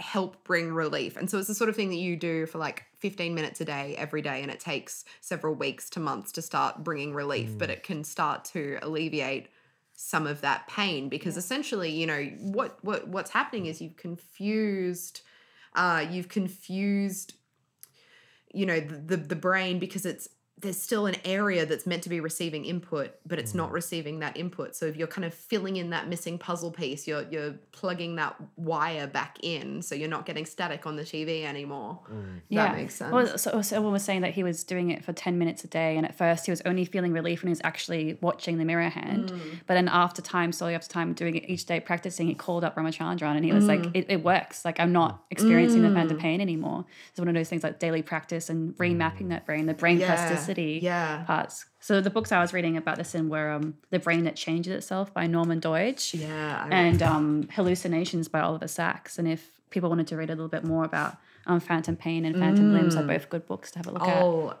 help 0.00 0.42
bring 0.44 0.72
relief. 0.72 1.16
And 1.16 1.30
so 1.30 1.38
it's 1.38 1.48
the 1.48 1.54
sort 1.54 1.70
of 1.70 1.76
thing 1.76 1.90
that 1.90 1.96
you 1.96 2.16
do 2.16 2.46
for 2.46 2.58
like 2.58 2.84
15 3.00 3.34
minutes 3.34 3.60
a 3.60 3.64
day 3.64 3.94
every 3.98 4.22
day 4.22 4.42
and 4.42 4.50
it 4.50 4.60
takes 4.60 5.04
several 5.20 5.54
weeks 5.54 5.90
to 5.90 6.00
months 6.00 6.32
to 6.32 6.42
start 6.42 6.84
bringing 6.84 7.14
relief, 7.14 7.56
but 7.58 7.70
it 7.70 7.82
can 7.82 8.04
start 8.04 8.44
to 8.46 8.78
alleviate 8.82 9.48
some 9.94 10.26
of 10.26 10.40
that 10.40 10.66
pain 10.68 11.08
because 11.08 11.36
essentially, 11.36 11.90
you 11.90 12.06
know, 12.06 12.22
what 12.40 12.78
what 12.82 13.08
what's 13.08 13.30
happening 13.30 13.66
is 13.66 13.82
you've 13.82 13.96
confused 13.96 15.22
uh 15.76 16.04
you've 16.10 16.28
confused 16.28 17.34
you 18.52 18.66
know 18.66 18.80
the 18.80 18.96
the, 18.96 19.16
the 19.16 19.36
brain 19.36 19.78
because 19.78 20.04
it's 20.06 20.28
there's 20.60 20.80
still 20.80 21.06
an 21.06 21.16
area 21.24 21.64
that's 21.64 21.86
meant 21.86 22.02
to 22.02 22.08
be 22.08 22.20
receiving 22.20 22.64
input, 22.64 23.14
but 23.26 23.38
it's 23.38 23.54
not 23.54 23.72
receiving 23.72 24.18
that 24.20 24.36
input. 24.36 24.76
So 24.76 24.86
if 24.86 24.96
you're 24.96 25.06
kind 25.06 25.24
of 25.24 25.32
filling 25.32 25.76
in 25.76 25.90
that 25.90 26.08
missing 26.08 26.38
puzzle 26.38 26.70
piece, 26.70 27.06
you're 27.06 27.24
you're 27.30 27.54
plugging 27.72 28.16
that 28.16 28.36
wire 28.56 29.06
back 29.06 29.38
in, 29.42 29.82
so 29.82 29.94
you're 29.94 30.08
not 30.08 30.26
getting 30.26 30.44
static 30.44 30.86
on 30.86 30.96
the 30.96 31.02
TV 31.02 31.44
anymore. 31.44 32.00
That 32.50 32.76
makes 32.76 32.94
sense. 32.96 33.12
Well, 33.12 33.38
so 33.38 33.62
someone 33.62 33.92
was 33.92 34.04
saying 34.04 34.20
that 34.22 34.34
he 34.34 34.42
was 34.42 34.64
doing 34.64 34.90
it 34.90 35.04
for 35.04 35.12
10 35.12 35.38
minutes 35.38 35.64
a 35.64 35.68
day, 35.68 35.96
and 35.96 36.04
at 36.04 36.16
first 36.16 36.46
he 36.46 36.52
was 36.52 36.60
only 36.66 36.84
feeling 36.84 37.12
relief 37.12 37.42
when 37.42 37.48
he 37.48 37.52
was 37.52 37.60
actually 37.64 38.18
watching 38.20 38.58
the 38.58 38.64
mirror 38.64 38.88
hand. 38.88 39.32
Mm. 39.32 39.40
But 39.66 39.74
then 39.74 39.88
after 39.88 40.20
time, 40.20 40.52
slowly 40.52 40.74
after 40.74 40.88
time, 40.88 41.12
doing 41.14 41.36
it 41.36 41.48
each 41.48 41.64
day, 41.66 41.80
practicing, 41.80 42.26
he 42.26 42.34
called 42.34 42.64
up 42.64 42.76
Ramachandran 42.76 43.36
and 43.36 43.44
he 43.44 43.52
was 43.52 43.66
like, 43.66 43.80
Mm. 43.80 43.90
it, 43.94 44.06
it 44.10 44.24
works. 44.24 44.64
Like, 44.64 44.78
I'm 44.80 44.92
not 44.92 45.24
experiencing 45.30 45.82
the 45.82 45.90
phantom 45.90 46.18
pain 46.18 46.40
anymore. 46.40 46.84
It's 47.10 47.18
one 47.18 47.28
of 47.28 47.34
those 47.34 47.48
things 47.48 47.62
like 47.62 47.78
daily 47.78 48.02
practice 48.02 48.50
and 48.50 48.76
remapping 48.76 49.28
that 49.30 49.46
brain, 49.46 49.66
the 49.66 49.74
brain 49.74 49.98
Yeah, 49.98 50.06
plasticity 50.06 50.49
yeah. 50.58 51.24
parts. 51.24 51.66
So 51.80 52.00
the 52.00 52.10
books 52.10 52.32
I 52.32 52.40
was 52.40 52.52
reading 52.52 52.76
about 52.76 52.96
this 52.96 53.14
in 53.14 53.28
were 53.28 53.50
um, 53.50 53.74
The 53.90 53.98
Brain 53.98 54.24
That 54.24 54.36
Changes 54.36 54.72
Itself 54.72 55.12
by 55.14 55.26
Norman 55.26 55.60
Doidge 55.60 56.18
yeah, 56.18 56.66
I 56.70 56.74
and 56.74 57.02
um, 57.02 57.48
Hallucinations 57.52 58.28
by 58.28 58.40
Oliver 58.40 58.68
Sacks. 58.68 59.18
And 59.18 59.26
if 59.26 59.60
people 59.70 59.88
wanted 59.88 60.06
to 60.08 60.16
read 60.16 60.30
a 60.30 60.34
little 60.34 60.48
bit 60.48 60.64
more 60.64 60.84
about 60.84 61.16
um, 61.46 61.60
Phantom 61.60 61.96
Pain 61.96 62.24
and 62.24 62.36
Phantom 62.36 62.72
Limbs, 62.72 62.96
are 62.96 63.02
both 63.02 63.28
good 63.30 63.46
books 63.46 63.70
to 63.72 63.78
have 63.78 63.86
a 63.86 63.92
look 63.92 64.02
at. 64.02 64.16
I'll 64.16 64.58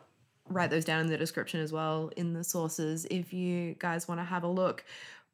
write 0.48 0.70
those 0.70 0.84
down 0.84 1.00
in 1.00 1.06
the 1.06 1.16
description 1.16 1.60
as 1.60 1.72
well 1.72 2.10
in 2.16 2.32
the 2.32 2.42
sources 2.42 3.06
if 3.10 3.32
you 3.32 3.74
guys 3.78 4.08
want 4.08 4.20
to 4.20 4.24
have 4.24 4.42
a 4.42 4.48
look. 4.48 4.84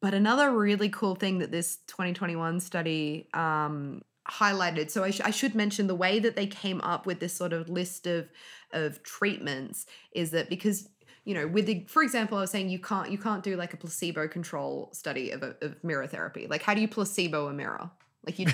But 0.00 0.12
another 0.12 0.50
really 0.50 0.88
cool 0.90 1.14
thing 1.14 1.38
that 1.38 1.50
this 1.50 1.76
2021 1.86 2.60
study 2.60 3.28
um, 3.32 4.02
highlighted. 4.28 4.90
So 4.90 5.04
I, 5.04 5.10
sh- 5.10 5.20
I 5.22 5.30
should 5.30 5.54
mention 5.54 5.86
the 5.86 5.94
way 5.94 6.18
that 6.18 6.36
they 6.36 6.46
came 6.46 6.80
up 6.82 7.06
with 7.06 7.20
this 7.20 7.32
sort 7.32 7.52
of 7.52 7.68
list 7.68 8.06
of 8.06 8.28
of 8.76 9.02
treatments 9.02 9.86
is 10.12 10.30
that 10.30 10.48
because 10.48 10.88
you 11.24 11.34
know 11.34 11.46
with 11.48 11.66
the 11.66 11.84
for 11.88 12.02
example 12.02 12.38
i 12.38 12.42
was 12.42 12.50
saying 12.50 12.68
you 12.68 12.78
can't 12.78 13.10
you 13.10 13.18
can't 13.18 13.42
do 13.42 13.56
like 13.56 13.74
a 13.74 13.76
placebo 13.76 14.28
control 14.28 14.90
study 14.92 15.32
of, 15.32 15.42
a, 15.42 15.56
of 15.62 15.82
mirror 15.82 16.06
therapy. 16.06 16.46
Like 16.48 16.62
how 16.62 16.74
do 16.74 16.80
you 16.80 16.88
placebo 16.88 17.48
a 17.48 17.52
mirror? 17.52 17.90
Like 18.24 18.38
you 18.38 18.46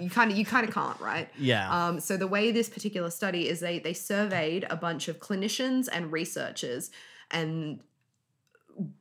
you 0.00 0.10
kind 0.10 0.30
of 0.30 0.36
you 0.36 0.44
kind 0.44 0.68
of 0.68 0.74
can't 0.74 1.00
right? 1.00 1.28
Yeah. 1.38 1.68
um, 1.70 2.00
so 2.00 2.16
the 2.16 2.26
way 2.26 2.50
this 2.50 2.68
particular 2.68 3.10
study 3.10 3.48
is 3.48 3.60
they 3.60 3.78
they 3.78 3.94
surveyed 3.94 4.66
a 4.68 4.76
bunch 4.76 5.08
of 5.08 5.18
clinicians 5.18 5.88
and 5.90 6.10
researchers 6.12 6.90
and 7.30 7.80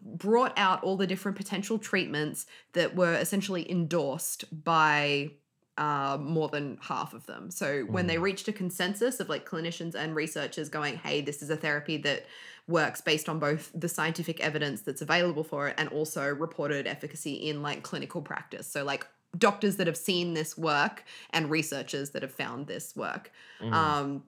brought 0.01 0.57
out 0.57 0.83
all 0.83 0.97
the 0.97 1.07
different 1.07 1.37
potential 1.37 1.77
treatments 1.77 2.45
that 2.73 2.95
were 2.95 3.13
essentially 3.13 3.69
endorsed 3.69 4.45
by 4.63 5.31
uh, 5.77 6.17
more 6.19 6.49
than 6.49 6.77
half 6.81 7.13
of 7.13 7.25
them. 7.25 7.51
So 7.51 7.81
when 7.81 8.07
they 8.07 8.17
reached 8.17 8.47
a 8.47 8.53
consensus 8.53 9.19
of 9.19 9.29
like 9.29 9.47
clinicians 9.47 9.95
and 9.95 10.15
researchers 10.15 10.69
going, 10.69 10.97
hey, 10.97 11.21
this 11.21 11.41
is 11.41 11.49
a 11.49 11.57
therapy 11.57 11.97
that 11.97 12.25
works 12.67 12.99
based 12.99 13.29
on 13.29 13.39
both 13.39 13.71
the 13.73 13.87
scientific 13.87 14.39
evidence 14.39 14.81
that's 14.81 15.01
available 15.01 15.43
for 15.43 15.67
it 15.69 15.75
and 15.77 15.89
also 15.89 16.27
reported 16.27 16.85
efficacy 16.87 17.33
in 17.33 17.61
like 17.61 17.83
clinical 17.83 18.21
practice. 18.21 18.67
So 18.67 18.83
like 18.83 19.07
doctors 19.37 19.77
that 19.77 19.87
have 19.87 19.97
seen 19.97 20.33
this 20.33 20.57
work 20.57 21.03
and 21.29 21.49
researchers 21.49 22.11
that 22.11 22.23
have 22.23 22.33
found 22.33 22.67
this 22.67 22.95
work. 22.95 23.31
Mm. 23.61 23.73
Um, 23.73 24.23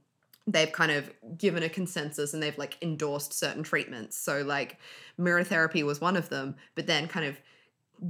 they've 0.47 0.71
kind 0.71 0.91
of 0.91 1.11
given 1.37 1.63
a 1.63 1.69
consensus 1.69 2.33
and 2.33 2.41
they've 2.41 2.57
like 2.57 2.77
endorsed 2.81 3.33
certain 3.33 3.63
treatments. 3.63 4.17
So 4.17 4.41
like 4.41 4.77
mirror 5.17 5.43
therapy 5.43 5.83
was 5.83 5.99
one 5.99 6.15
of 6.15 6.29
them, 6.29 6.55
but 6.75 6.87
then 6.87 7.07
kind 7.07 7.25
of 7.25 7.37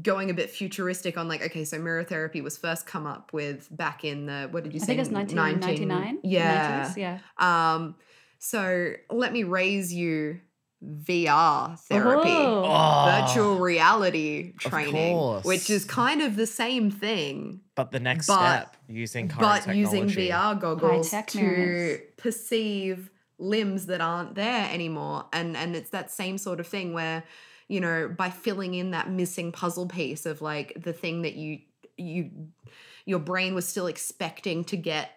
going 0.02 0.30
a 0.30 0.34
bit 0.34 0.50
futuristic 0.50 1.18
on 1.18 1.28
like 1.28 1.42
okay 1.44 1.66
so 1.66 1.80
mirror 1.80 2.04
therapy 2.04 2.42
was 2.42 2.58
first 2.58 2.86
come 2.86 3.08
up 3.08 3.34
with 3.34 3.68
back 3.76 4.04
in 4.04 4.26
the 4.28 4.48
what 4.52 4.64
did 4.64 4.74
you 4.74 4.78
I 4.80 4.82
say 4.82 4.86
think 4.96 5.00
it's 5.02 5.10
1999. 5.10 6.20
yeah 6.24 6.86
90s, 6.90 6.98
yeah. 6.98 7.20
um 7.38 7.96
so 8.38 8.94
let 9.10 9.34
me 9.34 9.44
raise 9.44 9.92
you 9.94 10.40
VR 10.82 11.78
therapy 11.80 12.30
Oh. 12.30 12.64
Oh, 12.66 13.22
virtual 13.28 13.60
reality 13.60 14.54
training 14.60 15.18
which 15.44 15.70
is 15.70 15.84
kind 15.86 16.22
of 16.22 16.36
the 16.36 16.48
same 16.48 16.90
thing 16.92 17.62
But 17.76 17.92
the 17.92 18.00
next 18.00 18.28
But- 18.28 18.38
step 18.62 18.78
using 18.88 19.28
current 19.28 19.66
but 19.66 19.76
using. 19.76 20.06
VR 20.08 20.60
goggles 20.60 21.12
to 21.28 22.00
perceive 22.18 23.10
limbs 23.38 23.86
that 23.88 24.02
aren't 24.02 24.36
there 24.36 24.68
anymore. 24.72 25.26
And 25.32 25.56
and 25.56 25.76
it's 25.76 25.90
that 25.92 26.12
same 26.12 26.38
sort 26.38 26.60
of 26.60 26.68
thing 26.68 26.92
where, 26.94 27.24
you 27.70 27.80
know, 27.80 28.10
by 28.10 28.30
filling 28.30 28.74
in 28.74 28.92
that 28.92 29.10
missing 29.10 29.54
puzzle 29.54 29.88
piece 29.88 30.26
of 30.26 30.42
like 30.42 30.74
the 30.84 30.92
thing 30.92 31.22
that 31.22 31.36
you 31.36 31.60
you 31.96 32.30
your 33.06 33.20
brain 33.20 33.56
was 33.56 33.68
still 33.68 33.88
expecting 33.88 34.64
to 34.66 34.76
get 34.76 35.12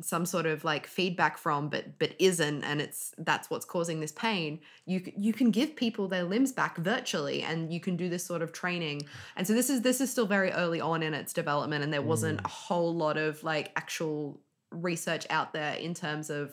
some 0.00 0.24
sort 0.24 0.46
of 0.46 0.64
like 0.64 0.86
feedback 0.86 1.36
from 1.36 1.68
but 1.68 1.98
but 1.98 2.14
isn't 2.20 2.62
and 2.62 2.80
it's 2.80 3.12
that's 3.18 3.50
what's 3.50 3.64
causing 3.64 3.98
this 3.98 4.12
pain 4.12 4.60
you 4.86 5.02
you 5.16 5.32
can 5.32 5.50
give 5.50 5.74
people 5.74 6.06
their 6.06 6.22
limbs 6.22 6.52
back 6.52 6.76
virtually 6.76 7.42
and 7.42 7.72
you 7.72 7.80
can 7.80 7.96
do 7.96 8.08
this 8.08 8.24
sort 8.24 8.42
of 8.42 8.52
training. 8.52 9.02
And 9.36 9.46
so 9.46 9.54
this 9.54 9.68
is 9.68 9.82
this 9.82 10.00
is 10.00 10.10
still 10.10 10.26
very 10.26 10.52
early 10.52 10.80
on 10.80 11.02
in 11.02 11.14
its 11.14 11.32
development 11.32 11.82
and 11.82 11.92
there 11.92 12.02
wasn't 12.02 12.40
a 12.44 12.48
whole 12.48 12.94
lot 12.94 13.16
of 13.16 13.42
like 13.42 13.72
actual 13.76 14.40
research 14.70 15.26
out 15.30 15.52
there 15.52 15.74
in 15.74 15.94
terms 15.94 16.30
of 16.30 16.52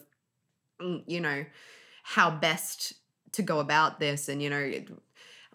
mm, 0.81 1.03
you 1.05 1.19
know 1.19 1.45
how 2.03 2.31
best 2.31 2.93
to 3.33 3.41
go 3.41 3.59
about 3.59 3.99
this 3.99 4.27
and 4.27 4.41
you 4.41 4.49
know 4.49 4.73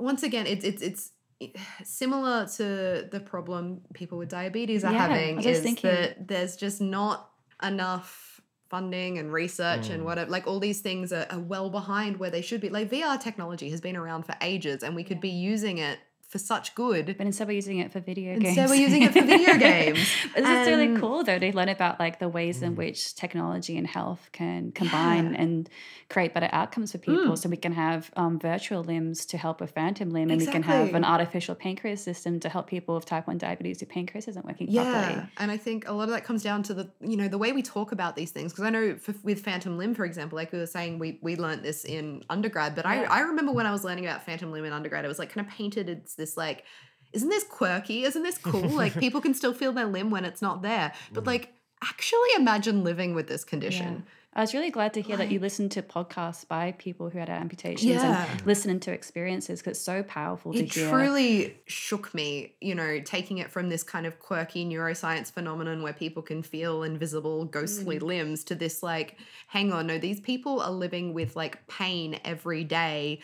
once 0.01 0.23
again 0.23 0.47
it's 0.47 0.65
it's 0.65 0.83
it's 0.83 1.13
similar 1.85 2.47
to 2.47 3.09
the 3.11 3.21
problem 3.21 3.83
people 3.95 4.19
with 4.19 4.29
diabetes 4.29 4.85
are 4.85 4.93
Yeah, 4.93 5.05
I 5.05 5.09
having 5.09 5.37
was 5.37 5.45
just 5.45 5.59
is 5.61 5.65
thinking. 5.65 5.91
that 5.91 6.29
there's 6.29 6.57
just 6.57 6.81
not 6.81 7.31
enough 7.63 8.41
funding 8.69 9.19
and 9.19 9.33
research 9.33 9.89
and 9.91 10.03
Mm. 10.03 10.05
whatever 10.05 10.31
like 10.31 10.47
all 10.47 10.61
these 10.61 10.81
things 10.81 11.13
are, 11.13 11.27
are 11.31 11.41
well 11.41 11.71
behind 11.71 12.19
where 12.19 12.31
they 12.31 12.41
should 12.41 12.61
be 12.61 12.69
like 12.69 12.89
vr 12.91 13.21
technology 13.21 13.69
has 13.71 13.81
been 13.81 13.97
around 13.97 14.25
for 14.25 14.35
ages 14.41 14.83
and 14.85 14.95
we 14.95 15.03
could 15.03 15.21
be 15.21 15.29
using 15.31 15.79
it 15.79 15.99
for 16.31 16.39
such 16.39 16.67
good 16.77 17.07
But 17.19 17.27
instead 17.27 17.47
we're 17.49 17.55
using 17.65 17.79
it 17.85 17.91
for 17.93 18.01
video 18.01 18.33
games. 18.35 18.47
Instead 18.57 18.69
we're 18.71 18.77
using 18.89 19.03
it 19.07 19.13
for 19.13 19.23
video 19.35 19.55
games. 19.71 19.99
This 20.37 20.49
is 20.49 20.69
really 20.73 20.91
cool 21.01 21.25
though 21.25 21.39
to 21.45 21.49
learn 21.59 21.69
about 21.69 21.99
like 22.05 22.17
the 22.25 22.29
ways 22.39 22.63
in 22.63 22.71
Mm. 22.75 22.77
which 22.83 23.01
technology 23.17 23.77
and 23.77 23.87
health 23.99 24.23
can 24.33 24.71
combine 24.81 25.27
Yeah. 25.35 25.43
and 25.43 25.69
create 26.09 26.33
better 26.37 26.49
outcomes 26.61 26.93
for 26.93 26.99
people. 26.99 27.33
Mm. 27.35 27.39
So 27.39 27.49
we 27.49 27.57
can 27.57 27.73
have 27.73 28.01
um, 28.23 28.39
virtual 28.39 28.83
limbs 28.85 29.27
to 29.27 29.37
help 29.45 29.61
with 29.61 29.73
phantom 29.73 30.09
limb, 30.11 30.31
and 30.31 30.41
we 30.41 30.47
can 30.47 30.63
have 30.63 30.95
an 30.95 31.05
artificial 31.05 31.55
pancreas 31.57 32.01
system 32.11 32.39
to 32.41 32.49
help 32.49 32.67
people 32.69 32.95
with 32.95 33.07
type 33.07 33.27
one 33.27 33.39
diabetes 33.39 33.81
whose 33.81 33.89
pancreas 33.89 34.29
isn't 34.29 34.45
working 34.51 34.67
yeah 34.71 34.85
properly. 34.93 35.29
and 35.39 35.51
i 35.51 35.57
think 35.57 35.79
a 35.89 35.93
lot 35.93 36.05
of 36.05 36.11
that 36.11 36.25
comes 36.25 36.43
down 36.45 36.63
to 36.63 36.73
the 36.75 36.89
you 37.01 37.17
know 37.17 37.29
the 37.29 37.39
way 37.39 37.51
we 37.53 37.63
talk 37.63 37.91
about 37.93 38.15
these 38.15 38.31
things 38.31 38.53
because 38.53 38.65
i 38.65 38.71
know 38.71 38.95
for, 39.05 39.15
with 39.23 39.41
phantom 39.49 39.77
limb 39.79 39.95
for 39.95 40.05
example 40.05 40.37
like 40.37 40.53
we 40.53 40.59
were 40.59 40.67
saying 40.79 40.99
we 40.99 41.19
we 41.23 41.35
learned 41.37 41.63
this 41.63 41.85
in 41.85 42.23
undergrad 42.31 42.75
but 42.77 42.85
Yeah. 42.85 43.07
i 43.11 43.19
i 43.19 43.21
remember 43.21 43.53
when 43.53 43.67
i 43.67 43.73
was 43.73 43.83
learning 43.85 44.05
about 44.07 44.23
phantom 44.25 44.53
limb 44.53 44.65
in 44.65 44.73
undergrad 44.73 45.05
it 45.05 45.09
was 45.09 45.19
like 45.19 45.31
kind 45.35 45.45
of 45.47 45.53
painted 45.53 45.89
it's 45.89 46.15
this 46.21 46.37
like 46.37 46.65
isn't 47.13 47.29
this 47.37 47.45
quirky 47.45 48.05
isn't 48.05 48.23
this 48.23 48.39
cool 48.39 48.69
like 48.83 48.95
people 49.05 49.21
can 49.21 49.35
still 49.35 49.53
feel 49.61 49.73
their 49.73 49.87
limb 49.97 50.11
when 50.11 50.25
it's 50.25 50.43
not 50.49 50.63
there 50.63 50.93
but 51.15 51.25
Mhm. 51.25 51.33
like 51.33 51.53
actually 51.83 52.29
imagine 52.37 52.85
living 52.85 53.15
with 53.15 53.27
this 53.27 53.43
condition 53.45 54.05
I 54.33 54.43
was 54.43 54.55
really 54.55 54.71
glad 54.71 54.95
to 54.95 55.03
hear 55.03 55.17
that 55.17 55.33
you 55.33 55.41
listened 55.41 55.73
to 55.73 55.83
podcasts 55.83 56.47
by 56.47 56.71
people 56.87 57.11
who 57.11 57.19
had 57.19 57.29
amputations 57.29 57.85
Yeah. 57.91 58.31
and 58.31 58.47
listening 58.47 58.79
to 58.87 58.93
experiences 58.93 59.59
because 59.59 59.73
it's 59.79 59.81
so 59.85 60.05
powerful 60.05 60.53
to 60.53 60.61
it 60.61 60.73
hear. 60.73 60.89
truly 60.89 61.57
shook 61.67 62.15
me, 62.15 62.55
you 62.61 62.77
know, 62.77 63.01
taking 63.01 63.39
it 63.39 63.51
from 63.51 63.71
this 63.71 63.83
kind 63.83 64.07
of 64.07 64.21
quirky 64.21 64.65
neuroscience 64.65 65.33
phenomenon 65.33 65.83
where 65.83 65.93
people 66.05 66.23
can 66.23 66.45
feel 66.45 66.85
invisible, 66.85 67.45
ghostly 67.47 67.99
Mm. 67.99 68.03
limbs 68.13 68.45
to 68.45 68.55
this 68.55 68.85
like, 68.85 69.17
hang 69.49 69.73
on, 69.73 69.89
no, 69.89 69.99
these 69.99 70.21
people 70.21 70.61
are 70.61 70.71
living 70.71 71.13
with 71.13 71.35
like 71.35 71.67
pain 71.67 72.21
every 72.25 72.63
day 72.63 73.19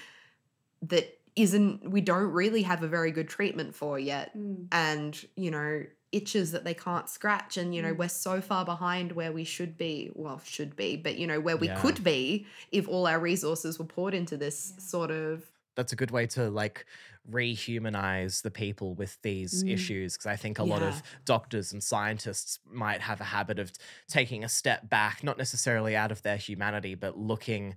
that 0.82 1.06
isn't, 1.36 1.90
we 1.90 2.00
don't 2.00 2.32
really 2.32 2.62
have 2.62 2.82
a 2.82 2.88
very 2.88 3.10
good 3.12 3.28
treatment 3.28 3.74
for 3.74 3.98
yet. 3.98 4.36
Mm. 4.36 4.66
And, 4.72 5.26
you 5.36 5.50
know, 5.50 5.84
itches 6.12 6.52
that 6.52 6.64
they 6.64 6.72
can't 6.74 7.08
scratch. 7.10 7.56
And, 7.58 7.74
you 7.74 7.82
know, 7.82 7.92
Mm. 7.92 7.98
we're 7.98 8.08
so 8.08 8.40
far 8.40 8.64
behind 8.64 9.12
where 9.12 9.32
we 9.32 9.44
should 9.44 9.76
be. 9.76 10.10
Well, 10.14 10.40
should 10.44 10.74
be, 10.74 10.96
but, 10.96 11.18
you 11.18 11.26
know, 11.26 11.38
where 11.40 11.56
we 11.56 11.66
Yeah. 11.66 11.80
could 11.80 12.02
be 12.02 12.46
if 12.72 12.88
all 12.88 13.06
our 13.06 13.20
resources 13.20 13.78
were 13.78 13.84
poured 13.84 14.14
into 14.14 14.36
this 14.36 14.72
Yeah. 14.76 14.82
sort 14.82 15.10
of 15.10 15.44
that's 15.74 15.92
a 15.92 15.96
good 15.96 16.10
way 16.10 16.26
to 16.26 16.48
like 16.48 16.86
rehumanize 17.30 18.40
the 18.40 18.50
people 18.50 18.94
with 18.94 19.20
these 19.20 19.62
Mm. 19.62 19.72
issues 19.72 20.14
because 20.14 20.24
I 20.26 20.36
think 20.36 20.58
a 20.58 20.64
lot 20.64 20.82
of 20.82 21.02
doctors 21.26 21.70
and 21.70 21.82
scientists 21.82 22.58
might 22.64 23.02
have 23.02 23.20
a 23.20 23.24
habit 23.24 23.58
of 23.58 23.72
taking 24.08 24.42
a 24.42 24.48
step 24.48 24.88
back, 24.88 25.22
not 25.22 25.36
necessarily 25.36 25.94
out 25.94 26.10
of 26.10 26.22
their 26.22 26.38
humanity, 26.38 26.94
but 26.94 27.18
looking 27.18 27.74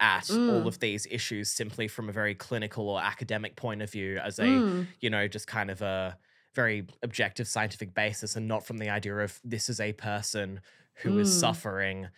at 0.00 0.30
all 0.30 0.36
Mm. 0.62 0.66
of 0.66 0.78
these 0.80 1.06
issues 1.10 1.50
simply 1.50 1.88
from 1.88 2.08
a 2.08 2.12
very 2.12 2.34
clinical 2.34 2.88
or 2.88 3.00
academic 3.00 3.56
point 3.56 3.82
of 3.82 3.90
view 3.90 4.18
as 4.18 4.38
a 4.38 4.44
Mm. 4.44 4.86
you 5.00 5.10
know 5.10 5.26
just 5.28 5.46
kind 5.46 5.70
of 5.70 5.82
a 5.82 6.16
very 6.54 6.86
objective 7.02 7.46
scientific 7.48 7.94
basis 7.94 8.36
and 8.36 8.48
not 8.48 8.66
from 8.66 8.78
the 8.78 8.88
idea 8.90 9.16
of 9.18 9.40
this 9.44 9.68
is 9.68 9.80
a 9.80 9.92
person 9.92 10.60
who 11.02 11.18
is 11.18 11.28
Mm. 11.30 11.40
suffering 11.40 12.08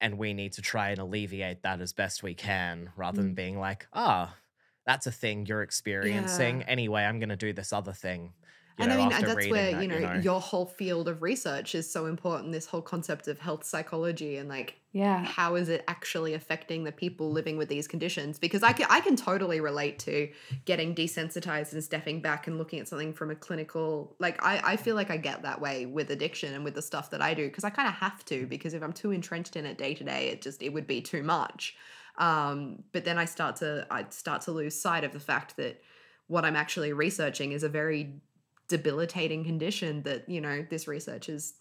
and 0.00 0.18
we 0.18 0.34
need 0.34 0.52
to 0.54 0.62
try 0.62 0.90
and 0.90 0.98
alleviate 0.98 1.62
that 1.62 1.80
as 1.80 1.92
best 1.92 2.22
we 2.22 2.34
can 2.34 2.90
rather 2.96 3.20
Mm. 3.20 3.24
than 3.24 3.34
being 3.34 3.58
like 3.58 3.86
ah 3.92 4.36
that's 4.86 5.06
a 5.06 5.12
thing 5.12 5.46
you're 5.46 5.62
experiencing 5.62 6.60
Yeah. 6.60 6.66
anyway 6.66 7.02
i'm 7.04 7.18
going 7.18 7.28
to 7.28 7.36
do 7.36 7.52
this 7.52 7.72
other 7.72 7.92
thing 7.92 8.32
you 8.76 8.86
and 8.86 8.88
know, 8.88 8.96
I 8.96 8.96
mean, 8.96 9.24
that's 9.24 9.48
where 9.48 9.70
that, 9.70 9.70
you 9.70 9.86
know 9.88 10.00
your 10.00 10.40
whole 10.40 10.66
field 10.66 11.08
of 11.08 11.22
research 11.22 11.74
is 11.74 11.90
so 11.90 12.06
important. 12.06 12.52
This 12.52 12.66
whole 12.66 12.82
concept 12.82 13.28
of 13.28 13.38
health 13.38 13.64
psychology 13.64 14.36
and 14.36 14.48
like 14.48 14.78
Yeah. 14.92 15.24
how 15.24 15.54
is 15.54 15.68
it 15.68 15.84
actually 15.86 16.34
affecting 16.34 16.82
the 16.82 16.90
people 16.90 17.30
living 17.30 17.56
with 17.56 17.68
these 17.68 17.86
conditions? 17.86 18.38
Because 18.40 18.62
I 18.64 18.72
can 18.72 18.86
I 18.90 19.00
can 19.00 19.14
totally 19.16 19.60
relate 19.60 19.98
to 20.00 20.32
getting 20.64 20.94
desensitized 20.94 21.72
and 21.72 21.84
stepping 21.84 22.20
back 22.20 22.46
and 22.48 22.58
looking 22.58 22.80
at 22.80 22.88
something 22.88 23.12
from 23.12 23.30
a 23.30 23.36
clinical 23.36 24.16
like 24.18 24.42
I 24.42 24.72
I 24.72 24.76
feel 24.76 24.96
like 24.96 25.10
I 25.10 25.16
get 25.16 25.42
that 25.42 25.60
way 25.60 25.86
with 25.86 26.10
addiction 26.10 26.54
and 26.54 26.64
with 26.64 26.74
the 26.74 26.82
stuff 26.82 27.10
that 27.10 27.22
I 27.22 27.34
do 27.34 27.46
because 27.48 27.64
I 27.64 27.70
kind 27.70 27.88
of 27.88 27.94
have 27.94 28.24
to 28.26 28.46
because 28.46 28.74
if 28.74 28.82
I'm 28.82 28.92
too 28.92 29.12
entrenched 29.12 29.54
in 29.56 29.64
it 29.66 29.78
day 29.78 29.94
to 29.94 30.02
day, 30.04 30.28
it 30.28 30.42
just 30.42 30.62
it 30.62 30.70
would 30.70 30.86
be 30.86 31.00
too 31.00 31.22
much. 31.22 31.76
Um, 32.18 32.84
but 32.92 33.04
then 33.04 33.18
I 33.18 33.24
start 33.26 33.56
to 33.56 33.86
I 33.90 34.06
start 34.10 34.42
to 34.42 34.52
lose 34.52 34.80
sight 34.80 35.04
of 35.04 35.12
the 35.12 35.20
fact 35.20 35.56
that 35.56 35.80
what 36.26 36.44
I'm 36.44 36.56
actually 36.56 36.92
researching 36.92 37.52
is 37.52 37.62
a 37.62 37.68
very 37.68 38.20
debilitating 38.72 39.44
condition 39.44 40.02
that 40.02 40.28
you 40.28 40.40
know 40.40 40.66
this 40.68 40.88
research 40.88 41.28
is. 41.28 41.54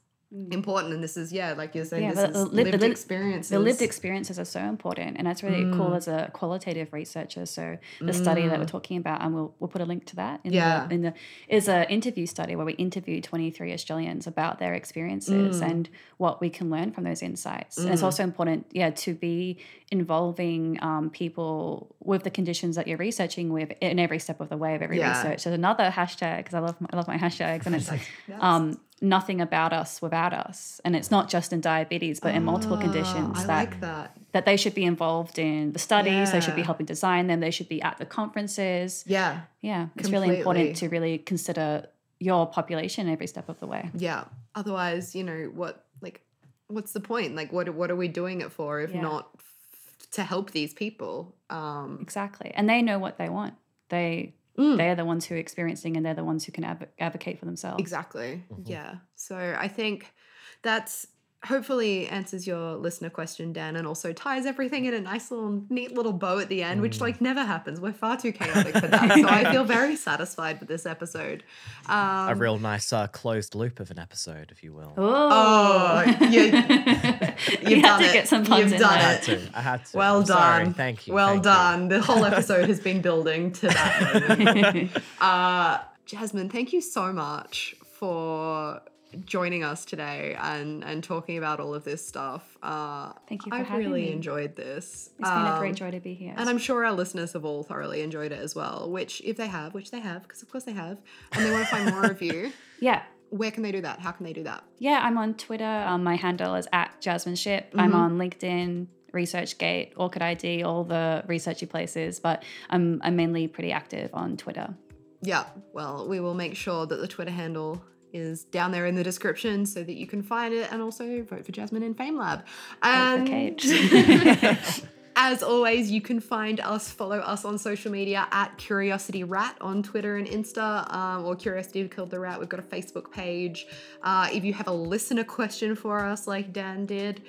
Important 0.50 0.94
and 0.94 1.04
this 1.04 1.18
is 1.18 1.34
yeah 1.34 1.52
like 1.54 1.76
you're 1.76 1.84
saying 1.84 2.04
Yeah, 2.04 2.14
this 2.14 2.30
is 2.38 2.44
the 2.46 2.50
the 2.50 2.64
lived 2.64 2.82
li- 2.82 2.90
experiences 2.90 3.50
The 3.50 3.60
lived 3.60 3.82
experiences 3.82 4.40
are 4.40 4.46
so 4.46 4.62
important, 4.62 5.18
and 5.18 5.28
that's 5.28 5.44
really 5.44 5.64
cool 5.76 5.90
Mm. 5.92 5.98
as 5.98 6.08
a 6.08 6.30
qualitative 6.34 6.94
researcher. 6.94 7.46
So 7.46 7.78
the 8.00 8.14
study 8.14 8.48
that 8.48 8.58
we're 8.58 8.66
Mm. 8.66 8.78
talking 8.78 8.98
about, 8.98 9.22
and 9.22 9.34
we'll 9.36 9.54
we'll 9.60 9.68
put 9.68 9.82
a 9.82 9.86
link 9.86 10.06
to 10.06 10.16
that. 10.16 10.40
In 10.46 10.54
Yeah. 10.54 10.88
the, 10.88 10.94
in 10.96 11.02
the 11.02 11.14
is 11.50 11.68
a 11.68 11.90
interview 11.92 12.26
study 12.26 12.56
where 12.56 12.66
we 12.66 12.74
interviewed 12.74 13.24
twenty 13.26 13.52
three 13.52 13.74
Australians 13.74 14.26
about 14.26 14.60
their 14.60 14.74
experiences 14.74 15.60
Mm. 15.62 15.70
and 15.70 15.90
what 16.18 16.40
we 16.40 16.50
can 16.50 16.70
learn 16.70 16.92
from 16.94 17.04
those 17.04 17.22
insights. 17.22 17.78
And 17.78 17.90
it's 17.90 18.02
Mm. 18.02 18.06
also 18.06 18.24
important, 18.24 18.68
yeah, 18.72 18.90
to 18.92 19.14
be 19.14 19.58
involving 19.92 20.82
um, 20.82 21.10
people 21.10 21.94
with 22.00 22.24
the 22.24 22.30
conditions 22.32 22.76
that 22.78 22.88
you're 22.88 22.98
researching 22.98 23.52
with 23.52 23.72
in 23.82 24.00
every 24.00 24.20
step 24.20 24.40
of 24.40 24.48
the 24.50 24.58
way 24.58 24.76
of 24.76 24.82
every 24.82 24.98
Yeah. 25.00 25.10
research. 25.10 25.44
There's 25.44 25.54
another 25.58 25.90
hashtag 25.92 26.38
because 26.38 26.54
I 26.54 26.60
love 26.60 26.80
my, 26.80 26.88
I 26.94 26.96
love 26.96 27.08
my 27.08 27.18
hashtags, 27.18 27.66
and 27.66 27.76
it's 27.80 27.90
Like, 27.92 28.02
yes. 28.28 28.38
um, 28.42 28.80
nothing 29.02 29.42
about 29.42 29.74
us 29.74 30.02
without 30.02 30.32
us. 30.34 30.80
And 30.86 30.96
it's 30.96 31.10
not 31.10 31.28
just 31.28 31.52
in 31.52 31.60
diabetes, 31.62 32.20
but 32.20 32.36
in 32.36 32.44
multiple 32.44 32.78
Ah, 32.78 32.82
conditions 32.82 33.40
I 33.40 33.46
that 33.48 33.48
like 33.48 33.80
that 33.82 34.18
that 34.32 34.46
they 34.46 34.56
should 34.58 34.76
be 34.76 34.86
involved 34.86 35.38
in 35.40 35.74
the 35.74 35.80
studies. 35.80 36.32
They 36.32 36.40
should 36.40 36.56
be 36.56 36.62
helping 36.62 36.86
design 36.86 37.28
them. 37.28 37.40
They 37.40 37.52
should 37.52 37.68
be 37.68 37.82
at 37.82 37.98
the 37.98 38.06
conferences. 38.06 39.04
yeah 39.08 39.42
Yeah, 39.62 39.88
it's 39.98 40.10
really 40.10 40.38
important 40.38 40.76
to 40.78 40.88
really 40.90 41.18
consider 41.18 41.88
your 42.20 42.46
population 42.46 43.10
every 43.10 43.28
step 43.28 43.50
of 43.50 43.60
the 43.60 43.68
way. 43.68 43.90
yeah 43.98 44.26
otherwise 44.54 45.16
you 45.16 45.24
know 45.24 45.50
what 45.56 45.86
like 46.02 46.22
what's 46.68 46.92
the 46.94 47.00
point 47.00 47.36
like 47.36 47.52
what 47.52 47.68
what 47.74 47.90
are 47.90 47.96
we 47.96 48.08
doing 48.08 48.42
it 48.42 48.52
for 48.52 48.82
if 48.82 48.92
Yeah. 48.94 49.02
not 49.02 49.30
f- 49.36 50.12
to 50.12 50.24
help 50.24 50.52
these 50.52 50.74
people 50.74 51.34
um 51.50 51.98
Exactly, 52.02 52.52
and 52.54 52.70
they 52.70 52.82
know 52.84 53.00
what 53.00 53.18
they 53.18 53.30
want. 53.30 53.56
They 53.90 54.36
Mm. 54.58 54.78
they're 54.78 54.96
the 54.96 55.06
ones 55.06 55.26
who 55.26 55.36
are 55.36 55.38
experiencing 55.38 55.96
and 55.96 56.06
they're 56.06 56.14
the 56.14 56.24
ones 56.24 56.46
who 56.46 56.52
can 56.52 56.64
advo- 56.64 56.88
advocate 57.00 57.40
for 57.40 57.46
themselves. 57.46 57.80
Exactly. 57.80 58.44
Mhm. 58.52 58.64
Yeah. 58.70 58.96
So 59.16 59.56
I 59.58 59.68
think 59.68 60.14
that's 60.62 61.08
hopefully 61.44 62.08
answers 62.08 62.46
your 62.46 62.76
listener 62.76 63.10
question, 63.10 63.52
Dan, 63.52 63.76
and 63.76 63.88
also 63.88 64.14
ties 64.14 64.46
everything 64.46 64.86
in 64.86 64.94
a 64.94 65.02
nice 65.02 65.32
little 65.32 65.64
neat 65.70 65.94
little 65.94 66.14
bow 66.14 66.38
at 66.38 66.50
the 66.50 66.62
end, 66.62 66.82
which 66.82 66.98
Mm. 66.98 67.02
like 67.02 67.20
never 67.22 67.44
happens. 67.44 67.80
We're 67.82 67.94
far 67.94 68.16
too 68.18 68.32
chaotic 68.32 68.76
for 68.78 68.88
that. 68.88 69.18
so 69.20 69.28
I 69.28 69.52
feel 69.52 69.64
very 69.64 69.96
satisfied 70.10 70.60
with 70.60 70.70
this 70.70 70.86
episode. 70.86 71.44
Um, 71.88 72.30
a 72.30 72.36
real 72.36 72.60
nice 72.60 72.94
uh, 72.94 73.08
closed 73.08 73.56
loop 73.56 73.80
of 73.80 73.90
an 73.90 73.98
episode, 73.98 74.50
if 74.52 74.64
you 74.64 74.72
will. 74.74 74.94
Oh, 74.98 76.04
you- 76.22 76.28
you 76.28 76.42
you've 76.44 76.52
had 76.62 77.82
done 77.82 78.00
to 78.02 78.06
it. 78.10 78.14
get 78.14 78.28
some 78.28 78.46
puns 78.46 78.64
You've 78.66 78.74
in 78.74 78.80
done 78.82 78.94
I 78.94 78.98
had 79.02 79.24
to. 79.24 79.42
I 79.56 79.62
had 79.62 79.86
to. 79.86 79.98
Well 79.98 80.20
I'm 80.20 80.26
sorry. 80.26 80.64
done. 80.66 80.74
Thank 80.76 81.08
you. 81.08 81.14
well 81.16 81.28
thank 81.30 81.40
you. 81.46 81.52
done. 81.52 81.88
The 81.90 82.02
whole 82.02 82.24
episode 82.24 82.70
has 82.70 82.80
been 82.80 83.02
building 83.02 83.52
to 83.54 83.68
that. 83.68 85.02
Uh, 85.22 85.80
Jasmine, 86.06 86.50
thank 86.50 86.74
you 86.74 86.82
so 86.82 87.14
much 87.14 87.76
for 87.94 88.82
joining 89.26 89.64
us 89.64 89.86
today 89.86 90.36
and 90.40 90.84
and 90.84 91.04
talking 91.04 91.38
about 91.38 91.60
all 91.60 91.74
of 91.74 91.84
this 91.84 92.06
stuff. 92.06 92.58
Uh, 92.64 93.14
Thank 93.28 93.46
you 93.46 93.52
for 93.52 93.58
I've 93.58 93.68
having 93.68 93.88
really 93.88 94.06
me. 94.06 94.12
enjoyed 94.12 94.56
this. 94.56 95.10
It's 95.20 95.30
been 95.30 95.46
a 95.46 95.52
Um, 95.54 95.60
great 95.60 95.76
joy 95.76 95.92
to 95.92 96.00
be 96.00 96.14
here. 96.14 96.34
And 96.38 96.50
I'm 96.50 96.58
sure 96.58 96.86
our 96.86 96.94
listeners 96.94 97.34
have 97.34 97.46
all 97.46 97.64
thoroughly 97.64 98.02
enjoyed 98.02 98.32
it 98.32 98.40
as 98.40 98.56
well, 98.56 98.90
which 98.90 99.22
if 99.26 99.38
they 99.38 99.48
have, 99.48 99.74
which 99.74 99.92
they 99.92 100.00
have, 100.00 100.24
because 100.24 100.42
of 100.42 100.50
course 100.52 100.64
they 100.64 100.74
have, 100.74 101.02
and 101.34 101.46
they 101.46 101.52
want 101.52 101.64
to 101.68 101.70
find 101.76 101.90
more 101.94 102.06
of 102.06 102.22
you, 102.22 102.52
yeah. 102.80 103.04
where 103.30 103.52
can 103.52 103.64
they 103.64 103.72
do 103.72 103.82
that? 103.82 104.00
How 104.00 104.12
can 104.12 104.26
they 104.26 104.34
do 104.34 104.44
that? 104.44 104.64
Yeah, 104.80 105.00
I'm 105.04 105.18
on 105.18 105.36
Twitter. 105.36 105.64
Um, 105.88 106.04
my 106.04 106.16
handle 106.16 106.56
is 106.56 106.68
at 106.74 107.00
Jasmine 107.02 107.36
Schipp. 107.36 107.66
I'm 107.76 107.92
Mhm. 107.92 107.96
on 107.96 108.18
LinkedIn, 108.18 108.88
ResearchGate, 109.14 109.94
ORCID 109.98 110.22
ID, 110.22 110.64
all 110.64 110.84
the 110.84 111.24
researchy 111.28 111.68
places, 111.70 112.20
but 112.20 112.44
I'm, 112.70 113.02
I'm 113.04 113.16
mainly 113.16 113.48
pretty 113.48 113.72
active 113.72 114.10
on 114.14 114.38
Twitter. 114.38 114.74
Yeah, 115.22 115.46
well, 115.74 116.08
we 116.08 116.20
will 116.20 116.34
make 116.34 116.56
sure 116.56 116.86
that 116.88 116.96
the 116.96 117.08
Twitter 117.08 117.32
handle 117.32 117.82
is 118.14 118.44
down 118.46 118.72
there 118.72 118.86
in 118.86 118.96
the 118.96 119.04
description 119.04 119.66
so 119.66 119.84
that 119.84 119.94
you 119.94 120.08
can 120.08 120.22
find 120.22 120.54
it 120.54 120.72
and 120.72 120.82
also 120.82 121.24
vote 121.24 121.46
for 121.46 121.52
Jasmine 121.52 121.84
in 121.84 121.96
FameLab. 121.96 122.38
Vote 122.38 122.46
for 122.80 122.88
And 122.88 123.28
Cage. 123.28 124.84
as 125.16 125.44
always, 125.44 125.92
you 125.92 126.02
can 126.02 126.20
find 126.20 126.60
us, 126.60 126.90
follow 126.90 127.20
us 127.20 127.46
on 127.46 127.58
social 127.58 127.92
media 127.92 128.28
at 128.32 128.58
Curiosity 128.58 129.24
Rat 129.24 129.56
on 129.62 129.84
Twitter 129.84 130.18
and 130.18 130.28
Insta, 130.28 130.92
um, 130.94 131.26
or 131.26 131.36
Curiosity 131.36 131.88
Killed 131.88 132.12
the 132.12 132.20
Rat. 132.20 132.40
We've 132.40 132.50
got 132.50 132.60
a 132.60 132.64
Facebook 132.64 133.12
page. 133.12 133.68
Uh, 134.04 134.30
if 134.32 134.44
you 134.44 134.54
have 134.54 134.68
a 134.68 134.74
listener 134.74 135.24
question 135.24 135.76
for 135.76 136.00
us, 136.00 136.28
like 136.28 136.54
Dan 136.54 136.86
did, 136.86 137.22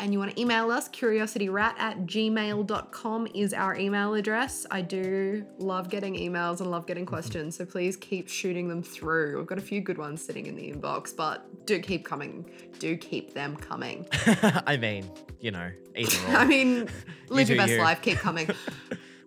and 0.00 0.12
you 0.12 0.18
want 0.18 0.34
to 0.34 0.40
email 0.40 0.70
us, 0.70 0.88
curiosityrat 0.88 1.78
at 1.78 2.06
gmail.com 2.06 3.28
is 3.34 3.52
our 3.52 3.76
email 3.76 4.14
address. 4.14 4.66
I 4.70 4.80
do 4.80 5.44
love 5.58 5.90
getting 5.90 6.14
emails 6.16 6.60
and 6.60 6.70
love 6.70 6.86
getting 6.86 7.04
mm-hmm. 7.04 7.14
questions, 7.14 7.56
so 7.56 7.66
please 7.66 7.96
keep 7.96 8.28
shooting 8.28 8.68
them 8.68 8.82
through. 8.82 9.38
We've 9.38 9.46
got 9.46 9.58
a 9.58 9.62
few 9.62 9.80
good 9.80 9.98
ones 9.98 10.24
sitting 10.24 10.46
in 10.46 10.56
the 10.56 10.72
inbox, 10.72 11.14
but 11.14 11.66
do 11.66 11.78
keep 11.78 12.04
coming. 12.04 12.50
Do 12.78 12.96
keep 12.96 13.34
them 13.34 13.56
coming. 13.56 14.06
I 14.66 14.78
mean, 14.78 15.10
you 15.38 15.50
know, 15.50 15.70
either. 15.94 16.18
I 16.36 16.46
mean, 16.46 16.88
live 17.28 17.46
do 17.46 17.54
your 17.54 17.62
best 17.62 17.72
you. 17.72 17.78
life, 17.78 18.00
keep 18.00 18.18
coming. 18.18 18.48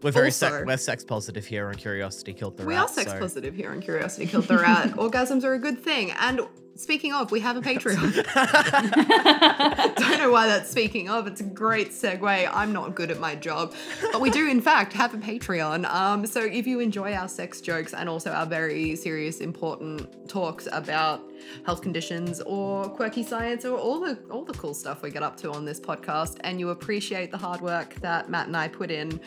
We're 0.04 0.12
very 0.12 0.28
also- 0.28 0.50
sex, 0.50 0.66
we're 0.66 0.78
sex 0.78 1.04
positive 1.04 1.46
here 1.46 1.68
on 1.68 1.76
Curiosity 1.76 2.34
Killed 2.34 2.58
the 2.58 2.64
Rat. 2.64 2.68
We 2.68 2.76
are 2.76 2.88
sex 2.88 3.12
so- 3.12 3.20
positive 3.20 3.56
here 3.56 3.72
on 3.72 3.82
Curiosity 3.82 4.28
Killed 4.28 4.46
the 4.46 4.58
Rat. 4.58 4.92
Orgasms 4.98 5.44
are 5.44 5.54
a 5.54 5.60
good 5.60 5.80
thing. 5.80 6.12
And 6.12 6.42
speaking 6.76 7.14
of, 7.14 7.32
we 7.32 7.40
have 7.40 7.56
a 7.56 7.62
Patreon. 7.62 8.14
Don't 9.96 10.18
know 10.18 10.32
why 10.32 10.48
that's 10.48 10.70
speaking 10.70 11.10
of. 11.10 11.28
It's 11.28 11.42
a 11.42 11.46
great 11.46 11.90
segue. 11.92 12.50
I'm 12.52 12.74
not 12.74 12.96
good 12.96 13.12
at 13.12 13.20
my 13.20 13.36
job. 13.36 13.74
But 14.12 14.22
we 14.22 14.30
do, 14.30 14.50
in 14.50 14.62
fact, 14.62 14.94
have 14.94 15.14
a 15.14 15.18
Patreon. 15.18 15.86
Um, 15.86 16.26
so 16.26 16.42
if 16.44 16.68
you 16.68 16.80
enjoy 16.80 17.14
our 17.14 17.28
sex 17.28 17.62
jokes 17.62 17.94
and 17.94 18.10
also 18.10 18.32
our 18.32 18.46
very 18.46 18.96
serious, 18.96 19.40
important 19.40 20.28
talks 20.28 20.68
about 20.72 21.22
health 21.66 21.82
conditions 21.82 22.42
or 22.42 22.90
quirky 22.90 23.24
science 23.24 23.66
or 23.66 23.78
all 23.78 24.00
the 24.00 24.18
all 24.32 24.44
the 24.46 24.54
cool 24.54 24.74
stuff 24.74 25.02
we 25.02 25.12
get 25.12 25.24
up 25.24 25.38
to 25.38 25.52
on 25.52 25.66
this 25.66 25.80
podcast, 25.80 26.38
and 26.42 26.60
you 26.60 26.70
appreciate 26.70 27.32
the 27.32 27.38
hard 27.38 27.62
work 27.62 27.96
that 27.96 28.30
Matt 28.30 28.48
and 28.48 28.58
I 28.58 28.68
put 28.68 28.90
in 28.92 29.20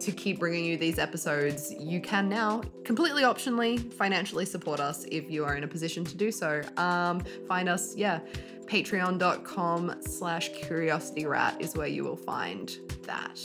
to 0.00 0.12
keep 0.12 0.38
bringing 0.38 0.64
you 0.64 0.76
these 0.76 0.98
episodes, 0.98 1.72
you 1.78 2.00
can 2.00 2.28
now 2.28 2.62
completely 2.84 3.22
optionally 3.22 3.92
financially 3.94 4.44
support 4.44 4.80
us 4.80 5.04
if 5.10 5.30
you 5.30 5.44
are 5.44 5.56
in 5.56 5.64
a 5.64 5.68
position 5.68 6.04
to 6.04 6.16
do 6.16 6.30
so. 6.30 6.62
Um, 6.76 7.20
find 7.46 7.68
us, 7.68 7.94
yeah, 7.96 8.20
patreon.com 8.66 9.96
slash 10.00 10.50
curiosityrat 10.52 11.60
is 11.60 11.74
where 11.74 11.86
you 11.86 12.04
will 12.04 12.16
find 12.16 12.76
that. 13.02 13.40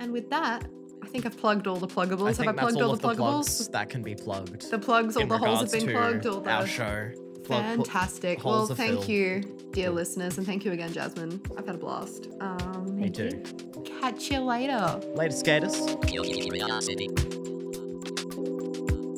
And 0.00 0.12
with 0.12 0.30
that, 0.30 0.64
I 1.02 1.06
think 1.06 1.26
I've 1.26 1.36
plugged 1.36 1.66
all 1.66 1.76
the 1.76 1.86
pluggables. 1.86 2.40
I 2.40 2.44
Have 2.44 2.56
I 2.58 2.60
plugged 2.60 2.76
all 2.80 2.90
all 2.90 2.96
the 2.96 3.02
the 3.02 3.14
pluggables? 3.14 3.16
plugs 3.16 3.68
that 3.68 3.88
can 3.90 4.02
be 4.02 4.14
plugged. 4.14 4.70
the 4.70 4.78
plugs, 4.78 5.16
all 5.16 5.26
the 5.26 5.38
holes 5.38 5.60
have 5.60 5.72
been 5.72 5.92
plugged. 5.92 6.26
All 6.26 6.40
the 6.40 6.50
our 6.50 6.66
show. 6.66 7.12
Plug- 7.44 7.76
put- 7.76 7.86
fantastic. 7.86 8.44
Well, 8.44 8.66
thank 8.66 8.92
filled. 8.92 9.08
you, 9.08 9.42
dear 9.72 9.90
listeners, 9.90 10.38
and 10.38 10.46
thank 10.46 10.64
you 10.64 10.72
again, 10.72 10.92
Jasmine. 10.92 11.40
I've 11.56 11.66
had 11.66 11.74
a 11.74 11.78
blast. 11.78 12.28
Um, 12.40 12.96
Me 12.96 13.10
Thank 13.10 13.18
you. 13.18 13.30
too. 13.42 13.82
catch 14.00 14.30
you 14.30 14.40
later. 14.40 15.00
Later, 15.14 15.34
skaters. 15.34 15.74
Curiosity. 16.06 17.08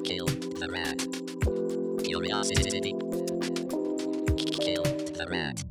Kill 0.04 0.26
the 0.26 0.68
rat. 0.70 0.98
Curiosity. 2.04 2.92
Kill 4.60 4.82
the 4.82 5.26
rat. 5.30 5.64